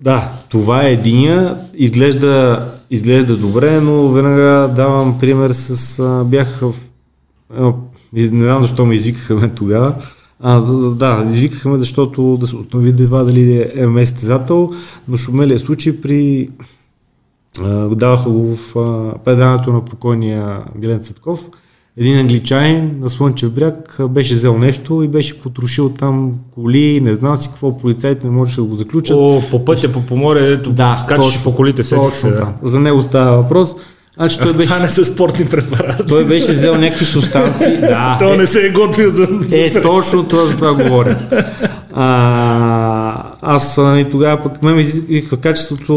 Да, 0.00 0.32
това 0.48 0.86
е 0.86 0.92
единия. 0.92 1.56
Изглежда, 1.74 2.64
изглежда 2.90 3.36
добре, 3.36 3.80
но 3.80 4.08
веднага 4.08 4.72
давам 4.76 5.18
пример 5.18 5.50
с... 5.50 6.02
Бях 6.26 6.60
в... 6.60 6.74
Не 8.12 8.26
знам 8.26 8.62
защо 8.62 8.86
ме 8.86 8.94
извикаха 8.94 9.50
тогава. 9.56 9.94
А, 10.46 10.60
да, 10.90 11.24
извикахме, 11.26 11.78
защото 11.78 12.36
да 12.40 12.46
се 12.46 12.56
установи 12.56 12.96
това 12.96 13.24
дали 13.24 13.70
е 13.74 13.86
МС 13.86 14.08
състезател, 14.08 14.70
но 15.08 15.16
шумелия 15.16 15.58
случай 15.58 16.00
при 16.00 16.48
а, 17.62 17.88
даваха 17.88 18.30
го 18.30 18.56
в 18.56 18.76
а, 18.76 19.18
предаването 19.24 19.72
на 19.72 19.84
покойния 19.84 20.58
Гелен 20.78 21.00
Цветков. 21.00 21.48
Един 21.96 22.18
англичанин 22.18 22.98
на 23.00 23.10
Слънчев 23.10 23.52
бряг 23.52 24.00
беше 24.10 24.34
взел 24.34 24.58
нещо 24.58 25.02
и 25.02 25.08
беше 25.08 25.40
потрошил 25.40 25.88
там 25.88 26.32
коли, 26.54 27.00
не 27.00 27.14
знам 27.14 27.36
си 27.36 27.48
какво, 27.48 27.78
полицайите 27.78 28.26
не 28.26 28.32
можеше 28.32 28.56
да 28.56 28.64
го 28.64 28.74
заключат. 28.74 29.16
О, 29.16 29.42
по 29.50 29.64
пътя, 29.64 29.92
по 29.92 30.06
поморе, 30.06 30.52
ето 30.52 30.72
да, 30.72 30.98
скачаш 31.02 31.44
по 31.44 31.54
колите, 31.54 31.84
се. 31.84 31.94
Точно, 31.94 32.30
да. 32.30 32.52
За 32.62 32.80
него 32.80 33.02
става 33.02 33.36
въпрос. 33.36 33.76
Значи 34.16 34.38
той 34.38 34.52
беше... 34.56 34.68
Това 34.68 34.78
не 34.78 34.88
са 34.88 35.04
спортни 35.04 35.46
препарати. 35.46 36.02
Той 36.08 36.24
беше 36.24 36.52
взел 36.52 36.74
някакви 36.78 37.04
субстанции. 37.04 37.76
да, 37.80 38.16
той 38.18 38.34
е, 38.34 38.36
не 38.36 38.46
се 38.46 38.66
е 38.66 38.70
готвил 38.70 39.10
за... 39.10 39.28
Е, 39.52 39.68
за 39.68 39.82
точно 39.82 40.24
това 40.24 40.46
за 40.46 40.56
това 40.56 40.74
говоря. 40.74 41.18
А, 41.92 43.22
аз 43.42 43.76
нали, 43.76 44.10
тогава 44.10 44.42
пък 44.42 44.62
ме 44.62 44.80
изисках 44.80 45.40
качеството 45.40 45.94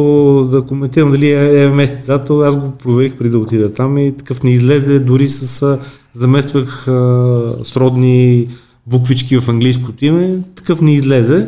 да 0.52 0.62
коментирам 0.62 1.12
дали 1.12 1.32
е, 1.32 1.64
е 1.64 1.68
местецател. 1.70 2.44
Аз 2.44 2.56
го 2.56 2.72
проверих 2.72 3.14
преди 3.14 3.30
да 3.30 3.40
отида 3.40 3.74
там 3.74 3.98
и 3.98 4.18
такъв 4.18 4.44
не 4.44 4.52
излезе. 4.52 5.00
Дори 5.00 5.28
с 5.28 5.78
замествах 6.14 6.88
а, 6.88 7.54
сродни 7.64 8.48
буквички 8.88 9.40
в 9.40 9.50
английското 9.50 10.06
име. 10.06 10.40
Такъв 10.56 10.82
не 10.82 10.94
излезе. 10.94 11.48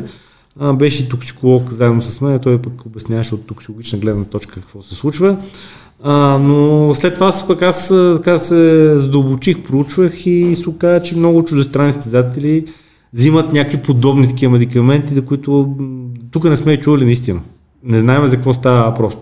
А, 0.59 0.73
беше 0.73 1.09
токсиколог 1.09 1.71
заедно 1.71 2.01
с 2.01 2.21
мен. 2.21 2.39
Той 2.39 2.57
пък 2.57 2.85
обясняваше 2.85 3.35
от 3.35 3.47
токсикологична 3.47 3.99
гледна 3.99 4.23
точка 4.23 4.53
какво 4.53 4.81
се 4.81 4.95
случва. 4.95 5.37
А, 6.03 6.37
но 6.37 6.91
след 6.95 7.13
това 7.13 7.33
пък 7.47 7.61
аз 7.61 7.87
така 7.87 8.39
се 8.39 8.93
задълбочих, 8.99 9.59
проучвах 9.59 10.25
и 10.25 10.55
се 10.55 10.69
оказа, 10.69 11.01
че 11.01 11.17
много 11.17 11.43
чуждестранни 11.43 11.93
стезатели 11.93 12.65
взимат 13.13 13.53
някакви 13.53 13.77
подобни 13.77 14.27
такива 14.27 14.51
медикаменти, 14.51 15.13
за 15.13 15.21
които 15.21 15.75
тук 16.31 16.43
не 16.43 16.55
сме 16.55 16.77
чували 16.77 17.05
наистина. 17.05 17.39
Не 17.83 17.99
знаем 17.99 18.27
за 18.27 18.35
какво 18.35 18.53
става 18.53 18.89
въпрос. 18.89 19.17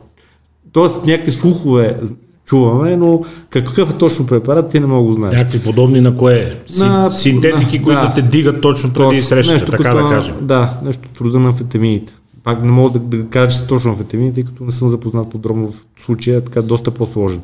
Тоест 0.71 1.05
някакви 1.05 1.31
слухове 1.31 1.97
чуваме, 2.45 2.97
но 2.97 3.21
какъв 3.49 3.91
е 3.91 3.97
точно 3.97 4.27
препарат, 4.27 4.69
ти 4.69 4.79
не 4.79 4.85
мога 4.85 5.07
да 5.07 5.13
знаеш. 5.13 5.35
Някакви 5.35 5.59
подобни 5.59 6.01
на 6.01 6.15
кое? 6.15 6.55
На, 6.79 7.11
Синтетики, 7.11 7.79
на, 7.79 7.83
които 7.83 8.01
да, 8.01 8.13
те 8.15 8.21
дигат 8.21 8.61
точно 8.61 8.93
преди 8.93 9.21
срещата, 9.21 9.65
така 9.65 9.93
да 9.93 10.09
кажем. 10.09 10.35
Да, 10.41 10.73
нещо 10.85 11.09
труда 11.17 11.39
на 11.39 11.47
амфетамините. 11.47 12.13
Пак 12.47 12.63
не 12.63 12.71
мога 12.71 12.99
да, 12.99 13.17
да 13.17 13.29
кажа, 13.29 13.51
че 13.51 13.57
са 13.57 13.67
точно 13.67 13.91
амфетамини, 13.91 14.33
тъй 14.33 14.43
като 14.43 14.63
не 14.63 14.71
съм 14.71 14.87
запознат 14.87 15.29
подробно 15.29 15.71
в 15.71 15.85
случая, 16.05 16.43
така 16.43 16.61
доста 16.61 16.91
по-сложен. 16.91 17.41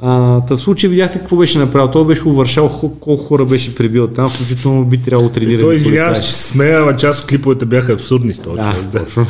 А, 0.00 0.42
в 0.50 0.58
случай 0.58 0.90
видяхте 0.90 1.18
какво 1.18 1.36
беше 1.36 1.58
направил. 1.58 1.90
Той 1.90 2.06
беше 2.06 2.28
увършал 2.28 2.68
колко 3.00 3.16
хора 3.16 3.44
беше 3.44 3.74
прибил 3.74 4.06
там, 4.06 4.30
включително 4.30 4.84
би 4.84 5.02
трябвало 5.02 5.30
трениране. 5.30 5.62
Той 5.62 5.74
извинява, 5.74 6.14
че 6.14 6.32
смея, 6.32 6.96
част 6.96 7.22
от 7.22 7.26
клиповете 7.26 7.64
бяха 7.64 7.92
абсурдни 7.92 8.34
с 8.34 8.38
този 8.38 8.60
да, 8.60 8.74
човек. 8.74 9.06
Да. 9.16 9.26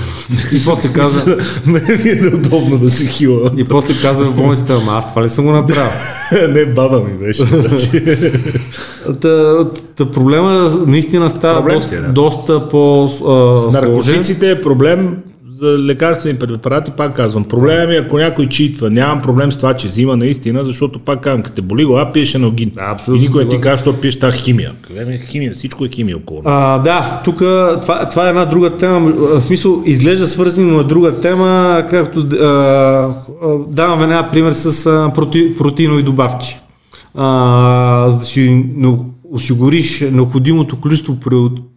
И 0.57 0.65
после 0.65 0.93
каза... 0.93 1.37
Ме 1.67 1.81
ми 2.05 2.11
е 2.11 2.15
неудобно 2.15 2.79
да 2.79 2.91
се 2.91 3.07
хила. 3.07 3.51
И 3.57 3.65
после 3.65 3.95
каза 4.03 4.25
в 4.25 4.37
болницата, 4.37 4.81
ама 4.83 4.93
аз 4.93 5.09
това 5.09 5.23
ли 5.23 5.29
съм 5.29 5.45
го 5.45 5.51
направил? 5.51 5.91
Не, 6.49 6.67
баба 6.67 7.01
ми 7.01 7.19
беше. 7.27 7.45
Значи. 7.47 8.05
та, 9.21 9.65
та, 9.97 10.11
проблема 10.11 10.73
наистина 10.87 11.31
става 11.31 11.61
проблем 11.61 11.79
доста, 11.79 12.03
да. 12.03 12.09
доста 12.09 12.69
по 12.69 13.09
С 13.09 13.73
наркотиците 13.73 14.51
е 14.51 14.61
проблем 14.63 15.17
лекарствени 15.65 16.39
препарати, 16.39 16.91
пак 16.91 17.17
казвам, 17.17 17.45
проблем 17.45 17.91
е 17.91 17.97
ако 17.97 18.19
някой 18.19 18.49
читва. 18.49 18.91
Нямам 18.91 19.23
проблем 19.23 19.53
с 19.53 19.57
това, 19.57 19.75
че 19.75 19.89
взима 19.89 20.17
наистина, 20.17 20.65
защото 20.65 20.99
пак 20.99 21.21
казвам, 21.21 21.43
като 21.43 21.57
те 21.57 21.63
боли 21.63 21.85
глава, 21.85 22.13
пиеш 22.13 22.35
еногин. 22.35 22.71
Абсолютно. 22.79 23.25
И 23.25 23.27
никой 23.27 23.49
ти 23.49 23.59
каже, 23.59 23.83
що 23.83 24.01
пиеш 24.01 24.19
тази 24.19 24.39
химия. 24.39 24.73
Къде 24.83 25.15
е 25.15 25.27
химия? 25.27 25.55
Всичко 25.55 25.85
е 25.85 25.89
химия 25.89 26.17
около. 26.17 26.43
А, 26.45 26.79
да, 26.79 27.21
тук 27.25 27.37
това, 27.83 28.09
това, 28.11 28.27
е 28.27 28.29
една 28.29 28.45
друга 28.45 28.71
тема. 28.71 29.01
В 29.01 29.41
смисъл, 29.41 29.83
изглежда 29.87 30.27
свързано, 30.27 30.73
но 30.73 30.81
е 30.81 30.85
друга 30.85 31.21
тема, 31.21 31.83
както 31.91 32.21
а, 32.21 33.09
давам 33.69 34.03
една 34.03 34.31
пример 34.31 34.53
с 34.53 34.87
а, 34.87 35.11
проти, 35.15 35.55
протеинови 35.55 36.03
добавки. 36.03 36.59
А, 37.15 38.11
за 38.11 38.19
да 38.19 38.25
си 38.25 38.65
осигуриш 39.33 40.01
необходимото 40.01 40.81
количество 40.81 41.17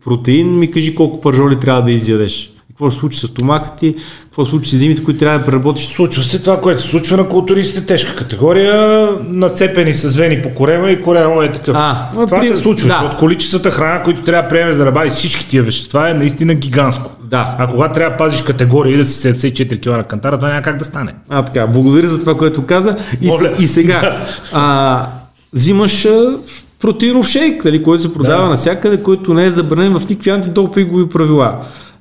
протеин, 0.05 0.59
ми 0.59 0.71
кажи 0.71 0.95
колко 0.95 1.21
пържоли 1.21 1.59
трябва 1.59 1.81
да 1.81 1.91
изядеш 1.91 2.51
какво 2.77 2.91
се 2.91 2.97
случи 2.97 3.19
с 3.19 3.27
стомаха 3.27 3.71
ти, 3.75 3.95
какво 4.23 4.45
се 4.45 4.49
случи 4.49 4.69
с 4.69 4.79
зимите, 4.79 5.03
които 5.03 5.19
трябва 5.19 5.39
да 5.39 5.45
преработиш. 5.45 5.87
Случва 5.87 6.23
се 6.23 6.39
това, 6.39 6.61
което 6.61 6.81
се 6.81 6.87
случва 6.87 7.17
на 7.17 7.27
културистите, 7.27 7.85
тежка 7.85 8.15
категория, 8.15 9.09
нацепени 9.27 9.93
с 9.93 10.15
вени 10.15 10.41
по 10.41 10.49
корема 10.49 10.91
и 10.91 11.01
корема 11.01 11.45
е 11.45 11.51
такъв. 11.51 11.75
А, 11.79 12.11
това 12.11 12.39
при... 12.39 12.47
се 12.47 12.55
случва, 12.55 12.87
да. 12.87 13.09
от 13.11 13.17
количествата 13.17 13.71
храна, 13.71 14.03
които 14.03 14.23
трябва 14.23 14.43
да 14.43 14.49
приемеш 14.49 14.75
да 14.75 14.85
набавиш 14.85 15.13
всички 15.13 15.49
тия 15.49 15.63
вещества 15.63 16.09
е 16.09 16.13
наистина 16.13 16.53
гигантско. 16.53 17.11
Да. 17.23 17.55
А 17.59 17.67
когато 17.67 17.93
трябва 17.93 18.11
да 18.11 18.17
пазиш 18.17 18.41
категория 18.41 18.93
и 18.93 18.97
да 18.97 19.05
си 19.05 19.27
74 19.27 19.81
кг 19.81 19.85
на 19.85 20.03
кантара, 20.03 20.37
това 20.37 20.49
няма 20.49 20.61
как 20.61 20.77
да 20.77 20.85
стане. 20.85 21.13
А, 21.29 21.45
така, 21.45 21.67
благодаря 21.67 22.07
за 22.07 22.19
това, 22.19 22.37
което 22.37 22.65
каза. 22.65 22.95
И, 23.21 23.31
и 23.59 23.67
сега, 23.67 24.25
а, 24.53 25.05
взимаш 25.53 26.07
протеинов 26.79 27.27
шейк, 27.27 27.65
нали, 27.65 27.83
който 27.83 28.03
се 28.03 28.13
продава 28.13 28.43
да. 28.43 28.49
навсякъде, 28.49 29.03
който 29.03 29.33
не 29.33 29.45
е 29.45 29.49
забранен 29.49 29.99
в 29.99 30.09
никакви 30.09 30.29
антидопингови 30.29 31.09
правила 31.09 31.55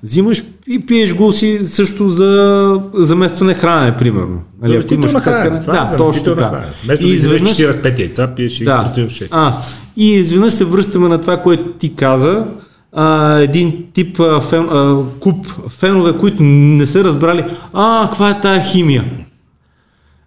взимаш 0.06 0.44
и 0.68 0.86
пиеш 0.86 1.14
го 1.14 1.32
си 1.32 1.58
също 1.62 2.08
за 2.08 2.80
заместване 2.94 3.54
хранене, 3.54 3.96
примерно. 3.96 4.42
Нали, 4.62 4.72
заместителна 4.72 5.20
хранене. 5.20 5.58
Да, 5.58 5.90
е 5.94 5.96
точно 5.96 6.24
така. 6.24 6.64
Вместо 6.84 7.06
и 7.06 7.10
изведнъж... 7.10 7.52
45 7.52 7.98
яйца, 7.98 8.28
пиеш 8.36 8.60
и 8.60 8.64
да. 8.64 8.94
А, 9.30 9.56
и 9.96 10.12
изведнъж 10.12 10.52
се 10.52 10.64
връщаме 10.64 11.08
на 11.08 11.20
това, 11.20 11.42
което 11.42 11.64
ти 11.64 11.94
каза, 11.94 12.44
а, 12.92 13.38
един 13.38 13.84
тип 13.92 14.20
а, 14.20 14.40
фен, 14.40 14.68
а, 14.70 15.02
куп 15.20 15.46
фенове, 15.68 16.12
които 16.12 16.42
не 16.42 16.86
са 16.86 17.04
разбрали, 17.04 17.44
а, 17.72 18.08
каква 18.08 18.30
е 18.30 18.40
тая 18.40 18.62
химия? 18.62 19.04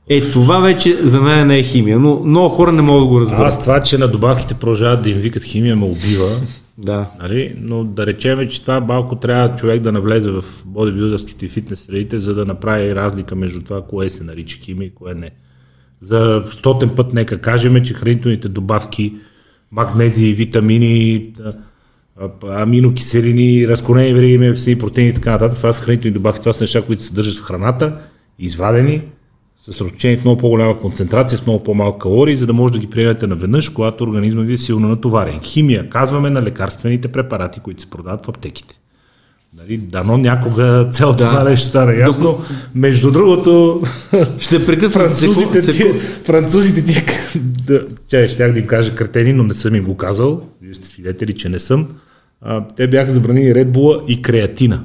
Е, 0.09 0.21
това 0.21 0.59
вече 0.59 0.97
за 1.01 1.21
мен 1.21 1.47
не 1.47 1.57
е 1.57 1.63
химия, 1.63 1.99
но 1.99 2.21
много 2.25 2.49
хора 2.49 2.71
не 2.71 2.81
могат 2.81 3.03
да 3.03 3.07
го 3.07 3.21
разберат. 3.21 3.47
Аз 3.47 3.61
това, 3.61 3.83
че 3.83 3.97
на 3.97 4.07
добавките 4.07 4.53
продължават 4.53 5.03
да 5.03 5.09
им 5.09 5.17
викат 5.17 5.43
химия, 5.43 5.75
ме 5.75 5.85
убива. 5.85 6.29
Да. 6.81 7.11
Нали? 7.19 7.55
Но 7.57 7.83
да 7.83 8.05
речем, 8.05 8.49
че 8.49 8.61
това 8.61 8.79
малко 8.79 9.15
трябва 9.15 9.55
човек 9.55 9.81
да 9.81 9.91
навлезе 9.91 10.31
в 10.31 10.43
бодибилдърските 10.65 11.45
и 11.45 11.49
фитнес 11.49 11.79
средите, 11.79 12.19
за 12.19 12.35
да 12.35 12.45
направи 12.45 12.95
разлика 12.95 13.35
между 13.35 13.63
това, 13.63 13.81
кое 13.81 14.09
се 14.09 14.23
нарича 14.23 14.59
химия 14.59 14.87
и 14.87 14.93
кое 14.93 15.13
не. 15.13 15.29
За 16.01 16.43
стотен 16.51 16.89
път 16.95 17.13
нека 17.13 17.41
кажем, 17.41 17.83
че 17.83 17.93
хранителните 17.93 18.49
добавки, 18.49 19.15
магнези, 19.71 20.33
витамини, 20.33 21.33
аминокиселини, 22.49 23.67
разклонени 23.67 24.13
вериги, 24.13 24.77
протеини 24.77 25.09
и 25.09 25.13
така 25.13 25.31
нататък, 25.31 25.57
това 25.57 25.73
са 25.73 25.83
хранителни 25.83 26.13
добавки, 26.13 26.39
това 26.39 26.53
са 26.53 26.63
неща, 26.63 26.81
които 26.81 27.03
съдържат 27.03 27.37
в 27.37 27.43
храната, 27.43 27.97
извадени, 28.39 29.01
съсредоточени 29.61 30.17
в 30.17 30.23
много 30.23 30.39
по-голяма 30.39 30.79
концентрация, 30.79 31.37
с 31.37 31.45
много 31.45 31.63
по-малко 31.63 31.99
калории, 31.99 32.35
за 32.35 32.45
да 32.45 32.53
може 32.53 32.73
да 32.73 32.79
ги 32.79 32.87
приемете 32.87 33.27
наведнъж, 33.27 33.69
когато 33.69 34.03
организма 34.03 34.41
ви 34.41 34.53
е 34.53 34.57
силно 34.57 34.87
натоварен. 34.87 35.39
Химия, 35.43 35.89
казваме 35.89 36.29
на 36.29 36.41
лекарствените 36.41 37.07
препарати, 37.07 37.59
които 37.59 37.81
се 37.81 37.89
продават 37.89 38.25
в 38.25 38.29
аптеките. 38.29 38.79
Нали, 39.57 39.77
дано 39.77 40.17
някога 40.17 40.87
цялото 40.91 41.23
да. 41.23 41.29
това 41.29 41.43
нещо 41.43 41.67
стане 41.67 41.93
ясно. 41.93 42.23
Докато... 42.23 42.53
Между 42.75 43.11
другото, 43.11 43.81
ще 44.39 44.65
прекъсвам 44.65 45.03
французите, 45.03 45.61
ти, 45.61 45.83
французите 46.23 46.85
ти, 46.85 47.05
да, 47.39 47.85
чай, 48.07 48.27
щях 48.27 48.53
да 48.53 48.59
им 48.59 48.67
кажа 48.67 48.95
кретени, 48.95 49.33
но 49.33 49.43
не 49.43 49.53
съм 49.53 49.75
им 49.75 49.83
го 49.83 49.97
казал. 49.97 50.41
Вие 50.61 50.73
сте 50.73 50.87
свидетели, 50.87 51.33
че 51.33 51.49
не 51.49 51.59
съм. 51.59 51.87
А, 52.41 52.67
те 52.67 52.87
бяха 52.87 53.11
забранени 53.11 53.55
редбула 53.55 54.03
и 54.07 54.21
креатина. 54.21 54.83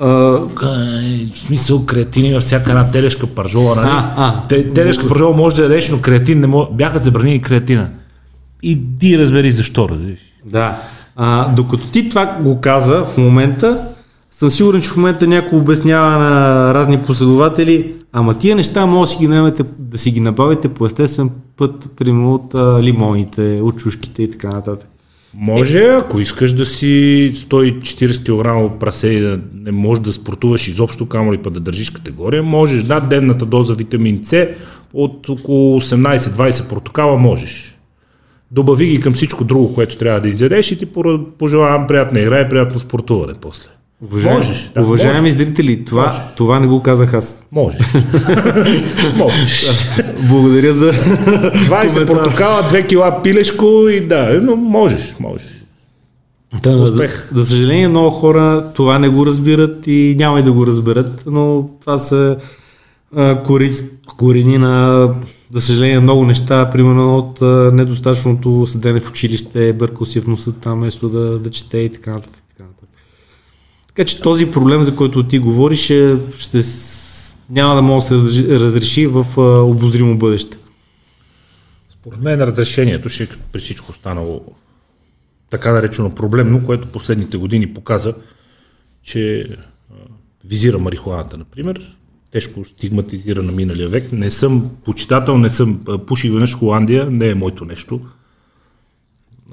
Uh, 0.00 1.32
в 1.32 1.38
смисъл 1.38 1.86
креатини 1.86 2.34
във 2.34 2.42
всяка 2.42 2.70
една 2.70 2.90
телешка 2.90 3.26
пържола. 3.26 3.76
Нали? 3.76 3.88
А, 3.90 4.12
а, 4.16 4.42
Те, 4.48 4.72
телешка 4.72 5.08
пържола 5.08 5.36
може 5.36 5.56
да 5.56 5.62
ядеш, 5.62 5.90
но 5.90 6.00
креатин 6.00 6.40
не 6.40 6.46
може. 6.46 6.68
Бяха 6.72 6.98
забранени 6.98 7.42
креатина. 7.42 7.88
И 8.62 8.98
ти 9.00 9.18
разбери 9.18 9.52
защо. 9.52 9.88
Разбери. 9.88 10.18
Да. 10.46 10.78
А, 11.16 11.48
докато 11.54 11.86
ти 11.86 12.08
това 12.08 12.26
го 12.26 12.60
каза 12.60 13.04
в 13.04 13.16
момента, 13.16 13.88
съм 14.30 14.50
сигурен, 14.50 14.82
че 14.82 14.88
в 14.88 14.96
момента 14.96 15.26
някой 15.26 15.58
обяснява 15.58 16.18
на 16.18 16.74
разни 16.74 16.98
последователи, 16.98 17.94
ама 18.12 18.38
тия 18.38 18.56
неща 18.56 18.86
може 18.86 19.10
да 19.10 19.12
си 19.12 19.16
ги, 19.18 19.28
намете, 19.28 19.64
да 19.78 19.98
си 19.98 20.10
ги 20.10 20.20
набавите 20.20 20.68
по 20.68 20.86
естествен 20.86 21.30
път, 21.56 21.88
примерно 21.96 22.34
от 22.34 22.54
а, 22.54 22.82
лимоните, 22.82 23.60
от 23.62 23.78
чушките 23.78 24.22
и 24.22 24.30
така 24.30 24.48
нататък. 24.48 24.88
Може, 25.36 25.84
ако 25.84 26.20
искаш 26.20 26.52
да 26.52 26.66
си 26.66 27.32
140 27.34 28.70
кг 28.70 28.80
прасе 28.80 29.08
и 29.08 29.20
да 29.20 29.40
не 29.54 29.72
можеш 29.72 30.02
да 30.02 30.12
спортуваш 30.12 30.68
изобщо, 30.68 31.06
камо 31.06 31.32
ли 31.32 31.38
па 31.38 31.50
да 31.50 31.60
държиш 31.60 31.90
категория, 31.90 32.42
можеш, 32.42 32.82
да, 32.82 33.00
денната 33.00 33.46
доза 33.46 33.74
витамин 33.74 34.24
С 34.24 34.48
от 34.92 35.28
около 35.28 35.80
18-20 35.80 36.68
протокала 36.68 37.16
можеш. 37.16 37.78
Добави 38.50 38.86
ги 38.86 39.00
към 39.00 39.12
всичко 39.12 39.44
друго, 39.44 39.74
което 39.74 39.98
трябва 39.98 40.20
да 40.20 40.28
изядеш 40.28 40.72
и 40.72 40.78
ти 40.78 40.86
пожелавам 41.38 41.86
приятна 41.86 42.20
игра 42.20 42.40
и 42.40 42.48
приятно 42.48 42.80
спортуване 42.80 43.32
после. 43.40 43.68
Уважаеми, 44.02 44.38
Можеш, 44.38 44.70
да, 44.74 44.82
уважаеми 44.82 45.20
можеш. 45.20 45.36
зрители, 45.36 45.84
това, 45.84 46.04
Можеш. 46.04 46.20
това 46.36 46.60
не 46.60 46.66
го 46.66 46.82
казах 46.82 47.14
аз. 47.14 47.46
Можеш. 47.52 47.80
Можеш. 49.16 49.70
Благодаря 50.28 50.72
за 50.74 50.92
20 50.92 51.92
коментар. 51.92 52.06
портокала, 52.06 52.62
2 52.70 52.88
кила 52.88 53.22
пилешко 53.22 53.88
и 53.88 54.00
да, 54.00 54.40
но 54.42 54.56
можеш, 54.56 55.16
можеш. 55.20 55.46
Да, 56.62 56.72
за, 56.86 56.92
Успех. 56.92 57.28
за 57.32 57.46
съжаление, 57.46 57.88
много 57.88 58.10
хора 58.10 58.64
това 58.74 58.98
не 58.98 59.08
го 59.08 59.26
разбират 59.26 59.86
и 59.86 60.16
няма 60.18 60.40
и 60.40 60.42
да 60.42 60.52
го 60.52 60.66
разберат, 60.66 61.22
но 61.26 61.68
това 61.80 61.98
са 61.98 62.36
а, 63.16 63.42
кори, 63.42 63.72
корени 64.16 64.58
на, 64.58 65.08
за 65.52 65.60
съжаление, 65.60 66.00
много 66.00 66.24
неща, 66.24 66.70
примерно 66.70 67.18
от 67.18 67.42
а, 67.42 67.70
недостатъчното 67.74 68.66
седене 68.66 69.00
в 69.00 69.10
училище, 69.10 69.72
бъркал 69.72 70.06
си 70.06 70.20
в 70.20 70.26
носа 70.26 70.52
там, 70.52 70.78
вместо 70.80 71.08
да, 71.08 71.38
да 71.38 71.50
чете 71.50 71.78
и 71.78 71.92
така 71.92 72.10
нататък. 72.10 72.43
Така, 73.94 74.06
че 74.06 74.20
този 74.20 74.50
проблем, 74.50 74.82
за 74.82 74.96
който 74.96 75.28
ти 75.28 75.38
говориш, 75.38 75.90
е, 75.90 76.16
ще, 76.38 76.60
няма 77.50 77.74
да 77.74 77.82
може 77.82 78.08
да 78.08 78.28
се 78.28 78.58
разреши- 78.58 79.06
в 79.06 79.40
а, 79.40 79.62
обозримо 79.62 80.18
бъдеще. 80.18 80.58
Според 81.90 82.20
мен 82.20 82.42
разрешението 82.42 83.08
ще 83.08 83.24
е 83.24 83.28
при 83.52 83.60
всичко 83.60 83.90
останало 83.90 84.44
така 85.50 85.72
наречено 85.72 86.14
проблемно, 86.14 86.66
което 86.66 86.88
последните 86.88 87.36
години 87.36 87.74
показа, 87.74 88.14
че 89.02 89.48
визира 90.44 90.78
марихуаната, 90.78 91.36
например, 91.36 91.96
тежко 92.30 92.64
стигматизира 92.64 93.42
на 93.42 93.52
миналия 93.52 93.88
век. 93.88 94.12
Не 94.12 94.30
съм 94.30 94.70
почитател, 94.84 95.38
не 95.38 95.50
съм 95.50 95.80
а, 95.88 95.98
пуших 95.98 96.32
веднъж 96.32 96.54
Холандия, 96.54 97.10
не 97.10 97.28
е 97.28 97.34
моето 97.34 97.64
нещо. 97.64 98.00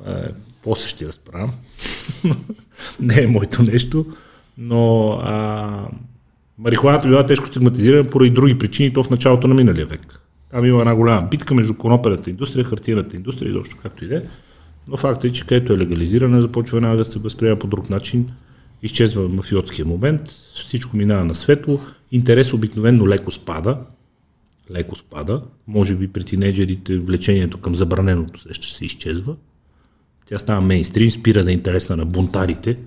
Е, 0.08 0.12
после 0.64 0.88
ще 0.88 1.08
разправям. 1.08 1.52
не 3.00 3.22
е 3.22 3.28
моето 3.28 3.64
нещо, 3.64 4.06
но 4.58 5.10
а, 5.24 5.88
марихуаната 6.58 7.08
била 7.08 7.26
тежко 7.26 7.48
стигматизирана 7.48 8.10
поради 8.10 8.30
други 8.30 8.58
причини, 8.58 8.94
то 8.94 9.04
в 9.04 9.10
началото 9.10 9.48
на 9.48 9.54
миналия 9.54 9.86
век. 9.86 10.22
Там 10.52 10.66
има 10.66 10.80
една 10.80 10.96
голяма 10.96 11.28
битка 11.32 11.56
между 11.56 11.74
коноперната 11.74 12.30
индустрия, 12.30 12.66
хартияната 12.66 13.16
индустрия, 13.16 13.50
изобщо 13.50 13.78
както 13.82 14.06
и 14.06 14.08
да 14.08 14.18
е. 14.18 14.22
Но 14.88 14.98
факт 14.98 15.26
е, 15.26 15.32
че 15.32 15.48
където 15.48 15.74
е 15.74 15.78
легализирана, 15.78 16.42
започва 16.42 16.76
веднага 16.76 16.98
да 16.98 17.06
се 17.06 17.20
възприема 17.20 17.60
по 17.60 17.68
друг 17.68 17.90
начин, 17.90 18.32
изчезва 18.84 19.30
мафиотския 19.30 19.86
момент, 19.86 20.22
всичко 20.66 20.98
минава 20.98 21.26
на 21.26 21.36
светло, 21.36 21.80
интерес 22.12 22.54
обикновенно 22.54 23.08
леко 23.08 23.32
спада, 23.32 23.78
леко 24.72 24.96
спада, 24.96 25.42
може 25.68 25.96
би 25.96 26.08
при 26.08 26.24
тинейджерите 26.24 26.98
влечението 26.98 27.58
към 27.58 27.76
забраненото 27.76 28.40
ще 28.52 28.68
се 28.68 28.86
изчезва, 28.86 29.36
тя 30.26 30.38
става 30.38 30.62
мейнстрим, 30.62 31.12
спира 31.12 31.44
да 31.44 31.52
е 31.52 31.54
интересна 31.54 31.98
на 31.98 32.06
бунтарите, 32.06 32.78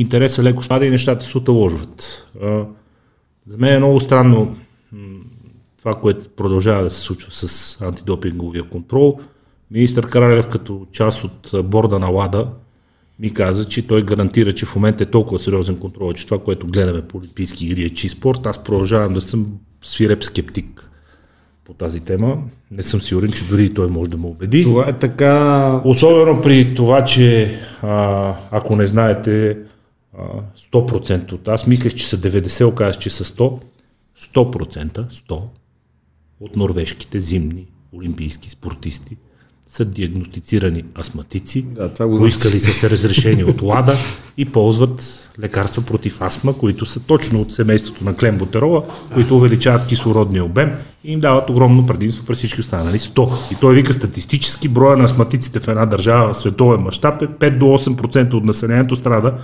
интереса 0.00 0.42
леко 0.42 0.62
спада 0.62 0.86
и 0.86 0.90
нещата 0.90 1.24
се 1.24 1.38
оталожват. 1.38 2.28
За 3.46 3.56
мен 3.58 3.74
е 3.74 3.78
много 3.78 4.00
странно 4.00 4.56
това, 5.78 5.94
което 5.94 6.28
продължава 6.28 6.82
да 6.82 6.90
се 6.90 7.00
случва 7.00 7.30
с 7.32 7.76
антидопинговия 7.80 8.62
контрол. 8.62 9.18
Министър 9.70 10.10
Каралев 10.10 10.48
като 10.48 10.86
част 10.92 11.24
от 11.24 11.50
борда 11.64 11.98
на 11.98 12.08
ЛАДА 12.08 12.46
ми 13.20 13.34
каза, 13.34 13.68
че 13.68 13.86
той 13.86 14.04
гарантира, 14.04 14.52
че 14.52 14.66
в 14.66 14.74
момента 14.74 15.04
е 15.04 15.06
толкова 15.06 15.38
сериозен 15.38 15.76
контрол, 15.76 16.12
че 16.12 16.24
това, 16.24 16.38
което 16.38 16.66
гледаме 16.66 17.02
по 17.02 17.18
Олимпийски 17.18 17.66
игри 17.66 17.82
е 17.82 17.94
чист 17.94 18.16
спорт. 18.16 18.46
Аз 18.46 18.64
продължавам 18.64 19.14
да 19.14 19.20
съм 19.20 19.46
свиреп 19.82 20.24
скептик 20.24 20.90
по 21.64 21.74
тази 21.74 22.00
тема. 22.00 22.38
Не 22.70 22.82
съм 22.82 23.02
сигурен, 23.02 23.32
че 23.32 23.44
дори 23.44 23.64
и 23.64 23.74
той 23.74 23.88
може 23.88 24.10
да 24.10 24.16
ме 24.16 24.26
убеди. 24.26 24.62
Това 24.62 24.88
е 24.88 24.98
така... 24.98 25.82
Особено 25.84 26.42
при 26.42 26.74
това, 26.74 27.04
че 27.04 27.58
а, 27.82 28.34
ако 28.50 28.76
не 28.76 28.86
знаете 28.86 29.58
100% 30.72 31.32
от... 31.32 31.48
Аз 31.48 31.66
мислех, 31.66 31.94
че 31.94 32.06
са 32.06 32.18
90, 32.18 32.66
оказа, 32.66 32.98
че 32.98 33.10
са 33.10 33.24
100. 33.24 33.60
100%, 34.34 35.10
100 35.10 35.42
от 36.40 36.56
норвежките 36.56 37.20
зимни 37.20 37.66
олимпийски 37.92 38.50
спортисти 38.50 39.16
са 39.68 39.84
диагностицирани 39.84 40.84
астматици, 41.00 41.62
Да, 41.62 41.88
това 41.88 42.06
го 42.06 42.16
поискали 42.16 42.60
са 42.60 42.72
се 42.72 42.90
разрешени 42.90 43.44
от 43.44 43.62
ЛАДА 43.62 43.96
и 44.36 44.44
ползват 44.44 45.30
лекарства 45.40 45.82
против 45.82 46.22
астма, 46.22 46.52
които 46.52 46.86
са 46.86 47.00
точно 47.00 47.40
от 47.40 47.52
семейството 47.52 48.04
на 48.04 48.16
клемботерола, 48.16 48.82
които 49.14 49.36
увеличават 49.36 49.86
кислородния 49.86 50.44
обем 50.44 50.72
и 51.04 51.12
им 51.12 51.20
дават 51.20 51.50
огромно 51.50 51.86
предимство 51.86 52.26
през 52.26 52.38
всички 52.38 52.60
останали 52.60 52.98
100. 52.98 53.52
И 53.52 53.56
той 53.60 53.74
вика 53.74 53.92
статистически 53.92 54.68
броя 54.68 54.96
на 54.96 55.04
астматиците 55.04 55.60
в 55.60 55.68
една 55.68 55.86
държава 55.86 56.34
в 56.34 56.38
световен 56.38 56.80
мащаб 56.80 57.22
е 57.22 57.26
5 57.26 57.58
до 57.58 57.64
8% 57.64 58.34
от 58.34 58.44
населението 58.44 58.96
страда 58.96 59.34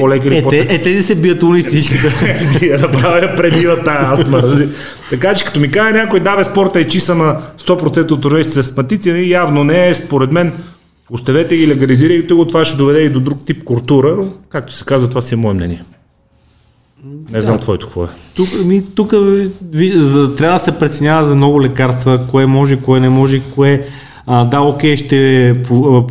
по-лека 0.00 0.28
или 0.28 0.36
Е, 0.36 0.42
по 0.42 0.54
е, 0.54 0.82
тези 0.82 1.02
се 1.02 1.14
бият 1.14 1.42
уни 1.42 1.62
всичките. 1.62 2.78
направя 2.80 3.18
я 3.18 3.36
пребива 3.36 3.84
тази 3.84 4.22
астма. 4.22 4.42
Така 5.10 5.34
че 5.34 5.44
като 5.44 5.60
ми 5.60 5.70
каже 5.70 5.92
някой, 5.92 6.20
да 6.20 6.36
бе, 6.36 6.44
спорта 6.44 6.80
е 6.80 6.88
чиса 6.88 7.14
на 7.14 7.40
100% 7.58 8.10
от 8.10 8.22
човечците 8.22 8.54
с 8.54 8.60
астматици, 8.60 9.12
нали, 9.12 9.30
явно 9.30 9.64
не 9.64 9.88
е, 9.88 9.94
според 9.94 10.32
мен, 10.32 10.52
оставете 11.10 11.56
ги, 11.56 11.68
легализирайте 11.68 12.34
го, 12.34 12.46
това 12.46 12.64
ще 12.64 12.76
доведе 12.76 13.00
и 13.00 13.08
до 13.08 13.20
друг 13.20 13.38
тип 13.46 13.64
култура, 13.64 14.16
но, 14.16 14.32
както 14.48 14.72
се 14.72 14.84
казва, 14.84 15.08
това 15.08 15.22
си 15.22 15.34
е 15.34 15.36
мое 15.36 15.54
мнение. 15.54 15.82
Не 17.32 17.40
знам 17.40 17.58
твоето 17.58 17.86
какво 17.86 18.04
е. 18.04 18.08
Тук, 18.34 18.48
ми, 18.64 18.82
тук 18.94 19.14
ви, 19.72 19.92
за, 19.96 20.34
трябва 20.34 20.58
да 20.58 20.64
се 20.64 20.78
преценява 20.78 21.24
за 21.24 21.34
много 21.34 21.62
лекарства, 21.62 22.20
кое 22.30 22.46
може, 22.46 22.76
кое 22.76 23.00
не 23.00 23.08
може, 23.08 23.40
кое 23.54 23.82
а, 24.26 24.44
да, 24.44 24.60
окей, 24.60 24.96
ще 24.96 25.62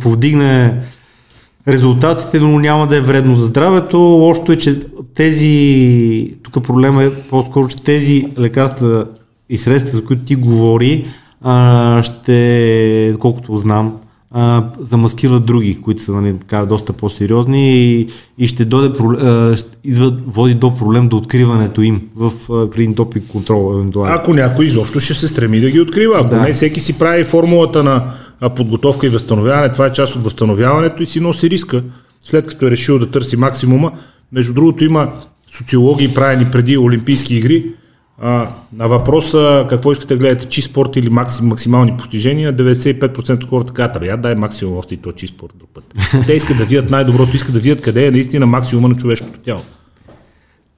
повдигне 0.02 0.74
резултатите, 1.68 2.40
но 2.40 2.58
няма 2.58 2.86
да 2.86 2.96
е 2.96 3.00
вредно 3.00 3.36
за 3.36 3.46
здравето. 3.46 3.98
Лошото 3.98 4.52
е, 4.52 4.56
че 4.56 4.80
тези, 5.14 6.34
тук 6.42 6.64
проблема 6.64 7.04
е 7.04 7.10
по-скоро, 7.10 7.68
че 7.68 7.76
тези 7.76 8.26
лекарства 8.38 9.06
и 9.48 9.56
средства, 9.56 9.98
за 9.98 10.04
които 10.04 10.24
ти 10.24 10.36
говори, 10.36 11.06
а, 11.42 12.02
ще, 12.02 13.14
колкото 13.18 13.56
знам, 13.56 13.96
а, 14.36 14.64
замаскират 14.80 15.46
други, 15.46 15.80
които 15.80 16.02
са 16.02 16.12
нали, 16.12 16.38
така, 16.38 16.66
доста 16.66 16.92
по-сериозни 16.92 17.76
и, 17.76 18.08
и 18.38 18.46
ще 18.46 18.64
дойде, 18.64 18.98
а, 19.00 19.56
води 20.26 20.54
до 20.54 20.74
проблем 20.74 21.08
до 21.08 21.16
откриването 21.16 21.82
им 21.82 22.02
в, 22.16 22.32
а, 22.52 22.70
при 22.70 22.86
допинг 22.86 23.26
контрол 23.28 23.74
евентуално. 23.74 24.14
Ако 24.14 24.34
някой 24.34 24.66
изобщо 24.66 25.00
ще 25.00 25.14
се 25.14 25.28
стреми 25.28 25.60
да 25.60 25.70
ги 25.70 25.80
открива, 25.80 26.20
ако 26.20 26.30
Да. 26.30 26.40
не 26.40 26.52
всеки 26.52 26.80
си 26.80 26.98
прави 26.98 27.24
формулата 27.24 27.82
на 27.82 28.04
подготовка 28.56 29.06
и 29.06 29.10
възстановяване, 29.10 29.72
това 29.72 29.86
е 29.86 29.92
част 29.92 30.16
от 30.16 30.22
възстановяването 30.22 31.02
и 31.02 31.06
си 31.06 31.20
носи 31.20 31.50
риска, 31.50 31.82
след 32.20 32.46
като 32.46 32.66
е 32.66 32.70
решил 32.70 32.98
да 32.98 33.10
търси 33.10 33.36
максимума. 33.36 33.92
Между 34.32 34.54
другото 34.54 34.84
има 34.84 35.12
социологии 35.58 36.14
правени 36.14 36.46
преди 36.52 36.78
Олимпийски 36.78 37.36
игри, 37.36 37.66
а, 38.18 38.48
на 38.72 38.88
въпроса 38.88 39.66
какво 39.68 39.92
искате 39.92 40.14
да 40.14 40.18
гледате, 40.18 40.48
чист 40.48 40.70
спорт 40.70 40.96
или 40.96 41.10
максим, 41.10 41.46
максимални 41.46 41.96
постижения, 41.96 42.54
95% 42.54 43.34
от 43.34 43.48
хората 43.48 43.72
казват, 43.72 44.04
я 44.04 44.16
дай 44.16 44.34
максимум 44.34 44.78
още 44.78 44.94
и 44.94 44.96
то 44.96 45.12
чист 45.12 45.34
спорт 45.34 45.52
друг 45.56 45.68
път. 45.74 45.94
Те 46.26 46.32
искат 46.32 46.58
да 46.58 46.64
видят 46.64 46.90
най-доброто, 46.90 47.36
искат 47.36 47.54
да 47.54 47.60
видят 47.60 47.80
къде 47.80 48.06
е 48.06 48.10
наистина 48.10 48.46
максимума 48.46 48.88
на 48.88 48.96
човешкото 48.96 49.38
тяло. 49.38 49.62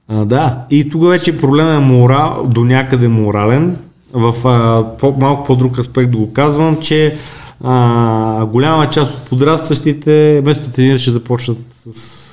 А, 0.07 0.25
да, 0.25 0.65
и 0.69 0.89
тук 0.89 1.07
вече 1.07 1.37
проблема 1.37 1.71
е 1.71 1.79
морал, 1.79 2.47
до 2.49 2.63
някъде 2.65 3.07
морален. 3.07 3.77
В 4.13 4.47
а, 4.47 4.97
по, 4.97 5.15
малко 5.19 5.43
по-друг 5.43 5.77
аспект 5.77 6.11
да 6.11 6.17
го 6.17 6.33
казвам, 6.33 6.77
че 6.81 7.17
а, 7.63 8.45
голяма 8.45 8.89
част 8.89 9.13
от 9.13 9.21
подрастващите, 9.21 10.41
вместо 10.41 10.65
да 10.65 10.71
тренират, 10.71 11.01
ще 11.01 11.11
започнат 11.11 11.57
с 11.75 12.27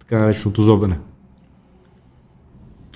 така 0.00 0.18
нареченото 0.18 0.62
зобене. 0.62 0.96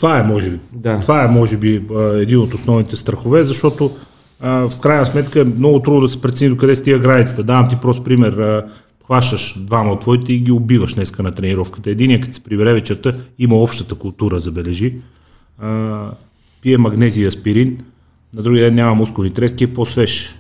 Това 0.03 0.19
е, 0.19 0.23
може 0.23 0.51
би. 0.51 0.59
Да. 0.73 1.01
Това 1.01 1.24
е, 1.24 1.29
може 1.29 1.57
би, 1.57 1.83
един 2.15 2.39
от 2.39 2.55
основните 2.55 2.97
страхове, 2.97 3.45
защото 3.45 3.97
а, 4.41 4.69
в 4.69 4.81
крайна 4.81 5.07
сметка 5.07 5.41
е 5.41 5.45
много 5.45 5.81
трудно 5.81 6.01
да 6.01 6.09
се 6.09 6.20
прецени 6.20 6.51
до 6.51 6.57
къде 6.57 6.77
стига 6.77 6.99
границата. 6.99 7.45
Давам 7.45 7.69
ти 7.69 7.77
прост 7.77 8.05
пример. 8.05 8.33
А, 8.33 8.66
хващаш 9.05 9.55
двама 9.59 9.93
от 9.93 10.01
твоите 10.01 10.33
и 10.33 10.39
ги 10.39 10.53
убиваш 10.53 10.95
днеска 10.95 11.23
на 11.23 11.33
тренировката. 11.33 11.91
Единият, 11.91 12.23
като 12.23 12.35
се 12.35 12.45
прибере 12.45 12.73
вечерта, 12.73 13.15
има 13.39 13.57
общата 13.57 13.95
култура, 13.95 14.41
забележи. 14.41 14.95
А, 15.59 16.11
пие 16.62 16.79
магнезия 16.79 17.29
аспирин, 17.29 17.79
на 18.35 18.43
другия 18.43 18.65
ден 18.65 18.74
няма 18.74 18.95
мускулни 18.95 19.31
трески, 19.31 19.65
е 19.65 19.74
по-свеж. 19.74 20.37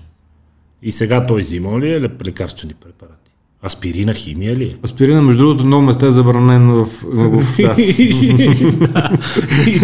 И 0.82 0.92
сега 0.92 1.26
той 1.26 1.42
взима 1.42 1.80
ли 1.80 1.92
е 1.92 2.00
ле- 2.00 2.26
лекарствени 2.26 2.74
препарати? 2.74 3.21
Аспирина 3.62 4.14
химия 4.14 4.56
ли 4.56 4.64
е? 4.64 4.76
Аспирина, 4.84 5.22
между 5.22 5.40
другото, 5.40 5.64
много 5.64 5.82
места 5.82 6.06
е 6.06 6.10
забранен 6.10 6.68
в, 6.68 6.86
в, 7.04 7.56
да. 7.58 7.74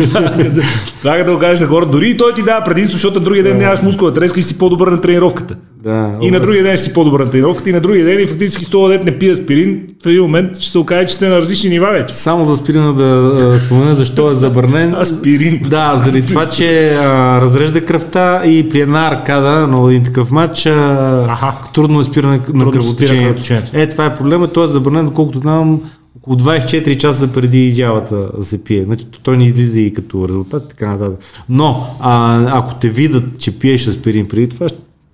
Това, 0.01 0.23
като- 0.33 0.61
това 0.99 1.17
като 1.17 1.33
го 1.33 1.39
кажеш 1.39 1.61
на 1.61 1.67
хората, 1.67 1.91
дори 1.91 2.09
и 2.09 2.17
той 2.17 2.35
ти 2.35 2.43
дава 2.43 2.65
предимство, 2.65 2.93
защото 2.93 3.21
другия 3.21 3.45
ден 3.45 3.59
нямаш 3.59 3.83
мускула 3.83 4.15
треска 4.15 4.41
и 4.41 4.43
си 4.43 4.59
по-добър 4.59 4.89
на 4.89 5.01
тренировката. 5.01 5.57
Да. 5.83 6.13
И 6.23 6.31
на 6.31 6.41
другия 6.41 6.63
ден 6.63 6.77
ще 6.77 6.85
си 6.85 6.93
по-добър 6.93 7.21
на 7.21 7.31
тренировката, 7.31 7.71
и 7.71 7.73
на 7.73 7.81
другия 7.81 8.05
ден 8.05 8.21
и 8.21 8.27
фактически 8.27 8.65
с 8.65 8.69
този 8.69 8.99
дет 8.99 9.05
не 9.05 9.19
пие 9.19 9.33
аспирин, 9.33 9.83
в 10.03 10.07
един 10.07 10.23
момент 10.23 10.61
ще 10.61 10.71
се 10.71 10.79
окаже, 10.79 11.07
че 11.07 11.15
сте 11.15 11.29
на 11.29 11.39
различни 11.39 11.71
нива 11.71 11.91
вече. 11.91 12.15
Само 12.15 12.45
за 12.45 12.53
аспирина 12.53 12.93
да 12.93 13.61
спомена 13.65 13.95
защо 13.95 14.31
е 14.31 14.35
забранен. 14.35 14.95
Аспирин. 14.95 15.61
Да, 15.71 16.03
заради 16.05 16.27
това, 16.27 16.47
че 16.47 16.95
а, 16.95 17.41
разрежда 17.41 17.85
кръвта 17.85 18.43
и 18.47 18.69
при 18.69 18.81
една 18.81 19.09
аркада 19.09 19.67
на 19.67 19.91
един 19.91 20.05
такъв 20.05 20.31
матч 20.31 20.67
а, 20.67 21.25
Аха. 21.29 21.55
трудно 21.75 22.01
е 22.01 22.05
спиране 22.05 22.37
на 22.37 22.45
спира 22.45 22.71
кръвотечението. 22.71 23.43
Е, 23.73 23.89
това 23.89 24.07
е 24.07 24.17
проблема. 24.17 24.49
Той 24.49 24.65
е 24.65 24.69
забранен, 24.69 25.07
доколкото 25.07 25.39
знам, 25.39 25.81
около 26.17 26.37
около 26.37 26.37
24 26.37 26.97
часа 26.97 27.29
преди 27.33 27.67
изявата 27.67 28.31
да 28.39 28.45
се 28.45 28.65
пие. 28.65 28.85
Значи, 28.85 29.05
той 29.23 29.37
не 29.37 29.45
излиза 29.45 29.81
и 29.81 29.93
като 29.93 30.29
резултат 30.29 30.69
така 30.69 30.89
нататък. 30.89 31.21
Но, 31.49 31.87
а, 32.01 32.45
ако 32.59 32.75
те 32.75 32.89
видят, 32.89 33.25
че 33.39 33.59
пиеш 33.59 33.87
аспирин 33.87 34.29
преди 34.29 34.49
това, 34.49 34.67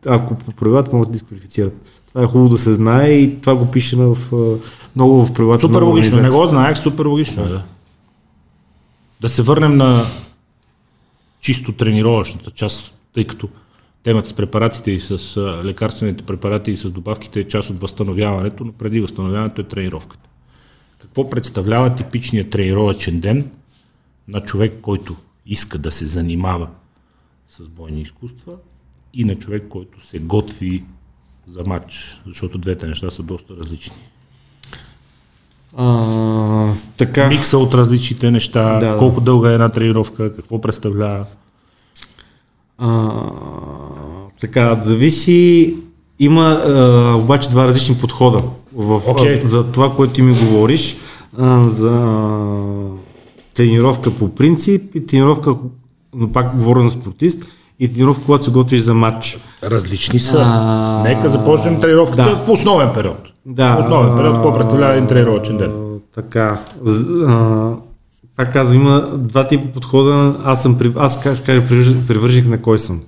ако 0.06 0.39
по 0.39 0.52
правилата 0.52 0.90
могат 0.93 1.09
да 1.09 1.12
дисквалифицират. 1.12 1.74
Това 2.09 2.24
е 2.24 2.26
хубаво 2.26 2.48
да 2.48 2.59
се 2.59 2.74
знае 2.74 3.10
и 3.10 3.40
това 3.40 3.55
го 3.55 3.70
пише 3.70 3.97
в, 3.97 4.18
много 4.97 5.26
в 5.26 5.32
правилата. 5.32 5.60
Супер 5.60 5.82
логично, 5.82 6.22
не 6.22 6.28
го 6.28 6.47
знаех, 6.47 6.78
супер 6.78 7.05
логично. 7.05 7.44
Да. 7.44 7.64
да 9.20 9.28
се 9.28 9.43
върнем 9.43 9.76
на 9.76 10.05
чисто 11.40 11.72
тренировъчната 11.72 12.51
част, 12.51 12.94
тъй 13.14 13.24
като 13.26 13.48
темата 14.02 14.28
с 14.28 14.32
препаратите 14.32 14.90
и 14.90 15.01
с 15.01 15.36
лекарствените 15.64 16.24
препарати 16.24 16.70
и 16.70 16.76
с 16.76 16.90
добавките 16.90 17.40
е 17.40 17.48
част 17.48 17.70
от 17.70 17.81
възстановяването, 17.81 18.64
но 18.64 18.72
преди 18.72 19.01
възстановяването 19.01 19.60
е 19.60 19.64
тренировката. 19.64 20.28
Какво 20.98 21.31
представлява 21.31 21.94
типичният 21.94 22.51
тренировъчен 22.51 23.20
ден 23.20 23.51
на 24.28 24.40
човек, 24.40 24.74
който 24.82 25.16
иска 25.47 25.78
да 25.78 25.93
се 25.93 26.06
занимава 26.06 26.68
с 27.48 27.68
бойни 27.68 28.01
изкуства 28.01 28.52
и 29.15 29.24
на 29.24 29.35
човек, 29.35 29.66
който 29.69 30.07
се 30.07 30.19
готви 30.19 30.85
за 31.47 31.65
матч, 31.66 32.20
защото 32.27 32.59
двете 32.59 32.86
неща 32.86 33.11
са 33.11 33.23
доста 33.23 33.55
различни. 33.57 33.97
А, 35.77 36.73
така. 36.97 37.28
Микса 37.28 37.59
от 37.59 37.74
различните 37.74 38.31
неща, 38.31 38.78
да, 38.78 38.97
колко 38.97 39.20
да. 39.20 39.24
дълга 39.24 39.51
е 39.51 39.55
една 39.55 39.69
тренировка, 39.69 40.36
какво 40.36 40.61
представлява. 40.61 41.27
А, 42.78 43.12
така, 44.41 44.81
зависи. 44.85 45.77
Има 46.19 46.43
а, 46.43 47.15
обаче 47.15 47.51
два 47.51 47.66
различни 47.66 47.99
подхода 47.99 48.43
в, 48.73 49.01
okay. 49.01 49.45
а, 49.45 49.47
за 49.47 49.73
това, 49.73 49.95
което 49.97 50.12
ти 50.12 50.23
ми 50.23 50.35
говориш. 50.35 50.97
А, 51.39 51.69
за 51.69 52.19
тренировка 53.55 54.15
по 54.16 54.35
принцип 54.35 54.95
и 54.95 55.07
тренировка, 55.07 55.57
но 56.15 56.32
пак 56.32 56.57
говоря 56.57 56.82
на 56.82 56.91
спортист, 56.91 57.45
и 57.81 57.93
тренировка, 57.93 58.23
когато 58.25 58.45
се 58.45 58.51
готвиш 58.51 58.81
за 58.81 58.95
матч. 58.95 59.39
Различни 59.63 60.19
са. 60.19 60.43
А... 60.45 61.03
Нека 61.03 61.29
започнем 61.29 61.81
тренировката 61.81 62.23
да. 62.23 62.45
по 62.45 62.53
основен 62.53 62.89
период. 62.95 63.19
Да. 63.47 63.77
По 63.77 63.83
основен 63.83 64.17
период, 64.17 64.35
какво 64.35 64.55
представлява 64.55 64.95
един 64.95 65.07
тренировачен 65.07 65.57
ден? 65.57 65.73
Така. 66.15 66.61
А, 67.27 67.73
пак 68.37 68.53
казвам, 68.53 68.83
има 68.83 69.11
два 69.15 69.49
типа 69.49 69.69
подхода. 69.75 70.37
Аз 70.45 70.63
съм, 70.63 70.79
аз 70.97 71.21
кажа, 71.21 71.43
привърженик 72.09 72.49
на 72.49 72.63
кой 72.63 72.79
съм. 72.79 73.01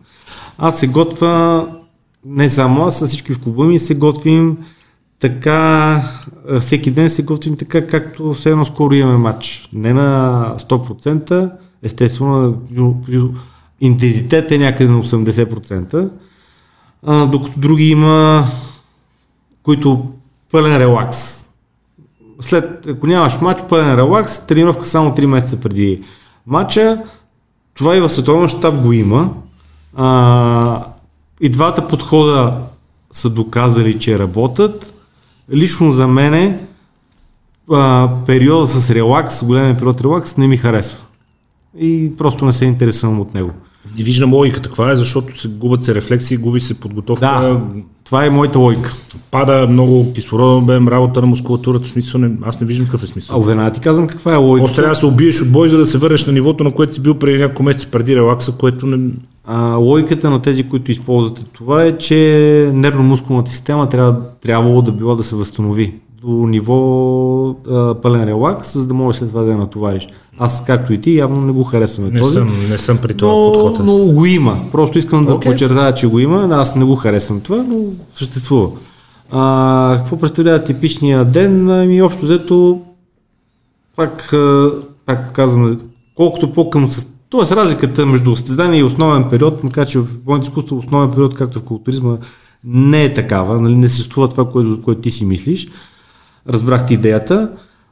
Аз 0.59 0.79
се 0.79 0.87
готвя, 0.87 1.67
не 2.27 2.49
само 2.49 2.87
аз, 2.87 2.99
с 2.99 3.07
всички 3.07 3.35
в 3.35 3.39
клуба 3.39 3.65
ми 3.65 3.79
се 3.79 3.95
готвим 3.95 4.57
така, 5.21 6.03
всеки 6.61 6.91
ден 6.91 7.11
се 7.11 7.23
готвим 7.23 7.57
така, 7.57 7.87
както 7.87 8.33
все 8.33 8.51
едно 8.51 8.65
скоро 8.65 8.95
имаме 8.95 9.19
матч. 9.19 9.69
Не 9.73 9.93
на 9.93 10.55
100%, 10.59 11.53
естествено, 11.83 12.55
интензитет 13.81 14.51
е 14.51 14.59
някъде 14.59 14.91
на 14.91 15.03
80%, 15.03 16.11
а, 17.07 17.27
докато 17.27 17.61
други 17.61 17.89
има, 17.89 18.45
които 19.63 20.07
пълен 20.53 20.77
релакс. 20.77 21.47
След, 22.41 22.87
ако 22.87 23.07
нямаш 23.07 23.41
матч, 23.41 23.63
пълен 23.69 23.95
релакс, 23.95 24.47
тренировка 24.47 24.87
само 24.87 25.11
3 25.11 25.27
месеца 25.27 25.61
преди 25.61 26.03
матча, 26.47 27.03
това 27.75 27.97
и 27.97 28.01
в 28.01 28.09
световен 28.09 28.49
щаб 28.49 28.83
го 28.83 28.93
има. 28.93 29.33
А, 29.97 30.87
и 31.41 31.49
двата 31.49 31.87
подхода 31.87 32.55
са 33.13 33.31
доказали, 33.31 33.99
че 33.99 34.19
работят. 34.19 34.95
Лично 35.53 35.91
за 35.91 36.07
мене 36.09 36.67
а, 37.73 38.11
периода 38.27 38.67
с 38.67 38.91
релакс, 38.91 39.45
големия 39.45 39.77
период 39.77 40.01
релакс 40.01 40.37
не 40.37 40.49
ми 40.49 40.57
харесва. 40.57 40.99
И 41.79 42.13
просто 42.19 42.45
не 42.45 42.53
се 42.53 42.65
интересувам 42.65 43.21
от 43.21 43.35
него. 43.35 43.51
Не 43.99 44.05
виждам 44.05 44.35
логиката. 44.35 44.69
Каква 44.69 44.93
е? 44.93 44.97
Защото 44.97 45.41
се 45.41 45.49
губят 45.49 45.83
се 45.83 45.95
рефлексии, 45.95 46.37
губи 46.37 46.61
се 46.61 46.75
подготовка. 46.75 47.27
Да, 47.27 47.61
това 48.05 48.25
е 48.25 48.31
моята 48.31 48.59
логика. 48.59 48.97
Пада 49.31 49.67
много 49.71 50.13
кислороден 50.13 50.63
обем, 50.63 50.89
работа 50.89 51.21
на 51.21 51.27
мускулатурата. 51.27 51.89
Смисъл 51.89 52.21
не, 52.21 52.31
аз 52.43 52.61
не 52.61 52.67
виждам 52.67 52.87
какъв 52.87 53.03
е 53.03 53.07
смисъл. 53.07 53.41
А 53.41 53.47
веднага 53.47 53.71
ти 53.71 53.81
казвам 53.81 54.07
каква 54.07 54.33
е 54.33 54.37
логиката. 54.37 54.67
Просто 54.67 54.77
трябва 54.77 54.93
да 54.93 55.01
се 55.01 55.07
убиеш 55.07 55.43
от 55.43 55.53
бой, 55.53 55.69
за 55.69 55.79
да 55.79 55.87
се 55.87 55.99
върнеш 55.99 56.27
на 56.27 56.33
нивото, 56.33 56.65
на 56.65 56.73
което 56.73 56.95
си 56.95 57.01
бил 57.01 57.15
преди 57.15 57.39
няколко 57.39 57.63
месеца 57.63 57.89
преди 57.91 58.17
релакса, 58.17 58.53
което 58.53 58.87
не... 58.87 59.11
А, 59.45 59.75
логиката 59.75 60.31
на 60.31 60.43
тези, 60.43 60.69
които 60.69 60.91
използвате 60.91 61.45
това 61.45 61.85
е, 61.85 61.99
че 61.99 62.15
нервно-мускулната 62.75 63.47
система 63.47 63.89
трябва, 63.89 64.21
трябвало 64.43 64.83
да 64.83 64.93
била 64.93 65.15
да 65.15 65.23
се 65.23 65.37
възстанови 65.37 65.95
до 66.23 66.29
ниво 66.29 67.49
а, 67.71 67.95
пълен 67.95 68.25
релакс, 68.25 68.79
за 68.79 68.87
да 68.87 68.95
можеш 68.95 69.19
след 69.19 69.29
това 69.29 69.43
да 69.43 69.51
я 69.51 69.59
натовариш. 69.59 70.09
Аз, 70.39 70.65
както 70.65 70.93
и 70.93 71.01
ти, 71.01 71.17
явно 71.17 71.41
не 71.41 71.53
го 71.53 71.65
харесваме 71.65 72.11
не 72.11 72.21
този. 72.21 72.35
Съм, 72.35 72.69
не 72.71 72.79
съм 72.79 72.99
при 72.99 73.15
това 73.15 73.33
но, 73.33 73.53
подход. 73.53 73.87
Но 73.87 73.99
го 74.05 74.27
има. 74.27 74.65
Просто 74.73 74.99
искам 74.99 75.25
okay. 75.25 75.29
да 75.29 75.41
подчертая, 75.41 75.95
че 75.95 76.07
го 76.07 76.19
има. 76.19 76.49
Аз 76.53 76.77
не 76.77 76.85
го 76.85 76.97
харесвам 76.97 77.41
това, 77.41 77.65
но 77.69 77.77
съществува. 78.11 78.69
А, 79.31 79.95
какво 79.99 80.19
представлява 80.19 80.65
типичния 80.65 81.25
ден? 81.25 81.71
Ами 81.71 82.03
общо 82.03 82.25
взето, 82.25 82.81
пак, 83.97 84.35
пак 85.07 85.33
казвам, 85.33 85.79
колкото 86.15 86.53
по-към 86.53 86.89
Тоест 87.29 87.53
разликата 87.53 88.07
между 88.07 88.37
състезание 88.37 88.81
и 88.81 88.83
основен 88.83 89.25
период, 89.31 89.65
макар 89.65 89.87
че 89.87 89.99
в 89.99 90.19
бойното 90.25 90.49
изкуство 90.49 90.79
основен 90.79 91.11
период, 91.11 91.35
както 91.35 91.59
в 91.59 91.63
културизма, 91.63 92.17
не 92.65 93.05
е 93.05 93.15
такава, 93.15 93.61
нали, 93.61 93.77
не 93.77 93.89
съществува 93.89 94.29
това, 94.29 94.51
което, 94.51 94.81
което 94.83 95.01
ти 95.01 95.11
си 95.11 95.25
мислиш 95.25 95.69
разбрахте 96.49 96.95
идеята, 96.95 97.51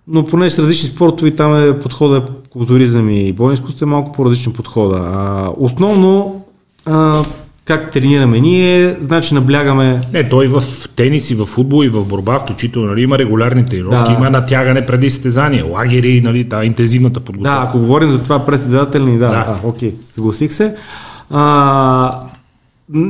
но 0.09 0.24
понеже 0.24 0.55
с 0.55 0.59
различни 0.59 0.89
спортове 0.89 1.31
там 1.31 1.68
е 1.68 1.78
подхода 1.78 2.24
културизъм 2.51 3.10
и 3.10 3.32
бойно 3.32 3.52
изкуство 3.52 3.85
е 3.85 3.89
малко 3.89 4.12
по-различен 4.12 4.52
подхода. 4.52 4.97
А, 4.97 5.51
основно 5.59 6.43
а, 6.86 7.24
как 7.64 7.93
тренираме 7.93 8.40
ние, 8.40 8.97
значи 9.01 9.35
наблягаме... 9.35 10.01
Не, 10.12 10.28
той 10.28 10.48
в 10.48 10.62
тенис 10.97 11.31
и 11.31 11.35
в 11.35 11.47
футбол 11.47 11.85
и 11.85 11.89
в 11.89 12.05
борба, 12.05 12.39
включително 12.39 12.89
нали, 12.89 13.02
има 13.02 13.18
регулярни 13.18 13.64
тренировки, 13.64 14.12
да. 14.12 14.16
има 14.18 14.31
натягане 14.31 14.86
преди 14.86 15.10
състезания, 15.10 15.66
лагери, 15.66 16.20
нали, 16.20 16.48
та 16.48 16.64
интензивната 16.64 17.20
подготовка. 17.20 17.60
Да, 17.60 17.66
ако 17.68 17.78
говорим 17.78 18.10
за 18.10 18.22
това 18.22 18.47
през 18.47 18.68
да, 18.68 18.86
да, 18.86 18.98
да. 18.98 19.26
А, 19.26 19.68
окей, 19.68 19.94
съгласих 20.05 20.52
се. 20.52 20.74
А, 21.31 22.20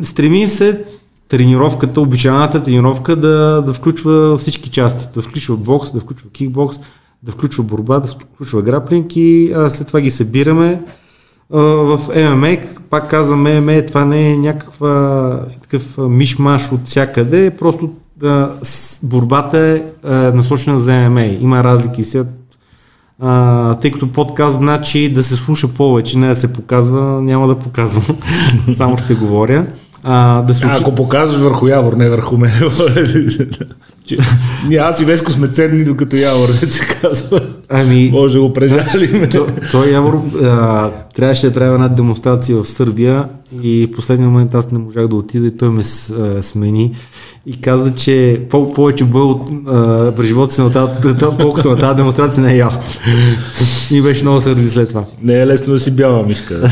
стремим 0.02 0.48
се 0.48 0.84
тренировката, 1.28 2.00
обичайната 2.00 2.62
тренировка 2.62 3.16
да, 3.16 3.62
да 3.66 3.72
включва 3.72 4.38
всички 4.38 4.70
части. 4.70 5.08
Да 5.14 5.22
включва 5.22 5.56
бокс, 5.56 5.92
да 5.92 6.00
включва 6.00 6.30
кикбокс, 6.30 6.80
да 7.22 7.32
включва 7.32 7.64
борба, 7.64 8.00
да 8.00 8.08
включва 8.08 8.62
граплинг 8.62 9.16
и 9.16 9.52
а, 9.56 9.70
след 9.70 9.86
това 9.86 10.00
ги 10.00 10.10
събираме 10.10 10.82
а, 11.52 11.58
в 11.60 12.00
ММА. 12.16 12.56
Пак 12.90 13.10
казвам, 13.10 13.42
ММА 13.42 13.86
това 13.86 14.04
не 14.04 14.32
е 14.32 14.36
някаква 14.36 15.40
такъв 15.62 15.98
мишмаш 15.98 16.72
от 16.72 16.80
всякъде, 16.84 17.50
просто 17.50 17.90
да, 18.16 18.58
борбата 19.02 19.58
е 19.58 19.82
а, 20.02 20.14
насочена 20.14 20.78
за 20.78 20.92
ММА. 20.92 21.24
Има 21.24 21.64
разлики 21.64 22.04
сега. 22.04 22.24
А, 23.20 23.74
тъй 23.74 23.90
като 23.90 24.12
подкаст 24.12 24.56
значи 24.56 25.12
да 25.12 25.24
се 25.24 25.36
слуша 25.36 25.68
повече, 25.68 26.18
не 26.18 26.28
да 26.28 26.34
се 26.34 26.52
показва, 26.52 27.22
няма 27.22 27.48
да 27.48 27.58
показвам, 27.58 28.18
само 28.72 28.98
ще 28.98 29.14
говоря. 29.14 29.66
А, 30.04 30.42
да 30.42 30.54
се 30.54 30.66
учи... 30.66 30.74
Ако 30.80 30.94
показваш 30.94 31.40
върху 31.40 31.66
Явор, 31.66 31.92
не 31.92 32.10
върху 32.10 32.36
мен. 32.36 32.52
Ние 34.68 34.78
аз 34.78 35.00
и 35.00 35.04
Веско 35.04 35.30
сме 35.30 35.48
ценни, 35.48 35.84
докато 35.84 36.16
Явор 36.16 36.48
не 36.48 36.54
се 36.54 36.86
казва. 36.86 37.40
Ами, 37.68 38.10
Може 38.12 38.34
да 38.34 38.40
го 38.40 38.52
прежалим. 38.52 39.30
То, 39.30 39.46
той 39.70 39.90
Явор 39.90 40.22
а, 40.42 40.90
трябваше 41.14 41.46
да 41.46 41.54
прави 41.54 41.74
една 41.74 41.88
демонстрация 41.88 42.56
в 42.56 42.68
Сърбия 42.68 43.24
и 43.62 43.88
в 43.92 43.96
последния 43.96 44.28
момент 44.28 44.54
аз 44.54 44.70
не 44.70 44.78
можах 44.78 45.08
да 45.08 45.16
отида 45.16 45.46
и 45.46 45.56
той 45.56 45.68
ме 45.68 45.82
а, 46.20 46.42
смени 46.42 46.94
и 47.46 47.60
каза, 47.60 47.94
че 47.94 48.40
по- 48.50 48.72
повече 48.72 49.04
бой 49.04 49.22
от, 49.22 49.64
през 50.16 50.26
живота 50.26 50.54
си 50.54 50.60
на 50.60 50.72
тази, 50.72 51.14
колкото 51.40 51.70
на 51.70 51.76
тази 51.76 51.96
демонстрация 51.96 52.42
не 52.42 52.52
е 52.52 52.56
ял. 52.56 52.72
и 53.90 54.02
беше 54.02 54.22
много 54.22 54.40
сърди 54.40 54.68
след 54.68 54.88
това. 54.88 55.04
Не 55.22 55.40
е 55.40 55.46
лесно 55.46 55.72
да 55.72 55.80
си 55.80 55.90
бяла 55.90 56.22
мишка. 56.26 56.70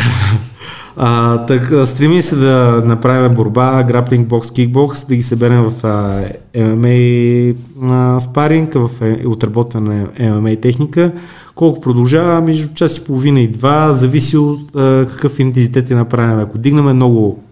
А, 0.97 1.39
так, 1.47 1.73
стремим 1.87 2.23
се 2.23 2.37
да 2.37 2.83
направим 2.87 3.35
борба, 3.35 3.83
граплинг 3.83 4.29
бокс, 4.29 4.51
кикбокс, 4.51 5.05
да 5.05 5.17
ги 5.17 5.23
съберем 5.23 5.63
в 5.63 5.85
а, 5.85 6.25
MMA 6.59 7.57
а, 7.83 8.21
спаринг, 8.21 8.75
в 8.75 8.91
е, 9.01 9.27
отработване 9.27 10.07
MMA 10.21 10.63
техника. 10.63 11.13
Колко 11.55 11.81
продължава? 11.81 12.41
Между 12.41 12.75
час 12.75 12.97
и 12.97 13.05
половина 13.05 13.41
и 13.41 13.49
два, 13.49 13.93
зависи 13.93 14.37
от 14.37 14.77
а, 14.77 15.07
какъв 15.09 15.39
интензитет 15.39 15.91
е 15.91 15.95
направим. 15.95 16.39
Ако 16.39 16.59
дигнем 16.59 16.85
много 16.85 17.43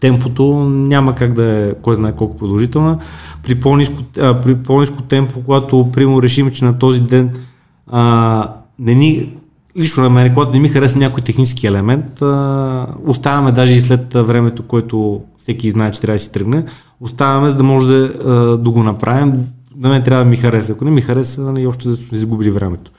темпото, 0.00 0.54
няма 0.68 1.14
как 1.14 1.32
да 1.32 1.44
е 1.44 1.74
кой 1.74 1.96
знае 1.96 2.12
колко 2.12 2.36
продължителна. 2.36 2.98
При 3.42 3.60
по-низко, 3.60 4.02
а, 4.20 4.40
при 4.40 4.54
по-низко 4.54 5.02
темпо, 5.02 5.40
когато 5.44 5.90
прямо 5.92 6.22
решим, 6.22 6.50
че 6.50 6.64
на 6.64 6.78
този 6.78 7.00
ден 7.00 7.30
а, 7.90 8.48
не 8.78 8.94
ни 8.94 9.32
лично 9.78 10.02
на 10.02 10.10
мен, 10.10 10.34
когато 10.34 10.52
не 10.52 10.58
ми 10.58 10.68
хареса 10.68 10.98
някой 10.98 11.22
технически 11.22 11.66
елемент, 11.66 12.22
а, 12.22 12.86
оставяме 13.06 13.52
даже 13.52 13.74
и 13.74 13.80
след 13.80 14.12
времето, 14.12 14.62
което 14.62 15.20
всеки 15.38 15.70
знае, 15.70 15.92
че 15.92 16.00
трябва 16.00 16.14
да 16.14 16.18
си 16.18 16.32
тръгне, 16.32 16.64
оставяме 17.00 17.50
за 17.50 17.56
да 17.56 17.62
може 17.62 17.86
да, 17.86 18.08
да 18.58 18.70
го 18.70 18.82
направим 18.82 19.46
на 19.76 19.88
мен 19.88 20.02
трябва 20.02 20.24
да 20.24 20.30
ми 20.30 20.36
хареса. 20.36 20.72
Ако 20.72 20.84
не 20.84 20.90
ми 20.90 21.00
хареса, 21.00 21.40
нали, 21.40 21.66
още 21.66 21.96
сме 21.96 22.18
изгубили 22.18 22.50
времето. 22.50 22.90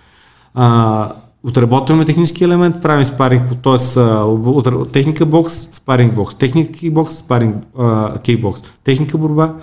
А, 0.54 1.12
отработваме 1.44 2.06
технически 2.06 2.44
елемент, 2.44 2.82
правим 2.82 3.06
спаринг, 3.06 3.52
т.е. 3.64 4.92
техника 4.92 5.26
бокс, 5.26 5.54
спаринг 5.54 6.14
бокс, 6.14 6.36
техника 6.36 6.72
кикбокс, 6.72 7.16
спаринг 7.16 7.56
а, 7.80 8.20
кикбокс, 8.20 8.62
техника 8.84 9.18
борба, 9.18 9.54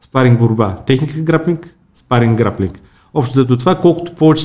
спаринг 0.00 0.38
борба, 0.38 0.76
техника 0.86 1.20
граплинг, 1.20 1.76
спаринг 1.94 2.38
граплинг. 2.38 2.80
Общо 3.14 3.34
зато 3.34 3.56
това, 3.56 3.74
колкото 3.74 4.12
повече 4.12 4.44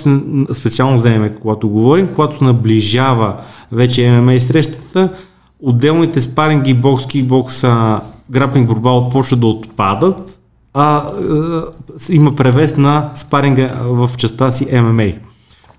специално 0.54 0.98
вземем, 0.98 1.36
когато 1.42 1.70
говорим, 1.70 2.08
когато 2.16 2.44
наближава 2.44 3.36
вече 3.72 4.12
ММА 4.12 4.40
срещата, 4.40 5.10
отделните 5.64 6.22
спаринги, 6.22 6.74
бокс, 6.74 7.06
кикбокс, 7.06 7.64
граплинг 8.32 8.68
борба 8.68 8.92
отпочват 8.92 9.40
да 9.40 9.48
отпадат, 9.48 10.40
а, 10.74 11.04
а 11.34 11.64
има 12.10 12.36
превес 12.36 12.78
на 12.78 13.10
спаринга 13.16 13.72
в 13.82 14.12
частта 14.18 14.52
си 14.52 14.82
ММА. 14.82 15.12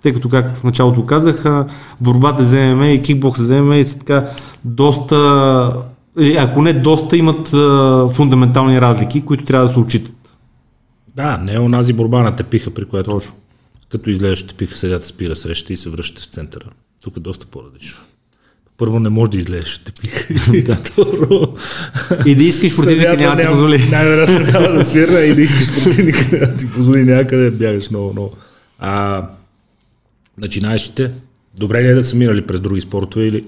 Тъй 0.02 0.12
като, 0.12 0.28
как 0.28 0.56
в 0.56 0.64
началото 0.64 1.06
казах, 1.06 1.44
борбата 2.00 2.42
за 2.42 2.56
ММА 2.56 2.86
и 2.86 3.02
кикбокс 3.02 3.40
за 3.40 3.62
ММА 3.62 3.84
са 3.84 3.98
така 3.98 4.26
доста, 4.64 5.72
ако 6.38 6.62
не 6.62 6.72
доста, 6.72 7.16
имат 7.16 7.54
а, 7.54 8.08
фундаментални 8.08 8.80
разлики, 8.80 9.20
които 9.20 9.44
трябва 9.44 9.66
да 9.66 9.72
се 9.72 9.80
отчитат. 9.80 10.14
Да, 11.16 11.38
не 11.38 11.54
е 11.54 11.58
онази 11.58 11.92
борба 11.92 12.22
на 12.22 12.36
тепиха, 12.36 12.70
при 12.70 12.84
която 12.84 13.10
Точно. 13.10 13.32
като 13.88 14.10
излезеш 14.10 14.46
тепиха, 14.46 14.76
сега 14.76 15.00
те 15.00 15.06
спира 15.06 15.36
среща 15.36 15.72
и 15.72 15.76
се 15.76 15.90
връща 15.90 16.22
в 16.22 16.24
центъра. 16.24 16.66
Тук 17.02 17.16
е 17.16 17.20
доста 17.20 17.46
по-различно. 17.46 18.00
Първо 18.76 19.00
не 19.00 19.08
можеш 19.08 19.30
да 19.30 19.38
излезеш 19.38 19.76
от 19.76 19.84
тепиха. 19.84 20.34
и 22.26 22.34
да 22.34 22.44
искаш 22.44 22.76
противника 22.76 23.16
няма 23.16 23.36
да 23.36 23.42
ти 23.42 23.48
позволи. 23.48 23.88
Най-вероятно 23.90 24.38
няма 24.38 24.68
да 24.68 24.84
свирна 24.84 25.20
и 25.20 25.34
да 25.34 25.42
искаш 25.42 25.74
противника 25.84 26.26
няма 26.32 26.46
да 26.46 26.56
ти 26.56 26.70
позволи 26.70 27.04
някъде 27.04 27.50
бягаш 27.50 27.90
много, 27.90 28.12
много. 28.12 28.36
А, 28.78 29.26
начинаещите, 30.38 31.10
добре 31.58 31.82
ли 31.82 31.86
е 31.86 31.94
да 31.94 32.04
са 32.04 32.16
минали 32.16 32.46
през 32.46 32.60
други 32.60 32.80
спортове 32.80 33.24
или 33.24 33.44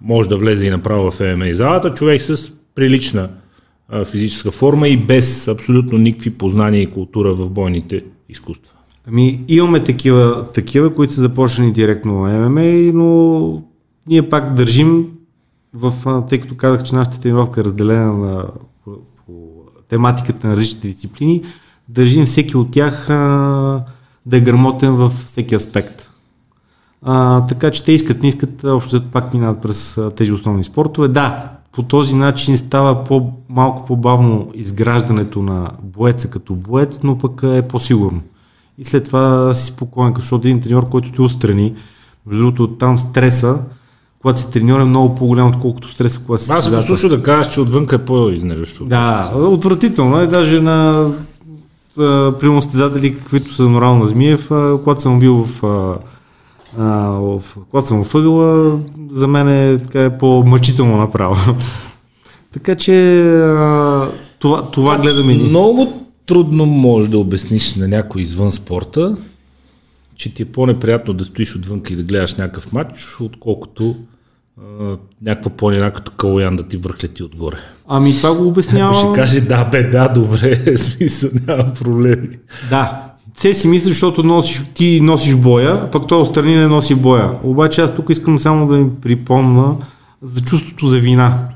може 0.00 0.28
да 0.28 0.36
влезе 0.36 0.66
и 0.66 0.70
направо 0.70 1.10
в 1.10 1.20
ММА 1.20 1.54
залата, 1.54 1.94
човек 1.94 2.22
с 2.22 2.50
прилична 2.74 3.28
физическа 4.10 4.50
форма 4.50 4.88
и 4.88 4.96
без 4.96 5.48
абсолютно 5.48 5.98
никакви 5.98 6.30
познания 6.30 6.82
и 6.82 6.90
култура 6.90 7.32
в 7.32 7.50
бойните 7.50 8.04
изкуства. 8.28 8.72
Ами 9.08 9.44
имаме 9.48 9.84
такива, 9.84 10.46
такива 10.54 10.94
които 10.94 11.12
са 11.12 11.20
започнали 11.20 11.72
директно 11.72 12.14
ММА, 12.14 12.92
но 12.94 13.62
ние 14.06 14.28
пак 14.28 14.54
държим 14.54 15.08
в, 15.74 16.24
тъй 16.28 16.40
като 16.40 16.56
казах, 16.56 16.82
че 16.82 16.94
нашата 16.94 17.20
тренировка 17.20 17.60
е 17.60 17.64
разделена 17.64 18.12
на, 18.12 18.44
по, 18.84 18.90
по 19.26 19.32
тематиката 19.88 20.46
на 20.46 20.56
различните 20.56 20.88
дисциплини, 20.88 21.42
държим 21.88 22.26
всеки 22.26 22.56
от 22.56 22.70
тях 22.70 23.10
а, 23.10 23.84
да 24.26 24.36
е 24.36 24.40
грамотен 24.40 24.92
във 24.92 25.12
всеки 25.12 25.54
аспект. 25.54 26.10
А, 27.02 27.46
така 27.46 27.70
че 27.70 27.84
те 27.84 27.92
искат, 27.92 28.22
не 28.22 28.28
искат, 28.28 28.64
общо 28.64 29.02
пак 29.12 29.34
минават 29.34 29.62
през 29.62 29.98
тези 30.16 30.32
основни 30.32 30.64
спортове. 30.64 31.08
Да, 31.08 31.50
по 31.72 31.82
този 31.82 32.16
начин 32.16 32.56
става 32.56 33.04
по, 33.04 33.32
малко 33.48 33.84
по-бавно 33.84 34.50
изграждането 34.54 35.42
на 35.42 35.70
боеца 35.82 36.30
като 36.30 36.54
боец, 36.54 37.00
но 37.02 37.18
пък 37.18 37.42
е 37.42 37.62
по-сигурно. 37.62 38.20
И 38.78 38.84
след 38.84 39.04
това 39.04 39.54
си 39.54 39.64
спокоен, 39.64 40.12
защото 40.16 40.48
един 40.48 40.60
треньор, 40.60 40.88
който 40.88 41.12
ти 41.12 41.20
устрани, 41.20 41.74
между 42.26 42.42
другото 42.42 42.76
там 42.76 42.98
стреса, 42.98 43.58
когато 44.22 44.40
си 44.40 44.50
треньор 44.50 44.80
е 44.80 44.84
много 44.84 45.14
по-голям, 45.14 45.48
отколкото 45.48 45.88
стреса, 45.88 46.20
когато 46.26 46.42
си 46.42 46.52
Аз 46.52 46.64
съм 46.64 46.82
слушал 46.82 47.10
да 47.10 47.22
кажеш, 47.22 47.52
че 47.52 47.60
отвънка 47.60 47.96
е 47.96 48.04
по-изнервящо. 48.04 48.84
Да, 48.84 49.32
отвратително 49.34 50.20
е, 50.20 50.26
даже 50.26 50.60
на 50.60 51.10
примерно 52.40 52.62
каквито 53.02 53.54
са 53.54 53.62
Норал 53.68 54.06
Змиев, 54.06 54.48
когато 54.84 55.00
съм 55.00 55.18
бил 55.18 55.44
в, 55.44 55.64
а, 55.64 55.98
в 56.78 57.42
когато 57.70 57.86
съм 57.86 58.04
в 58.04 58.14
ъгъла, 58.14 58.78
за 59.10 59.28
мен 59.28 59.48
е, 59.48 59.78
така, 59.78 60.04
е 60.04 60.18
по-мъчително 60.18 60.96
направо. 60.96 61.36
така 62.52 62.74
че 62.74 63.22
а, 63.32 64.08
това, 64.38 64.70
това 64.70 64.98
гледаме 64.98 65.34
ни. 65.34 65.48
Много 65.48 66.06
трудно 66.26 66.66
можеш 66.66 67.08
да 67.08 67.18
обясниш 67.18 67.74
на 67.74 67.88
някой 67.88 68.22
извън 68.22 68.52
спорта, 68.52 69.16
че 70.16 70.34
ти 70.34 70.42
е 70.42 70.46
по-неприятно 70.46 71.14
да 71.14 71.24
стоиш 71.24 71.56
отвън 71.56 71.82
и 71.90 71.96
да 71.96 72.02
гледаш 72.02 72.34
някакъв 72.34 72.72
матч, 72.72 73.16
отколкото 73.20 73.96
а, 74.60 74.96
някаква 75.22 75.50
планина 75.50 75.90
като 75.90 76.12
Калоян 76.12 76.56
да 76.56 76.62
ти 76.62 76.76
върхлети 76.76 77.22
отгоре. 77.22 77.56
Ами 77.88 78.16
това 78.16 78.34
го 78.34 78.48
обяснява. 78.48 78.90
Ако 78.90 79.06
ще 79.06 79.20
каже 79.20 79.40
да, 79.40 79.64
бе, 79.64 79.82
да, 79.82 80.08
добре, 80.08 80.76
смисъл, 80.76 81.30
няма 81.46 81.72
проблеми. 81.72 82.28
Да, 82.70 83.09
все 83.34 83.54
си 83.54 83.68
мисли, 83.68 83.88
защото 83.88 84.22
носиш, 84.22 84.64
ти 84.74 85.00
носиш 85.00 85.34
боя, 85.34 85.90
пък 85.90 86.06
той 86.06 86.20
отстрани 86.20 86.56
не 86.56 86.66
носи 86.66 86.94
боя. 86.94 87.38
Обаче 87.42 87.80
аз 87.80 87.94
тук 87.94 88.10
искам 88.10 88.38
само 88.38 88.66
да 88.66 88.78
им 88.78 88.90
припомна 89.02 89.76
за 90.22 90.40
чувството 90.40 90.86
за 90.86 90.98
вина. 90.98 91.48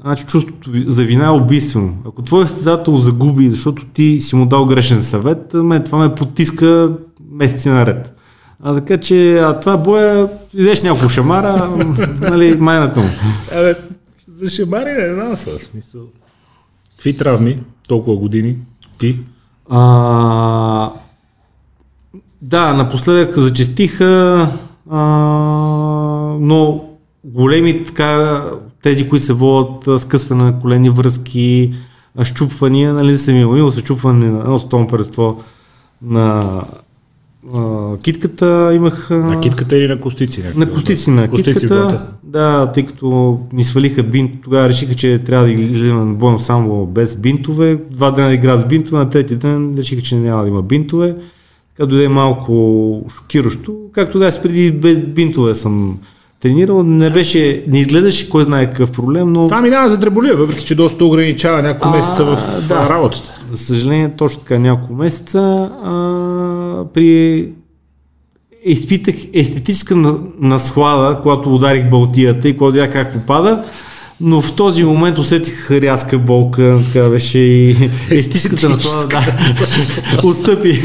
Значи 0.00 0.24
чувството 0.24 0.70
за 0.86 1.04
вина 1.04 1.26
е 1.26 1.30
убийствено. 1.30 1.94
Ако 2.06 2.22
твой 2.22 2.46
състезател 2.46 2.96
загуби, 2.96 3.50
защото 3.50 3.86
ти 3.86 4.20
си 4.20 4.36
му 4.36 4.46
дал 4.46 4.64
грешен 4.64 5.02
съвет, 5.02 5.54
мен 5.54 5.84
това 5.84 5.98
ме 5.98 6.14
потиска 6.14 6.92
месеци 7.30 7.68
наред. 7.68 8.20
А 8.62 8.74
така 8.74 8.96
че 8.96 9.38
а 9.38 9.60
това 9.60 9.76
боя, 9.76 10.28
изеш 10.54 10.82
няколко 10.82 11.08
шамара, 11.08 11.70
нали, 12.20 12.56
майната 12.56 13.00
му. 13.00 13.08
Абе, 13.52 13.74
за 14.28 14.50
шамари 14.50 14.92
не 14.92 15.14
знам 15.14 15.36
смисъл. 15.36 16.00
Какви 16.90 17.16
травми, 17.16 17.60
толкова 17.88 18.16
години, 18.16 18.56
ти? 18.98 19.18
А, 19.70 20.90
да, 22.42 22.74
напоследък 22.74 23.38
зачестиха, 23.38 24.48
а, 24.90 24.98
но 26.40 26.84
големи 27.24 27.84
така, 27.84 28.42
тези, 28.82 29.08
които 29.08 29.24
се 29.24 29.32
водят 29.32 30.00
скъсване 30.00 30.44
на 30.44 30.60
колени 30.60 30.90
връзки, 30.90 31.74
щупвания, 32.22 32.92
нали 32.92 33.18
съм 33.18 33.36
имал, 33.36 33.56
имал 33.56 33.70
се 33.70 33.80
щупване 33.80 34.30
на 34.30 34.38
едно 34.38 34.58
стомперство 34.58 35.42
на 36.02 36.60
а, 37.54 37.96
китката 37.96 38.72
имах... 38.74 39.10
На 39.10 39.40
китката 39.40 39.76
или 39.76 39.88
на 39.88 40.00
костици? 40.00 40.44
На 40.56 40.70
костици, 40.70 41.10
на 41.10 41.28
костици 41.28 41.60
китката. 41.60 42.06
Да, 42.22 42.72
тъй 42.74 42.86
като 42.86 43.38
ни 43.52 43.64
свалиха 43.64 44.02
бинт, 44.02 44.30
тогава 44.44 44.68
решиха, 44.68 44.94
че 44.94 45.18
трябва 45.18 45.46
да 45.46 45.52
излизаме 45.52 46.04
на 46.04 46.14
бойно 46.14 46.38
само 46.38 46.86
без 46.86 47.16
бинтове. 47.16 47.78
Два 47.90 48.10
дена 48.10 48.28
да 48.28 48.34
играят 48.34 48.60
с 48.60 48.66
бинтове, 48.66 48.98
на 48.98 49.08
трети 49.10 49.36
ден 49.36 49.74
решиха, 49.78 50.02
че 50.02 50.16
няма 50.16 50.42
да 50.42 50.48
има 50.48 50.62
бинтове. 50.62 51.16
Така 51.76 51.86
дойде 51.86 52.08
малко 52.08 53.04
шокиращо. 53.16 53.76
Както 53.92 54.18
да, 54.18 54.30
преди 54.42 54.72
без 54.72 54.98
бинтове 54.98 55.54
съм 55.54 55.98
тренирал, 56.40 56.82
не 56.82 57.10
беше, 57.10 57.64
не 57.68 57.80
изгледаше 57.80 58.30
кой 58.30 58.44
знае 58.44 58.70
какъв 58.70 58.92
проблем, 58.92 59.32
но... 59.32 59.44
Това 59.44 59.60
минава 59.60 59.90
за 59.90 59.98
дреболия, 59.98 60.36
въпреки 60.36 60.64
че 60.64 60.74
доста 60.74 61.04
ограничава 61.04 61.62
няколко 61.62 61.96
месеца 61.96 62.24
в 62.24 62.38
да, 62.68 62.88
работата. 62.88 63.38
За 63.50 63.58
съжаление, 63.58 64.10
точно 64.16 64.40
така 64.40 64.58
няколко 64.58 64.94
месеца. 64.94 65.70
А, 65.84 65.92
при 66.94 67.48
изпитах 68.64 69.14
естетическа 69.34 69.96
наслада, 70.40 71.20
когато 71.22 71.54
ударих 71.54 71.90
балтията 71.90 72.48
и 72.48 72.56
когато 72.56 72.72
видях 72.72 72.92
как 72.92 73.12
попада, 73.12 73.64
но 74.20 74.42
в 74.42 74.52
този 74.52 74.84
момент 74.84 75.18
усетих 75.18 75.70
рязка 75.70 76.18
болка, 76.18 76.80
така 76.92 77.08
беше 77.08 77.38
и 77.38 77.70
естетическата 78.10 78.68
наслада, 78.68 79.08
да, 79.08 79.24
отстъпи. 80.28 80.80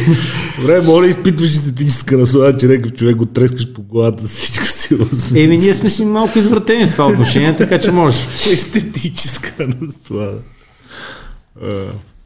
Добре, 0.60 0.82
моля, 0.82 1.08
изпитваш 1.08 1.50
естетическа 1.50 2.18
наслада, 2.18 2.58
че 2.58 2.68
някакъв 2.68 2.94
човек 2.94 3.16
го 3.16 3.26
трескаш 3.26 3.74
по 3.74 3.82
главата 3.82 4.28
с 4.28 4.30
всичка 4.30 4.66
сила. 4.66 5.08
Еми, 5.36 5.58
ние 5.58 5.74
сме 5.74 5.90
си 5.90 6.06
малко 6.06 6.40
извратени 6.40 6.88
в 6.88 6.92
това 6.92 7.08
отношение, 7.08 7.56
така 7.56 7.80
че 7.80 7.92
може. 7.92 8.18
Естетическа 8.54 9.68
наслада. 9.82 10.38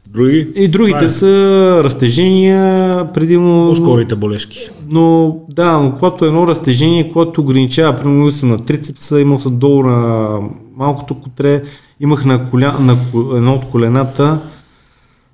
Други? 0.08 0.48
И 0.54 0.68
другите 0.68 1.04
е. 1.04 1.08
са 1.08 1.80
разтежения, 1.84 3.12
предимно... 3.12 3.70
Ускорите 3.70 4.16
болешки. 4.16 4.70
Но 4.90 5.36
да, 5.48 5.78
но 5.78 5.94
когато 5.94 6.24
е 6.24 6.28
едно 6.28 6.46
разтежение, 6.46 7.12
което 7.12 7.40
ограничава, 7.40 7.96
примерно 7.96 8.30
съм 8.30 8.48
на 8.48 8.64
трицепса, 8.64 9.20
имал 9.20 9.38
съм 9.38 9.56
долу 9.56 9.82
на 9.82 10.38
малкото 10.76 11.14
котре, 11.14 11.62
имах 12.00 12.24
на, 12.24 12.50
коля, 12.50 12.76
на 12.80 12.98
едно 13.36 13.54
от 13.54 13.64
колената, 13.64 14.40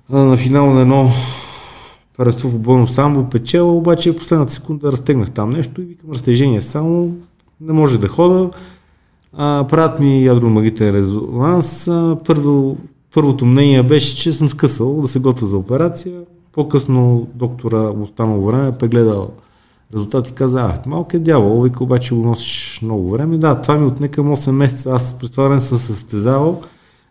на 0.09 0.37
финал 0.37 0.73
на 0.73 0.81
едно 0.81 1.11
параство 2.17 2.51
по 2.51 2.57
бойно 2.57 2.87
самбо 2.87 3.29
печела, 3.29 3.71
обаче 3.71 4.11
в 4.11 4.17
последната 4.17 4.53
секунда 4.53 4.91
разтегнах 4.91 5.31
там 5.31 5.49
нещо 5.49 5.81
и 5.81 5.85
викам 5.85 6.11
разтежение 6.11 6.61
само, 6.61 7.15
не 7.61 7.73
може 7.73 7.97
да 7.97 8.07
хода. 8.07 8.49
А, 9.37 9.65
правят 9.69 9.99
ми 9.99 10.25
ядромагнитен 10.25 10.95
резонанс. 10.95 11.89
Първо 12.25 12.77
Първото 13.13 13.45
мнение 13.45 13.83
беше, 13.83 14.15
че 14.15 14.33
съм 14.33 14.49
скъсал 14.49 15.01
да 15.01 15.07
се 15.07 15.19
готвя 15.19 15.47
за 15.47 15.57
операция. 15.57 16.21
По-късно 16.51 17.27
доктора 17.35 17.89
останало 17.89 18.45
време 18.45 18.71
прегледал 18.71 19.31
резултат 19.93 20.29
и 20.29 20.33
каза, 20.33 20.59
а, 20.59 20.89
малко 20.89 21.17
е 21.17 21.19
дявол, 21.19 21.61
вика 21.61 21.83
обаче 21.83 22.15
го 22.15 22.21
носиш 22.21 22.79
много 22.81 23.09
време. 23.09 23.37
Да, 23.37 23.61
това 23.61 23.77
ми 23.77 23.85
отне 23.85 24.07
към 24.07 24.35
8 24.35 24.51
месеца. 24.51 24.91
Аз 24.91 25.19
през 25.19 25.31
това 25.31 25.43
време 25.43 25.59
съм 25.59 25.77
състезавал. 25.77 26.61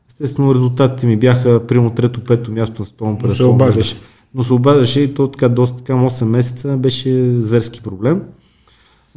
естествено 0.08 0.54
резултатите 0.54 1.06
ми 1.06 1.16
бяха 1.16 1.66
примерно 1.66 1.90
трето-пето 1.90 2.52
място 2.52 2.82
на 2.82 2.86
световно 2.86 3.18
Но 3.22 3.30
се 3.30 3.44
обаждаше. 3.44 3.96
Но 4.34 4.44
се 4.44 4.52
обаждаше 4.52 5.00
и 5.00 5.14
то 5.14 5.28
така 5.28 5.48
доста 5.48 5.76
така 5.76 5.92
8 5.92 6.24
месеца 6.24 6.76
беше 6.76 7.40
зверски 7.40 7.80
проблем. 7.82 8.22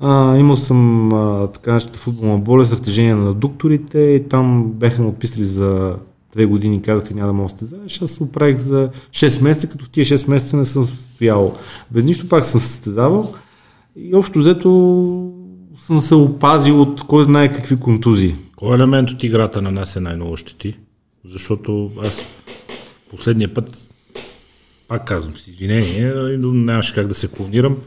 А, 0.01 0.37
имал 0.37 0.57
съм 0.57 1.13
а, 1.13 1.47
така 1.47 1.73
нещата 1.73 1.97
футболна 1.97 2.37
болест, 2.37 2.71
разтежение 2.71 3.15
на 3.15 3.33
докторите 3.33 3.99
и 3.99 4.27
там 4.27 4.71
бяха 4.75 5.01
ме 5.01 5.07
отписали 5.07 5.43
за 5.43 5.95
две 6.33 6.45
години 6.45 6.81
казаха 6.81 7.13
няма 7.13 7.27
да 7.27 7.33
мога 7.33 7.43
да 7.43 7.49
състезаваш. 7.49 8.01
Аз 8.01 8.11
се 8.11 8.23
оправих 8.23 8.57
за 8.57 8.89
6 9.11 9.43
месеца, 9.43 9.69
като 9.69 9.89
тия 9.89 10.05
6 10.05 10.29
месеца 10.29 10.57
не 10.57 10.65
съм 10.65 10.87
стоял 10.87 11.57
без 11.91 12.03
нищо, 12.03 12.29
пак 12.29 12.45
съм 12.45 12.61
състезавал. 12.61 13.33
И 13.95 14.15
общо 14.15 14.39
взето 14.39 14.69
съм 15.79 16.01
се 16.01 16.15
опазил 16.15 16.81
от 16.81 17.03
кой 17.03 17.23
знае 17.23 17.53
какви 17.53 17.79
контузии. 17.79 18.35
Кой 18.55 18.75
елемент 18.75 19.09
от 19.09 19.23
играта 19.23 19.61
нанася 19.61 20.01
най-много 20.01 20.37
щети? 20.37 20.77
Защото 21.25 21.91
аз 22.03 22.25
последния 23.09 23.53
път, 23.53 23.87
пак 24.87 25.07
казвам 25.07 25.35
си 25.35 25.51
извинение, 25.51 26.13
но 26.37 26.51
нямаше 26.53 26.93
как 26.93 27.07
да 27.07 27.13
се 27.13 27.27
клонирам. 27.27 27.77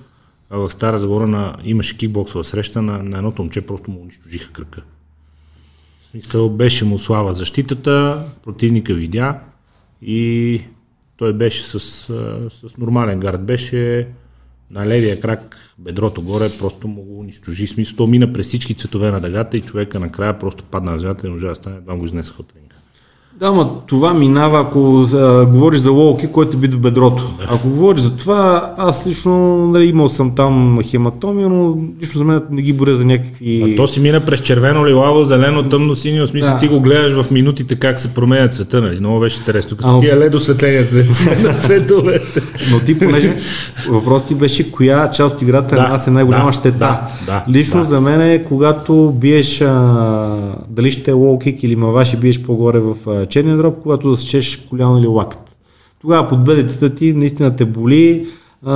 А 0.51 0.59
в 0.59 0.71
Стара 0.71 0.99
Загора 0.99 1.27
на, 1.27 1.57
имаше 1.65 1.97
кикбоксова 1.97 2.45
среща 2.45 2.83
на, 2.83 3.03
на 3.03 3.17
едното 3.17 3.43
момче, 3.43 3.61
просто 3.61 3.91
му 3.91 4.01
унищожиха 4.01 4.53
кръка. 4.53 4.83
Смисъл 6.21 6.51
беше 6.51 6.85
му 6.85 6.99
слава 6.99 7.35
защитата, 7.35 8.25
противника 8.45 8.95
видя 8.95 9.41
и 10.03 10.61
той 11.17 11.33
беше 11.33 11.65
с, 11.65 11.81
с 12.51 12.77
нормален 12.79 13.21
гард. 13.21 13.45
Беше 13.45 14.09
на 14.71 14.87
левия 14.87 15.21
крак, 15.21 15.57
бедрото 15.79 16.23
горе, 16.23 16.49
просто 16.59 16.89
му 16.89 17.03
го 17.03 17.21
унищожи. 17.21 17.67
Смисъл, 17.67 18.07
мина 18.07 18.33
през 18.33 18.47
всички 18.47 18.75
цветове 18.75 19.11
на 19.11 19.21
дъгата 19.21 19.57
и 19.57 19.63
човека 19.63 20.01
накрая 20.01 20.39
просто 20.39 20.65
падна 20.65 20.93
на 20.93 20.99
земята 20.99 21.27
и 21.27 21.31
не 21.31 21.35
можа 21.35 21.49
да 21.49 21.55
стане, 21.55 21.77
едва 21.77 21.97
го 21.97 22.07
изнесаха 22.07 22.43
от. 22.43 22.53
Да, 23.41 23.53
но 23.53 23.65
това 23.87 24.15
минава, 24.15 24.61
ако 24.61 25.07
а, 25.15 25.47
говориш 25.47 25.81
за 25.81 25.91
лоуки, 25.91 26.27
който 26.27 26.57
е 26.57 26.61
бит 26.61 26.75
в 26.75 26.81
бедрото. 26.81 27.25
Да. 27.39 27.45
Ако 27.51 27.69
говориш 27.69 28.01
за 28.01 28.17
това, 28.17 28.75
аз 28.79 29.07
лично 29.07 29.67
нали, 29.69 29.85
имал 29.85 30.09
съм 30.09 30.35
там 30.35 30.79
хематомия, 30.83 31.49
но 31.49 31.79
лично 32.03 32.19
за 32.19 32.25
мен 32.25 32.41
не 32.51 32.63
ги 32.63 32.73
боря 32.73 32.95
за 32.95 33.05
някакви... 33.05 33.63
А 33.73 33.77
то 33.77 33.89
си 33.89 34.01
мина 34.01 34.21
през 34.21 34.41
червено, 34.41 34.87
лилаво, 34.87 35.25
зелено, 35.25 35.69
тъмно, 35.69 35.97
синьо, 35.97 36.27
смисъл 36.27 36.53
да. 36.53 36.59
ти 36.59 36.69
го 36.69 36.81
гледаш 36.81 37.23
в 37.23 37.31
минутите 37.31 37.77
как 37.77 38.01
се 38.01 38.15
променя 38.15 38.49
цвета, 38.49 38.81
нали? 38.81 39.01
Много 39.01 39.21
беше 39.21 39.39
интересно. 39.39 39.77
Като 39.77 39.97
а, 39.97 40.01
тия 40.01 40.19
лед 40.19 40.35
осветленията 40.35 40.95
на 41.43 41.55
цветовете. 41.55 42.43
Но 42.71 42.81
ти, 42.81 42.99
понеже 42.99 43.37
въпросът 43.89 44.29
ти 44.29 44.35
беше 44.35 44.73
коя 44.73 45.11
част 45.11 45.35
от 45.35 45.43
играта 45.43 45.77
да, 45.77 45.89
нас 45.89 46.07
е 46.07 46.11
най-голяма 46.11 46.47
да, 46.47 46.53
щета. 46.53 46.79
Да, 46.79 47.01
да, 47.27 47.45
Лично 47.49 47.81
да. 47.81 47.85
за 47.85 48.01
мен 48.01 48.21
е, 48.21 48.45
когато 48.45 49.15
биеш, 49.17 49.61
а, 49.61 50.55
дали 50.69 50.91
ще 50.91 51.11
е 51.11 51.15
лоу-кик 51.15 51.65
или 51.65 51.77
маваши, 51.77 52.17
биеш 52.17 52.43
по-горе 52.43 52.79
в 52.81 53.26
черния 53.29 53.57
дроб, 53.57 53.83
когато 53.83 54.11
засечеш 54.11 54.57
коляно 54.57 54.99
или 54.99 55.07
лакът. 55.07 55.57
Тогава 56.01 56.29
под 56.29 56.45
бедицата 56.45 56.95
ти 56.95 57.13
наистина 57.13 57.57
те 57.57 57.65
боли 57.65 58.27
а, 58.65 58.75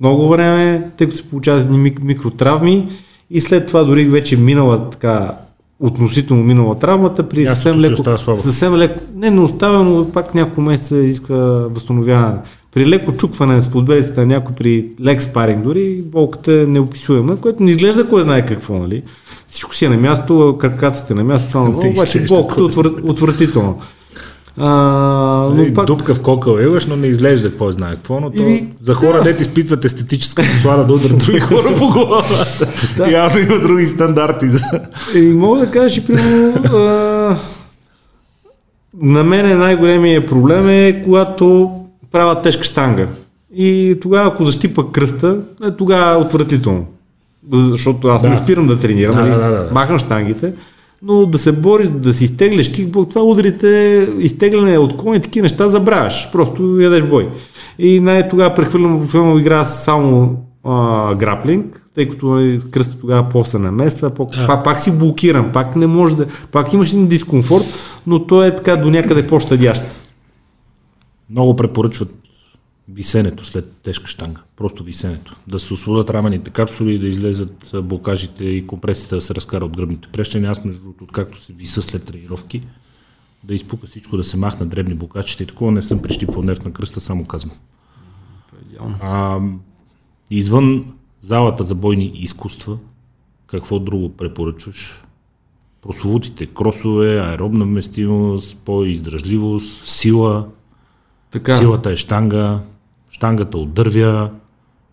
много 0.00 0.28
време, 0.28 0.90
тъй 0.96 1.06
като 1.06 1.16
се 1.16 1.28
получават 1.28 1.70
микротравми 2.02 2.88
и 3.30 3.40
след 3.40 3.66
това 3.66 3.84
дори 3.84 4.04
вече 4.04 4.36
минала 4.36 4.90
така 4.90 5.38
относително 5.80 6.42
минала 6.42 6.74
травмата, 6.74 7.28
при 7.28 7.46
съвсем 7.46 7.80
леко, 7.80 8.02
съвсем 8.38 8.74
леко, 8.74 9.00
не, 9.14 9.30
не 9.30 9.40
оставя, 9.40 9.84
но 9.84 10.10
пак 10.10 10.34
няколко 10.34 10.60
месеца 10.60 10.96
изисква 10.96 11.36
възстановяване. 11.70 12.38
При 12.74 12.86
леко 12.86 13.12
чукване 13.12 13.62
с 13.62 13.68
подбедицата 13.68 14.20
на 14.20 14.26
някой 14.26 14.54
при 14.54 14.88
лек 15.00 15.22
спаринг 15.22 15.64
дори 15.64 16.02
болката 16.02 16.52
е 16.52 16.66
неописуема, 16.66 17.36
което 17.36 17.62
не 17.62 17.70
изглежда 17.70 18.08
кой 18.08 18.22
знае 18.22 18.46
какво, 18.46 18.78
нали? 18.78 19.02
Всичко 19.48 19.74
си 19.74 19.84
е 19.84 19.88
на 19.88 19.96
място, 19.96 20.56
краката 20.60 20.98
сте 20.98 21.14
на 21.14 21.24
място, 21.24 21.50
това, 21.52 21.88
обаче 21.88 22.24
болката 22.24 22.62
е 22.62 22.66
отвратително. 23.02 23.78
А, 24.60 25.50
но 25.54 25.62
и, 25.62 25.74
пак... 25.74 25.86
Дупка 25.86 26.14
в 26.14 26.20
кокъл 26.20 26.58
имаш, 26.58 26.86
но 26.86 26.96
не 26.96 27.06
изглежда 27.06 27.50
какво 27.50 27.72
знае 27.72 27.94
какво, 27.94 28.20
но 28.20 28.30
то, 28.30 28.42
и, 28.42 28.68
за 28.80 28.94
хора, 28.94 29.18
да. 29.18 29.24
дете 29.24 29.42
изпитват 29.42 29.84
естетическа 29.84 30.42
послада 30.42 30.84
да 30.84 30.94
удрят 30.94 31.18
други 31.18 31.38
хора 31.40 31.74
по 31.74 31.88
главата. 31.88 32.68
да. 32.96 33.10
Явно 33.10 33.40
има 33.40 33.60
други 33.60 33.86
стандарти. 33.86 34.50
За... 34.50 34.64
И 35.14 35.20
мога 35.20 35.58
да 35.58 35.70
кажа, 35.70 35.94
че 35.94 36.06
примерно 36.06 36.54
а, 36.72 37.36
на 39.02 39.24
мен 39.24 39.58
най-големият 39.58 40.28
проблем 40.28 40.68
е 40.68 41.02
когато 41.04 41.70
правя 42.12 42.42
тежка 42.42 42.64
штанга. 42.64 43.06
И 43.56 43.98
тогава, 44.02 44.28
ако 44.28 44.44
защипа 44.44 44.82
кръста, 44.92 45.40
е, 45.64 45.70
тогава 45.70 46.12
е 46.12 46.16
отвратително. 46.16 46.86
Защото 47.52 48.08
аз 48.08 48.22
да. 48.22 48.28
не 48.28 48.36
спирам 48.36 48.66
да 48.66 48.78
тренирам, 48.78 49.14
да, 49.14 49.20
нали? 49.20 49.30
да, 49.30 49.38
да, 49.38 49.50
да. 49.50 49.68
махам 49.72 49.98
штангите 49.98 50.52
но 51.02 51.26
да 51.26 51.38
се 51.38 51.52
бориш, 51.52 51.88
да 51.88 52.14
си 52.14 52.24
изтегляш 52.24 52.72
кикбок, 52.72 53.08
това 53.08 53.22
ударите, 53.22 54.08
изтегляне 54.18 54.78
от 54.78 54.96
кони, 54.96 55.20
такива 55.20 55.42
неща 55.42 55.68
забравяш. 55.68 56.28
Просто 56.32 56.80
ядеш 56.80 57.02
бой. 57.02 57.28
И 57.78 58.00
най-тогава 58.00 58.54
прехвърлям 58.54 58.98
в 58.98 59.10
филма 59.10 59.40
игра 59.40 59.64
само 59.64 60.36
а, 60.64 61.14
граплинг, 61.14 61.90
тъй 61.94 62.08
като 62.08 62.26
нали, 62.26 62.60
кръста 62.70 63.00
тогава 63.00 63.28
после 63.28 63.58
намества, 63.58 64.10
по, 64.10 64.26
да. 64.26 64.46
пак, 64.46 64.64
пак, 64.64 64.80
си 64.80 64.98
блокирам, 64.98 65.52
пак 65.52 65.76
не 65.76 65.86
може 65.86 66.16
да, 66.16 66.26
пак 66.52 66.72
имаш 66.72 66.92
един 66.92 67.06
дискомфорт, 67.06 67.64
но 68.06 68.26
то 68.26 68.44
е 68.44 68.56
така 68.56 68.76
до 68.76 68.90
някъде 68.90 69.26
по-щадящ. 69.26 69.82
Много 71.30 71.56
препоръчват 71.56 72.08
висенето 72.88 73.44
след 73.44 73.72
тежка 73.72 74.06
штанга. 74.06 74.40
Просто 74.56 74.84
висенето. 74.84 75.36
Да 75.46 75.60
се 75.60 75.74
освободят 75.74 76.10
рамените 76.10 76.50
капсули, 76.50 76.98
да 76.98 77.06
излезат 77.06 77.70
блокажите 77.82 78.44
и 78.44 78.66
компресията 78.66 79.14
да 79.14 79.20
се 79.20 79.34
разкара 79.34 79.64
от 79.64 79.76
гръбните 79.76 80.08
прещани. 80.08 80.46
Аз 80.46 80.64
между 80.64 80.82
другото, 80.82 81.06
както 81.12 81.40
се 81.40 81.52
виса 81.52 81.82
след 81.82 82.04
тренировки, 82.04 82.62
да 83.44 83.54
изпука 83.54 83.86
всичко, 83.86 84.16
да 84.16 84.24
се 84.24 84.36
махна 84.36 84.66
дребни 84.66 84.94
блокачите 84.94 85.42
и 85.42 85.46
такова 85.46 85.72
не 85.72 85.82
съм 85.82 86.02
прищипвал 86.02 86.42
нерв 86.42 86.64
на 86.64 86.72
кръста, 86.72 87.00
само 87.00 87.24
казвам. 87.24 87.56
А, 89.00 89.40
извън 90.30 90.92
залата 91.20 91.64
за 91.64 91.74
бойни 91.74 92.12
изкуства, 92.14 92.78
какво 93.46 93.78
друго 93.78 94.16
препоръчваш? 94.16 95.04
Прословутите 95.82 96.46
кросове, 96.46 97.18
аеробна 97.18 97.64
вместимост, 97.64 98.56
по-издръжливост, 98.56 99.86
сила. 99.86 100.48
Така. 101.30 101.56
Силата 101.56 101.90
е 101.90 101.96
штанга, 101.96 102.60
штангата 103.18 103.58
отдървя, 103.58 104.30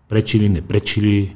пречи 0.10 0.40
ли, 0.40 0.50
не 0.50 0.62
пречи 0.62 1.02
ли. 1.02 1.36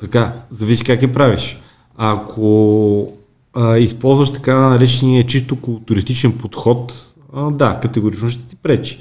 Така, 0.00 0.32
зависи 0.50 0.84
как 0.84 1.02
я 1.02 1.12
правиш. 1.12 1.60
Ако 1.96 3.12
а, 3.54 3.78
използваш 3.78 4.30
така 4.30 4.54
наречения 4.54 5.26
чисто 5.26 5.60
културистичен 5.60 6.32
подход, 6.32 7.06
а, 7.32 7.50
да, 7.50 7.80
категорично 7.80 8.28
ще 8.28 8.48
ти 8.48 8.56
пречи. 8.56 8.98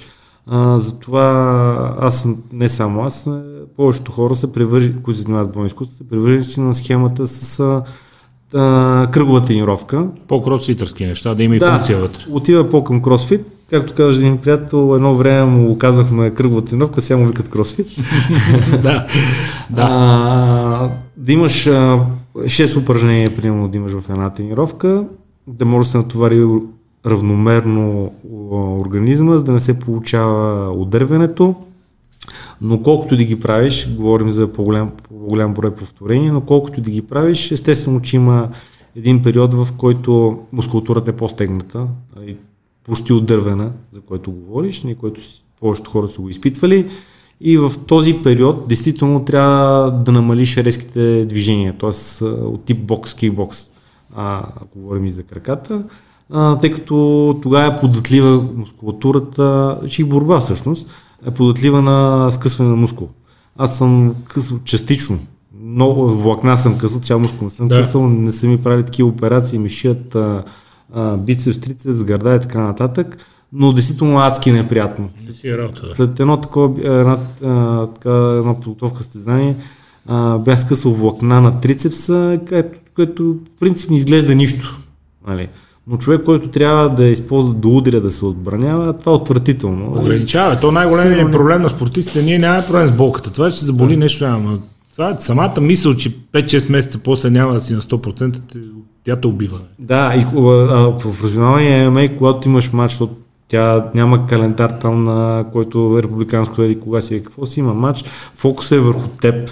А, 0.48 0.80
затова 0.80 1.96
аз, 2.00 2.28
не 2.54 2.70
само 2.70 3.02
аз, 3.02 3.28
повечето 3.78 4.12
хора 4.12 4.36
са 4.36 4.52
привържени, 4.52 5.04
които 5.04 5.18
се 5.18 5.24
занимават 5.24 5.50
с 5.50 5.54
бойно 5.54 5.68
изкуство, 5.68 5.98
са 5.98 6.04
привържени 6.04 6.68
на 6.68 6.74
схемата 6.74 7.28
с 7.28 7.60
а, 7.60 7.84
а, 8.54 9.08
кръгова 9.12 9.42
тренировка. 9.42 10.10
По-кросфитърски 10.28 11.06
неща, 11.06 11.36
да 11.36 11.44
има 11.44 11.56
и 11.56 11.60
да, 11.60 11.76
функция 11.76 11.98
вътре. 11.98 12.26
отива 12.32 12.70
по-към 12.70 13.02
кросфит, 13.02 13.42
Както 13.70 13.94
казваш 13.94 14.18
един 14.18 14.38
приятел, 14.38 14.96
едно 14.96 15.16
време 15.16 15.46
му 15.46 15.78
казахме 15.78 16.30
кръгва 16.30 16.62
тренировка, 16.62 17.02
сега 17.02 17.18
му 17.18 17.26
викат 17.26 17.50
кросфит. 17.50 17.88
да. 18.72 19.08
да. 19.70 19.88
А, 19.90 20.90
да 21.18 21.34
имаш 21.34 21.68
а, 21.68 22.06
6 22.36 22.82
упражнения, 22.82 23.36
примерно, 23.36 23.68
да 23.68 23.78
имаш 23.78 23.92
в 23.92 24.10
една 24.10 24.30
тренировка, 24.30 25.06
да 25.48 25.66
може 25.66 25.88
да 25.88 25.92
се 25.92 25.98
натовари 25.98 26.46
равномерно 27.06 28.12
организма, 28.80 29.38
за 29.38 29.44
да 29.44 29.52
не 29.52 29.60
се 29.60 29.80
получава 29.80 30.70
отдървянето. 30.72 31.56
Но 32.62 32.82
колкото 32.82 33.18
да 33.18 33.24
ги 33.24 33.40
правиш, 33.40 33.90
говорим 33.90 34.32
за 34.32 34.54
по-голям, 34.54 34.92
по-голям 35.10 35.54
брой 35.54 35.74
повторения, 35.74 36.34
но 36.34 36.42
колкото 36.42 36.82
да 36.82 36.92
ги 36.92 37.02
правиш, 37.02 37.52
естествено, 37.52 38.02
че 38.02 38.16
има 38.16 38.50
един 38.96 39.22
период, 39.22 39.54
в 39.54 39.68
който 39.78 40.40
мускулатурата 40.52 41.12
е 41.12 41.16
по-стегната. 41.16 41.88
Нали, 42.88 42.96
почти 42.96 43.14
отдървена, 43.14 43.72
за 43.92 44.02
който 44.02 44.32
говориш, 44.32 44.84
ние, 44.84 44.96
който 44.96 45.22
повечето 45.60 45.90
хора 45.92 46.08
са 46.08 46.22
го 46.22 46.30
изпитвали. 46.30 46.90
И 47.42 47.58
в 47.58 47.72
този 47.88 48.14
период, 48.24 48.68
действително, 48.68 49.26
трябва 49.26 49.92
да 49.92 50.12
намалиш 50.12 50.58
резките 50.58 51.26
движения, 51.26 51.76
т.е. 51.78 52.24
от 52.26 52.64
тип 52.66 52.86
бокс, 52.86 53.14
кикбокс, 53.14 53.72
а, 54.16 54.44
ако 54.56 54.80
говорим 54.80 55.06
и 55.06 55.12
за 55.12 55.24
краката, 55.24 55.84
а, 56.30 56.58
тъй 56.58 56.72
като 56.72 57.40
тогава 57.44 57.74
е 57.74 57.80
податлива 57.80 58.46
мускулатурата, 58.56 59.78
че 59.90 60.02
и 60.02 60.06
борба 60.06 60.40
всъщност, 60.40 60.90
е 61.28 61.32
податлива 61.32 61.82
на 61.82 62.32
скъсване 62.32 62.70
на 62.70 62.76
мускул. 62.76 63.10
Аз 63.58 63.78
съм 63.78 64.16
късал 64.26 64.60
частично, 64.64 65.20
много 65.64 66.08
влакна 66.10 66.58
съм 66.58 66.78
късал, 66.78 67.02
цял 67.02 67.20
мускул 67.20 67.44
не 67.44 67.50
съм 67.50 67.68
да. 67.68 67.82
късал, 67.82 68.08
не 68.08 68.32
са 68.32 68.48
ми 68.48 68.62
правили 68.62 68.86
такива 68.86 69.10
операции, 69.10 69.60
ми 69.60 69.70
шият 69.70 70.16
а, 70.16 70.44
бицепс, 71.18 71.60
трицепс, 71.60 72.04
гърда 72.04 72.36
и 72.36 72.40
така 72.40 72.62
нататък, 72.62 73.18
но 73.54 73.74
действително 73.74 74.18
адски 74.18 74.52
неприятно. 74.52 75.10
Не 75.28 75.34
си 75.34 75.50
е 75.50 75.58
работа, 75.58 75.82
да. 75.82 75.88
След 75.88 76.20
едно 76.20 76.38
такова, 76.38 77.00
една, 77.00 77.18
а, 77.46 77.88
така, 77.88 78.36
една 78.38 78.60
подготовка 78.60 78.98
състезание, 78.98 79.56
а, 80.08 80.38
бях 80.38 80.60
скъсал 80.60 80.92
влакна 80.92 81.42
на 81.42 81.60
трицепса, 81.60 82.40
което, 82.50 82.80
което 82.96 83.24
в 83.56 83.60
принцип 83.60 83.90
не 83.90 83.98
изглежда 83.98 84.36
нищо. 84.36 84.80
Нали. 85.28 85.48
Но 85.88 85.98
човек, 85.98 86.24
който 86.24 86.48
трябва 86.48 86.90
да 86.90 87.06
използва, 87.06 87.54
да 87.54 87.68
удря, 87.68 88.02
да 88.02 88.12
се 88.12 88.26
отбранява, 88.26 88.94
това 88.94 89.12
е 89.12 89.16
отвратително. 89.16 90.00
Ограничава. 90.00 90.60
То 90.60 90.72
най-големият 90.72 91.32
проблем 91.32 91.62
на 91.62 91.70
спортистите. 91.70 92.24
Ние 92.24 92.40
нямаме 92.40 92.66
проблем 92.66 92.88
с 92.88 92.92
болката. 92.92 93.32
Това, 93.32 93.52
че 93.52 93.60
се 93.60 93.66
заболи 93.66 93.98
нещо 93.98 94.28
няма. 94.28 94.60
Това 94.92 95.10
е 95.10 95.16
самата 95.20 95.62
мисъл, 95.62 95.96
че 95.96 96.12
5-6 96.12 96.72
месеца 96.72 96.98
после 97.04 97.30
няма 97.30 97.54
да 97.54 97.62
си 97.62 97.74
на 97.74 97.82
100%, 97.82 98.40
тя 99.04 99.16
те 99.16 99.28
убива. 99.28 99.58
Да, 99.80 100.14
и 100.16 100.20
а, 100.20 100.40
в 100.40 100.98
професионалния 101.00 101.92
ММА, 101.92 102.08
когато 102.18 102.50
имаш 102.50 102.72
матч, 102.72 102.92
защото 102.92 103.14
тя 103.48 103.86
няма 103.96 104.28
календар 104.28 104.70
там, 104.70 105.04
на 105.04 105.46
който 105.54 105.96
е 106.00 106.04
републиканско 106.04 106.62
еди 106.62 106.80
кога 106.80 107.02
си 107.02 107.16
е 107.16 107.20
какво 107.20 107.46
си 107.46 107.60
има 107.60 107.74
матч, 107.74 108.04
фокусът 108.34 108.78
е 108.78 108.82
върху 108.82 109.08
теб. 109.08 109.50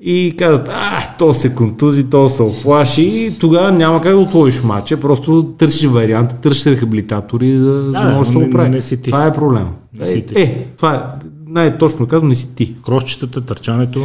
И 0.00 0.34
казват, 0.38 0.68
а, 0.68 1.16
то 1.18 1.32
се 1.32 1.54
контузи, 1.54 2.10
то 2.10 2.28
се 2.28 2.42
оплаши 2.42 3.02
и 3.02 3.38
тогава 3.38 3.72
няма 3.72 4.00
как 4.00 4.12
да 4.12 4.18
отложиш 4.18 4.62
матча, 4.62 5.00
просто 5.00 5.54
търсиш 5.58 5.84
варианти, 5.84 6.34
търсиш 6.42 6.66
рехабилитатори, 6.66 7.58
за 7.58 7.82
да, 7.82 7.90
да 7.90 8.14
може 8.14 8.30
да 8.30 8.38
се 8.38 8.46
оправи. 8.46 8.80
Това 9.04 9.26
е 9.26 9.32
проблем. 9.32 9.66
Не 9.98 10.06
си 10.06 10.26
ти. 10.26 10.40
Е, 10.40 10.66
това 10.76 10.94
е, 10.94 11.26
най-точно 11.46 12.06
казвам, 12.06 12.28
не 12.28 12.34
си 12.34 12.54
ти. 12.54 12.74
Кросчетата, 12.84 13.40
търчането? 13.40 14.00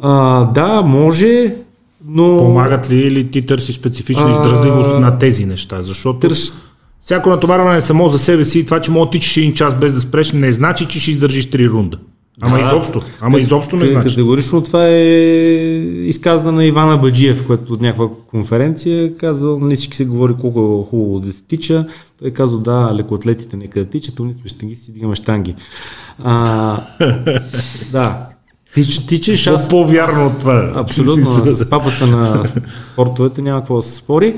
А, 0.00 0.44
да, 0.44 0.82
може, 0.82 1.54
но... 2.04 2.38
Помагат 2.38 2.90
ли 2.90 2.96
или 2.96 3.30
ти 3.30 3.42
търсиш 3.42 3.76
специфична 3.76 4.32
издръжливост 4.32 5.00
на 5.00 5.18
тези 5.18 5.46
неща? 5.46 5.82
Защото 5.82 6.18
търс... 6.18 6.52
всяко 7.00 7.28
натоварване 7.28 7.76
е 7.78 7.80
само 7.80 8.08
за 8.08 8.18
себе 8.18 8.44
си 8.44 8.58
и 8.58 8.64
това, 8.64 8.80
че 8.80 8.90
мога 8.90 9.06
да 9.06 9.10
тичаш 9.10 9.36
един 9.36 9.54
час 9.54 9.74
без 9.74 9.94
да 9.94 10.00
спреш, 10.00 10.32
не 10.32 10.52
значи, 10.52 10.86
че 10.86 11.00
ще 11.00 11.10
издържиш 11.10 11.50
три 11.50 11.68
рунда. 11.68 11.98
Ама 12.42 12.58
да, 12.58 12.64
изобщо. 12.64 13.00
Ама 13.20 13.36
как, 13.36 13.42
изобщо 13.42 13.76
не 13.76 13.86
значи. 13.86 14.08
Категорично 14.08 14.62
това 14.62 14.86
е 14.86 15.00
изказана 16.04 16.52
на 16.52 16.64
Ивана 16.64 16.98
Баджиев, 16.98 17.46
който 17.46 17.72
от 17.72 17.80
някаква 17.80 18.08
конференция 18.26 19.14
казал, 19.14 19.58
нали 19.58 19.76
всички 19.76 19.96
се 19.96 20.04
говори 20.04 20.34
колко 20.40 20.84
е 20.86 20.90
хубаво 20.90 21.20
да 21.20 21.32
се 21.32 21.42
тича. 21.42 21.86
Той 22.18 22.30
казал, 22.30 22.58
да, 22.58 22.94
лекоатлетите 22.94 23.56
нека 23.56 23.80
да 23.80 23.90
тичат, 23.90 24.18
ние 24.18 24.34
сме 24.34 24.48
штангисти, 24.48 24.92
дигаме 24.92 25.14
штанги. 25.14 25.54
А, 26.24 26.80
да, 27.92 28.28
Тич, 28.74 29.06
тичеш 29.06 29.46
аз... 29.46 29.68
По-вярно 29.68 30.26
от 30.26 30.38
това. 30.38 30.72
Абсолютно. 30.74 31.24
С 31.46 31.70
папата 31.70 32.06
на 32.06 32.42
спортовете 32.92 33.42
няма 33.42 33.60
какво 33.60 33.76
да 33.76 33.82
се 33.82 33.96
спори. 33.96 34.34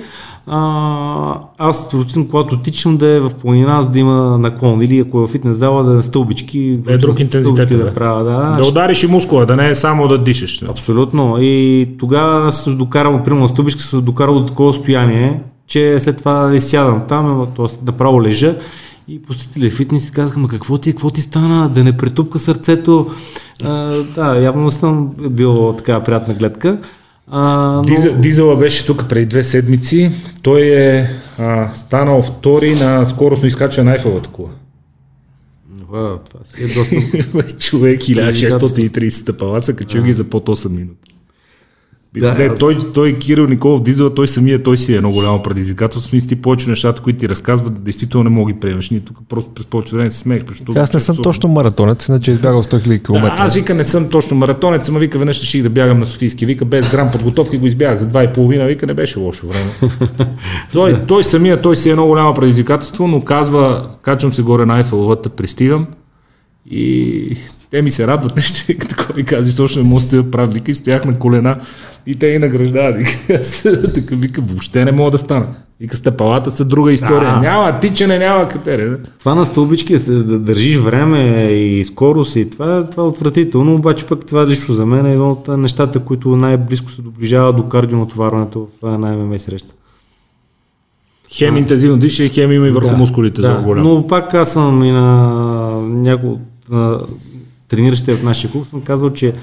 А, 0.46 1.40
аз 1.58 1.88
предпочитам, 1.88 2.26
когато 2.26 2.58
тичам 2.58 2.96
да 2.96 3.06
е 3.08 3.20
в 3.20 3.30
планина, 3.30 3.82
за 3.82 3.88
да 3.88 3.98
има 3.98 4.38
наклон. 4.38 4.82
Или 4.82 4.98
ако 4.98 5.18
е 5.18 5.26
в 5.26 5.30
фитнес 5.30 5.56
зала, 5.56 5.84
да 5.84 5.98
е 5.98 6.02
стълбички. 6.02 6.76
Да 6.76 6.92
е 6.92 6.98
друг 6.98 7.20
интензитет. 7.20 7.68
Да, 7.68 7.76
да, 7.76 7.94
правя, 7.94 8.24
да. 8.24 8.62
да 8.62 8.68
удариш 8.68 9.02
и 9.02 9.06
мускула, 9.06 9.46
да 9.46 9.56
не 9.56 9.70
е 9.70 9.74
само 9.74 10.08
да 10.08 10.18
дишаш. 10.18 10.62
Абсолютно. 10.62 11.36
И 11.40 11.88
тогава 11.98 12.52
се 12.52 12.70
докарал, 12.70 13.22
примерно 13.22 13.42
на 13.42 13.48
стълбичка, 13.48 13.82
се 13.82 13.96
докарал 13.96 14.34
до 14.34 14.46
такова 14.46 14.72
състояние, 14.72 15.40
че 15.66 16.00
след 16.00 16.16
това 16.16 16.60
сядам 16.60 17.02
там, 17.08 17.46
т.е. 17.56 17.66
направо 17.86 18.22
лежа 18.22 18.56
и 19.08 19.22
посетители 19.22 19.70
фитнес 19.70 20.10
казаха, 20.10 20.38
ма 20.38 20.48
какво 20.48 20.78
ти, 20.78 20.92
какво 20.92 21.10
ти 21.10 21.20
стана, 21.20 21.68
да 21.68 21.84
не 21.84 21.96
претупка 21.96 22.38
сърцето. 22.38 23.10
А, 23.62 23.70
да, 24.02 24.40
явно 24.40 24.70
съм 24.70 25.10
бил 25.30 25.74
така 25.78 26.02
приятна 26.02 26.34
гледка. 26.34 26.78
А, 27.26 27.72
но... 27.72 27.82
Дизел, 27.82 28.14
Дизела 28.18 28.56
беше 28.56 28.86
тук 28.86 29.08
преди 29.08 29.26
две 29.26 29.44
седмици. 29.44 30.12
Той 30.42 30.60
е 30.62 31.08
а, 31.38 31.74
станал 31.74 32.22
втори 32.22 32.74
на 32.74 33.06
скоростно 33.06 33.48
изкачване 33.48 33.90
на 33.90 33.96
Айфелата 33.96 34.30
кола. 34.30 34.50
това 35.90 36.44
си 36.44 36.64
е 36.64 36.66
доста... 36.66 37.58
Човек 37.58 38.00
1630 38.00 39.08
стъпала, 39.08 39.62
са 39.62 39.76
качил 39.76 40.02
ги 40.02 40.12
за 40.12 40.24
под 40.24 40.48
8 40.48 40.68
минути. 40.68 41.01
Да, 42.20 42.34
не, 42.34 42.44
аз... 42.44 42.58
той, 42.58 42.78
той 42.94 43.12
Кирил 43.18 43.46
Николов 43.46 43.82
Дизела, 43.82 44.14
той 44.14 44.28
самия, 44.28 44.62
той 44.62 44.78
си 44.78 44.92
е 44.92 44.96
едно 44.96 45.10
голямо 45.10 45.42
предизвикателство. 45.42 46.10
Смисъл 46.10 46.28
ти 46.28 46.36
повече 46.36 46.70
нещата, 46.70 47.02
които 47.02 47.18
ти 47.18 47.28
разказват, 47.28 47.84
действително 47.84 48.24
не 48.24 48.30
мога 48.30 48.52
ги 48.52 48.60
приемеш. 48.60 48.90
Ние 48.90 49.00
тук 49.00 49.16
просто 49.28 49.50
през 49.50 49.66
повече 49.66 49.96
време 49.96 50.10
се 50.10 50.18
смех. 50.18 50.42
Защото 50.48 50.72
аз 50.78 50.92
не 50.92 51.00
съм 51.00 51.14
часов... 51.14 51.22
точно 51.22 51.48
маратонец, 51.48 52.08
иначе 52.08 52.30
избягал 52.30 52.62
100 52.62 52.86
000 52.86 53.04
км. 53.04 53.20
Да, 53.20 53.34
аз 53.38 53.54
вика 53.54 53.74
не 53.74 53.84
съм 53.84 54.08
точно 54.08 54.36
маратонец, 54.36 54.88
ама 54.88 54.98
вика 54.98 55.18
веднъж 55.18 55.36
ще 55.36 55.62
да 55.62 55.70
бягам 55.70 55.98
на 55.98 56.06
Софийски. 56.06 56.46
Вика 56.46 56.64
без 56.64 56.90
грам 56.90 57.10
подготовка 57.12 57.58
го 57.58 57.66
избягах 57.66 57.98
за 57.98 58.06
два 58.06 58.24
и 58.24 58.32
половина. 58.32 58.66
Вика 58.66 58.86
не 58.86 58.94
беше 58.94 59.18
лошо 59.18 59.46
време. 59.46 59.70
той, 60.72 61.06
той 61.06 61.24
самия, 61.24 61.62
той 61.62 61.76
си 61.76 61.88
е 61.88 61.92
едно 61.92 62.06
голямо 62.06 62.34
предизвикателство, 62.34 63.08
но 63.08 63.20
казва, 63.20 63.90
качвам 64.02 64.32
се 64.32 64.42
горе 64.42 64.66
на 64.66 64.76
Айфеловата, 64.76 65.28
пристигам 65.28 65.86
и 66.70 67.36
те 67.70 67.82
ми 67.82 67.90
се 67.90 68.06
радват 68.06 68.36
нещо, 68.36 68.66
така 68.88 69.12
ми 69.16 69.24
казваш, 69.24 69.56
точно 69.56 69.82
не 69.82 69.88
мога 69.88 70.02
да 70.12 70.30
прав, 70.30 70.52
вика 70.52 70.70
и 70.70 70.74
стоях 70.74 71.04
на 71.04 71.18
колена 71.18 71.56
и 72.06 72.14
те 72.14 72.26
и 72.26 72.38
награждават. 72.38 72.96
така 73.94 74.16
вика, 74.16 74.40
въобще 74.40 74.84
не 74.84 74.92
мога 74.92 75.10
да 75.10 75.18
стана. 75.18 75.46
Вика, 75.80 75.96
стъпалата 75.96 76.50
са 76.50 76.64
друга 76.64 76.92
история. 76.92 77.30
А, 77.30 77.40
няма 77.40 77.80
тичане, 77.80 78.18
няма 78.18 78.48
катере. 78.48 78.90
Това 79.18 79.34
на 79.34 79.46
стълбички 79.46 79.94
е 79.94 79.98
да 79.98 80.38
държиш 80.38 80.76
време 80.76 81.18
и 81.52 81.84
скорост 81.84 82.36
и 82.36 82.50
това, 82.50 82.88
това 82.90 83.02
е 83.02 83.06
отвратително, 83.06 83.74
обаче 83.74 84.06
пък 84.06 84.26
това 84.26 84.46
лично 84.46 84.74
за 84.74 84.86
мен 84.86 85.06
е 85.06 85.12
едно 85.12 85.30
от 85.30 85.48
нещата, 85.48 85.98
които 85.98 86.36
най-близко 86.36 86.90
се 86.90 87.02
доближава 87.02 87.52
до 87.52 87.68
кардионатоварването 87.68 88.68
в 88.82 88.98
най-ММ 88.98 89.38
среща. 89.38 89.74
Хем 91.32 91.56
интензивно 91.56 91.98
диша 91.98 92.24
и 92.24 92.28
хем 92.28 92.52
има 92.52 92.66
и 92.66 92.70
върху 92.70 92.90
да, 92.90 92.96
мускулите 92.96 93.40
да, 93.40 93.48
за 93.48 93.62
голям. 93.62 93.84
Но 93.84 94.06
пак 94.06 94.34
аз 94.34 94.52
съм 94.52 94.84
и 94.84 94.90
на 94.90 95.32
няколко 95.82 96.40
трениращите 97.68 98.16
в 98.16 98.22
нашия 98.22 98.50
клуб 98.50 98.64
съм 98.64 98.80
казал, 98.80 99.10
че 99.10 99.34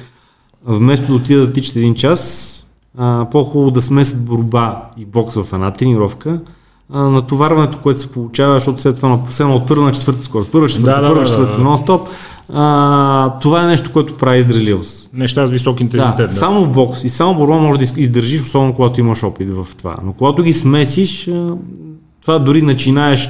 вместо 0.65 1.07
да 1.07 1.13
отида 1.13 1.47
да 1.47 1.53
тичат 1.53 1.75
един 1.75 1.95
час, 1.95 2.55
а, 2.97 3.27
по-хубаво 3.31 3.71
да 3.71 3.81
смесят 3.81 4.25
борба 4.25 4.89
и 4.97 5.05
бокс 5.05 5.33
в 5.33 5.47
една 5.53 5.71
тренировка, 5.71 6.39
а, 6.93 7.03
натоварването, 7.03 7.77
което 7.77 7.99
се 7.99 8.11
получава, 8.11 8.53
защото 8.53 8.81
след 8.81 8.95
това 8.95 9.19
на 9.39 9.55
от 9.55 9.67
първа 9.67 9.85
на 9.85 9.91
четвърта 9.91 10.23
скорост, 10.23 10.51
първа, 10.51 10.69
четвърта, 10.69 11.01
да, 11.01 11.07
първа, 11.07 11.19
да, 11.21 11.27
четвърта, 11.27 11.57
да, 11.57 11.63
нон-стоп, 11.63 12.01
а, 12.53 13.39
това 13.39 13.63
е 13.63 13.67
нещо, 13.67 13.91
което 13.91 14.17
прави 14.17 14.39
издръжливост. 14.39 15.09
Неща 15.13 15.47
с 15.47 15.51
висок 15.51 15.79
интензитет. 15.79 16.17
Да, 16.17 16.23
да. 16.23 16.29
Само 16.29 16.67
бокс 16.67 17.03
и 17.03 17.09
само 17.09 17.35
борба 17.35 17.57
може 17.57 17.79
да 17.79 18.01
издържиш, 18.01 18.41
особено 18.41 18.75
когато 18.75 18.99
имаш 18.99 19.23
опит 19.23 19.49
в 19.49 19.67
това. 19.77 19.97
Но 20.03 20.13
когато 20.13 20.43
ги 20.43 20.53
смесиш, 20.53 21.29
това 22.21 22.39
дори 22.39 22.61
начинаеш 22.61 23.29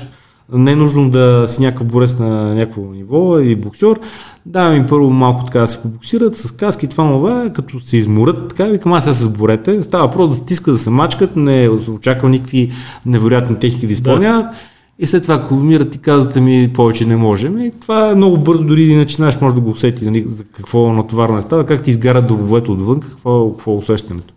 не 0.54 0.72
е 0.72 0.76
нужно 0.76 1.10
да 1.10 1.46
си 1.48 1.62
някакъв 1.62 1.88
борец 1.88 2.20
на 2.20 2.56
някакво 2.56 2.82
ниво 2.82 3.40
или 3.40 3.56
боксер. 3.56 4.00
Давам 4.46 4.76
им 4.76 4.86
първо 4.90 5.10
малко 5.10 5.44
така 5.46 5.60
да 5.60 5.68
се 5.68 5.82
побоксират 5.82 6.38
с 6.38 6.52
каски 6.52 6.86
и 6.86 6.90
това 6.90 7.04
нова, 7.04 7.50
като 7.54 7.80
се 7.80 7.98
изморят, 7.98 8.48
така 8.48 8.64
викам 8.64 8.94
аз 8.94 9.04
се 9.04 9.14
сборете. 9.14 9.84
Става 9.84 10.08
въпрос 10.08 10.30
да 10.30 10.36
стискат, 10.36 10.74
да 10.74 10.78
се 10.78 10.90
мачкат, 10.90 11.36
не 11.36 11.70
очаква 11.70 12.30
никакви 12.30 12.72
невероятни 13.06 13.60
техники 13.60 13.88
да 13.88 13.94
изпълняват. 13.94 14.46
Да. 14.46 14.58
И 15.00 15.08
след 15.08 15.24
това 15.24 15.42
колумират 15.42 15.96
и 15.96 15.98
казвате 15.98 16.42
ми 16.42 16.72
повече 16.74 17.06
не 17.06 17.16
можем. 17.16 17.60
И 17.60 17.72
това 17.82 18.10
е 18.10 18.16
много 18.16 18.38
бързо, 18.38 18.64
дори 18.64 18.88
да 18.88 18.96
начинаеш, 18.96 19.42
може 19.42 19.56
да 19.56 19.62
го 19.62 19.70
усети 19.70 20.06
нали, 20.06 20.26
за 20.28 20.44
какво 20.44 20.94
натоварване 20.94 21.42
става, 21.42 21.66
как 21.66 21.84
ти 21.84 21.90
изгарят 21.90 22.28
дробовете 22.28 22.72
отвън, 22.72 23.00
какво, 23.00 23.52
какво 23.52 23.74
е 23.74 23.78
усещането. 23.78 24.34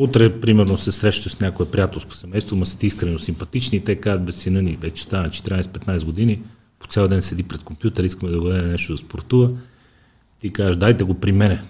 Утре, 0.00 0.40
примерно, 0.40 0.78
се 0.78 0.92
срещаш 0.92 1.32
с 1.32 1.40
някое 1.40 1.66
приятелско 1.66 2.14
семейство, 2.14 2.56
ма 2.56 2.66
са 2.66 2.86
искрено 2.86 3.18
симпатични 3.18 3.78
и 3.78 3.80
те 3.80 3.94
казват, 3.94 4.24
бе, 4.24 4.32
сина 4.32 4.62
ни 4.62 4.78
вече 4.80 5.02
стана 5.02 5.28
14-15 5.28 6.04
години, 6.04 6.40
по 6.78 6.86
цял 6.86 7.08
ден 7.08 7.22
седи 7.22 7.42
пред 7.42 7.62
компютър, 7.62 8.04
искаме 8.04 8.32
да 8.32 8.40
го 8.40 8.48
даде 8.48 8.62
нещо 8.62 8.92
да 8.92 8.98
спортува. 8.98 9.50
Ти 10.40 10.50
кажеш, 10.50 10.76
дайте 10.76 11.04
го 11.04 11.14
при 11.14 11.32
мене. 11.32 11.62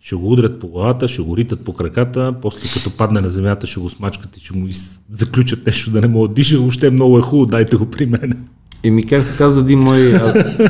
Ще 0.00 0.16
го 0.16 0.32
удрят 0.32 0.60
по 0.60 0.68
главата, 0.68 1.08
ще 1.08 1.22
го 1.22 1.36
ритат 1.36 1.60
по 1.60 1.72
краката, 1.72 2.34
после 2.42 2.68
като 2.74 2.96
падне 2.96 3.20
на 3.20 3.30
земята 3.30 3.66
ще 3.66 3.80
го 3.80 3.90
смачкат 3.90 4.36
и 4.36 4.40
ще 4.40 4.56
му 4.56 4.68
заключат 5.10 5.66
нещо 5.66 5.90
да 5.90 6.00
не 6.00 6.06
мога 6.06 6.28
да 6.28 6.34
диша. 6.34 6.58
Въобще 6.58 6.90
много 6.90 7.18
е 7.18 7.22
хубаво, 7.22 7.46
дайте 7.46 7.76
го 7.76 7.90
при 7.90 8.06
мене. 8.06 8.34
И 8.84 8.90
ми 8.90 9.06
както 9.06 9.32
каза 9.38 9.60
един 9.60 9.78
мой, 9.78 10.20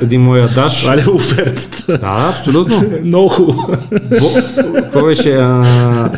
един 0.03 0.21
мой 0.23 0.43
адаш. 0.43 0.81
Това 0.81 0.97
ли 0.97 1.01
е 1.01 1.11
офертата? 1.11 1.99
Да, 1.99 2.35
абсолютно. 2.37 2.85
много 3.05 3.29
хубаво. 3.29 3.79
Какво 4.75 5.05
беше? 5.05 5.35
А, 5.35 6.13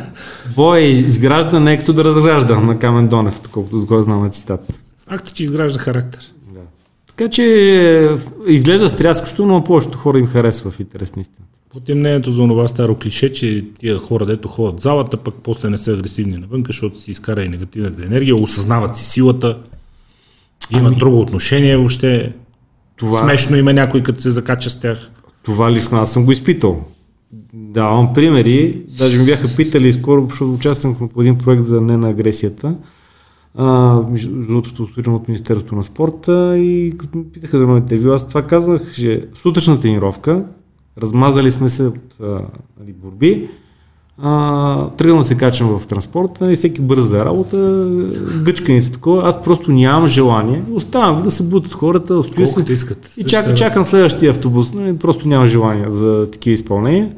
бой 0.57 0.81
изгражда, 0.81 1.61
не 1.61 1.73
е 1.73 1.79
като 1.79 1.93
да 1.93 2.05
разгражда 2.05 2.61
на 2.61 2.79
Камен 2.79 3.09
Донев, 3.09 3.41
колкото 3.53 3.87
го 3.87 4.03
знам 4.03 4.31
цитат. 4.31 4.85
Факт, 5.09 5.35
че 5.35 5.45
изгражда 5.45 5.79
характер. 5.79 6.21
Да. 6.55 6.61
Така 7.07 7.31
че 7.31 8.17
изглежда 8.47 8.89
стряскащо, 8.89 9.47
но 9.47 9.65
повечето 9.65 9.99
хора 9.99 10.19
им 10.19 10.27
харесва 10.27 10.71
в 10.71 10.81
интерес 10.81 11.17
на 11.17 11.21
истината. 11.21 11.59
По 11.71 11.95
мнението 11.95 12.33
за 12.33 12.43
това 12.43 12.69
старо 12.69 12.95
клише, 12.95 13.33
че 13.33 13.65
тия 13.79 13.99
хора, 13.99 14.27
дето 14.27 14.49
ходят 14.49 14.81
в 14.81 14.83
залата, 14.83 15.17
пък 15.17 15.35
после 15.43 15.71
не 15.71 15.79
са 15.79 15.93
агресивни 15.93 16.39
навън, 16.39 16.63
защото 16.67 16.99
си 16.99 17.11
изкара 17.11 17.43
и 17.43 17.49
негативната 17.49 18.05
енергия, 18.05 18.37
осъзнават 18.37 18.97
си 18.97 19.05
силата, 19.05 19.59
имат 20.71 20.87
ами... 20.87 20.99
друго 20.99 21.21
отношение 21.21 21.77
въобще. 21.77 22.33
Това... 22.97 23.23
Смешно 23.23 23.57
има 23.57 23.73
някой, 23.73 24.03
като 24.03 24.21
се 24.21 24.31
закача 24.31 24.71
с 24.71 24.81
тях. 24.81 25.11
Това 25.43 25.73
лично 25.73 25.99
аз 25.99 26.13
съм 26.13 26.25
го 26.25 26.33
изпитал. 26.33 26.85
Давам 27.59 28.13
примери. 28.13 28.83
Даже 28.99 29.19
ми 29.19 29.25
бяха 29.25 29.49
питали 29.57 29.93
скоро, 29.93 30.27
защото 30.31 30.55
участвам 30.55 31.09
по 31.15 31.21
един 31.21 31.39
проект 31.39 31.63
за 31.63 31.81
не 31.81 31.97
на 31.97 32.09
агресията. 32.09 32.77
Спонсориран 34.67 35.15
от 35.15 35.29
Министерството 35.29 35.75
на 35.75 35.83
спорта 35.83 36.59
и 36.59 36.95
като 36.99 37.19
ми 37.19 37.25
питаха 37.25 37.57
за 37.57 37.63
едно 37.63 37.77
интервю, 37.77 38.11
аз 38.11 38.29
това 38.29 38.43
казах, 38.43 38.95
че 38.95 39.29
сутрешна 39.35 39.81
тренировка, 39.81 40.45
размазали 40.99 41.51
сме 41.51 41.69
се 41.69 41.83
от 41.83 42.21
а, 42.23 42.25
нали, 42.81 42.93
борби, 42.93 43.49
а, 44.23 44.91
тръгвам 44.91 45.19
да 45.19 45.25
се 45.25 45.37
качвам 45.37 45.79
в 45.79 45.87
транспорта 45.87 46.53
и 46.53 46.57
всеки 46.57 46.81
бърза 46.81 47.09
за 47.09 47.25
работа, 47.25 47.89
гъчкани 48.43 48.83
се 48.83 48.93
такова. 48.93 49.29
Аз 49.29 49.43
просто 49.43 49.73
нямам 49.73 50.07
желание. 50.07 50.63
Оставам 50.73 51.23
да 51.23 51.31
се 51.31 51.43
бутат 51.43 51.73
хората, 51.73 52.23
се 52.47 52.73
искат. 52.73 53.15
и 53.17 53.25
чак, 53.25 53.57
чакам 53.57 53.85
следващия 53.85 54.31
автобус. 54.31 54.75
Нали, 54.75 54.97
просто 54.97 55.29
нямам 55.29 55.47
желание 55.47 55.91
за 55.91 56.29
такива 56.33 56.55
изпълнения. 56.55 57.13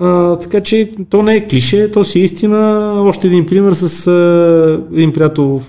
А, 0.00 0.36
така 0.36 0.60
че 0.60 0.92
то 1.10 1.22
не 1.22 1.34
е 1.34 1.46
клише, 1.46 1.90
то 1.90 2.04
си 2.04 2.20
е 2.20 2.24
истина. 2.24 2.92
Още 2.96 3.26
един 3.26 3.46
пример 3.46 3.72
с 3.72 4.06
а, 4.06 4.82
един 4.92 5.12
приятел, 5.12 5.62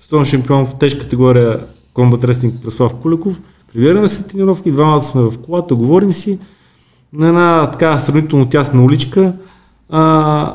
стон 0.00 0.24
шампион 0.24 0.66
в 0.66 0.74
тежка 0.78 1.00
категория 1.00 1.60
Combat 1.94 2.26
Wrestling 2.26 2.62
Преслав 2.64 2.94
Кулеков. 2.94 3.40
Прибираме 3.72 4.08
се 4.08 4.28
тренировки, 4.28 4.70
двамата 4.70 5.02
сме 5.02 5.22
в 5.22 5.34
колата, 5.38 5.74
говорим 5.74 6.12
си 6.12 6.38
на 7.12 7.28
една 7.28 7.70
така 7.70 7.98
сравнително 7.98 8.48
тясна 8.48 8.84
уличка. 8.84 9.32
А, 9.88 10.54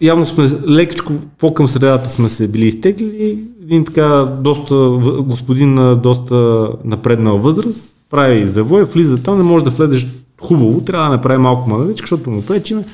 явно 0.00 0.26
сме 0.26 0.50
лекичко 0.68 1.12
по-към 1.38 1.68
средата 1.68 2.10
сме 2.10 2.28
се 2.28 2.48
били 2.48 2.66
изтеглили. 2.66 3.44
Един 3.62 3.84
така 3.84 4.24
доста, 4.40 4.74
господин 5.22 5.74
на 5.74 5.96
доста 5.96 6.68
напреднал 6.84 7.38
възраст, 7.38 7.96
прави 8.10 8.46
завой, 8.46 8.84
влиза 8.84 9.22
там, 9.22 9.38
не 9.38 9.42
може 9.42 9.64
да 9.64 9.70
влезеш 9.70 10.06
хубаво, 10.40 10.80
трябва 10.80 11.04
да 11.04 11.12
направи 11.12 11.38
малко 11.38 11.70
мъдечка, 11.70 12.06
защото 12.06 12.30
му 12.30 12.42
пречиме. 12.42 12.84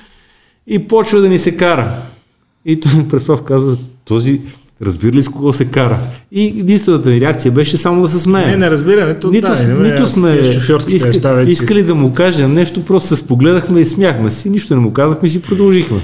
И 0.66 0.88
почва 0.88 1.20
да 1.20 1.28
ни 1.28 1.38
се 1.38 1.56
кара. 1.56 1.92
И 2.64 2.80
той 2.80 3.08
Преслав 3.10 3.42
казва, 3.42 3.76
този 4.04 4.40
разбира 4.82 5.12
ли 5.12 5.22
с 5.22 5.28
кого 5.28 5.52
се 5.52 5.64
кара? 5.64 5.98
И 6.32 6.46
единствената 6.46 7.10
ни 7.10 7.20
реакция 7.20 7.52
беше 7.52 7.76
само 7.76 8.02
да 8.02 8.08
се 8.08 8.18
смее. 8.18 8.46
Не, 8.46 8.56
не 8.56 8.70
разбирането, 8.70 9.30
Нито, 9.30 9.46
да, 9.46 9.62
не, 9.62 9.90
нито 9.90 10.06
сме 10.06 10.40
иска, 10.88 11.08
неща 11.08 11.32
вече. 11.32 11.50
искали 11.50 11.82
да 11.82 11.94
му 11.94 12.14
кажем 12.14 12.52
нещо, 12.52 12.84
просто 12.84 13.08
се 13.08 13.16
спогледахме 13.16 13.80
и 13.80 13.84
смяхме 13.84 14.30
си, 14.30 14.50
нищо 14.50 14.74
не 14.74 14.80
му 14.80 14.92
казахме 14.92 15.26
и 15.26 15.30
си 15.30 15.42
продължихме. 15.42 16.00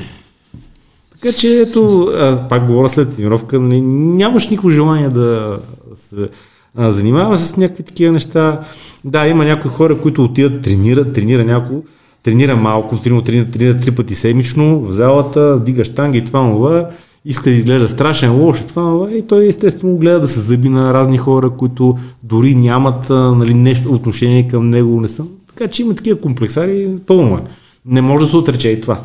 Така 1.12 1.36
че 1.36 1.60
ето, 1.60 2.10
а, 2.14 2.48
пак 2.48 2.66
говоря 2.66 2.88
след 2.88 3.16
тренировка, 3.16 3.60
нали, 3.60 3.80
нямаш 3.80 4.48
никакво 4.48 4.70
желание 4.70 5.08
да 5.08 5.58
се 5.94 6.28
а, 6.76 6.92
занимаваш 6.92 7.40
с 7.40 7.56
някакви 7.56 7.82
такива 7.82 8.12
неща. 8.12 8.60
Да, 9.04 9.26
има 9.26 9.44
някои 9.44 9.70
хора, 9.70 9.98
които 9.98 10.24
отидат, 10.24 10.62
тренират, 10.62 11.12
тренира 11.12 11.44
някой, 11.44 11.76
тренира 12.22 12.56
малко, 12.56 12.98
тренира, 12.98 13.22
тренира, 13.22 13.50
тренира 13.50 13.80
три 13.80 13.90
пъти 13.90 14.14
седмично 14.14 14.80
в 14.80 14.92
залата, 14.92 15.60
дига 15.64 15.84
штанга 15.84 16.18
и 16.18 16.24
това 16.24 16.52
това, 16.52 16.90
иска 17.24 17.50
да 17.50 17.56
изглежда 17.56 17.88
страшен, 17.88 18.40
лош 18.40 18.60
и 18.60 18.66
това 18.66 18.82
това, 18.82 19.12
и 19.12 19.26
той 19.26 19.46
естествено 19.46 19.96
гледа 19.96 20.20
да 20.20 20.28
се 20.28 20.40
зъби 20.40 20.68
на 20.68 20.94
разни 20.94 21.18
хора, 21.18 21.50
които 21.50 21.98
дори 22.22 22.54
нямат 22.54 23.10
нали, 23.10 23.54
нещо 23.54 23.92
отношение 23.92 24.48
към 24.48 24.70
него, 24.70 25.00
не 25.00 25.08
са. 25.08 25.24
Така 25.46 25.68
че 25.68 25.82
има 25.82 25.94
такива 25.94 26.20
комплексари, 26.20 26.96
пълно 27.06 27.36
е. 27.36 27.42
Не 27.86 28.00
може 28.00 28.24
да 28.24 28.30
се 28.30 28.36
отрече 28.36 28.68
и 28.68 28.80
това. 28.80 29.00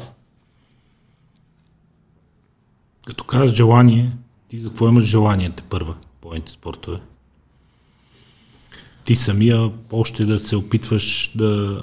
Като 3.07 3.23
кажеш 3.23 3.55
желание, 3.55 4.11
ти 4.47 4.59
за 4.59 4.69
какво 4.69 4.87
имаш 4.87 5.03
желание 5.03 5.51
те 5.55 5.63
първа, 5.69 5.93
бойните 6.21 6.51
спортове? 6.51 6.97
Ти 9.05 9.15
самия 9.15 9.71
още 9.91 10.25
да 10.25 10.39
се 10.39 10.55
опитваш 10.55 11.31
да, 11.35 11.81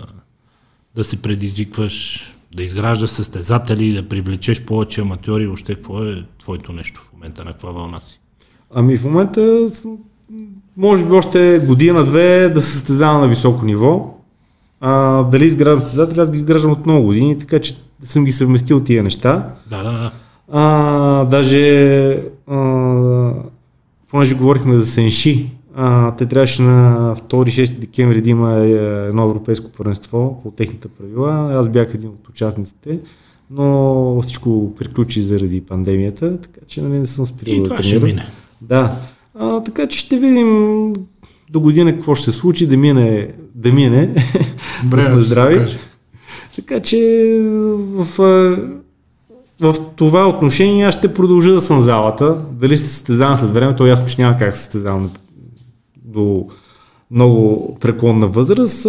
да 0.94 1.05
се 1.05 1.22
предизвикваш, 1.22 2.20
да 2.55 2.62
изграждаш 2.62 3.10
състезатели, 3.10 3.92
да 3.92 4.09
привлечеш 4.09 4.64
повече 4.64 5.01
аматьори, 5.01 5.47
въобще 5.47 5.74
какво 5.74 6.05
е 6.05 6.24
твоето 6.38 6.72
нещо 6.72 7.01
в 7.01 7.12
момента, 7.12 7.44
на 7.44 7.52
каква 7.52 7.70
вълна 7.70 8.01
си? 8.01 8.20
Ами 8.74 8.97
в 8.97 9.05
момента, 9.05 9.70
съм- 9.70 9.98
може 10.76 11.05
би 11.05 11.12
още 11.12 11.62
година-две 11.66 12.48
да 12.48 12.62
се 12.62 12.72
състезавам 12.72 13.20
на 13.20 13.28
високо 13.28 13.64
ниво. 13.64 14.16
А, 14.80 15.22
дали 15.22 15.47
изграждам 15.47 15.80
състезатели, 15.80 16.20
аз 16.20 16.30
ги 16.30 16.36
изграждам 16.38 16.72
от 16.72 16.86
много 16.86 17.06
години, 17.06 17.38
така 17.38 17.59
че 17.59 17.76
съм 18.01 18.24
ги 18.24 18.32
съвместил 18.32 18.80
тия 18.80 19.02
неща. 19.02 19.55
Да, 19.70 19.82
да, 19.82 19.92
да. 19.92 20.12
А, 20.52 21.24
даже, 21.24 22.10
а, 22.47 23.32
понеже 24.10 24.34
говорихме 24.34 24.78
за 24.78 24.86
Сенши, 24.86 25.51
а, 25.74 26.16
те 26.16 26.26
трябваше 26.26 26.62
на 26.62 27.14
2-6 27.28 27.78
декември 27.78 28.20
да 28.20 28.30
има 28.30 28.56
е, 28.56 28.72
едно 29.09 29.24
европейско 29.24 29.70
първенство 29.70 30.40
по 30.42 30.51
техните 30.51 30.88
правила. 30.88 31.55
Аз 31.55 31.68
бях 31.68 31.94
един 31.94 32.09
от 32.09 32.28
участниците, 32.28 32.98
но 33.51 34.20
всичко 34.22 34.74
приключи 34.78 35.22
заради 35.22 35.60
пандемията, 35.60 36.40
така 36.40 36.60
че 36.66 36.82
нали, 36.82 36.98
не 36.98 37.06
съм 37.06 37.26
спирал 37.26 37.55
И 37.55 37.59
да 37.59 37.64
това 37.64 37.76
ще 37.76 37.90
тренирам. 37.90 38.09
мине. 38.09 38.26
Да. 38.60 38.97
А, 39.38 39.62
така 39.62 39.86
че 39.86 39.98
ще 39.98 40.18
видим 40.18 40.92
до 41.51 41.60
година 41.60 41.92
какво 41.92 42.14
ще 42.14 42.24
се 42.24 42.38
случи, 42.38 42.66
да 42.66 42.76
мине, 42.76 43.34
да 43.55 43.72
мине, 43.72 44.06
да 44.84 45.02
сме 45.02 45.12
ще 45.12 45.20
здрави. 45.20 45.66
Така 46.56 46.80
че 46.80 46.98
в, 47.78 48.05
в 49.60 49.74
това 49.97 50.28
отношение 50.28 50.84
аз 50.86 50.94
ще 50.94 51.14
продължа 51.14 51.52
да 51.52 51.60
съм 51.60 51.80
залата. 51.80 52.36
Дали 52.52 52.76
ще 52.76 52.86
състезавам 52.86 53.36
с 53.36 53.52
времето, 53.52 53.76
то 53.76 53.86
ясно, 53.86 54.06
че 54.06 54.22
няма 54.22 54.36
как 54.36 54.51
да 54.51 54.56
се 54.56 54.62
състезавам 54.62 55.10
до 56.12 56.46
много 57.10 57.76
преклонна 57.80 58.26
възраст, 58.26 58.86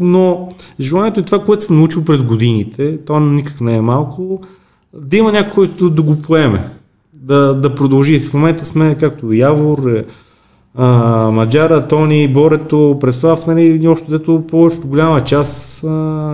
но 0.00 0.48
желанието 0.80 1.20
е 1.20 1.22
това, 1.22 1.44
което 1.44 1.64
съм 1.64 1.78
научил 1.78 2.04
през 2.04 2.22
годините, 2.22 2.98
то 3.04 3.20
никак 3.20 3.60
не 3.60 3.76
е 3.76 3.80
малко, 3.80 4.40
да 4.94 5.16
има 5.16 5.32
някой, 5.32 5.52
който 5.52 5.90
да 5.90 6.02
го 6.02 6.22
поеме, 6.22 6.68
да, 7.16 7.54
да 7.54 7.74
продължи. 7.74 8.20
В 8.20 8.34
момента 8.34 8.64
сме 8.64 8.96
както 9.00 9.32
Явор, 9.32 9.88
е, 9.88 10.04
Маджара, 11.32 11.88
Тони, 11.88 12.28
Борето, 12.28 12.96
Преслав, 13.00 13.46
нали, 13.46 13.88
общо 13.88 14.06
взето 14.06 14.44
повечето 14.48 14.88
голяма 14.88 15.24
част, 15.24 15.84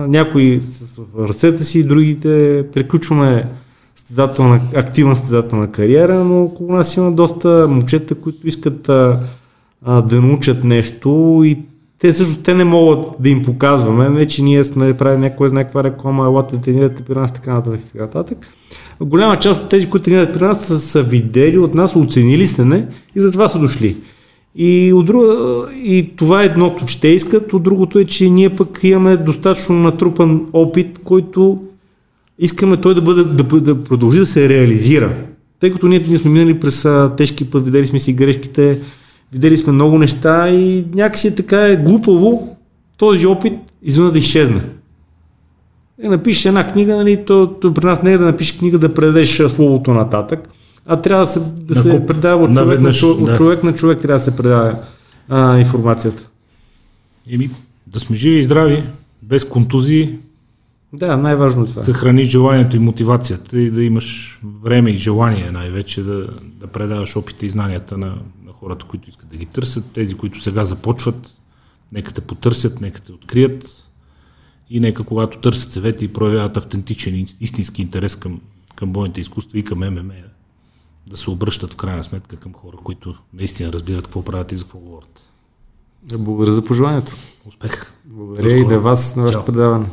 някои 0.07 0.61
с 0.63 0.99
ръцете 1.19 1.63
си, 1.63 1.87
другите 1.87 2.65
приключваме 2.73 3.49
състезателна, 3.95 4.61
активна 4.75 5.15
състезателна 5.15 5.71
кариера, 5.71 6.23
но 6.23 6.43
около 6.43 6.73
нас 6.73 6.97
има 6.97 7.11
доста 7.11 7.67
момчета, 7.69 8.15
които 8.15 8.47
искат 8.47 8.89
а, 8.89 9.19
а, 9.85 10.01
да 10.01 10.21
научат 10.21 10.63
нещо 10.63 11.41
и 11.45 11.57
те 12.01 12.13
също 12.13 12.41
те 12.43 12.53
не 12.53 12.63
могат 12.63 13.05
да 13.19 13.29
им 13.29 13.43
показваме, 13.43 14.09
не 14.09 14.27
че 14.27 14.43
ние 14.43 14.63
сме 14.63 14.93
правили 14.93 15.19
някой 15.19 15.49
знае 15.49 15.63
каква 15.63 15.83
реклама, 15.83 16.25
елате 16.25 16.55
да 16.55 16.61
тренирате 16.61 17.03
при 17.03 17.13
нас, 17.13 17.33
така 17.33 17.53
нататък, 17.53 17.79
така 17.91 18.03
нататък. 18.03 18.47
Голяма 19.01 19.39
част 19.39 19.61
от 19.61 19.69
тези, 19.69 19.89
които 19.89 20.03
тренират 20.03 20.33
при 20.33 20.43
нас, 20.43 20.65
са, 20.65 20.79
са 20.79 21.03
видели 21.03 21.57
от 21.57 21.75
нас, 21.75 21.95
оценили 21.95 22.47
сте 22.47 22.65
не 22.65 22.87
и 23.15 23.21
затова 23.21 23.49
са 23.49 23.59
дошли. 23.59 23.97
И, 24.55 24.93
от 24.93 25.05
друга, 25.05 25.35
и 25.83 26.11
това 26.15 26.43
е 26.43 26.45
едното, 26.45 26.85
че 26.85 27.01
те 27.01 27.07
искат, 27.07 27.53
от 27.53 27.63
другото 27.63 27.99
е, 27.99 28.05
че 28.05 28.29
ние 28.29 28.49
пък 28.49 28.79
имаме 28.83 29.17
достатъчно 29.17 29.75
натрупан 29.75 30.45
опит, 30.53 30.99
който 31.03 31.59
искаме 32.39 32.77
той 32.77 32.95
да, 32.95 33.01
бъде, 33.01 33.23
да, 33.23 33.43
да 33.43 33.83
продължи 33.83 34.19
да 34.19 34.25
се 34.25 34.49
реализира. 34.49 35.11
Тъй 35.59 35.71
като 35.71 35.87
ние, 35.87 36.05
ние 36.07 36.17
сме 36.17 36.31
минали 36.31 36.59
през 36.59 36.87
тежки 37.17 37.49
път, 37.49 37.65
видели 37.65 37.85
сме 37.85 37.99
си 37.99 38.13
грешките, 38.13 38.79
видели 39.31 39.57
сме 39.57 39.73
много 39.73 39.97
неща 39.97 40.49
и 40.49 40.85
някакси 40.93 41.35
така 41.35 41.67
е 41.67 41.75
глупаво 41.75 42.57
този 42.97 43.27
опит 43.27 43.53
изведнъж 43.83 44.11
да 44.11 44.19
изчезне. 44.19 44.61
Е, 46.03 46.09
напишеш 46.09 46.45
една 46.45 46.71
книга, 46.71 46.95
нали, 46.95 47.25
то, 47.25 47.47
то 47.61 47.73
при 47.73 47.85
нас 47.85 48.03
не 48.03 48.13
е 48.13 48.17
да 48.17 48.25
напишеш 48.25 48.57
книга 48.57 48.79
да 48.79 48.93
предадеш 48.93 49.37
словото 49.37 49.93
нататък, 49.93 50.49
а 50.85 51.01
трябва 51.01 51.25
да 51.25 51.31
се, 51.31 51.39
да 51.39 51.75
На 51.75 51.81
се 51.81 51.89
куп. 51.89 52.07
предава 52.07 52.43
от 52.43 52.49
човек, 52.49 52.55
на, 52.55 52.65
Наведнъж, 52.65 52.99
човек, 52.99 53.19
от 53.19 53.25
да. 53.25 53.35
човек 53.37 53.63
на 53.63 53.73
човек, 53.75 54.01
трябва 54.01 54.19
да 54.19 54.23
се 54.25 54.35
предава 54.35 54.79
а, 55.29 55.57
информацията. 55.59 56.29
Еми, 57.31 57.49
да 57.87 57.99
сме 57.99 58.15
живи 58.15 58.37
и 58.37 58.43
здрави, 58.43 58.83
без 59.21 59.45
контузии, 59.45 60.15
Да, 60.93 61.17
най-важно 61.17 61.63
е 61.63 61.67
това. 61.67 61.83
съхраниш 61.83 62.29
желанието 62.29 62.75
и 62.75 62.79
мотивацията 62.79 63.59
и 63.59 63.71
да 63.71 63.83
имаш 63.83 64.39
време 64.63 64.89
и 64.89 64.97
желание 64.97 65.51
най-вече 65.51 66.03
да, 66.03 66.27
да 66.59 66.67
предаваш 66.67 67.15
опита 67.15 67.45
и 67.45 67.49
знанията 67.49 67.97
на, 67.97 68.07
на 68.07 68.15
хората, 68.59 68.85
които 68.85 69.09
искат 69.09 69.29
да 69.29 69.37
ги 69.37 69.45
търсят, 69.45 69.91
тези, 69.93 70.17
които 70.17 70.41
сега 70.41 70.65
започват, 70.65 71.41
нека 71.91 72.13
те 72.13 72.21
потърсят, 72.21 72.81
нека 72.81 73.01
те 73.01 73.11
открият 73.11 73.89
и 74.69 74.79
нека 74.79 75.03
когато 75.03 75.39
търсят 75.39 75.71
съвети 75.71 76.05
и 76.05 76.13
проявяват 76.13 76.57
автентичен, 76.57 77.15
и 77.15 77.25
истински 77.39 77.81
интерес 77.81 78.15
към, 78.15 78.41
към 78.75 78.91
бойните 78.91 79.21
изкуства 79.21 79.59
и 79.59 79.63
към 79.63 79.79
ММА, 79.79 80.13
да 81.07 81.17
се 81.17 81.29
обръщат 81.29 81.73
в 81.73 81.75
крайна 81.75 82.03
сметка 82.03 82.37
към 82.37 82.53
хора, 82.53 82.77
които 82.83 83.15
наистина 83.33 83.73
разбират 83.73 84.03
какво 84.03 84.21
правят 84.21 84.51
и 84.51 84.57
за 84.57 84.63
какво 84.63 84.79
говорят. 84.79 85.29
Благодаря 86.03 86.51
за 86.51 86.63
пожеланието. 86.63 87.15
Успех! 87.45 87.93
Благодаря 88.05 88.57
и 88.57 88.65
на 88.65 88.79
вас 88.79 89.15
на 89.15 89.23
вашето 89.23 89.45
предаване. 89.45 89.85